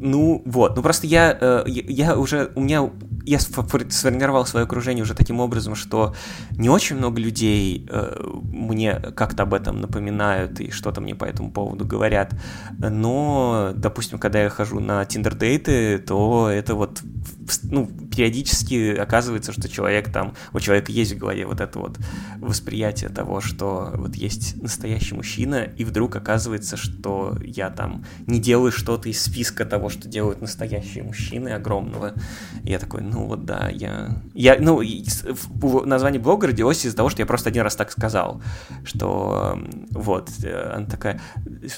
Ну, 0.05 0.43
вот. 0.45 0.75
Ну, 0.75 0.83
просто 0.83 1.07
я, 1.07 1.39
э, 1.41 1.63
я 1.67 2.19
уже, 2.19 2.51
у 2.57 2.61
меня 2.61 2.91
я 3.25 3.39
сформировал 3.39 4.45
свое 4.47 4.65
окружение 4.65 5.05
уже 5.05 5.15
таким 5.15 5.39
образом, 5.39 5.77
что 5.77 6.13
не 6.51 6.69
очень 6.69 6.97
много 6.97 7.21
людей 7.21 7.87
э, 7.89 8.21
мне 8.43 8.95
как-то 9.15 9.45
об 9.45 9.55
этом 9.55 9.81
напоминают 9.81 10.59
и 10.59 10.73
что-то 10.73 11.01
мне 11.01 11.15
по 11.15 11.25
этому 11.25 11.53
поводу 11.53 11.85
говорят. 11.85 12.35
Но, 12.79 13.73
допустим, 13.77 14.19
когда 14.19 14.43
я 14.43 14.49
хожу 14.49 14.81
на 14.81 15.05
Тиндер-дейты, 15.05 15.99
то 15.99 16.49
это 16.51 16.75
вот 16.75 17.01
ну, 17.63 17.87
периодически 17.87 18.97
оказывается, 18.97 19.53
что 19.53 19.69
человек 19.69 20.13
там, 20.13 20.35
у 20.53 20.61
человека 20.61 20.91
есть 20.91 21.13
в 21.15 21.19
голове 21.19 21.47
вот 21.47 21.61
это 21.61 21.79
вот 21.79 21.99
восприятие 22.39 23.11
того, 23.11 23.41
что 23.41 23.93
вот 23.95 24.17
есть 24.17 24.61
настоящий 24.61 25.15
мужчина, 25.15 25.63
и 25.77 25.85
вдруг 25.85 26.17
оказывается, 26.17 26.77
что 26.77 27.37
я 27.45 27.71
там 27.71 28.05
не 28.27 28.41
делаю 28.41 28.73
что-то 28.73 29.09
из 29.09 29.23
списка 29.23 29.65
того, 29.65 29.89
что 29.93 30.09
делают 30.09 30.41
настоящие 30.41 31.05
мужчины 31.05 31.51
огромного. 31.51 32.15
И 32.65 32.71
я 32.71 32.79
такой, 32.79 33.03
ну 33.03 33.27
вот 33.27 33.45
да, 33.45 33.69
я... 33.69 34.23
я 34.35 34.57
ну, 34.59 34.83
название 35.85 36.21
блога 36.21 36.49
родилось 36.49 36.85
из-за 36.85 36.97
того, 36.97 37.09
что 37.09 37.23
я 37.23 37.27
просто 37.27 37.51
один 37.51 37.63
раз 37.63 37.77
так 37.77 37.93
сказал, 37.93 38.43
что 38.85 39.59
вот, 39.91 40.31
э, 40.43 40.73
она 40.75 40.87
такая, 40.87 41.21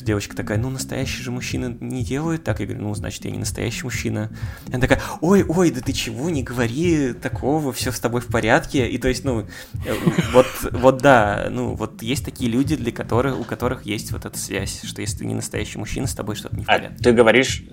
девочка 0.01 0.37
такая, 0.37 0.59
ну, 0.59 0.71
настоящий 0.71 1.23
же 1.23 1.31
мужчина 1.31 1.77
не 1.81 2.05
делает 2.05 2.45
так. 2.45 2.61
Я 2.61 2.67
говорю, 2.67 2.83
ну, 2.83 2.95
значит, 2.95 3.25
я 3.25 3.31
не 3.31 3.39
настоящий 3.39 3.85
мужчина. 3.85 4.31
И 4.69 4.71
она 4.71 4.81
такая, 4.81 5.03
ой, 5.21 5.45
ой, 5.47 5.71
да 5.71 5.81
ты 5.81 5.93
чего, 5.93 6.31
не 6.31 6.43
говори 6.43 7.13
такого, 7.13 7.73
все 7.73 7.93
с 7.93 8.01
тобой 8.01 8.21
в 8.21 8.27
порядке. 8.27 8.89
И 8.89 8.99
то 8.99 9.09
есть, 9.09 9.25
ну, 9.25 9.41
э, 9.41 9.95
вот, 10.33 10.47
вот 10.73 10.99
да, 10.99 11.49
ну, 11.51 11.75
вот 11.75 12.03
есть 12.03 12.25
такие 12.25 12.51
люди, 12.51 12.77
для 12.77 12.93
которых, 12.93 13.39
у 13.39 13.45
которых 13.45 13.87
есть 13.87 14.13
вот 14.13 14.25
эта 14.25 14.39
связь, 14.39 14.83
что 14.85 15.01
если 15.01 15.19
ты 15.19 15.27
не 15.27 15.35
настоящий 15.35 15.79
мужчина, 15.79 16.07
с 16.07 16.15
тобой 16.15 16.37
что-то 16.37 16.57
не 16.57 16.65
в 16.65 16.69
а 16.69 16.73
порядке. 16.73 16.97
А 17.01 17.03
ты 17.03 17.13
говоришь, 17.13 17.65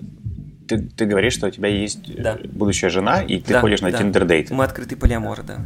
ты, 0.66 0.78
ты 0.78 1.04
говоришь, 1.06 1.34
что 1.34 1.46
у 1.46 1.50
тебя 1.50 1.68
есть 1.68 2.08
э, 2.08 2.22
да. 2.22 2.38
будущая 2.44 2.90
жена, 2.90 3.22
и 3.22 3.38
ты 3.40 3.54
да, 3.54 3.60
ходишь 3.60 3.80
на 3.80 3.90
да. 3.90 3.98
тиндер-дейт. 3.98 4.50
Мы 4.50 4.64
открытый 4.64 4.96
полиамор, 4.96 5.42
да. 5.42 5.58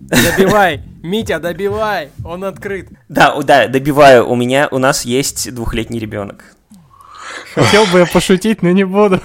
Добивай, 0.00 0.82
Митя, 1.02 1.38
добивай, 1.38 2.10
он 2.24 2.44
открыт. 2.44 2.88
Да, 3.08 3.40
да, 3.42 3.68
добиваю. 3.68 4.28
У 4.28 4.36
меня, 4.36 4.68
у 4.70 4.78
нас 4.78 5.04
есть 5.04 5.54
двухлетний 5.54 5.98
ребенок. 5.98 6.44
Хотел 7.54 7.84
бы 7.86 8.00
я 8.00 8.06
пошутить, 8.06 8.62
но 8.62 8.70
не 8.70 8.84
буду. 8.84 9.20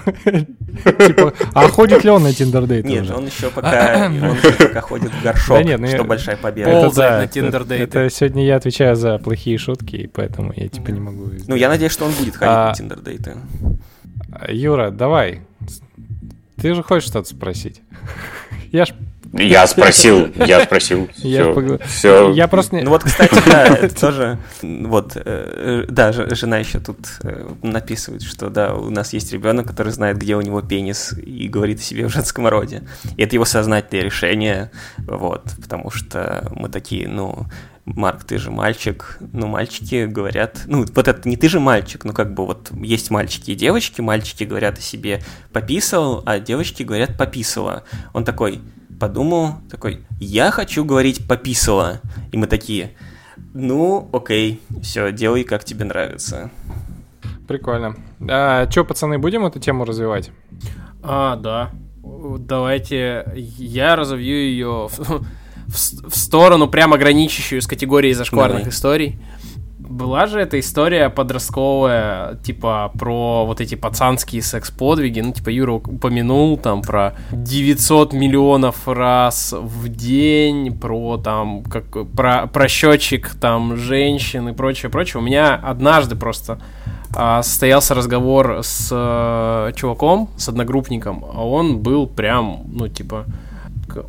Типа, 0.83 1.33
а 1.53 1.67
ходит 1.69 2.03
ли 2.03 2.09
он 2.09 2.23
на 2.23 2.33
тиндердейт 2.33 2.85
Нет, 2.85 3.09
он 3.09 3.25
еще 3.25 3.49
пока, 3.49 4.07
он 4.07 4.13
еще 4.13 4.51
пока 4.51 4.81
ходит 4.81 5.11
в 5.11 5.23
горшок, 5.23 5.57
да 5.57 5.63
нет, 5.63 5.79
ну 5.79 5.87
что 5.87 6.03
большая 6.03 6.37
победа. 6.37 6.69
Это 6.69 6.95
да, 6.95 7.17
на 7.19 7.27
тиндердейты. 7.27 7.83
Это 7.83 8.09
сегодня 8.09 8.45
я 8.45 8.57
отвечаю 8.57 8.95
за 8.95 9.17
плохие 9.17 9.57
шутки, 9.57 9.95
и 9.95 10.07
поэтому 10.07 10.53
я 10.55 10.67
типа 10.67 10.89
не 10.89 10.99
могу. 10.99 11.29
Ну, 11.47 11.55
я 11.55 11.69
надеюсь, 11.69 11.91
что 11.91 12.05
он 12.05 12.11
будет 12.11 12.35
ходить 12.35 12.53
а, 12.53 12.67
на 12.69 12.73
тиндердейты. 12.73 13.37
Юра, 14.47 14.91
давай. 14.91 15.41
Ты 16.55 16.73
же 16.73 16.83
хочешь 16.83 17.09
что-то 17.09 17.29
спросить? 17.29 17.81
Я 18.71 18.85
ж 18.85 18.93
я 19.33 19.67
спросил, 19.67 20.31
я 20.35 20.63
спросил. 20.63 21.09
Я, 21.17 21.53
все, 21.53 21.79
все. 21.85 22.31
я 22.31 22.47
просто... 22.47 22.77
Ну 22.77 22.89
вот, 22.89 23.03
кстати, 23.03 23.41
да, 23.45 23.65
это 23.77 23.99
тоже... 23.99 24.39
Вот, 24.61 25.13
э, 25.15 25.85
да, 25.89 26.11
жена 26.11 26.57
еще 26.57 26.79
тут 26.79 26.97
э, 27.23 27.47
написывает, 27.61 28.23
что 28.23 28.49
да, 28.49 28.73
у 28.73 28.89
нас 28.89 29.13
есть 29.13 29.33
ребенок, 29.33 29.67
который 29.67 29.91
знает, 29.91 30.17
где 30.17 30.35
у 30.35 30.41
него 30.41 30.61
пенис, 30.61 31.13
и 31.13 31.47
говорит 31.47 31.79
о 31.79 31.83
себе 31.83 32.07
в 32.07 32.09
женском 32.09 32.47
роде. 32.47 32.83
И 33.15 33.23
это 33.23 33.35
его 33.35 33.45
сознательное 33.45 34.05
решение, 34.05 34.71
вот, 34.97 35.43
потому 35.61 35.91
что 35.91 36.47
мы 36.55 36.69
такие, 36.69 37.07
ну, 37.07 37.45
Марк, 37.95 38.25
ты 38.25 38.37
же 38.37 38.51
мальчик. 38.51 39.17
Ну, 39.31 39.47
мальчики 39.47 40.05
говорят... 40.05 40.63
Ну, 40.65 40.85
вот 40.93 41.07
это 41.07 41.27
не 41.27 41.37
ты 41.37 41.47
же 41.47 41.61
мальчик, 41.61 42.03
ну, 42.03 42.11
как 42.11 42.33
бы 42.33 42.45
вот 42.45 42.69
есть 42.73 43.09
мальчики 43.09 43.51
и 43.51 43.55
девочки. 43.55 44.01
Мальчики 44.01 44.43
говорят 44.43 44.77
о 44.77 44.81
себе 44.81 45.21
«пописал», 45.53 46.21
а 46.25 46.39
девочки 46.39 46.83
говорят 46.83 47.17
«пописала». 47.17 47.83
Он 48.13 48.25
такой 48.25 48.59
подумал, 48.99 49.55
такой 49.71 50.05
«я 50.19 50.51
хочу 50.51 50.83
говорить 50.83 51.25
«пописала». 51.29 52.01
И 52.33 52.37
мы 52.37 52.47
такие 52.47 52.91
«ну, 53.53 54.09
окей, 54.11 54.61
все, 54.81 55.13
делай, 55.13 55.45
как 55.45 55.63
тебе 55.63 55.85
нравится». 55.85 56.51
Прикольно. 57.47 57.95
А 58.29 58.69
что, 58.69 58.83
пацаны, 58.83 59.17
будем 59.17 59.45
эту 59.45 59.61
тему 59.61 59.85
развивать? 59.85 60.31
А, 61.01 61.37
да. 61.37 61.71
Давайте 62.03 63.31
я 63.33 63.95
разовью 63.95 64.35
ее 64.35 64.89
в, 65.67 66.09
в 66.09 66.17
сторону, 66.17 66.67
прямо 66.67 66.97
граничащую 66.97 67.61
с 67.61 67.67
категорией 67.67 68.13
зашкварных 68.13 68.59
Давай. 68.59 68.71
историй. 68.71 69.19
Была 69.79 70.27
же 70.27 70.41
эта 70.41 70.59
история 70.59 71.09
подростковая, 71.09 72.35
типа, 72.43 72.91
про 72.99 73.45
вот 73.45 73.61
эти 73.61 73.75
пацанские 73.75 74.41
секс-подвиги. 74.41 75.21
Ну, 75.21 75.31
типа, 75.31 75.49
Юра 75.49 75.73
упомянул 75.73 76.57
там 76.57 76.81
про 76.81 77.15
900 77.31 78.11
миллионов 78.11 78.87
раз 78.87 79.53
в 79.57 79.87
день, 79.87 80.77
про 80.77 81.17
там, 81.17 81.63
как, 81.63 81.85
про, 82.11 82.47
про 82.47 82.67
счетчик 82.67 83.29
там 83.39 83.77
женщин 83.77 84.49
и 84.49 84.53
прочее, 84.53 84.91
прочее. 84.91 85.21
У 85.21 85.23
меня 85.23 85.55
однажды 85.55 86.17
просто 86.17 86.59
а, 87.15 87.41
состоялся 87.41 87.95
разговор 87.95 88.59
с 88.63 88.89
а, 88.91 89.71
чуваком, 89.71 90.29
с 90.37 90.49
одногруппником, 90.49 91.23
а 91.33 91.47
он 91.47 91.79
был 91.79 92.07
прям, 92.07 92.63
ну, 92.67 92.89
типа, 92.89 93.25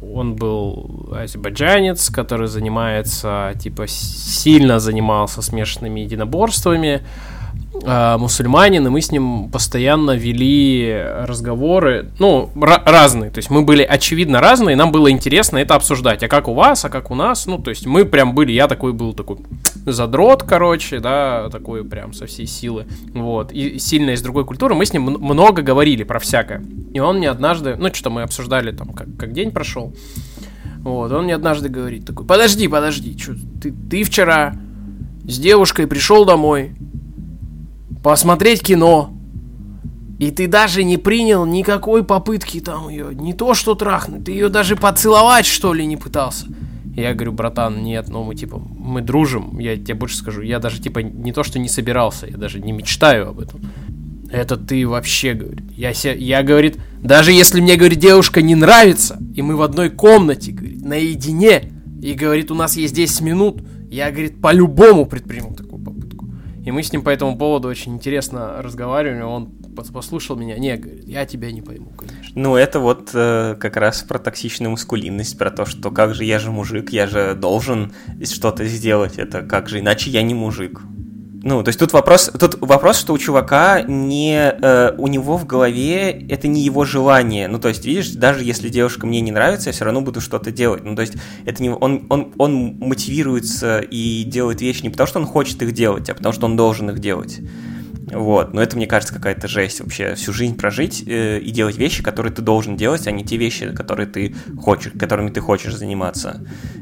он 0.03 0.35
был 0.37 1.09
азербайджанец, 1.13 2.11
который 2.11 2.49
занимается, 2.49 3.53
типа, 3.59 3.87
сильно 3.87 4.79
занимался 4.79 5.43
смешанными 5.43 6.01
единоборствами, 6.01 7.03
мусульманин, 7.85 8.87
и 8.87 8.91
мы 8.91 9.01
с 9.01 9.13
ним 9.13 9.51
постоянно 9.51 10.13
вели 10.13 11.01
разговоры, 11.27 12.11
ну, 12.19 12.51
разные, 12.57 13.31
то 13.31 13.39
есть 13.39 13.51
мы 13.51 13.63
были 13.63 13.83
очевидно 13.83 14.41
разные, 14.41 14.77
нам 14.77 14.91
было 14.93 15.11
интересно 15.11 15.59
это 15.59 15.75
обсуждать, 15.75 16.23
а 16.23 16.29
как 16.29 16.49
у 16.49 16.55
вас, 16.55 16.85
а 16.85 16.89
как 16.89 17.11
у 17.11 17.15
нас, 17.15 17.47
ну, 17.47 17.59
то 17.59 17.71
есть 17.71 17.87
мы 17.87 18.05
прям 18.05 18.35
были, 18.35 18.53
я 18.53 18.69
такой 18.69 18.93
был 18.93 19.13
такой 19.13 19.39
задрот, 19.87 20.43
короче, 20.43 20.99
да, 20.99 21.49
такой 21.51 21.85
прям 21.85 22.13
со 22.13 22.27
всей 22.27 22.47
силы, 22.47 22.87
вот, 23.15 23.53
и 23.53 23.79
сильно 23.79 24.11
из 24.11 24.23
другой 24.23 24.45
культуры, 24.45 24.75
мы 24.75 24.85
с 24.85 24.93
ним 24.93 25.05
много 25.05 25.63
говорили 25.63 26.03
про 26.03 26.19
всякое, 26.19 26.65
и 26.93 27.01
он 27.01 27.19
мне 27.19 27.31
однажды, 27.31 27.77
ну, 27.77 27.93
что 27.95 28.11
мы 28.11 28.23
обсуждали 28.23 28.73
там, 28.73 28.89
как, 28.89 29.07
как 29.17 29.33
день 29.33 29.51
прошел, 29.53 29.95
вот, 30.81 31.13
он 31.13 31.25
мне 31.25 31.35
однажды 31.35 31.69
говорит 31.69 32.07
такой, 32.07 32.27
подожди, 32.27 32.67
подожди, 32.67 33.17
что, 33.19 33.35
ты, 33.63 33.73
ты 33.73 34.03
вчера 34.03 34.55
с 35.25 35.39
девушкой 35.39 35.87
пришел 35.87 36.25
домой, 36.25 36.75
посмотреть 38.03 38.63
кино. 38.63 39.15
И 40.19 40.31
ты 40.33 40.49
даже 40.49 40.83
не 40.83 40.97
принял 40.97 41.47
никакой 41.47 42.03
попытки 42.03 42.61
там 42.61 42.89
ее, 42.89 43.15
не 43.15 43.33
то 43.33 43.55
что 43.55 43.77
трахнуть, 43.77 44.25
ты 44.25 44.33
ее 44.33 44.49
даже 44.49 44.75
поцеловать 44.75 45.47
что 45.47 45.73
ли 45.73 45.87
не 45.87 45.97
пытался. 45.97 46.47
Я 46.97 47.15
говорю, 47.15 47.33
братан, 47.33 47.85
нет, 47.85 48.09
ну 48.09 48.25
мы 48.25 48.35
типа, 48.35 48.59
мы 48.59 49.01
дружим, 49.01 49.61
я 49.61 49.77
тебе 49.77 49.95
больше 49.95 50.17
скажу, 50.17 50.43
я 50.43 50.59
даже 50.59 50.81
типа 50.81 50.99
не 50.99 51.33
то 51.33 51.45
что 51.45 51.61
не 51.61 51.69
собирался, 51.69 52.27
я 52.27 52.37
даже 52.37 52.59
не 52.59 52.73
мечтаю 52.73 53.29
об 53.29 53.39
этом. 53.39 53.61
Это 54.31 54.57
ты 54.57 54.87
вообще, 54.87 55.35
говорит. 55.35 55.65
Я, 55.77 55.95
се, 55.95 56.15
я, 56.19 56.43
говорит, 56.43 56.79
даже 57.01 57.33
если 57.33 57.61
мне, 57.61 57.77
говорит, 57.77 58.01
девушка 58.01 58.43
не 58.43 58.57
нравится, 58.57 59.19
и 59.35 59.41
мы 59.41 59.57
в 59.57 59.63
одной 59.63 59.89
комнате, 59.89 60.51
говорит, 60.51 60.85
наедине, 60.85 61.73
и, 62.03 62.13
говорит, 62.13 62.51
у 62.51 62.55
нас 62.55 62.77
есть 62.77 62.95
10 62.95 63.21
минут, 63.23 63.63
я, 63.91 64.11
говорит, 64.11 64.41
по-любому 64.41 65.07
предприму 65.07 65.51
попытку. 65.51 65.68
И 66.69 66.71
мы 66.71 66.83
с 66.83 66.93
ним 66.93 67.03
по 67.03 67.09
этому 67.09 67.35
поводу 67.39 67.67
очень 67.67 67.95
интересно 67.95 68.61
разговаривали. 68.61 69.23
Он 69.23 69.51
послушал 69.75 70.37
меня. 70.37 70.59
Не, 70.59 70.77
говорит, 70.77 71.09
я 71.09 71.25
тебя 71.25 71.51
не 71.51 71.63
пойму, 71.63 71.89
конечно. 71.97 72.31
Ну, 72.35 72.57
это 72.57 72.79
вот 72.79 73.09
э, 73.15 73.57
как 73.59 73.79
раз 73.79 74.03
про 74.03 74.19
токсичную 74.19 74.73
маскулинность, 74.73 75.39
про 75.39 75.51
то, 75.51 75.65
что 75.65 75.91
как 75.91 76.15
же 76.15 76.27
я 76.27 76.39
же 76.39 76.51
мужик, 76.51 76.91
я 76.91 77.07
же 77.07 77.35
должен 77.35 77.95
что-то 78.23 78.67
сделать. 78.67 79.17
Это 79.17 79.41
как 79.41 79.71
же, 79.71 79.79
иначе 79.79 80.11
я 80.11 80.21
не 80.21 80.35
мужик. 80.35 80.83
Ну, 81.41 81.63
то 81.63 81.69
есть 81.69 81.79
тут 81.79 81.93
вопрос, 81.93 82.31
тут 82.39 82.61
вопрос, 82.61 82.99
что 82.99 83.13
у 83.13 83.19
чувака 83.19 83.83
не, 83.83 84.35
э, 84.61 84.95
у 84.99 85.07
него 85.07 85.37
в 85.37 85.47
голове 85.47 86.11
это 86.29 86.49
не 86.49 86.63
его 86.63 86.85
желание. 86.85 87.47
Ну, 87.47 87.61
то 87.61 87.69
есть, 87.69 87.85
видишь, 87.85 88.11
даже 88.11 88.43
если 88.43 88.69
девушка 88.69 89.07
мне 89.07 89.21
не 89.21 89.31
нравится, 89.31 89.69
я 89.69 89.73
все 89.73 89.85
равно 89.85 90.01
буду 90.01 90.21
что-то 90.21 90.51
делать. 90.51 90.83
Ну, 90.85 90.97
то 90.97 91.03
есть, 91.03 91.15
это 91.45 91.63
не, 91.63 91.71
он, 91.71 92.07
он, 92.09 92.33
он 92.39 92.77
мотивируется 92.81 93.79
и 93.79 94.25
делает 94.25 94.61
вещи 94.63 94.83
не 94.83 94.91
потому, 94.91 95.07
что 95.07 95.21
он 95.21 95.27
хочет 95.27 95.63
их 95.63 95.73
делать, 95.73 96.11
а 96.11 96.15
потому, 96.15 96.33
что 96.33 96.47
он 96.47 96.57
должен 96.57 96.91
их 96.91 96.99
делать. 96.99 97.39
Вот, 98.13 98.55
но 98.55 98.63
это, 98.63 98.77
мне 98.77 98.87
кажется, 98.87 99.15
какая-то 99.15 99.49
жесть 99.49 99.81
вообще. 99.81 100.15
Всю 100.15 100.33
жизнь 100.33 100.57
прожить 100.57 101.03
э, 101.07 101.39
и 101.39 101.51
делать 101.51 101.77
вещи, 101.77 102.03
которые 102.03 102.33
ты 102.33 102.43
должен 102.43 102.77
делать, 102.77 103.07
а 103.07 103.11
не 103.11 103.25
те 103.25 103.37
вещи, 103.37 103.73
которые 103.73 104.07
ты 104.07 104.35
хочешь, 104.61 104.93
которыми 104.99 105.31
ты 105.31 105.41
хочешь 105.41 105.75
заниматься. 105.75 106.41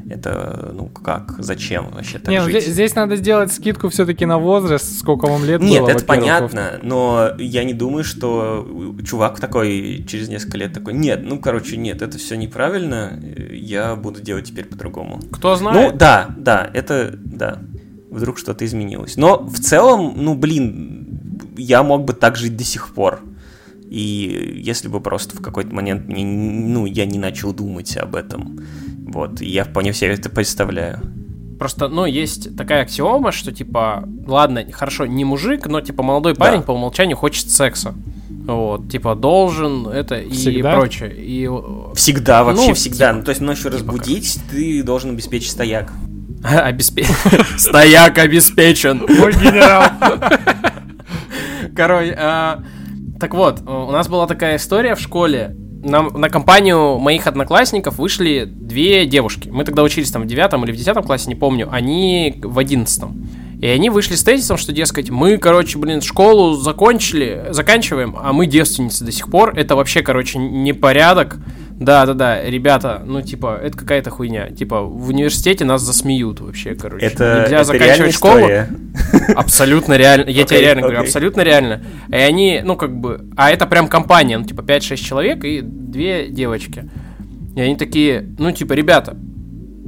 Это, 0.09 0.71
ну, 0.73 0.87
как, 0.87 1.35
зачем 1.39 1.89
вообще 1.91 2.19
так 2.19 2.29
Не, 2.29 2.39
ну, 2.39 2.45
жить? 2.45 2.61
здесь, 2.63 2.73
здесь 2.73 2.95
надо 2.95 3.15
сделать 3.15 3.51
скидку 3.51 3.89
все-таки 3.89 4.25
на 4.25 4.37
возраст, 4.37 4.99
сколько 4.99 5.25
вам 5.27 5.43
лет 5.45 5.61
Нет, 5.61 5.81
было, 5.81 5.89
это 5.89 6.05
понятно, 6.05 6.79
но 6.81 7.31
я 7.37 7.63
не 7.63 7.73
думаю, 7.73 8.03
что 8.03 8.67
чувак 9.05 9.39
такой 9.39 10.05
через 10.07 10.29
несколько 10.29 10.57
лет 10.57 10.73
такой, 10.73 10.93
нет, 10.93 11.21
ну, 11.23 11.39
короче, 11.39 11.77
нет, 11.77 12.01
это 12.01 12.17
все 12.17 12.35
неправильно, 12.35 13.19
я 13.51 13.95
буду 13.95 14.21
делать 14.21 14.45
теперь 14.45 14.65
по-другому. 14.65 15.19
Кто 15.31 15.51
Ну, 15.51 15.55
знает? 15.57 15.97
да, 15.97 16.29
да, 16.37 16.69
это, 16.73 17.13
да, 17.15 17.59
вдруг 18.09 18.37
что-то 18.37 18.65
изменилось. 18.65 19.17
Но 19.17 19.43
в 19.43 19.59
целом, 19.59 20.13
ну, 20.15 20.35
блин, 20.35 21.16
я 21.57 21.83
мог 21.83 22.05
бы 22.05 22.13
так 22.13 22.35
жить 22.37 22.55
до 22.55 22.63
сих 22.63 22.93
пор. 22.93 23.19
И 23.89 24.61
если 24.63 24.87
бы 24.89 24.99
просто 24.99 25.35
в 25.37 25.41
какой-то 25.41 25.73
момент 25.73 26.07
мне, 26.07 26.25
ну, 26.25 26.85
я 26.85 27.05
не 27.05 27.19
начал 27.19 27.53
думать 27.53 27.95
об 27.97 28.15
этом. 28.15 28.59
Вот, 29.07 29.41
и 29.41 29.47
я 29.49 29.63
вполне 29.63 29.93
себе 29.93 30.11
это 30.13 30.29
представляю. 30.29 30.99
Просто, 31.57 31.87
ну, 31.87 32.05
есть 32.05 32.55
такая 32.55 32.83
аксиома, 32.83 33.31
что, 33.31 33.51
типа, 33.51 34.07
ладно, 34.27 34.63
хорошо, 34.71 35.05
не 35.05 35.25
мужик, 35.25 35.65
но, 35.67 35.81
типа, 35.81 36.03
молодой 36.03 36.35
парень 36.35 36.59
Да. 36.59 36.65
по 36.65 36.71
умолчанию 36.71 37.17
хочет 37.17 37.49
секса. 37.49 37.95
Вот, 38.45 38.91
типа, 38.91 39.15
должен, 39.15 39.87
это 39.87 40.15
и 40.19 40.31
Всегда? 40.31 40.73
прочее. 40.75 41.13
И... 41.17 41.47
э, 41.49 41.93
Всегда, 41.95 42.43
вообще 42.43 42.67
Ну, 42.67 42.73
всегда. 42.75 43.07
типа, 43.07 43.17
ну, 43.19 43.23
то 43.23 43.29
есть 43.29 43.41
ночью 43.41 43.71
разбудить, 43.71 44.39
ты 44.51 44.83
должен 44.83 45.11
обеспечить 45.11 45.49
стояк. 45.51 45.91
Обеспечен. 46.43 47.13
Стояк 47.57 48.17
обеспечен. 48.19 48.99
Мой 48.99 49.33
генерал. 49.33 49.83
Короче, 51.75 52.15
а, 52.17 52.63
так 53.19 53.33
вот, 53.33 53.61
у 53.67 53.91
нас 53.91 54.07
была 54.07 54.27
такая 54.27 54.57
история 54.57 54.95
в 54.95 54.99
школе. 54.99 55.55
Нам, 55.83 56.09
на 56.19 56.29
компанию 56.29 56.97
моих 56.97 57.27
одноклассников 57.27 57.97
вышли 57.97 58.45
две 58.45 59.05
девушки. 59.05 59.49
Мы 59.49 59.63
тогда 59.63 59.83
учились 59.83 60.11
там 60.11 60.23
в 60.23 60.25
девятом 60.25 60.63
или 60.65 60.71
в 60.71 60.75
десятом 60.75 61.03
классе, 61.03 61.29
не 61.29 61.35
помню. 61.35 61.69
Они 61.71 62.39
в 62.43 62.57
одиннадцатом. 62.59 63.27
И 63.59 63.65
они 63.65 63.89
вышли 63.89 64.13
с 64.13 64.23
тезисом, 64.23 64.57
что, 64.57 64.71
дескать, 64.71 65.09
мы, 65.09 65.37
короче, 65.37 65.79
блин, 65.79 66.01
школу 66.01 66.53
закончили, 66.53 67.47
заканчиваем, 67.49 68.15
а 68.19 68.31
мы 68.31 68.45
девственницы 68.45 69.03
до 69.03 69.11
сих 69.11 69.31
пор. 69.31 69.57
Это 69.57 69.75
вообще, 69.75 70.01
короче, 70.01 70.37
непорядок. 70.37 71.37
Да-да-да, 71.79 72.43
ребята, 72.43 73.03
ну, 73.05 73.21
типа, 73.21 73.59
это 73.61 73.77
какая-то 73.77 74.09
хуйня. 74.09 74.49
Типа, 74.49 74.81
в 74.81 75.09
университете 75.09 75.63
нас 75.63 75.83
засмеют 75.83 76.39
вообще, 76.39 76.73
короче. 76.73 77.05
Это, 77.05 77.41
Нельзя 77.43 77.57
это 77.57 77.63
заканчивать 77.65 78.15
школу. 78.15 78.39
история. 78.39 78.69
Абсолютно 79.35 79.95
реально. 79.95 80.29
Я 80.29 80.43
тебе 80.43 80.61
реально 80.61 80.81
говорю, 80.81 81.01
абсолютно 81.01 81.41
реально. 81.41 81.83
И 82.09 82.15
они, 82.15 82.61
ну, 82.63 82.75
как 82.75 82.99
бы. 82.99 83.29
А 83.37 83.51
это 83.51 83.67
прям 83.67 83.87
компания, 83.87 84.39
ну, 84.39 84.43
типа 84.43 84.61
5-6 84.61 84.95
человек 84.95 85.43
и 85.45 85.61
две 85.61 86.27
девочки. 86.29 86.89
И 87.55 87.61
они 87.61 87.75
такие, 87.75 88.27
ну, 88.39 88.51
типа, 88.51 88.73
ребята, 88.73 89.15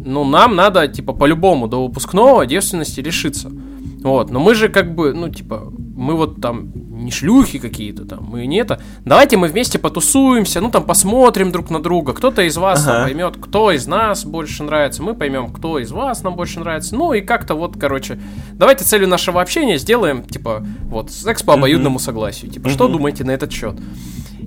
ну, 0.06 0.24
нам 0.24 0.56
надо, 0.56 0.88
типа, 0.88 1.14
по-любому 1.14 1.68
до 1.68 1.88
выпускного 1.88 2.46
девственности 2.46 3.00
лишиться. 3.00 3.52
Вот, 4.02 4.30
но 4.32 4.40
мы 4.40 4.56
же 4.56 4.70
как 4.70 4.96
бы, 4.96 5.14
ну, 5.14 5.28
типа, 5.30 5.72
мы 5.96 6.16
вот 6.16 6.40
там 6.42 6.72
не 7.04 7.12
шлюхи 7.12 7.60
какие-то 7.60 8.06
там, 8.06 8.24
мы 8.24 8.46
не 8.46 8.58
это. 8.58 8.82
Давайте 9.04 9.36
мы 9.38 9.48
вместе 9.48 9.78
потусуемся, 9.80 10.62
ну, 10.62 10.72
там, 10.72 10.84
посмотрим 10.86 11.52
друг 11.52 11.70
на 11.70 11.82
друга. 11.82 12.14
Кто-то 12.14 12.42
из 12.44 12.56
вас 12.58 12.84
там 12.86 12.96
Ага. 12.98 13.04
поймет, 13.06 13.36
кто 13.42 13.72
из 13.72 13.88
нас 13.88 14.26
больше 14.26 14.64
нравится, 14.64 15.04
мы 15.04 15.16
поймем, 15.16 15.50
кто 15.52 15.80
из 15.80 15.92
вас 15.92 16.24
нам 16.24 16.36
больше 16.36 16.60
нравится. 16.60 16.96
Ну, 16.96 17.12
и 17.14 17.22
как-то 17.22 17.56
вот, 17.56 17.78
короче, 17.78 18.20
давайте 18.54 18.86
целью 18.86 19.08
нашего 19.10 19.42
общения 19.42 19.78
сделаем, 19.78 20.24
типа, 20.24 20.66
вот, 20.84 21.12
секс 21.12 21.44
по 21.44 21.54
обоюдному 21.56 22.00
согласию. 22.00 22.52
Типа, 22.52 22.70
что 22.70 22.86
Мгм. 22.86 22.94
думаете 22.94 23.24
на 23.26 23.32
этот 23.32 23.52
счет? 23.52 23.76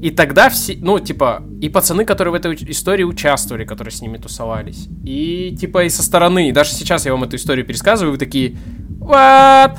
И 0.01 0.11
тогда 0.11 0.49
все, 0.49 0.77
ну, 0.81 0.99
типа, 0.99 1.43
и 1.61 1.69
пацаны, 1.69 2.05
которые 2.05 2.33
в 2.33 2.35
этой 2.35 2.55
истории 2.71 3.05
участвовали, 3.05 3.65
которые 3.65 3.93
с 3.93 4.01
ними 4.03 4.17
тусовались, 4.17 4.89
и, 5.05 5.55
типа, 5.61 5.85
и 5.85 5.89
со 5.91 6.03
стороны, 6.03 6.53
даже 6.53 6.71
сейчас 6.71 7.07
я 7.07 7.13
вам 7.13 7.23
эту 7.25 7.37
историю 7.37 7.65
пересказываю, 7.65 8.13
вы 8.13 8.19
такие, 8.19 8.57
what? 9.05 9.77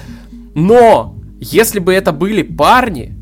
Но, 0.56 1.16
если 1.40 1.80
бы 1.80 1.94
это 1.94 2.12
были 2.12 2.42
парни, 2.44 3.16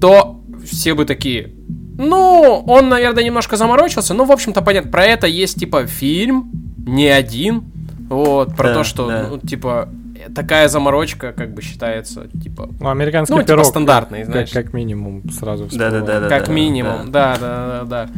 то 0.00 0.40
все 0.64 0.94
бы 0.94 1.04
такие, 1.04 1.52
ну, 1.98 2.64
он, 2.66 2.88
наверное, 2.88 3.22
немножко 3.24 3.56
заморочился, 3.56 4.14
ну, 4.14 4.24
в 4.24 4.32
общем-то, 4.32 4.62
понятно, 4.62 4.90
про 4.90 5.04
это 5.04 5.26
есть, 5.26 5.58
типа, 5.60 5.86
фильм, 5.86 6.50
не 6.78 7.06
один, 7.08 7.64
вот, 8.08 8.56
про 8.56 8.68
Да, 8.68 8.74
то, 8.74 8.84
что, 8.84 9.06
да. 9.06 9.26
ну, 9.30 9.38
типа, 9.38 9.88
такая 10.34 10.68
заморочка, 10.68 11.32
как 11.32 11.54
бы, 11.54 11.62
считается, 11.62 12.26
типа, 12.42 12.68
Ну, 12.80 12.88
американский 12.90 13.32
ну, 13.34 13.40
типа, 13.40 13.48
пирог. 13.52 13.66
стандартный, 13.66 14.20
как, 14.20 14.26
знаешь. 14.32 14.50
как 14.50 14.72
минимум 14.72 15.22
сразу 15.30 15.68
всплывает. 15.68 15.92
Да-да-да-да. 16.04 16.28
Как 16.28 16.48
минимум, 16.48 17.10
да, 17.12 17.36
да, 17.40 17.66
да, 17.66 17.84
да. 17.84 18.08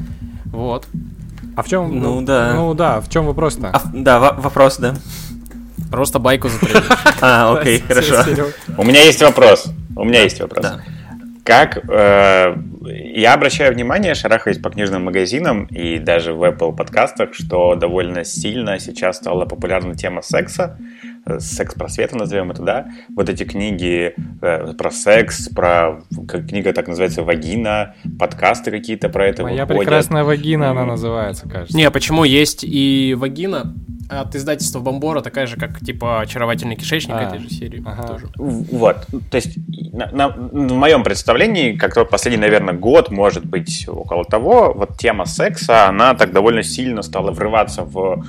Вот. 0.46 0.86
А 1.56 1.62
в 1.62 1.68
чем... 1.68 2.00
Ну, 2.00 2.20
да. 2.22 2.54
Ну 2.54 2.74
да, 2.74 3.00
в 3.00 3.08
чем 3.08 3.26
вопрос-то? 3.26 3.68
А, 3.72 3.82
да, 3.92 4.18
во- 4.18 4.32
вопрос, 4.40 4.78
да. 4.78 4.94
Просто 5.90 6.18
байку 6.18 6.48
затравил. 6.48 6.82
А, 7.20 7.56
окей, 7.56 7.80
хорошо. 7.80 8.24
У 8.76 8.84
меня 8.84 9.02
есть 9.02 9.22
вопрос. 9.22 9.66
У 9.96 10.04
меня 10.04 10.22
есть 10.22 10.40
вопрос. 10.40 10.66
Как 11.44 11.76
э, 11.88 12.56
я 13.14 13.34
обращаю 13.34 13.74
внимание, 13.74 14.14
шарахаясь 14.14 14.58
по 14.58 14.70
книжным 14.70 15.04
магазинам 15.04 15.66
и 15.66 15.98
даже 15.98 16.32
в 16.32 16.42
Apple 16.42 16.74
подкастах, 16.74 17.34
что 17.34 17.74
довольно 17.74 18.24
сильно 18.24 18.78
сейчас 18.78 19.18
стала 19.18 19.44
популярна 19.44 19.94
тема 19.94 20.22
секса, 20.22 20.78
секс-просвета 21.38 22.16
назовем 22.16 22.50
это, 22.50 22.62
да? 22.62 22.86
Вот 23.14 23.28
эти 23.28 23.44
книги 23.44 24.14
э, 24.42 24.72
про 24.74 24.90
секс, 24.90 25.48
про 25.48 26.00
как 26.28 26.46
книга 26.48 26.72
так 26.72 26.88
называется 26.88 27.22
«Вагина», 27.22 27.94
подкасты 28.18 28.70
какие-то 28.70 29.08
про 29.08 29.26
это 29.28 29.42
Моя 29.42 29.62
выходят. 29.64 29.80
прекрасная 29.82 30.24
вагина, 30.24 30.70
она 30.70 30.84
называется, 30.84 31.48
кажется. 31.48 31.76
Не, 31.76 31.90
почему 31.90 32.24
есть 32.24 32.64
и 32.64 33.14
вагина 33.18 33.74
от 34.10 34.34
издательства 34.36 34.80
Бомбора, 34.80 35.22
такая 35.22 35.46
же, 35.46 35.56
как, 35.56 35.80
типа, 35.80 36.20
очаровательный 36.20 36.76
кишечник 36.76 37.14
А, 37.16 37.22
этой 37.22 37.38
же 37.38 37.48
серии. 37.48 37.82
ага. 37.86 38.02
Тоже. 38.06 38.26
Вот, 38.36 39.06
то 39.30 39.36
есть 39.36 39.56
на- 39.94 40.10
на- 40.12 40.28
в 40.28 40.72
моем 40.74 41.02
представлении, 41.02 41.72
как-то 41.74 42.04
последний, 42.04 42.40
наверное, 42.40 42.74
год, 42.74 43.10
может 43.10 43.46
быть, 43.46 43.86
около 43.88 44.24
того, 44.26 44.74
вот 44.76 44.98
тема 44.98 45.24
секса, 45.24 45.88
она 45.88 46.14
так 46.14 46.32
довольно 46.32 46.62
сильно 46.62 47.00
стала 47.02 47.30
врываться 47.30 47.82
в 47.82 48.24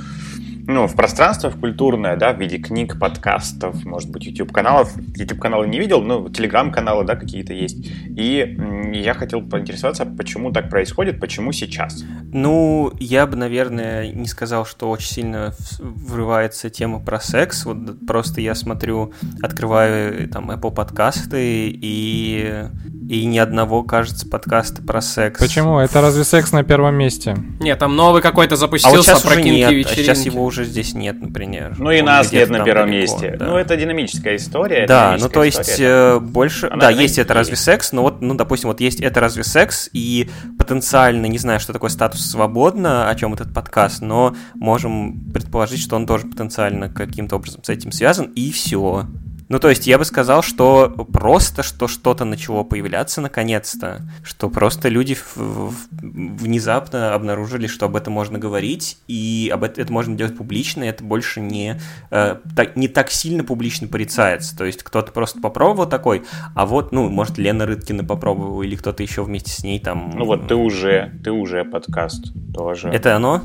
ну, 0.68 0.88
в 0.88 0.96
пространство, 0.96 1.50
в 1.50 1.60
культурное, 1.60 2.16
да, 2.16 2.34
в 2.34 2.40
виде 2.40 2.58
книг, 2.58 3.00
подкастов, 3.00 3.84
может 3.86 4.10
быть, 4.10 4.26
YouTube-каналов. 4.26 4.96
YouTube-каналы 5.16 5.68
не 5.68 5.80
видел, 5.80 6.02
но 6.02 6.26
Telegram-каналы, 6.28 7.06
да, 7.06 7.16
какие-то 7.16 7.54
есть. 7.54 7.86
И 8.08 8.58
я 8.94 9.14
хотел 9.14 9.42
поинтересоваться, 9.42 10.06
почему 10.06 10.52
так 10.52 10.70
происходит, 10.70 11.20
почему 11.20 11.52
сейчас? 11.52 12.04
Ну, 12.34 12.92
я 13.00 13.28
бы, 13.28 13.36
наверное, 13.36 14.12
не 14.12 14.28
сказал, 14.28 14.66
что 14.66 14.90
очень 14.90 15.10
сильно 15.10 15.54
врывается 15.80 16.70
тема 16.70 17.00
про 17.00 17.20
секс. 17.20 17.66
Вот 17.66 18.06
просто 18.08 18.42
я 18.42 18.56
смотрю, 18.56 19.14
открываю 19.42 20.24
э, 20.24 20.28
там 20.28 20.52
Apple 20.52 20.74
подкасты 20.74 21.70
и 21.70 22.70
и 23.10 23.26
ни 23.26 23.38
одного, 23.38 23.84
кажется, 23.84 24.28
подкаста 24.28 24.82
про 24.82 25.00
секс. 25.02 25.40
Почему? 25.40 25.80
Это 25.80 26.02
разве 26.02 26.24
секс 26.24 26.52
на 26.52 26.64
первом 26.64 26.96
месте? 26.96 27.38
Не, 27.60 27.76
там 27.76 27.96
новый 27.96 28.22
какой-то 28.22 28.56
А 28.56 28.58
запустился 28.58 28.98
вот 28.98 29.06
сейчас 29.06 29.22
про 29.22 29.36
кинки 29.36 29.50
нет, 29.50 29.70
а 29.70 29.74
вечеринки. 29.74 30.02
сейчас 30.02 30.26
его 30.26 30.44
уже 30.44 30.55
здесь 30.64 30.94
нет, 30.94 31.22
например. 31.22 31.76
Ну 31.78 31.92
и 31.92 32.00
Он 32.00 32.06
нас 32.06 32.32
нет 32.32 32.50
на 32.50 32.64
первом 32.64 32.90
далеко, 32.92 33.14
месте. 33.14 33.36
да. 33.38 33.46
Ну, 33.48 33.58
это 33.58 33.76
динамическая 33.76 34.36
история. 34.38 34.88
Да, 34.88 35.18
ну 35.20 35.30
то 35.30 35.44
есть 35.44 35.60
история. 35.60 35.88
э, 35.88 36.20
больше, 36.20 36.68
Она 36.68 36.82
да, 36.82 36.90
есть 36.90 37.18
это 37.18 37.34
разве 37.34 37.56
секс, 37.56 37.92
но 37.92 38.02
вот, 38.04 38.22
ну, 38.22 38.36
допустим, 38.36 38.70
вот 38.70 38.80
есть 38.80 39.02
это 39.02 39.20
разве 39.20 39.44
секс, 39.44 39.90
и 39.94 40.30
потенциально, 40.58 41.26
не 41.26 41.38
знаю, 41.38 41.60
что 41.60 41.74
такое 41.74 41.90
статус 41.90 42.26
свободно, 42.26 43.10
о 43.10 43.16
чем 43.16 43.34
этот 43.34 43.54
подкаст, 43.54 44.02
но 44.02 44.36
можем 44.56 45.32
предположить, 45.32 45.82
что 45.82 45.96
он 45.96 46.06
тоже 46.08 46.28
потенциально 46.28 46.90
каким-то 46.90 47.36
образом 47.36 47.64
с 47.64 47.70
этим 47.70 47.92
связан, 47.92 48.32
и 48.36 48.52
все. 48.52 49.06
Ну, 49.48 49.60
то 49.60 49.70
есть 49.70 49.86
я 49.86 49.98
бы 49.98 50.06
сказал, 50.06 50.42
что 50.42 50.90
просто, 51.12 51.62
что 51.62 51.88
что-то 51.88 52.26
начало 52.26 52.64
появляться 52.64 53.22
наконец-то, 53.22 54.02
что 54.24 54.50
просто 54.50 54.90
люди 54.90 55.18
внезапно 55.36 57.14
обнаружили, 57.14 57.68
что 57.68 57.86
об 57.86 57.96
этом 57.96 58.14
можно 58.14 58.40
говорить, 58.40 58.98
и 59.08 59.52
об 59.54 59.64
это, 59.64 59.82
это 59.82 59.94
можно 59.94 60.16
делать 60.16 60.36
публично, 60.36 60.84
и 60.84 60.88
это 60.88 61.04
больше 61.04 61.42
не, 61.42 61.80
э, 62.10 62.38
так, 62.56 62.76
не 62.76 62.88
так 62.88 63.12
сильно 63.12 63.44
публично 63.44 63.88
порицается. 63.88 64.58
То 64.58 64.66
есть 64.66 64.82
кто-то 64.82 65.12
просто 65.12 65.40
попробовал 65.40 65.88
такой, 65.88 66.24
а 66.56 66.66
вот, 66.66 66.92
ну, 66.92 67.10
может, 67.10 67.38
Лена 67.38 67.66
Рыткина 67.66 68.04
попробовала, 68.04 68.64
или 68.64 68.76
кто-то 68.76 69.04
еще 69.04 69.24
вместе 69.24 69.52
с 69.52 69.64
ней 69.64 69.80
там... 69.80 70.12
Ну 70.16 70.26
вот 70.26 70.48
ты 70.48 70.56
уже, 70.56 71.12
ты 71.24 71.32
уже 71.32 71.66
подкаст 71.66 72.34
тоже. 72.54 72.90
Это 72.90 73.16
оно? 73.16 73.42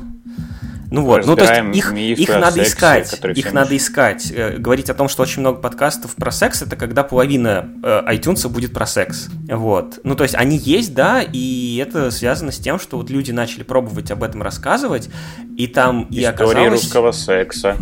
Ну 0.91 1.03
вот, 1.03 1.25
ну 1.25 1.37
то 1.37 1.45
есть 1.45 1.75
их, 1.77 1.93
их 1.93 2.29
надо 2.29 2.63
сексе, 2.65 2.69
искать, 2.69 3.19
их 3.37 3.53
надо 3.53 3.77
искать. 3.77 4.29
Э, 4.29 4.57
Говорить 4.57 4.89
о 4.89 4.93
том, 4.93 5.07
что 5.07 5.23
очень 5.23 5.39
много 5.39 5.59
подкастов 5.59 6.15
про 6.15 6.31
секс, 6.31 6.61
это 6.61 6.75
когда 6.75 7.03
половина 7.03 7.69
э, 7.81 8.01
iTunes 8.13 8.45
будет 8.49 8.73
про 8.73 8.85
секс. 8.85 9.29
Вот. 9.49 9.99
Ну 10.03 10.15
то 10.15 10.23
есть 10.23 10.35
они 10.35 10.57
есть, 10.57 10.93
да, 10.93 11.21
и 11.23 11.77
это 11.77 12.11
связано 12.11 12.51
с 12.51 12.57
тем, 12.57 12.77
что 12.77 12.97
вот 12.97 13.09
люди 13.09 13.31
начали 13.31 13.63
пробовать 13.63 14.11
об 14.11 14.21
этом 14.21 14.41
рассказывать, 14.43 15.09
и 15.57 15.67
там 15.67 16.03
и 16.11 16.19
Истории 16.19 16.25
оказалось... 16.25 16.71
русского 16.83 17.11
секса. 17.13 17.77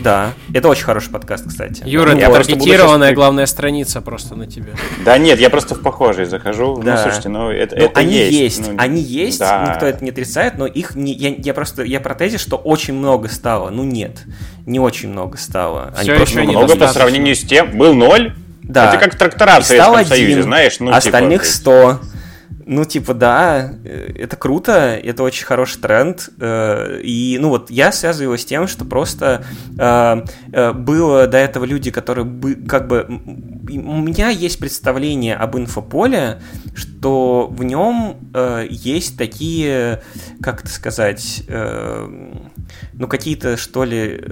Да, 0.00 0.32
это 0.52 0.68
очень 0.68 0.84
хороший 0.84 1.10
подкаст, 1.10 1.46
кстати. 1.48 1.82
Юра, 1.86 2.12
Ну, 2.12 2.18
я 2.18 2.30
таргетированная 2.30 3.08
сейчас- 3.10 3.14
главная 3.14 3.46
страница 3.46 4.00
просто 4.00 4.34
на 4.36 4.46
тебе. 4.46 4.72
Да 5.04 5.18
нет, 5.18 5.38
я 5.38 5.50
просто 5.50 5.74
в 5.74 5.82
похожий 5.82 6.24
захожу. 6.24 6.80
Да. 6.82 6.96
Ну, 6.96 7.02
слушайте, 7.02 7.28
ну 7.28 7.50
это, 7.50 7.76
Ну, 7.76 7.84
это 7.84 8.00
они 8.00 8.14
есть. 8.14 8.32
есть, 8.58 8.68
ну, 8.70 8.74
они 8.78 9.00
есть, 9.02 9.38
да. 9.38 9.70
никто 9.72 9.86
это 9.86 10.02
не 10.02 10.10
отрицает, 10.10 10.56
но 10.58 10.66
их 10.66 10.94
не, 10.96 11.12
я, 11.12 11.34
я 11.36 11.54
просто 11.54 11.82
я 11.84 12.00
про 12.00 12.14
тезис, 12.14 12.40
что 12.40 12.53
очень 12.56 12.94
много 12.94 13.28
стало. 13.28 13.70
Ну 13.70 13.84
нет, 13.84 14.24
не 14.66 14.80
очень 14.80 15.10
много 15.10 15.36
стало. 15.36 15.92
Они 15.96 16.08
Всё 16.08 16.16
просто 16.16 16.40
много 16.40 16.76
по 16.76 16.88
сравнению 16.88 17.34
с 17.34 17.42
тем. 17.42 17.76
Был 17.76 17.94
ноль. 17.94 18.34
Да. 18.62 18.88
Это 18.88 18.98
как 18.98 19.14
трактора 19.16 19.60
в 19.60 19.64
Советском 19.64 20.06
Союзе, 20.06 20.32
один, 20.32 20.42
знаешь. 20.44 20.80
Ну, 20.80 20.86
типа, 20.86 20.96
остальных 20.98 21.42
есть- 21.42 21.56
100. 21.56 22.00
Ну, 22.66 22.84
типа, 22.84 23.12
да, 23.12 23.74
э, 23.84 24.12
это 24.16 24.36
круто, 24.36 24.72
это 24.72 25.22
очень 25.22 25.44
хороший 25.44 25.80
тренд. 25.80 26.30
э, 26.40 27.00
И, 27.02 27.38
ну, 27.40 27.50
вот 27.50 27.70
я 27.70 27.92
связываю 27.92 28.24
его 28.24 28.36
с 28.38 28.44
тем, 28.44 28.68
что 28.68 28.84
просто 28.84 29.44
э, 29.78 30.72
было 30.72 31.26
до 31.26 31.38
этого 31.38 31.64
люди, 31.64 31.90
которые 31.90 32.24
бы, 32.24 32.54
как 32.54 32.88
бы... 32.88 33.04
У 33.06 33.96
меня 34.00 34.30
есть 34.30 34.58
представление 34.58 35.36
об 35.36 35.56
инфополе, 35.56 36.40
что 36.74 37.48
в 37.50 37.64
нем 37.64 38.18
есть 38.68 39.16
такие, 39.16 40.02
как 40.42 40.60
это 40.60 40.70
сказать, 40.70 41.44
ну, 41.48 43.08
какие-то, 43.08 43.56
что 43.56 43.84
ли, 43.84 44.22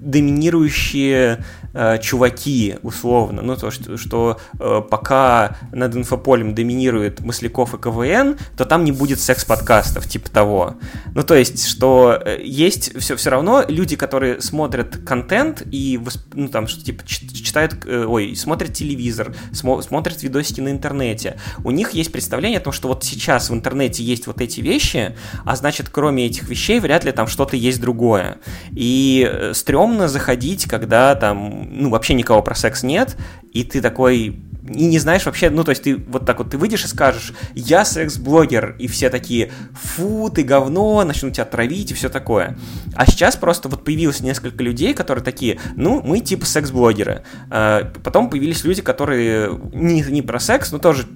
доминирующие 0.00 1.44
э, 1.72 1.98
чуваки, 1.98 2.76
условно. 2.82 3.42
Ну, 3.42 3.56
то, 3.56 3.70
что, 3.70 3.96
что 3.96 4.40
э, 4.58 4.82
пока 4.88 5.56
над 5.72 5.94
инфополем 5.96 6.54
доминирует 6.54 7.20
Масляков 7.20 7.74
и 7.74 7.78
КВН, 7.78 8.38
то 8.56 8.64
там 8.64 8.84
не 8.84 8.92
будет 8.92 9.20
секс-подкастов, 9.20 10.08
типа 10.08 10.30
того. 10.30 10.76
Ну, 11.14 11.22
то 11.22 11.34
есть, 11.34 11.66
что 11.66 12.20
э, 12.24 12.40
есть 12.42 12.98
все, 12.98 13.16
все 13.16 13.30
равно 13.30 13.64
люди, 13.68 13.96
которые 13.96 14.40
смотрят 14.40 14.96
контент 14.98 15.62
и, 15.70 16.00
ну, 16.34 16.48
там, 16.48 16.66
что, 16.68 16.84
типа, 16.84 17.06
читают, 17.06 17.84
э, 17.86 18.04
ой, 18.04 18.34
смотрят 18.36 18.72
телевизор, 18.72 19.34
смо- 19.52 19.82
смотрят 19.82 20.22
видосики 20.22 20.60
на 20.60 20.70
интернете. 20.70 21.38
У 21.64 21.70
них 21.70 21.90
есть 21.90 22.12
представление 22.12 22.58
о 22.58 22.62
том, 22.62 22.72
что 22.72 22.88
вот 22.88 23.04
сейчас 23.04 23.50
в 23.50 23.54
интернете 23.54 24.02
есть 24.02 24.26
вот 24.26 24.40
эти 24.40 24.60
вещи, 24.60 25.16
а 25.44 25.56
значит, 25.56 25.88
кроме 25.90 26.26
этих 26.26 26.48
вещей, 26.48 26.80
вряд 26.80 27.04
ли 27.04 27.12
там 27.12 27.26
что-то 27.26 27.56
есть 27.56 27.80
другое. 27.80 28.38
И 28.70 29.28
э, 29.30 29.52
стрёмно 29.98 30.08
заходить, 30.08 30.66
когда 30.66 31.14
там, 31.14 31.68
ну, 31.70 31.90
вообще 31.90 32.14
никого 32.14 32.42
про 32.42 32.54
секс 32.54 32.82
нет, 32.82 33.16
и 33.52 33.64
ты 33.64 33.80
такой 33.80 34.40
и 34.70 34.84
не 34.84 34.98
знаешь 34.98 35.24
вообще, 35.24 35.48
ну, 35.48 35.64
то 35.64 35.70
есть 35.70 35.82
ты 35.82 35.96
вот 35.96 36.26
так 36.26 36.38
вот, 36.38 36.50
ты 36.50 36.58
выйдешь 36.58 36.84
и 36.84 36.88
скажешь, 36.88 37.32
я 37.54 37.86
секс-блогер, 37.86 38.76
и 38.78 38.86
все 38.86 39.08
такие, 39.08 39.50
фу, 39.72 40.28
ты 40.28 40.42
говно, 40.42 41.02
начнут 41.04 41.32
тебя 41.32 41.46
травить 41.46 41.90
и 41.90 41.94
все 41.94 42.10
такое. 42.10 42.58
А 42.94 43.06
сейчас 43.06 43.36
просто 43.36 43.70
вот 43.70 43.82
появилось 43.82 44.20
несколько 44.20 44.62
людей, 44.62 44.92
которые 44.92 45.24
такие, 45.24 45.58
ну, 45.74 46.02
мы 46.02 46.20
типа 46.20 46.44
секс-блогеры. 46.44 47.22
А, 47.50 47.90
Потом 48.04 48.28
появились 48.28 48.62
люди, 48.64 48.82
которые 48.82 49.58
не, 49.72 50.02
не 50.02 50.20
про 50.20 50.38
секс, 50.38 50.70
но 50.70 50.78
тоже 50.78 51.06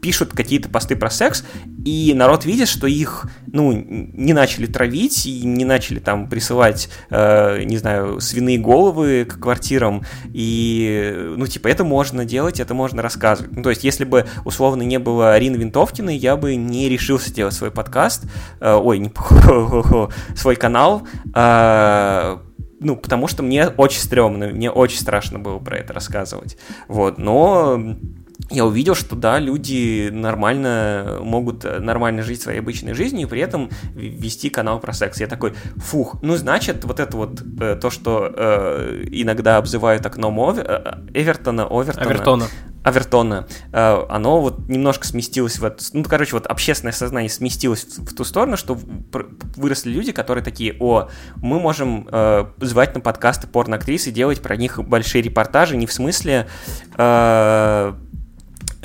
пишут 0.00 0.32
какие-то 0.32 0.68
посты 0.68 0.96
про 0.96 1.10
секс, 1.10 1.44
и 1.84 2.12
народ 2.14 2.44
видит, 2.44 2.68
что 2.68 2.86
их, 2.86 3.26
ну, 3.46 3.72
не 3.72 4.32
начали 4.32 4.66
травить, 4.66 5.26
и 5.26 5.44
не 5.44 5.64
начали 5.64 5.98
там 5.98 6.28
присылать, 6.28 6.88
э, 7.10 7.62
не 7.64 7.78
знаю, 7.78 8.20
свиные 8.20 8.58
головы 8.58 9.26
к 9.28 9.40
квартирам, 9.40 10.04
и, 10.32 11.32
ну, 11.36 11.46
типа, 11.46 11.68
это 11.68 11.84
можно 11.84 12.24
делать, 12.24 12.60
это 12.60 12.74
можно 12.74 13.02
рассказывать. 13.02 13.52
Ну, 13.52 13.62
то 13.62 13.70
есть, 13.70 13.84
если 13.84 14.04
бы, 14.04 14.26
условно, 14.44 14.82
не 14.82 14.98
было 14.98 15.34
Арины 15.34 15.56
Винтовкиной, 15.56 16.16
я 16.16 16.36
бы 16.36 16.56
не 16.56 16.88
решился 16.88 17.32
делать 17.32 17.54
свой 17.54 17.70
подкаст, 17.70 18.24
э, 18.60 18.74
ой, 18.74 18.98
не 18.98 19.12
свой 20.36 20.56
канал, 20.56 21.06
э, 21.34 22.38
ну, 22.80 22.96
потому 22.96 23.26
что 23.26 23.42
мне 23.42 23.68
очень 23.68 24.00
стрёмно, 24.00 24.48
мне 24.48 24.70
очень 24.70 24.98
страшно 24.98 25.38
было 25.38 25.58
про 25.58 25.78
это 25.78 25.92
рассказывать. 25.92 26.56
Вот, 26.86 27.18
но 27.18 27.96
я 28.50 28.64
увидел, 28.64 28.94
что 28.94 29.14
да, 29.14 29.38
люди 29.38 30.08
нормально 30.10 31.18
могут 31.20 31.64
э, 31.64 31.80
нормально 31.80 32.22
жить 32.22 32.40
своей 32.40 32.60
обычной 32.60 32.94
жизнью 32.94 33.26
и 33.26 33.30
при 33.30 33.40
этом 33.40 33.68
вести 33.94 34.48
канал 34.48 34.80
про 34.80 34.92
секс. 34.92 35.20
Я 35.20 35.26
такой, 35.26 35.54
фух, 35.76 36.16
ну 36.22 36.36
значит, 36.36 36.84
вот 36.84 36.98
это 37.00 37.16
вот 37.16 37.42
э, 37.60 37.76
то, 37.80 37.90
что 37.90 38.32
э, 38.34 39.04
иногда 39.10 39.58
обзывают 39.58 40.06
окном 40.06 40.38
Ове- 40.40 40.64
э, 40.66 41.20
Эвертона, 41.20 41.64
Овертона, 41.64 42.06
Авертона. 42.06 42.46
Авертона, 42.84 43.48
э, 43.72 44.06
оно 44.08 44.40
вот 44.40 44.68
немножко 44.68 45.06
сместилось 45.06 45.58
в 45.58 45.64
эту... 45.64 45.84
Ну, 45.92 46.04
короче, 46.04 46.32
вот 46.32 46.46
общественное 46.46 46.92
сознание 46.92 47.28
сместилось 47.28 47.84
в, 47.84 48.06
в 48.06 48.14
ту 48.14 48.24
сторону, 48.24 48.56
что 48.56 48.78
выросли 49.56 49.90
люди, 49.90 50.12
которые 50.12 50.42
такие, 50.42 50.74
о, 50.80 51.08
мы 51.36 51.60
можем 51.60 52.08
э, 52.10 52.46
звать 52.60 52.94
на 52.94 53.00
подкасты 53.00 53.46
порноактрис 53.46 54.06
и 54.06 54.10
делать 54.10 54.40
про 54.40 54.56
них 54.56 54.82
большие 54.82 55.20
репортажи, 55.20 55.76
не 55.76 55.86
в 55.86 55.92
смысле... 55.92 56.48
э, 56.96 57.92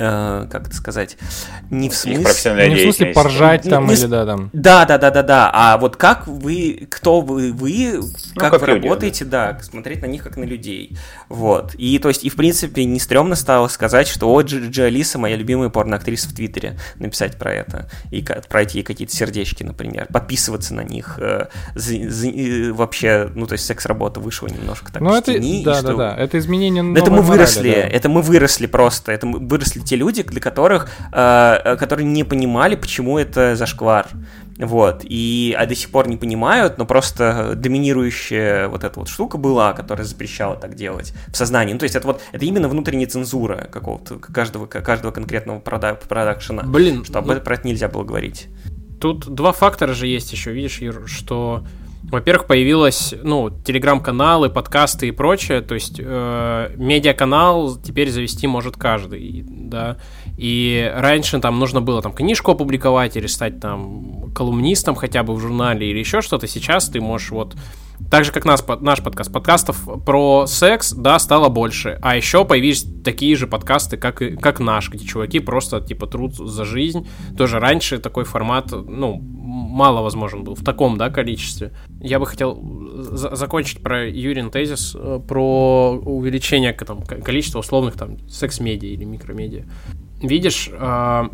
э, 0.04 0.46
как 0.50 0.68
это 0.68 0.76
сказать? 0.76 1.16
Не 1.70 1.88
в 1.90 1.94
смысле... 1.94 2.68
Не 2.68 2.74
в 2.76 2.80
смысле 2.82 3.06
поржать 3.12 3.64
Не- 3.64 3.70
там 3.70 3.86
не 3.86 3.94
или 3.94 4.06
да, 4.06 4.26
там. 4.26 4.50
Да, 4.52 4.84
да, 4.84 4.98
да, 4.98 5.10
да, 5.10 5.22
да. 5.22 5.50
А 5.52 5.78
вот 5.78 5.96
как 5.96 6.26
вы, 6.26 6.86
кто 6.90 7.20
вы, 7.20 7.52
вы, 7.52 8.00
как, 8.36 8.52
как 8.52 8.60
вы 8.62 8.66
люди, 8.68 8.82
работаете, 8.86 9.24
да. 9.24 9.58
смотреть 9.62 10.02
на 10.02 10.06
них 10.06 10.22
как 10.22 10.36
на 10.36 10.44
людей. 10.44 10.96
Вот. 11.28 11.74
И 11.74 11.98
то 11.98 12.08
есть, 12.08 12.24
и 12.24 12.28
в 12.28 12.36
принципе, 12.36 12.84
не 12.84 13.00
стрёмно 13.00 13.34
стало 13.34 13.68
сказать, 13.68 14.08
что 14.08 14.32
о, 14.32 14.42
Джи, 14.42 14.68
Джи 14.68 14.82
Алиса, 14.82 15.18
моя 15.18 15.36
любимая 15.36 15.68
порноактриса 15.68 16.28
в 16.28 16.34
Твиттере, 16.34 16.78
написать 16.96 17.36
про 17.38 17.52
это. 17.52 17.88
И 18.10 18.22
отправить 18.24 18.74
ей 18.74 18.82
какие-то 18.82 19.14
сердечки, 19.14 19.62
например. 19.62 20.06
Подписываться 20.12 20.74
на 20.74 20.82
них. 20.82 21.18
э, 21.18 21.46
за- 21.74 22.10
за- 22.10 22.28
э, 22.28 22.72
вообще, 22.72 23.30
ну, 23.34 23.46
то 23.46 23.52
есть, 23.54 23.64
секс-работа 23.66 24.20
вышла 24.20 24.46
немножко 24.48 24.92
так 24.92 25.02
Ну, 25.02 25.14
это, 25.14 25.32
тени, 25.32 25.60
и 25.60 25.64
да, 25.64 25.74
что- 25.74 25.88
да, 25.88 25.94
да, 25.96 26.16
это 26.16 26.38
изменение 26.38 26.82
но 26.82 26.96
это 26.98 27.10
мы 27.10 27.18
морали, 27.22 27.30
выросли, 27.30 27.70
да. 27.70 27.76
это 27.88 28.08
мы 28.08 28.22
выросли 28.22 28.66
просто, 28.66 29.12
это 29.12 29.26
мы 29.26 29.38
выросли 29.38 29.80
те 29.80 29.93
люди, 29.96 30.22
для 30.22 30.40
которых, 30.40 30.88
э, 31.12 31.60
э, 31.64 31.76
которые 31.76 32.06
не 32.06 32.24
понимали, 32.24 32.74
почему 32.76 33.18
это 33.18 33.56
зашквар. 33.56 34.08
Вот, 34.56 35.00
и 35.02 35.52
а 35.58 35.66
до 35.66 35.74
сих 35.74 35.90
пор 35.90 36.06
не 36.06 36.16
понимают, 36.16 36.78
но 36.78 36.86
просто 36.86 37.54
доминирующая 37.56 38.68
вот 38.68 38.84
эта 38.84 39.00
вот 39.00 39.08
штука 39.08 39.36
была, 39.36 39.72
которая 39.72 40.06
запрещала 40.06 40.54
так 40.54 40.76
делать 40.76 41.12
в 41.28 41.36
сознании. 41.36 41.72
Ну, 41.72 41.78
то 41.80 41.84
есть 41.84 41.96
это 41.96 42.06
вот, 42.06 42.20
это 42.30 42.44
именно 42.44 42.68
внутренняя 42.68 43.08
цензура 43.08 43.68
какого-то, 43.72 44.16
каждого, 44.18 44.66
каждого 44.66 45.10
конкретного 45.10 45.58
прода- 45.58 45.94
продакшена. 46.08 46.62
Блин, 46.62 47.04
Что 47.04 47.18
об 47.18 47.26
ну, 47.26 47.32
этом- 47.32 47.44
про 47.44 47.54
это 47.54 47.66
нельзя 47.66 47.88
было 47.88 48.04
говорить. 48.04 48.46
Тут 49.00 49.28
два 49.28 49.50
фактора 49.52 49.92
же 49.92 50.06
есть 50.06 50.32
еще, 50.32 50.52
видишь, 50.52 50.78
Юр, 50.78 51.02
что, 51.08 51.64
во-первых, 52.10 52.46
появилось, 52.46 53.14
ну, 53.22 53.50
телеграм-каналы, 53.50 54.50
подкасты 54.50 55.08
и 55.08 55.10
прочее, 55.10 55.60
то 55.62 55.74
есть 55.74 55.96
э, 55.98 56.70
медиаканал 56.76 57.76
теперь 57.76 58.10
завести 58.10 58.46
может 58.46 58.76
каждый, 58.76 59.44
да, 59.46 59.96
и 60.36 60.92
раньше 60.94 61.40
там 61.40 61.58
нужно 61.58 61.80
было 61.80 62.02
там 62.02 62.12
книжку 62.12 62.52
опубликовать 62.52 63.16
или 63.16 63.26
стать 63.26 63.60
там 63.60 64.32
колумнистом 64.34 64.94
хотя 64.94 65.22
бы 65.22 65.34
в 65.34 65.40
журнале 65.40 65.90
или 65.90 65.98
еще 65.98 66.20
что-то, 66.20 66.46
сейчас 66.46 66.88
ты 66.88 67.00
можешь 67.00 67.30
вот 67.30 67.56
так 68.10 68.24
же, 68.24 68.32
как 68.32 68.44
нас, 68.44 68.64
наш 68.80 69.02
подкаст. 69.02 69.32
Подкастов 69.32 70.04
про 70.04 70.46
секс, 70.46 70.92
да, 70.92 71.18
стало 71.18 71.48
больше. 71.48 71.98
А 72.02 72.16
еще 72.16 72.44
появились 72.44 72.84
такие 73.04 73.36
же 73.36 73.46
подкасты, 73.46 73.96
как, 73.96 74.20
и, 74.20 74.36
как 74.36 74.60
наш, 74.60 74.90
где 74.90 75.04
чуваки 75.04 75.38
просто, 75.38 75.80
типа, 75.80 76.06
труд 76.06 76.34
за 76.34 76.64
жизнь. 76.64 77.06
Тоже 77.36 77.60
раньше 77.60 77.98
такой 77.98 78.24
формат, 78.24 78.70
ну, 78.72 79.20
мало 79.74 80.02
возможен 80.02 80.44
был 80.44 80.54
в 80.54 80.62
таком, 80.62 80.96
да, 80.96 81.10
количестве. 81.10 81.72
Я 82.00 82.20
бы 82.20 82.26
хотел 82.26 82.62
за- 82.94 83.34
закончить 83.34 83.82
про 83.82 84.08
Юрин 84.08 84.50
тезис, 84.50 84.96
э, 84.96 85.20
про 85.26 85.90
увеличение 86.04 86.72
там, 86.72 87.02
количества 87.02 87.58
условных 87.58 87.94
там 87.94 88.16
секс-медиа 88.28 88.88
или 88.88 89.04
микромедиа. 89.04 89.64
Видишь, 90.22 90.70
а, 90.72 91.28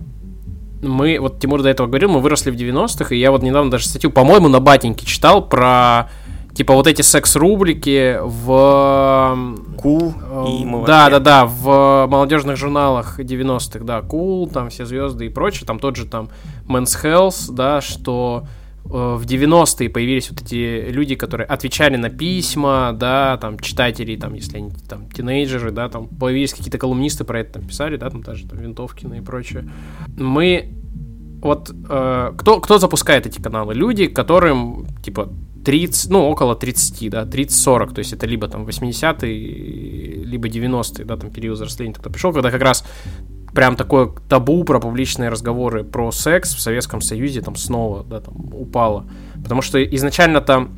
мы, 0.82 1.18
вот 1.20 1.38
Тимур 1.38 1.62
до 1.62 1.68
этого 1.68 1.86
говорил, 1.86 2.10
мы 2.10 2.20
выросли 2.20 2.50
в 2.50 2.56
90-х, 2.56 3.14
и 3.14 3.18
я 3.18 3.30
вот 3.30 3.42
недавно 3.42 3.70
даже 3.70 3.86
статью, 3.86 4.10
по-моему, 4.10 4.48
на 4.48 4.60
Батеньке 4.60 5.04
читал 5.04 5.46
про, 5.46 6.10
типа, 6.54 6.74
вот 6.74 6.86
эти 6.86 7.02
секс-рублики 7.02 8.18
в... 8.22 9.56
Кул 9.76 10.14
э, 10.30 10.44
и 10.48 10.64
мы 10.64 10.84
Да, 10.86 11.10
да, 11.10 11.18
да, 11.18 11.46
в 11.46 12.06
молодежных 12.08 12.56
журналах 12.56 13.18
90-х, 13.20 13.84
да, 13.84 14.00
Cool, 14.00 14.50
там 14.52 14.70
все 14.70 14.84
звезды 14.84 15.26
и 15.26 15.28
прочее, 15.28 15.66
там 15.66 15.78
тот 15.78 15.96
же 15.96 16.06
там 16.06 16.30
Men's 16.68 16.96
Health, 17.02 17.52
да, 17.52 17.80
что 17.80 18.46
э, 18.84 18.88
в 18.88 19.24
90-е 19.24 19.88
появились 19.90 20.30
вот 20.30 20.42
эти 20.42 20.90
люди, 20.90 21.14
которые 21.14 21.46
отвечали 21.46 21.96
на 21.96 22.10
письма, 22.10 22.92
да, 22.94 23.38
там, 23.38 23.58
читатели, 23.58 24.16
там, 24.16 24.34
если 24.34 24.58
они 24.58 24.70
там 24.88 25.10
тинейджеры, 25.10 25.70
да, 25.70 25.88
там, 25.88 26.08
появились 26.08 26.52
какие-то 26.52 26.78
колумнисты 26.78 27.24
про 27.24 27.40
это 27.40 27.54
там 27.54 27.68
писали, 27.68 27.96
да, 27.96 28.10
там 28.10 28.22
даже 28.22 28.46
там 28.46 28.58
Винтовкина 28.58 29.14
и 29.14 29.20
прочее. 29.20 29.70
Мы 30.16 30.74
вот 31.42 31.70
э, 31.88 32.32
кто, 32.36 32.60
кто 32.60 32.78
запускает 32.78 33.26
эти 33.26 33.40
каналы? 33.40 33.74
Люди, 33.74 34.06
которым, 34.06 34.86
типа, 35.02 35.30
30, 35.64 36.10
ну, 36.10 36.28
около 36.28 36.54
30, 36.54 37.10
да, 37.10 37.22
30-40, 37.24 37.94
то 37.94 37.98
есть 37.98 38.12
это 38.12 38.26
либо 38.26 38.48
там 38.48 38.66
80-е, 38.66 40.24
либо 40.24 40.48
90-е, 40.48 41.04
да, 41.04 41.16
там 41.16 41.30
период 41.30 41.56
взросления 41.56 41.94
тогда 41.94 42.10
пришел, 42.10 42.32
когда 42.32 42.50
как 42.50 42.62
раз 42.62 42.84
прям 43.54 43.76
такое 43.76 44.10
табу 44.28 44.64
про 44.64 44.80
публичные 44.80 45.28
разговоры 45.28 45.84
про 45.84 46.12
секс 46.12 46.54
в 46.54 46.60
Советском 46.60 47.00
Союзе 47.00 47.40
там 47.40 47.56
снова, 47.56 48.04
да, 48.04 48.20
там 48.20 48.34
упало. 48.54 49.06
Потому 49.42 49.62
что 49.62 49.82
изначально 49.82 50.40
там 50.40 50.76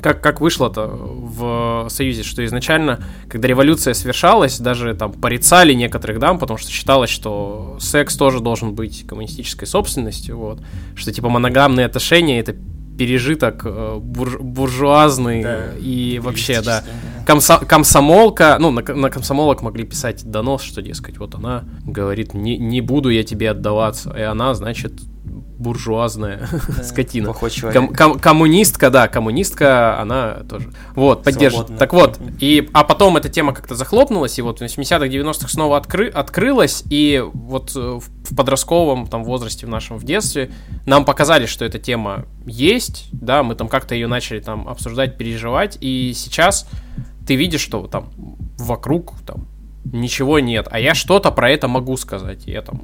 как, 0.00 0.22
как 0.22 0.40
вышло-то 0.40 0.86
в 0.86 1.86
Союзе, 1.90 2.22
что 2.22 2.44
изначально, 2.44 3.04
когда 3.28 3.46
революция 3.48 3.94
совершалась, 3.94 4.58
даже 4.58 4.94
там 4.94 5.12
порицали 5.12 5.74
некоторых 5.74 6.18
дам, 6.18 6.38
потому 6.38 6.56
что 6.56 6.70
считалось, 6.70 7.10
что 7.10 7.76
секс 7.78 8.16
тоже 8.16 8.40
должен 8.40 8.74
быть 8.74 9.06
коммунистической 9.06 9.68
собственностью, 9.68 10.38
вот, 10.38 10.60
что 10.94 11.12
типа 11.12 11.28
моногамные 11.28 11.84
отношения 11.84 12.40
это 12.40 12.56
пережиток 13.02 13.62
э, 13.64 13.98
бур, 14.00 14.38
буржуазный 14.40 15.42
да, 15.42 15.72
и 15.76 16.20
вообще, 16.22 16.62
да. 16.62 16.84
Комсо, 17.26 17.58
комсомолка, 17.58 18.56
ну, 18.60 18.70
на, 18.70 18.82
на 18.94 19.10
комсомолок 19.10 19.60
могли 19.62 19.82
писать 19.84 20.24
донос, 20.24 20.62
что, 20.62 20.82
дескать, 20.82 21.18
вот 21.18 21.34
она 21.34 21.64
говорит, 21.84 22.32
не, 22.32 22.58
не 22.58 22.80
буду 22.80 23.08
я 23.10 23.24
тебе 23.24 23.50
отдаваться, 23.50 24.14
и 24.16 24.22
она, 24.22 24.54
значит, 24.54 24.92
буржуазная 25.62 26.48
да, 26.50 26.82
скотина. 26.82 27.28
Ком- 27.72 27.94
ком- 27.94 28.18
коммунистка, 28.18 28.90
да, 28.90 29.08
коммунистка, 29.08 30.00
она 30.00 30.42
тоже. 30.48 30.70
Вот, 30.94 31.22
поддержит. 31.22 31.78
Так 31.78 31.92
вот, 31.92 32.18
и, 32.40 32.68
а 32.72 32.84
потом 32.84 33.16
эта 33.16 33.28
тема 33.28 33.54
как-то 33.54 33.74
захлопнулась, 33.74 34.38
и 34.38 34.42
вот 34.42 34.60
в 34.60 34.62
80-х, 34.62 35.06
90-х 35.06 35.48
снова 35.48 35.80
откры- 35.80 36.10
открылась, 36.10 36.82
и 36.90 37.22
вот 37.32 37.72
э, 37.76 38.00
в 38.00 38.36
подростковом 38.36 39.06
там 39.06 39.24
возрасте 39.24 39.66
в 39.66 39.68
нашем, 39.68 39.96
в 39.98 40.04
детстве, 40.04 40.50
нам 40.84 41.04
показали, 41.04 41.46
что 41.46 41.64
эта 41.64 41.78
тема 41.78 42.26
есть, 42.44 43.08
да, 43.12 43.42
мы 43.42 43.54
там 43.54 43.68
как-то 43.68 43.94
ее 43.94 44.08
начали 44.08 44.40
там 44.40 44.68
обсуждать, 44.68 45.16
переживать, 45.16 45.78
и 45.80 46.12
сейчас 46.14 46.68
ты 47.26 47.36
видишь, 47.36 47.60
что 47.60 47.86
там 47.86 48.10
вокруг 48.58 49.14
там 49.26 49.46
ничего 49.84 50.38
нет, 50.40 50.68
а 50.70 50.78
я 50.78 50.94
что-то 50.94 51.30
про 51.30 51.50
это 51.50 51.68
могу 51.68 51.96
сказать, 51.96 52.46
я 52.46 52.62
там 52.62 52.82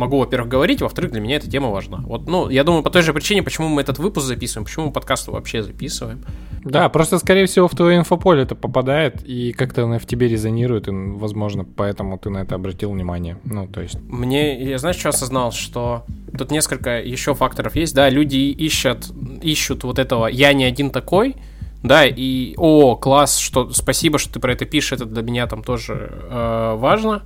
могу, 0.00 0.18
во-первых, 0.18 0.50
говорить, 0.50 0.80
во-вторых, 0.80 1.12
для 1.12 1.20
меня 1.20 1.36
эта 1.36 1.48
тема 1.48 1.70
важна. 1.70 1.98
Вот, 1.98 2.26
ну, 2.28 2.48
я 2.48 2.64
думаю, 2.64 2.82
по 2.82 2.90
той 2.90 3.02
же 3.02 3.12
причине, 3.12 3.42
почему 3.42 3.68
мы 3.68 3.82
этот 3.82 3.98
выпуск 3.98 4.26
записываем, 4.26 4.64
почему 4.64 4.86
мы 4.86 4.92
подкаст 4.92 5.28
вообще 5.28 5.62
записываем. 5.62 6.24
Да, 6.64 6.88
просто, 6.88 7.18
скорее 7.18 7.46
всего, 7.46 7.68
в 7.68 7.76
твое 7.76 7.98
инфополе 7.98 8.42
это 8.42 8.54
попадает, 8.54 9.22
и 9.24 9.52
как-то 9.52 9.84
оно 9.84 9.98
в 9.98 10.06
тебе 10.06 10.28
резонирует, 10.28 10.88
и, 10.88 10.90
возможно, 10.90 11.64
поэтому 11.64 12.18
ты 12.18 12.30
на 12.30 12.38
это 12.38 12.54
обратил 12.54 12.90
внимание. 12.92 13.38
Ну, 13.44 13.66
то 13.66 13.80
есть... 13.80 13.96
Мне, 14.00 14.62
я 14.62 14.78
знаешь, 14.78 14.96
что 14.96 15.10
осознал, 15.10 15.52
что 15.52 16.04
тут 16.36 16.50
несколько 16.50 17.00
еще 17.00 17.34
факторов 17.34 17.76
есть, 17.76 17.94
да, 17.94 18.08
люди 18.10 18.36
ищут, 18.36 19.10
ищут 19.42 19.84
вот 19.84 19.98
этого 19.98 20.26
«я 20.26 20.52
не 20.52 20.64
один 20.64 20.90
такой», 20.90 21.36
да, 21.82 22.04
и 22.04 22.54
о, 22.58 22.96
класс, 22.96 23.38
что 23.38 23.70
спасибо, 23.70 24.18
что 24.18 24.34
ты 24.34 24.40
про 24.40 24.52
это 24.52 24.66
пишешь, 24.66 24.92
это 24.92 25.06
для 25.06 25.22
меня 25.22 25.46
там 25.46 25.62
тоже 25.62 26.12
э, 26.12 26.74
важно. 26.76 27.22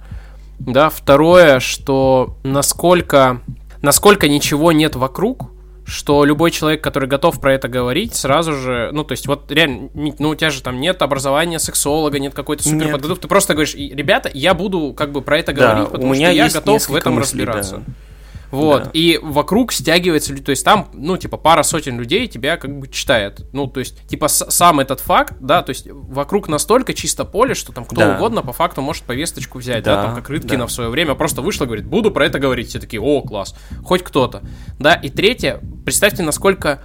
Да, 0.59 0.89
второе, 0.89 1.61
что 1.61 2.37
насколько, 2.43 3.41
насколько 3.83 4.29
ничего 4.29 4.73
нет 4.73 4.97
вокруг, 4.97 5.51
что 5.87 6.25
любой 6.25 6.51
человек, 6.51 6.83
который 6.83 7.09
готов 7.09 7.41
про 7.41 7.55
это 7.55 7.69
говорить, 7.69 8.15
сразу 8.15 8.55
же, 8.55 8.91
ну, 8.93 9.05
то 9.05 9.13
есть, 9.13 9.27
вот 9.27 9.51
реально, 9.53 9.91
ну, 9.95 10.31
у 10.31 10.35
тебя 10.35 10.51
же 10.51 10.63
там 10.63 10.81
нет 10.81 11.03
образования 11.03 11.59
сексолога, 11.59 12.19
нет 12.19 12.35
какой-то 12.35 12.65
супер 12.65 12.91
подготовки, 12.91 13.23
ты 13.23 13.29
просто 13.29 13.55
говоришь, 13.55 13.75
ребята, 13.75 14.31
я 14.33 14.55
буду 14.55 14.95
как 14.97 15.13
бы 15.13 15.21
про 15.21 15.39
это 15.39 15.53
да, 15.53 15.73
говорить, 15.73 15.91
потому 15.91 16.13
у 16.13 16.15
меня 16.15 16.29
что 16.29 16.37
я 16.37 16.49
готов 16.49 16.89
в 16.89 16.95
этом 16.95 17.15
мыслей, 17.15 17.45
разбираться. 17.45 17.77
Да. 17.87 17.93
Вот, 18.51 18.85
да. 18.85 18.91
и 18.93 19.19
вокруг 19.23 19.73
стягивается, 19.73 20.35
то 20.37 20.51
есть 20.51 20.65
там, 20.65 20.89
ну, 20.93 21.17
типа, 21.17 21.37
пара 21.37 21.63
сотен 21.63 21.99
людей 21.99 22.27
тебя 22.29 22.57
как 22.57 22.79
бы 22.79 22.89
читает. 22.89 23.47
Ну, 23.53 23.67
то 23.67 23.81
есть, 23.81 24.07
типа, 24.07 24.29
сам 24.29 24.81
этот 24.81 25.01
факт, 25.01 25.35
да, 25.41 25.63
то 25.63 25.71
есть 25.71 25.89
вокруг 25.91 26.49
настолько 26.49 26.95
чисто 26.95 27.25
поле, 27.25 27.55
что 27.55 27.73
там 27.73 27.85
кто 27.85 27.97
да. 27.97 28.17
угодно 28.17 28.43
по 28.43 28.53
факту 28.53 28.83
может 28.83 29.05
повесточку 29.05 29.59
взять, 29.59 29.85
да, 29.85 29.97
да 29.97 30.03
там, 30.05 30.15
как 30.15 30.31
Рыткина 30.31 30.61
да. 30.61 30.67
в 30.67 30.73
свое 30.73 30.91
время 30.91 31.15
просто 31.15 31.43
вышла, 31.43 31.67
говорит, 31.67 31.87
буду 31.87 32.11
про 32.11 32.27
это 32.27 32.39
говорить. 32.39 32.69
Все 32.69 32.79
такие, 32.79 33.01
о, 33.01 33.23
класс, 33.23 33.55
хоть 33.85 34.03
кто-то. 34.03 34.43
Да, 34.79 34.95
и 34.95 35.09
третье, 35.09 35.61
представьте, 35.85 36.23
насколько 36.23 36.81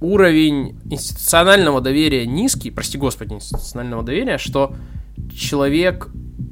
уровень 0.00 0.78
институционального 0.90 1.80
доверия 1.80 2.26
низкий, 2.26 2.70
прости 2.70 2.98
господи, 2.98 3.34
институционального 3.34 4.02
доверия, 4.02 4.38
что 4.38 4.74
человек 5.34 6.08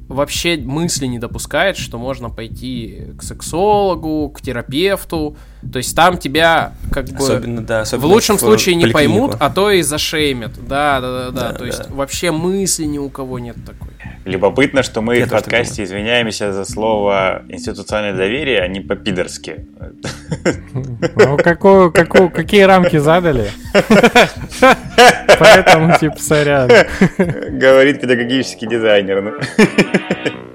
вообще 0.08 0.56
мысли 0.56 1.06
не 1.06 1.18
допускает, 1.18 1.76
что 1.76 1.98
можно 1.98 2.30
пойти 2.30 3.04
к 3.18 3.22
сексологу, 3.22 4.28
к 4.30 4.40
терапевту. 4.40 5.36
То 5.72 5.78
есть 5.78 5.94
там 5.94 6.18
тебя 6.18 6.72
как 6.90 7.06
бы 7.10 7.16
особенно, 7.18 7.60
да, 7.62 7.82
особенно 7.82 8.06
в 8.06 8.10
лучшем 8.10 8.36
в 8.36 8.40
случае 8.40 8.74
не 8.76 8.86
поймут, 8.86 9.36
а 9.38 9.50
то 9.50 9.70
и 9.70 9.82
зашеймят. 9.82 10.52
Да, 10.66 11.00
да, 11.00 11.12
да, 11.12 11.30
да. 11.30 11.40
да 11.40 11.52
то 11.52 11.58
да. 11.60 11.66
есть 11.66 11.90
вообще 11.90 12.30
мысли 12.30 12.84
ни 12.84 12.98
у 12.98 13.10
кого 13.10 13.38
нет 13.38 13.56
такой. 13.64 13.90
Любопытно, 14.24 14.82
что 14.82 15.00
мы 15.00 15.16
Я 15.16 15.26
в 15.26 15.30
подкасте 15.30 15.84
извиняемся 15.84 16.52
за 16.52 16.64
слово 16.64 17.42
институциональное 17.48 18.16
доверие, 18.16 18.60
а 18.60 18.68
не 18.68 18.80
по-пидорски. 18.80 19.66
Ну, 21.16 21.36
какую, 21.36 21.92
какую, 21.92 22.30
какие 22.30 22.62
рамки 22.62 22.96
задали? 22.96 23.50
Поэтому, 25.38 25.96
типа, 25.98 26.18
сорян. 26.18 26.68
Говорит 27.18 28.00
педагогический 28.00 28.66
дизайнер. 28.66 29.40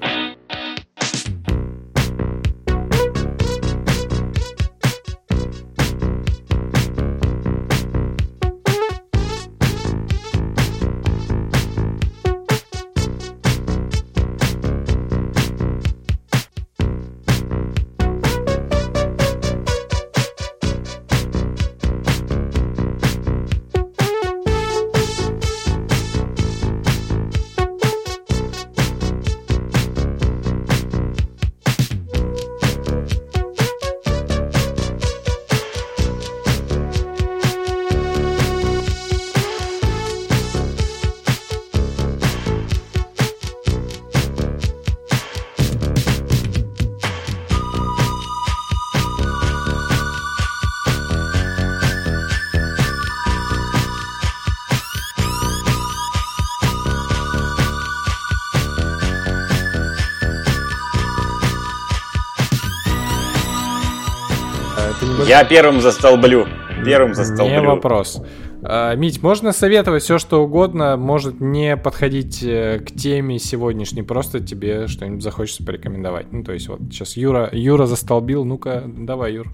Я 65.36 65.44
первым 65.44 65.82
застолблю. 65.82 66.46
Первым 66.82 67.14
застолблю. 67.14 67.60
Не 67.60 67.60
вопрос. 67.60 68.22
А, 68.62 68.94
Мить, 68.94 69.22
можно 69.22 69.52
советовать 69.52 70.02
все, 70.02 70.16
что 70.18 70.42
угодно, 70.42 70.96
может 70.96 71.40
не 71.42 71.76
подходить 71.76 72.42
э, 72.42 72.78
к 72.78 72.90
теме 72.90 73.38
сегодняшней, 73.38 74.02
просто 74.02 74.40
тебе 74.40 74.86
что-нибудь 74.86 75.22
захочется 75.22 75.62
порекомендовать. 75.62 76.32
Ну, 76.32 76.42
то 76.42 76.52
есть 76.52 76.68
вот 76.68 76.80
сейчас 76.90 77.18
Юра, 77.18 77.50
Юра 77.52 77.84
застолбил, 77.84 78.46
ну-ка, 78.46 78.84
давай, 78.86 79.34
Юр. 79.34 79.48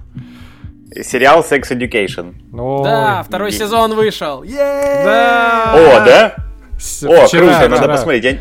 Сериал 1.02 1.40
Sex 1.40 1.62
Education. 1.72 2.34
Ой. 2.52 2.84
Да, 2.84 3.24
второй 3.24 3.48
и... 3.48 3.52
сезон 3.52 3.96
вышел. 3.96 4.44
Да! 4.44 5.72
О, 5.74 6.04
да? 6.04 6.36
С- 6.78 7.02
О, 7.02 7.26
вчера, 7.26 7.40
круто, 7.40 7.54
вчера. 7.54 7.68
надо 7.68 7.88
посмотреть. 7.88 8.24
Я... 8.24 8.38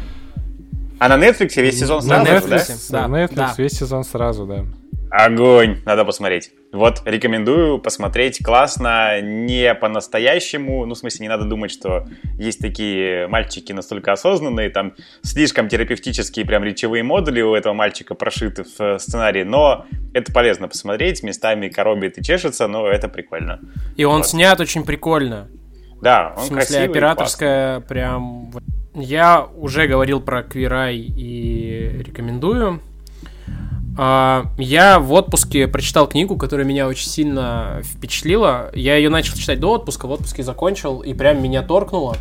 А 1.00 1.10
на 1.10 1.18
Netflix 1.18 1.60
весь 1.60 1.80
сезон 1.80 2.04
сразу, 2.04 2.24
на 2.24 2.38
Netflix, 2.38 2.92
да? 2.92 3.02
Да, 3.02 3.08
на 3.08 3.24
Netflix 3.24 3.36
да. 3.36 3.54
весь 3.58 3.72
сезон 3.72 4.04
сразу, 4.04 4.46
да. 4.46 4.64
Огонь, 5.12 5.80
надо 5.86 6.06
посмотреть. 6.06 6.52
Вот, 6.72 7.02
рекомендую 7.04 7.80
посмотреть 7.80 8.42
классно, 8.42 9.20
не 9.20 9.74
по-настоящему, 9.76 10.86
ну, 10.86 10.94
в 10.94 10.98
смысле, 10.98 11.26
не 11.26 11.28
надо 11.28 11.44
думать, 11.44 11.70
что 11.70 12.08
есть 12.40 12.60
такие 12.60 13.28
мальчики 13.28 13.74
настолько 13.74 14.14
осознанные, 14.14 14.70
там 14.70 14.94
слишком 15.22 15.68
терапевтические 15.68 16.46
прям 16.46 16.64
речевые 16.64 17.04
модули 17.04 17.42
у 17.42 17.54
этого 17.56 17.74
мальчика 17.74 18.16
прошиты 18.16 18.64
в 18.64 19.00
сценарии, 19.00 19.44
но 19.44 19.86
это 20.14 20.32
полезно 20.32 20.70
посмотреть, 20.70 21.24
местами 21.24 21.68
коробит 21.68 22.18
и 22.18 22.24
чешется, 22.24 22.68
но 22.68 22.88
это 22.88 23.10
прикольно. 23.10 23.60
И 23.98 24.06
он 24.06 24.20
вот. 24.20 24.28
снят 24.28 24.58
очень 24.62 24.86
прикольно. 24.86 25.50
Да, 26.02 26.34
он 26.38 26.44
В 26.44 26.46
смысле, 26.48 26.56
красивый, 26.56 26.86
операторская 26.86 27.80
прям... 27.82 28.50
Я 28.94 29.46
уже 29.58 29.88
говорил 29.88 30.22
про 30.22 30.42
Квирай 30.44 30.98
и 30.98 32.02
рекомендую. 32.06 32.82
А, 33.98 34.46
я 34.58 35.00
в 35.00 35.12
отпуске 35.12 35.68
прочитал 35.68 36.08
книгу, 36.08 36.38
которая 36.38 36.66
меня 36.66 36.88
очень 36.88 37.10
сильно 37.10 37.82
впечатлила. 37.84 38.72
Я 38.74 38.96
ее 38.96 39.10
начал 39.10 39.36
читать 39.36 39.60
до 39.60 39.74
отпуска, 39.74 40.08
в 40.08 40.12
отпуске 40.12 40.44
закончил, 40.44 41.00
и 41.00 41.14
прям 41.14 41.42
меня 41.42 41.62
торкнуло. 41.62 42.16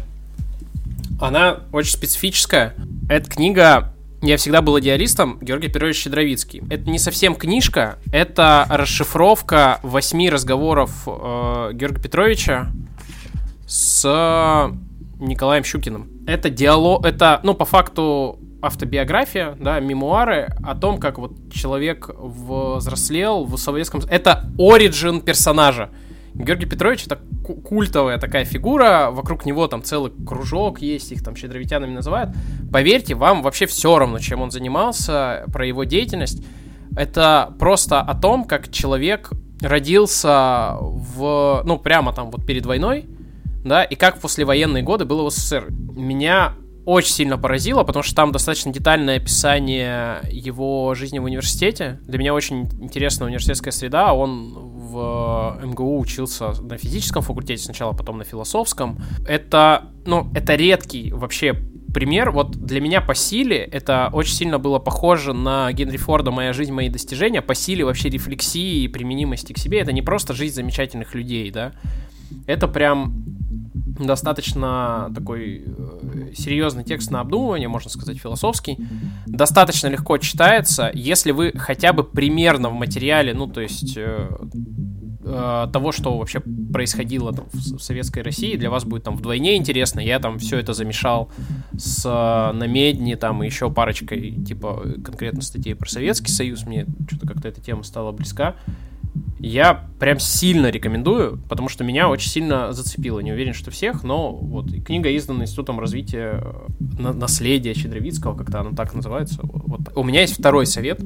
Она 1.20 1.60
очень 1.72 1.92
специфическая. 1.92 2.74
Эта 3.08 3.28
книга 3.28 3.92
я 4.22 4.36
всегда 4.36 4.60
был 4.60 4.78
идеалистом 4.80 5.38
Георгий 5.40 5.68
Петрович 5.68 5.96
Щедровицкий. 5.96 6.62
Это 6.68 6.90
не 6.90 6.98
совсем 6.98 7.34
книжка, 7.34 7.98
это 8.12 8.66
расшифровка 8.68 9.80
восьми 9.82 10.28
разговоров 10.28 10.90
э, 11.06 11.70
Георгия 11.72 12.02
Петровича 12.02 12.70
с 13.66 14.70
Николаем 15.18 15.64
Щукиным. 15.64 16.08
Это 16.26 16.50
диалог, 16.50 17.06
это, 17.06 17.40
ну, 17.42 17.54
по 17.54 17.64
факту 17.64 18.38
автобиография, 18.62 19.56
да, 19.58 19.80
мемуары 19.80 20.48
о 20.64 20.74
том, 20.74 20.98
как 20.98 21.18
вот 21.18 21.52
человек 21.52 22.10
взрослел 22.18 23.44
в 23.44 23.56
Советском... 23.56 24.02
Это 24.08 24.50
оригин 24.58 25.20
персонажа. 25.20 25.90
Георгий 26.34 26.66
Петрович 26.66 27.06
это 27.06 27.18
культовая 27.64 28.18
такая 28.18 28.44
фигура, 28.44 29.08
вокруг 29.10 29.44
него 29.44 29.66
там 29.66 29.82
целый 29.82 30.12
кружок 30.26 30.80
есть, 30.80 31.10
их 31.10 31.24
там 31.24 31.34
щедровитянами 31.34 31.92
называют. 31.92 32.30
Поверьте, 32.72 33.14
вам 33.14 33.42
вообще 33.42 33.66
все 33.66 33.98
равно, 33.98 34.18
чем 34.18 34.40
он 34.40 34.50
занимался, 34.50 35.44
про 35.52 35.66
его 35.66 35.84
деятельность. 35.84 36.42
Это 36.96 37.54
просто 37.58 38.00
о 38.00 38.14
том, 38.14 38.44
как 38.44 38.70
человек 38.70 39.30
родился 39.60 40.76
в, 40.80 41.62
ну, 41.64 41.78
прямо 41.78 42.12
там 42.12 42.30
вот 42.30 42.46
перед 42.46 42.64
войной, 42.64 43.06
да, 43.64 43.82
и 43.82 43.94
как 43.94 44.16
в 44.16 44.20
послевоенные 44.20 44.82
годы 44.82 45.04
было 45.04 45.28
в 45.28 45.32
СССР. 45.32 45.66
Меня 45.70 46.54
очень 46.84 47.12
сильно 47.12 47.38
поразило, 47.38 47.84
потому 47.84 48.02
что 48.02 48.14
там 48.14 48.32
достаточно 48.32 48.72
детальное 48.72 49.16
описание 49.16 50.20
его 50.30 50.94
жизни 50.94 51.18
в 51.18 51.24
университете. 51.24 52.00
Для 52.06 52.18
меня 52.18 52.34
очень 52.34 52.62
интересная 52.80 53.26
университетская 53.28 53.72
среда. 53.72 54.12
Он 54.14 54.54
в 54.54 55.60
МГУ 55.62 56.00
учился 56.00 56.52
на 56.62 56.76
физическом 56.76 57.22
факультете 57.22 57.62
сначала, 57.62 57.92
потом 57.92 58.18
на 58.18 58.24
философском. 58.24 58.98
Это, 59.26 59.90
ну, 60.04 60.30
это 60.34 60.54
редкий 60.54 61.12
вообще 61.12 61.54
пример. 61.92 62.30
Вот 62.30 62.52
для 62.52 62.80
меня 62.80 63.00
по 63.00 63.14
силе 63.14 63.58
это 63.58 64.10
очень 64.12 64.34
сильно 64.34 64.58
было 64.58 64.78
похоже 64.78 65.32
на 65.32 65.72
Генри 65.72 65.96
Форда 65.96 66.30
«Моя 66.30 66.52
жизнь, 66.52 66.72
мои 66.72 66.88
достижения». 66.88 67.42
По 67.42 67.54
силе 67.54 67.84
вообще 67.84 68.08
рефлексии 68.08 68.84
и 68.84 68.88
применимости 68.88 69.52
к 69.52 69.58
себе. 69.58 69.80
Это 69.80 69.92
не 69.92 70.02
просто 70.02 70.34
жизнь 70.34 70.54
замечательных 70.54 71.14
людей, 71.14 71.50
да. 71.50 71.72
Это 72.46 72.68
прям 72.68 73.24
достаточно 74.06 75.10
такой 75.14 75.64
э, 75.66 76.32
серьезный 76.34 76.84
текст 76.84 77.10
на 77.10 77.20
обдумывание, 77.20 77.68
можно 77.68 77.90
сказать, 77.90 78.18
философский. 78.18 78.78
Достаточно 79.26 79.88
легко 79.88 80.18
читается, 80.18 80.90
если 80.94 81.32
вы 81.32 81.52
хотя 81.56 81.92
бы 81.92 82.04
примерно 82.04 82.68
в 82.70 82.74
материале, 82.74 83.34
ну, 83.34 83.46
то 83.46 83.60
есть 83.60 83.96
э, 83.96 84.28
э, 85.24 85.66
того, 85.72 85.92
что 85.92 86.18
вообще 86.18 86.40
происходило 86.40 87.32
там, 87.32 87.46
в, 87.52 87.78
в 87.78 87.82
советской 87.82 88.22
России, 88.22 88.56
для 88.56 88.70
вас 88.70 88.84
будет 88.84 89.04
там 89.04 89.16
вдвойне 89.16 89.56
интересно. 89.56 90.00
Я 90.00 90.18
там 90.18 90.38
все 90.38 90.58
это 90.58 90.72
замешал 90.72 91.30
с 91.76 92.04
э, 92.04 92.56
намедни, 92.56 93.14
там, 93.14 93.42
и 93.42 93.46
еще 93.46 93.70
парочкой, 93.70 94.32
типа, 94.44 94.94
конкретно 95.04 95.42
статей 95.42 95.74
про 95.74 95.88
Советский 95.88 96.32
Союз. 96.32 96.64
Мне 96.66 96.86
что-то 97.08 97.26
как-то 97.26 97.48
эта 97.48 97.60
тема 97.60 97.82
стала 97.82 98.12
близка. 98.12 98.56
Я 99.42 99.86
прям 99.98 100.18
сильно 100.18 100.70
рекомендую, 100.70 101.38
потому 101.48 101.68
что 101.68 101.84
меня 101.84 102.08
очень 102.08 102.30
сильно 102.30 102.72
зацепило. 102.72 103.20
Не 103.20 103.32
уверен, 103.32 103.54
что 103.54 103.70
всех, 103.70 104.02
но 104.02 104.32
вот 104.32 104.66
книга 104.84 105.14
издана 105.14 105.44
Институтом 105.44 105.80
развития 105.80 106.42
э, 106.98 107.12
наследия 107.12 107.74
Щедровицкого, 107.74 108.36
как-то 108.36 108.60
она 108.60 108.70
так 108.72 108.94
называется. 108.94 109.40
Вот. 109.42 109.80
У 109.94 110.02
меня 110.02 110.22
есть 110.22 110.38
второй 110.38 110.66
совет. 110.66 111.00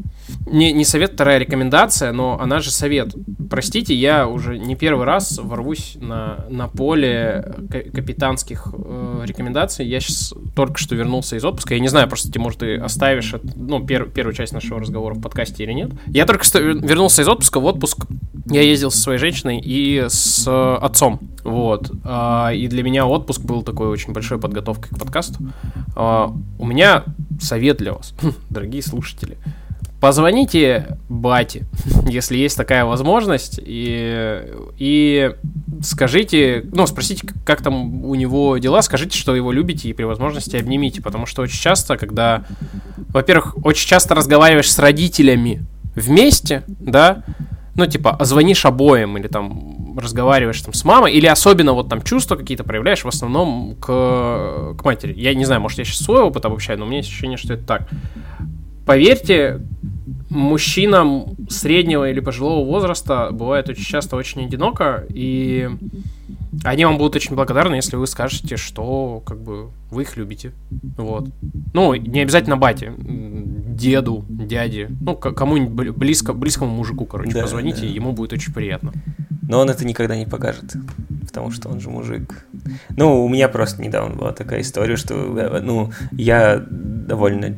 Не, 0.47 0.73
не 0.73 0.85
совет, 0.85 1.13
вторая 1.13 1.39
рекомендация, 1.39 2.13
но 2.13 2.39
она 2.41 2.61
же 2.61 2.71
совет. 2.71 3.15
Простите, 3.51 3.95
я 3.95 4.27
уже 4.27 4.59
не 4.59 4.77
первый 4.77 5.07
раз 5.07 5.39
ворвусь 5.39 5.97
на, 6.01 6.47
на 6.49 6.69
поле 6.69 7.55
капитанских 7.69 8.69
э, 8.73 9.23
рекомендаций. 9.25 9.87
Я 9.87 10.01
сейчас 10.01 10.35
только 10.55 10.79
что 10.79 10.95
вернулся 10.95 11.37
из 11.37 11.45
отпуска. 11.45 11.75
Я 11.75 11.81
не 11.81 11.89
знаю, 11.89 12.09
просто, 12.09 12.33
Тимур, 12.33 12.55
ты 12.55 12.77
оставишь 12.77 13.35
ну, 13.57 13.85
пер, 13.85 14.09
первую 14.09 14.35
часть 14.35 14.53
нашего 14.53 14.81
разговора 14.81 15.15
в 15.15 15.21
подкасте 15.21 15.65
или 15.65 15.73
нет. 15.73 15.91
Я 16.07 16.27
только 16.27 16.45
что 16.45 16.61
вернулся 16.61 17.23
из 17.23 17.29
отпуска. 17.29 17.59
В 17.59 17.65
отпуск 17.65 18.07
я 18.47 18.63
ездил 18.63 18.91
со 18.91 18.99
своей 18.99 19.19
женщиной 19.19 19.61
и 19.61 20.05
с 20.09 20.47
отцом. 20.77 21.21
Вот. 21.45 21.91
А, 22.05 22.51
и 22.51 22.67
для 22.69 22.83
меня 22.83 23.07
отпуск 23.07 23.43
был 23.43 23.63
такой 23.63 23.89
очень 23.89 24.13
большой 24.13 24.39
подготовкой 24.39 24.91
к 24.91 24.99
подкасту. 24.99 25.39
А, 25.95 26.35
у 26.59 26.67
меня 26.67 27.05
совет 27.41 27.79
для 27.79 27.93
вас, 27.93 28.15
дорогие 28.51 28.83
слушатели. 28.83 29.39
Позвоните 30.01 30.99
бате, 31.09 31.65
если 32.07 32.37
есть 32.37 32.57
такая 32.57 32.85
возможность, 32.85 33.59
и, 33.63 34.45
и 34.77 35.33
скажите, 35.83 36.67
ну, 36.73 36.87
спросите, 36.87 37.27
как 37.47 37.63
там 37.63 38.05
у 38.05 38.15
него 38.15 38.59
дела, 38.59 38.83
скажите, 38.83 39.17
что 39.17 39.35
его 39.35 39.53
любите, 39.53 39.89
и 39.89 39.93
при 39.93 40.05
возможности 40.05 40.57
обнимите, 40.57 41.01
потому 41.01 41.25
что 41.25 41.41
очень 41.43 41.59
часто, 41.59 41.97
когда, 41.97 42.45
во-первых, 43.09 43.57
очень 43.65 43.89
часто 43.89 44.15
разговариваешь 44.15 44.71
с 44.71 44.79
родителями 44.79 45.65
вместе, 45.95 46.65
да, 46.67 47.25
ну, 47.77 47.87
типа, 47.87 48.17
звонишь 48.21 48.65
обоим 48.65 49.17
или 49.17 49.27
там 49.27 49.99
разговариваешь 49.99 50.61
там 50.63 50.75
с 50.75 50.85
мамой, 50.85 51.13
или 51.13 51.27
особенно 51.27 51.73
вот 51.73 51.89
там 51.89 52.03
чувства 52.03 52.37
какие-то 52.37 52.65
проявляешь 52.65 53.05
в 53.05 53.09
основном 53.09 53.77
к, 53.81 54.75
к 54.79 54.85
матери. 54.85 55.15
Я 55.17 55.35
не 55.35 55.45
знаю, 55.45 55.61
может, 55.61 55.79
я 55.79 55.85
сейчас 55.85 55.99
свой 55.99 56.21
опыт 56.21 56.45
обобщаю, 56.45 56.79
но 56.79 56.85
у 56.85 56.89
меня 56.89 56.99
есть 56.99 57.09
ощущение, 57.09 57.37
что 57.37 57.55
это 57.55 57.65
так. 57.65 57.89
Поверьте, 58.87 59.61
мужчинам 60.31 61.37
среднего 61.49 62.11
или 62.11 62.21
пожилого 62.21 62.65
возраста 62.65 63.29
бывает 63.31 63.69
очень 63.69 63.85
часто 63.85 64.17
очень 64.17 64.45
одиноко, 64.45 65.05
и 65.09 65.71
они 66.63 66.85
вам 66.85 66.99
будут 66.99 67.17
очень 67.17 67.35
благодарны, 67.35 67.77
если 67.77 67.97
вы 67.97 68.07
скажете, 68.07 68.57
что 68.57 69.23
как 69.27 69.41
бы 69.41 69.71
вы 69.91 70.03
их 70.03 70.17
любите. 70.17 70.53
Вот. 70.97 71.29
Ну, 71.73 71.95
не 71.95 72.21
обязательно 72.21 72.57
бате, 72.57 72.93
деду, 72.99 74.25
дяде, 74.29 74.91
ну, 75.01 75.17
кому-нибудь 75.17 75.91
близко, 75.91 76.33
близкому 76.33 76.71
мужику, 76.75 77.05
короче, 77.07 77.33
да, 77.33 77.43
позвоните, 77.43 77.83
да. 77.83 77.87
ему 77.87 78.13
будет 78.13 78.33
очень 78.33 78.53
приятно. 78.53 78.93
Но 79.47 79.61
он 79.61 79.69
это 79.69 79.85
никогда 79.85 80.17
не 80.17 80.27
покажет, 80.27 80.75
потому 81.27 81.51
что 81.51 81.69
он 81.69 81.81
же 81.81 81.91
мужик. 81.91 82.47
Ну, 82.97 83.25
у 83.25 83.29
меня 83.29 83.49
просто 83.49 83.83
недавно 83.83 84.17
была 84.17 84.33
такая 84.33 84.63
история, 84.63 84.97
что, 84.97 85.15
э, 85.15 85.61
ну, 85.61 85.93
я 86.13 86.65
довольно 86.71 87.57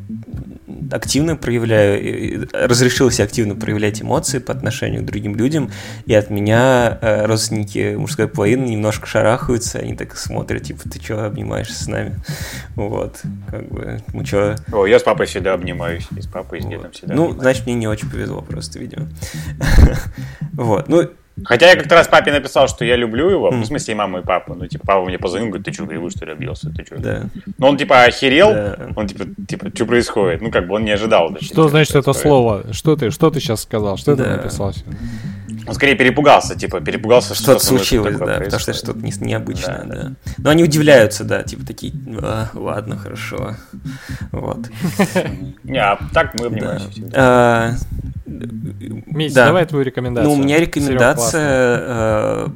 активно 0.90 1.36
проявляю, 1.36 2.48
разрешился 2.52 3.22
активно 3.22 3.54
проявлять 3.54 4.02
эмоции 4.02 4.38
по 4.38 4.52
отношению 4.52 5.02
к 5.02 5.06
другим 5.06 5.36
людям, 5.36 5.70
и 6.06 6.14
от 6.14 6.30
меня 6.30 6.98
э, 7.00 7.26
родственники 7.26 7.94
мужской 7.96 8.28
половины 8.28 8.66
немножко 8.66 9.06
шарахаются, 9.06 9.78
они 9.78 9.94
так 9.94 10.16
смотрят, 10.16 10.62
типа, 10.64 10.88
ты 10.88 11.02
что, 11.02 11.26
обнимаешься 11.26 11.82
с 11.84 11.86
нами? 11.86 12.16
Вот, 12.74 13.20
как 13.50 13.68
бы, 13.68 14.00
мы 14.12 14.24
что... 14.24 14.56
О, 14.72 14.86
я 14.86 14.98
с 14.98 15.02
папой 15.02 15.26
всегда 15.26 15.54
обнимаюсь, 15.54 16.06
и 16.16 16.20
с 16.20 16.26
папой, 16.26 16.58
и 16.58 16.62
с 16.62 16.64
вот. 16.64 16.70
дедом 16.70 16.92
всегда 16.92 17.14
Ну, 17.14 17.22
обнимаюсь. 17.24 17.42
значит, 17.42 17.66
мне 17.66 17.74
не 17.74 17.88
очень 17.88 18.10
повезло 18.10 18.42
просто, 18.42 18.78
видимо. 18.78 19.08
Вот, 20.52 20.88
ну, 20.88 21.08
Хотя 21.44 21.68
я 21.68 21.76
как-то 21.76 21.94
раз 21.94 22.08
папе 22.08 22.32
написал, 22.32 22.66
что 22.66 22.84
я 22.84 22.96
люблю 22.96 23.28
его, 23.28 23.50
mm. 23.50 23.60
в 23.60 23.66
смысле 23.66 23.92
и 23.92 23.96
маму, 23.96 24.18
и 24.18 24.22
папу. 24.22 24.54
Ну, 24.54 24.66
типа, 24.66 24.86
папа 24.86 25.04
мне 25.04 25.18
позвонил, 25.18 25.48
говорит, 25.48 25.66
ты 25.66 25.72
что, 25.72 25.86
кривой, 25.86 26.10
что 26.10 26.24
ли, 26.24 26.32
объелся? 26.32 26.70
Ты 26.70 26.84
что? 26.84 26.98
Да. 26.98 27.24
Ну, 27.58 27.66
он, 27.66 27.76
типа, 27.76 28.04
охерел, 28.04 28.52
да. 28.52 28.88
он, 28.96 29.06
типа, 29.06 29.24
типа, 29.46 29.70
что 29.74 29.84
происходит? 29.84 30.40
Ну, 30.40 30.50
как 30.50 30.66
бы 30.66 30.74
он 30.74 30.84
не 30.84 30.92
ожидал. 30.92 31.36
Что 31.40 31.68
значит 31.68 31.94
это 31.94 32.12
слово? 32.14 32.72
Что 32.72 32.96
ты, 32.96 33.10
что 33.10 33.30
ты 33.30 33.40
сейчас 33.40 33.62
сказал? 33.62 33.98
Что 33.98 34.16
да. 34.16 34.24
ты 34.24 34.30
написал? 34.30 34.72
Он 35.66 35.74
скорее 35.74 35.94
перепугался, 35.94 36.54
типа, 36.54 36.80
перепугался, 36.80 37.34
что-то 37.34 37.64
случилось, 37.64 38.16
да, 38.16 38.38
потому 38.38 38.60
что 38.60 38.72
что-то 38.72 38.98
не, 38.98 39.12
необычное, 39.20 39.84
да, 39.84 39.94
да. 39.94 40.12
Но 40.38 40.50
они 40.50 40.62
удивляются, 40.62 41.24
да, 41.24 41.42
типа 41.42 41.66
такие, 41.66 41.92
а, 42.22 42.48
ладно, 42.54 42.96
хорошо, 42.96 43.56
вот. 44.32 44.68
Не, 45.64 45.78
а 45.78 45.98
так 46.12 46.38
мы 46.38 46.46
обнимаемся. 46.46 47.02
А, 47.14 47.74
Митя, 48.26 49.34
да. 49.34 49.46
давай 49.46 49.66
твою 49.66 49.84
рекомендацию. 49.84 50.28
Ну, 50.28 50.40
у 50.40 50.42
меня 50.42 50.58
рекомендация 50.58 51.80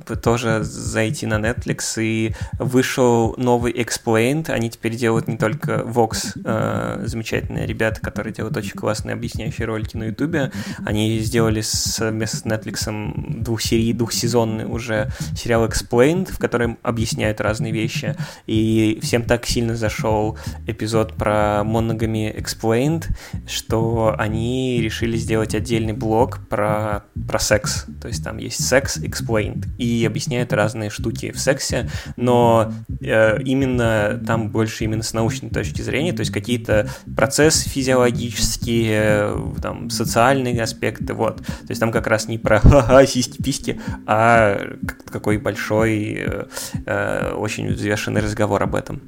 э, 0.08 0.16
тоже 0.22 0.62
зайти 0.62 1.26
на 1.26 1.34
Netflix, 1.34 2.02
и 2.02 2.34
вышел 2.58 3.34
новый 3.36 3.72
Explained. 3.72 4.50
Они 4.50 4.68
теперь 4.68 4.96
делают 4.96 5.28
не 5.28 5.36
только 5.36 5.82
Vox, 5.86 6.32
э, 6.44 7.04
замечательные 7.06 7.66
ребята, 7.66 8.00
которые 8.00 8.34
делают 8.34 8.56
очень 8.56 8.72
классные 8.72 9.14
объясняющие 9.14 9.66
ролики 9.66 9.96
на 9.96 10.04
YouTube. 10.04 10.52
Они 10.84 11.18
сделали 11.20 11.60
совместно 11.60 12.40
с 12.40 12.44
Netflix 12.44 12.99
двухсерий, 13.42 13.92
двухсезонный 13.92 14.64
уже 14.64 15.10
сериал 15.36 15.66
Explained, 15.66 16.32
в 16.32 16.38
котором 16.38 16.78
объясняют 16.82 17.40
разные 17.40 17.72
вещи. 17.72 18.16
И 18.46 18.98
всем 19.02 19.22
так 19.22 19.46
сильно 19.46 19.76
зашел 19.76 20.38
эпизод 20.66 21.14
про 21.14 21.62
Monogamy 21.64 22.36
Explained, 22.36 23.06
что 23.46 24.14
они 24.18 24.80
решили 24.80 25.16
сделать 25.16 25.54
отдельный 25.54 25.92
блог 25.92 26.40
про, 26.48 27.04
про 27.28 27.38
секс. 27.38 27.86
То 28.00 28.08
есть 28.08 28.24
там 28.24 28.38
есть 28.38 28.64
секс 28.66 28.98
explained. 28.98 29.66
И 29.78 30.04
объясняют 30.04 30.52
разные 30.52 30.90
штуки 30.90 31.32
в 31.32 31.38
сексе, 31.38 31.90
но 32.16 32.72
э, 33.00 33.42
именно 33.42 34.20
там 34.26 34.50
больше 34.50 34.84
именно 34.84 35.02
с 35.02 35.12
научной 35.12 35.50
точки 35.50 35.82
зрения, 35.82 36.12
то 36.12 36.20
есть 36.20 36.32
какие-то 36.32 36.88
процессы 37.16 37.68
физиологические, 37.68 39.54
там, 39.62 39.90
социальные 39.90 40.62
аспекты, 40.62 41.14
вот. 41.14 41.38
То 41.38 41.70
есть 41.70 41.80
там 41.80 41.92
как 41.92 42.06
раз 42.06 42.28
не 42.28 42.38
про 42.38 42.60
ха-ха, 42.90 43.06
сиськи-письки, 43.06 43.80
а 44.06 44.58
какой 45.06 45.38
большой, 45.38 46.14
э, 46.14 46.44
э, 46.86 47.32
очень 47.34 47.68
взвешенный 47.68 48.20
разговор 48.20 48.62
об 48.62 48.74
этом. 48.74 49.00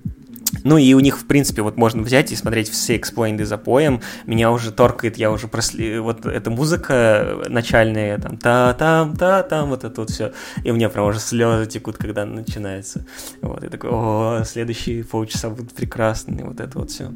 Ну 0.64 0.76
и 0.76 0.94
у 0.94 1.00
них, 1.00 1.18
в 1.18 1.26
принципе, 1.26 1.62
вот 1.62 1.76
можно 1.76 2.02
взять 2.02 2.32
и 2.32 2.36
смотреть 2.36 2.70
все 2.70 2.96
эксплойнды 2.96 3.44
за 3.44 3.58
поем. 3.58 4.00
Меня 4.26 4.50
уже 4.50 4.72
торкает, 4.72 5.16
я 5.16 5.30
уже 5.30 5.48
просли... 5.48 5.98
Вот 5.98 6.26
эта 6.26 6.50
музыка 6.50 7.44
начальная, 7.48 8.18
там, 8.18 8.36
та-там, 8.36 9.16
та-там, 9.16 9.68
вот 9.70 9.84
это 9.84 10.00
вот 10.00 10.10
все. 10.10 10.32
И 10.64 10.70
у 10.70 10.74
меня 10.74 10.88
прям 10.88 11.06
уже 11.06 11.20
слезы 11.20 11.66
текут, 11.66 11.96
когда 11.96 12.22
она 12.22 12.34
начинается. 12.34 13.06
Вот, 13.40 13.64
и 13.64 13.68
такой, 13.68 13.90
о, 13.92 14.42
следующие 14.44 15.04
полчаса 15.04 15.50
будут 15.50 15.72
прекрасные, 15.72 16.44
вот 16.44 16.60
это 16.60 16.78
вот 16.78 16.90
все. 16.90 17.10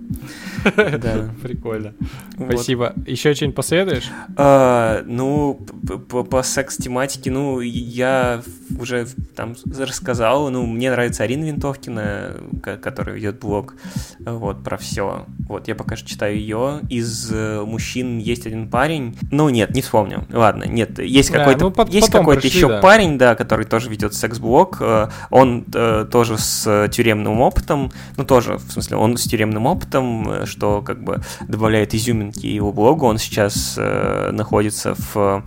Да. 0.96 1.30
Прикольно. 1.42 1.94
Спасибо. 2.34 2.94
Еще 3.06 3.34
что-нибудь 3.34 3.56
посоветуешь? 3.56 4.10
А, 4.36 5.02
ну, 5.06 5.54
по 5.54 6.42
секс-тематике, 6.42 7.30
ну, 7.30 7.60
я 7.60 8.42
уже 8.78 9.06
там 9.34 9.54
рассказал, 9.78 10.50
ну, 10.50 10.66
мне 10.66 10.90
нравится 10.90 11.24
Арина 11.24 11.44
Винтовкина, 11.44 12.36
которая 12.82 13.16
ведет 13.16 13.35
блог 13.40 13.74
вот, 14.18 14.62
про 14.62 14.76
все. 14.76 15.26
Вот, 15.48 15.68
я 15.68 15.74
пока 15.74 15.96
что 15.96 16.08
читаю 16.08 16.36
ее. 16.36 16.80
Из 16.88 17.30
э, 17.32 17.62
мужчин 17.64 18.18
есть 18.18 18.46
один 18.46 18.68
парень. 18.68 19.16
Ну, 19.30 19.48
нет, 19.48 19.74
не 19.74 19.82
вспомню. 19.82 20.26
Ладно, 20.32 20.64
нет, 20.64 20.98
есть 20.98 21.30
да, 21.30 21.38
какой-то, 21.38 21.70
ну, 21.70 21.86
есть 21.88 22.10
какой-то 22.10 22.42
пришли, 22.42 22.58
еще 22.58 22.68
да. 22.68 22.80
парень, 22.80 23.18
да, 23.18 23.34
который 23.34 23.64
тоже 23.64 23.90
ведет 23.90 24.14
секс-блог. 24.14 24.78
Э, 24.80 25.08
он 25.30 25.64
э, 25.72 26.06
тоже 26.10 26.38
с 26.38 26.88
тюремным 26.88 27.40
опытом. 27.40 27.92
Ну, 28.16 28.24
тоже, 28.24 28.56
в 28.56 28.72
смысле, 28.72 28.96
он 28.96 29.16
с 29.16 29.24
тюремным 29.24 29.66
опытом, 29.66 30.28
э, 30.30 30.46
что 30.46 30.82
как 30.82 31.02
бы 31.02 31.20
добавляет 31.48 31.94
изюминки 31.94 32.46
его 32.46 32.72
блогу. 32.72 33.06
Он 33.06 33.18
сейчас 33.18 33.74
э, 33.78 34.30
находится 34.32 34.94
в 34.96 35.44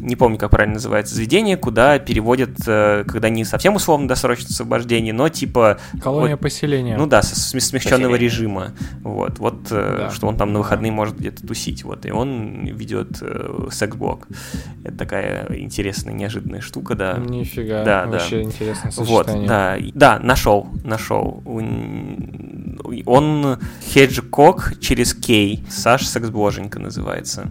не 0.00 0.16
помню, 0.16 0.38
как 0.38 0.50
правильно 0.50 0.74
называется, 0.74 1.14
заведение, 1.14 1.56
куда 1.56 1.98
переводят, 1.98 2.50
э, 2.66 3.04
когда 3.06 3.28
не 3.28 3.44
совсем 3.44 3.74
условно 3.74 4.08
досрочное 4.08 4.50
освобождение, 4.50 5.12
но 5.12 5.28
типа... 5.28 5.78
Колония 6.00 6.36
вот, 6.36 6.40
поселения. 6.40 6.96
Ну 6.96 7.06
да, 7.06 7.22
смягченного 7.22 8.12
Поселение. 8.12 8.18
режима. 8.18 8.72
Вот, 9.02 9.38
вот 9.38 9.66
э, 9.70 9.96
да. 9.98 10.10
что 10.10 10.26
он 10.28 10.36
там 10.36 10.52
на 10.52 10.60
выходные 10.60 10.92
может 10.92 11.18
где-то 11.18 11.46
тусить. 11.46 11.84
Вот, 11.84 12.06
и 12.06 12.10
он 12.10 12.66
ведет 12.66 13.18
э, 13.20 13.68
секс-блог. 13.70 14.26
Это 14.84 14.96
такая 14.96 15.46
интересная, 15.56 16.14
неожиданная 16.14 16.60
штука, 16.60 16.94
да. 16.94 17.18
Нифига, 17.18 17.84
да, 17.84 18.06
вообще 18.06 18.36
да. 18.36 18.42
интересное 18.42 18.90
сочетание. 18.92 19.40
Вот, 19.42 19.46
да, 19.48 19.76
да, 19.94 20.18
нашел, 20.20 20.68
нашел. 20.84 21.42
Он 23.06 23.58
Хеджкок 23.82 24.74
через 24.80 25.14
Кей. 25.14 25.64
Саш 25.68 26.06
Секс-боженька 26.06 26.78
называется. 26.78 27.50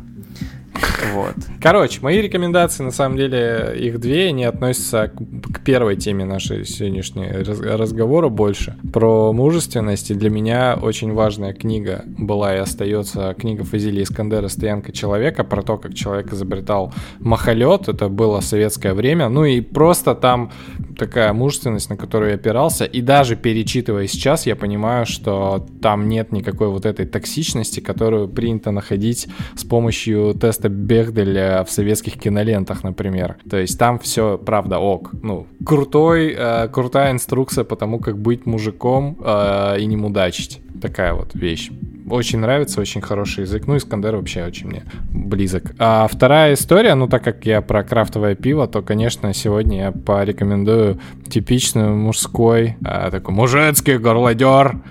Вот. 1.14 1.36
Короче, 1.62 2.00
мои 2.02 2.22
рекомендации, 2.22 2.84
на 2.84 2.92
самом 2.92 3.18
деле, 3.18 3.76
их 3.78 4.00
две, 4.00 4.28
они 4.28 4.46
относятся 4.46 5.10
к, 5.10 5.54
к 5.54 5.64
первой 5.64 5.96
теме 5.96 6.26
нашей 6.26 6.66
сегодняшней 6.66 7.30
раз, 7.30 7.60
разговора 7.60 8.30
больше. 8.30 8.76
Про 8.94 9.34
мужественность, 9.34 10.12
и 10.12 10.14
для 10.14 10.30
меня 10.30 10.78
очень 10.82 11.14
важная 11.14 11.54
книга 11.54 12.04
была 12.06 12.56
и 12.56 12.60
остается 12.60 13.36
книга 13.38 13.64
Фазилия 13.64 14.04
Искандера 14.04 14.48
«Стоянка 14.48 14.92
человека», 14.92 15.44
про 15.44 15.62
то, 15.62 15.78
как 15.78 15.94
человек 15.94 16.34
изобретал 16.34 16.94
махолет, 17.20 17.88
это 17.88 18.10
было 18.10 18.40
советское 18.42 18.94
время, 18.94 19.30
ну 19.30 19.46
и 19.46 19.62
просто 19.62 20.16
там 20.16 20.52
такая 20.98 21.34
мужественность, 21.34 21.90
на 21.90 21.98
которую 21.98 22.32
я 22.32 22.36
опирался, 22.36 22.86
и 22.86 23.02
даже 23.02 23.36
перечитывая 23.36 24.08
сейчас, 24.08 24.46
я 24.46 24.56
понимаю, 24.56 25.06
что 25.06 25.66
там 25.82 26.08
нет 26.08 26.32
никакой 26.32 26.68
вот 26.68 26.86
этой 26.86 27.06
токсичности, 27.06 27.80
которую 27.80 28.28
принято 28.28 28.72
находить 28.72 29.28
с 29.56 29.64
помощью 29.64 30.34
теста 30.34 30.70
Бехделя 30.70 31.64
в 31.64 31.72
советских 31.72 32.20
кинолентах, 32.20 32.84
например. 32.84 33.38
То 33.50 33.58
есть 33.58 33.78
там 33.80 34.00
все, 34.00 34.38
правда, 34.38 34.80
ок. 34.80 35.12
Ну, 35.22 35.48
крутой, 35.66 36.36
э, 36.38 36.68
крутая 36.70 37.12
инструкция 37.12 37.64
по 37.64 37.76
тому, 37.76 38.00
как 38.00 38.18
быть 38.18 38.46
мужиком 38.46 39.18
э, 39.24 39.80
и 39.80 39.86
не 39.86 39.98
мудачить. 39.98 40.60
Такая 40.82 41.14
вот 41.14 41.34
вещь. 41.34 41.72
Очень 42.10 42.40
нравится, 42.40 42.80
очень 42.80 43.02
хороший 43.02 43.42
язык. 43.42 43.68
Ну, 43.68 43.76
Искандер 43.76 44.16
вообще 44.16 44.46
очень 44.46 44.68
мне 44.68 44.84
близок. 45.12 45.74
А 45.78 46.08
вторая 46.08 46.54
история, 46.54 46.96
ну, 46.96 47.08
так 47.08 47.24
как 47.24 47.46
я 47.46 47.62
про 47.62 47.84
крафтовое 47.84 48.36
пиво, 48.36 48.68
то, 48.68 48.82
конечно, 48.82 49.34
сегодня 49.34 49.78
я 49.78 49.92
порекомендую 49.92 51.00
типичный 51.28 51.90
мужской, 51.90 52.78
а, 52.84 53.12
такой 53.12 53.34
мужицкий 53.34 53.98
горлодер, 53.98 54.82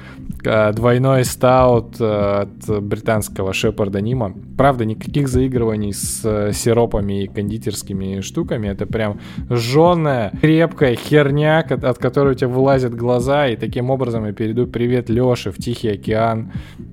двойной 0.43 1.25
стаут 1.25 1.97
а, 2.01 2.43
от 2.43 2.83
британского 2.83 3.53
Шепарда 3.53 4.01
Нима. 4.01 4.35
Правда, 4.57 4.85
никаких 4.85 5.29
заигрываний 5.29 5.93
с 5.93 6.21
э, 6.25 6.53
сиропами 6.53 7.25
и 7.25 7.27
кондитерскими 7.27 8.21
штуками. 8.21 8.69
Это 8.69 8.87
прям 8.87 9.21
жженая, 9.51 10.33
крепкая 10.41 10.95
херня, 10.95 11.61
от 11.61 11.99
которой 11.99 12.33
у 12.33 12.35
тебя 12.35 12.49
вылазят 12.49 12.95
глаза. 12.95 13.49
И 13.49 13.57
таким 13.57 13.91
образом 13.91 14.27
я 14.27 14.33
перейду 14.33 14.67
привет 14.67 15.09
Леше 15.09 15.51
в 15.51 15.57
Тихий 15.57 15.89
океан. 15.89 16.53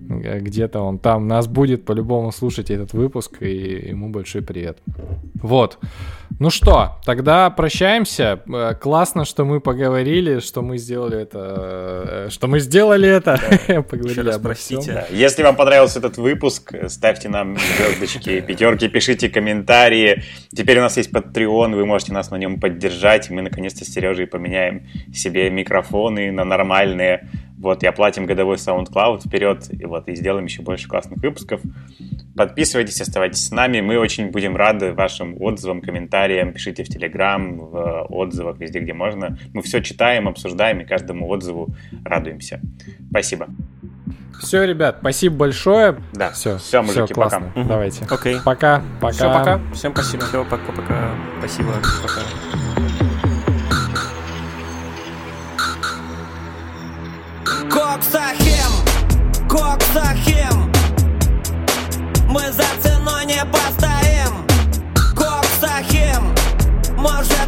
Э, 0.10 0.40
где-то 0.40 0.82
он 0.82 1.00
там 1.00 1.28
нас 1.28 1.48
будет 1.48 1.86
по-любому 1.86 2.32
слушать 2.32 2.72
этот 2.72 2.94
выпуск, 2.94 3.38
и 3.42 3.90
ему 3.90 4.10
большой 4.10 4.42
привет. 4.42 4.80
Вот. 5.36 5.80
Ну 6.40 6.50
что, 6.50 7.00
тогда 7.06 7.50
прощаемся. 7.50 8.40
Э, 8.48 8.74
классно, 8.80 9.26
что 9.26 9.46
мы 9.46 9.60
поговорили, 9.60 10.40
что 10.40 10.62
мы 10.62 10.78
сделали 10.78 11.22
это, 11.22 12.28
э, 12.28 12.30
что 12.32 12.48
мы 12.48 12.60
сделали 12.60 13.08
это. 13.08 13.40
Да. 13.68 13.82
поговорили 13.84 14.20
Еще 14.20 14.22
раз 14.22 14.40
простите. 14.40 14.94
Да. 14.94 15.06
Если 15.12 15.44
вам 15.44 15.56
понравился 15.56 16.00
этот 16.00 16.18
выпуск, 16.18 16.74
ставьте 16.88 17.30
нам 17.30 17.58
звездочки, 17.58 18.42
пятерки, 18.48 18.88
пишите 18.88 19.30
комментарии. 19.30 20.24
Теперь 20.56 20.80
у 20.80 20.82
нас 20.82 20.98
есть 20.98 21.12
Patreon, 21.12 21.76
вы 21.76 21.86
можете 21.86 22.14
нас 22.14 22.32
на 22.32 22.38
нем 22.38 22.60
поддержать. 22.60 23.30
Мы 23.30 23.42
наконец-то 23.42 23.86
с 23.86 23.88
Сережей 23.88 24.28
поменяем 24.28 24.88
себе 25.14 25.50
микрофоны 25.50 26.32
на 26.32 26.44
нормальные 26.44 27.30
вот, 27.64 27.82
и 27.82 27.88
оплатим 27.88 28.26
годовой 28.26 28.58
SoundCloud 28.58 29.22
вперед, 29.26 29.68
и 29.72 29.86
вот, 29.86 30.08
и 30.10 30.16
сделаем 30.16 30.46
еще 30.46 30.62
больше 30.62 30.88
классных 30.88 31.24
выпусков. 31.24 31.62
Подписывайтесь, 32.36 33.00
оставайтесь 33.00 33.48
с 33.48 33.52
нами. 33.52 33.80
Мы 33.80 33.98
очень 33.98 34.32
будем 34.32 34.56
рады 34.56 34.94
вашим 34.94 35.42
отзывам, 35.42 35.82
комментариям. 35.82 36.52
Пишите 36.52 36.84
в 36.84 36.90
Телеграм, 36.90 37.58
в 37.58 38.06
отзывах, 38.10 38.60
везде, 38.60 38.80
где 38.80 38.94
можно. 38.94 39.38
Мы 39.54 39.62
все 39.62 39.82
читаем, 39.82 40.28
обсуждаем 40.28 40.82
и 40.82 40.86
каждому 40.86 41.28
отзыву 41.30 41.70
радуемся. 42.04 42.60
Спасибо. 43.10 43.48
Все, 44.42 44.64
ребят, 44.66 44.98
спасибо 45.00 45.36
большое. 45.38 45.96
Да. 46.12 46.32
Все, 46.32 46.58
все, 46.58 46.82
мужики, 46.82 47.06
все 47.06 47.14
классно. 47.14 47.52
пока. 47.56 47.64
Давайте. 47.64 48.06
Окей. 48.10 48.38
Пока, 48.44 48.84
пока. 49.00 49.14
Все, 49.14 49.34
пока. 49.34 49.62
Всем 49.74 49.94
спасибо. 49.94 50.26
Все, 50.26 50.44
пока-пока. 50.44 51.12
Спасибо. 51.40 51.72
Пока. 52.02 52.83
Коксахем, 58.04 59.48
Коксахем. 59.48 60.72
Мы 62.28 62.42
за 62.52 62.66
ценой 62.82 63.26
не 63.26 63.42
постоим. 63.46 64.46
Коксахем 65.16 66.36
Может 66.98 67.43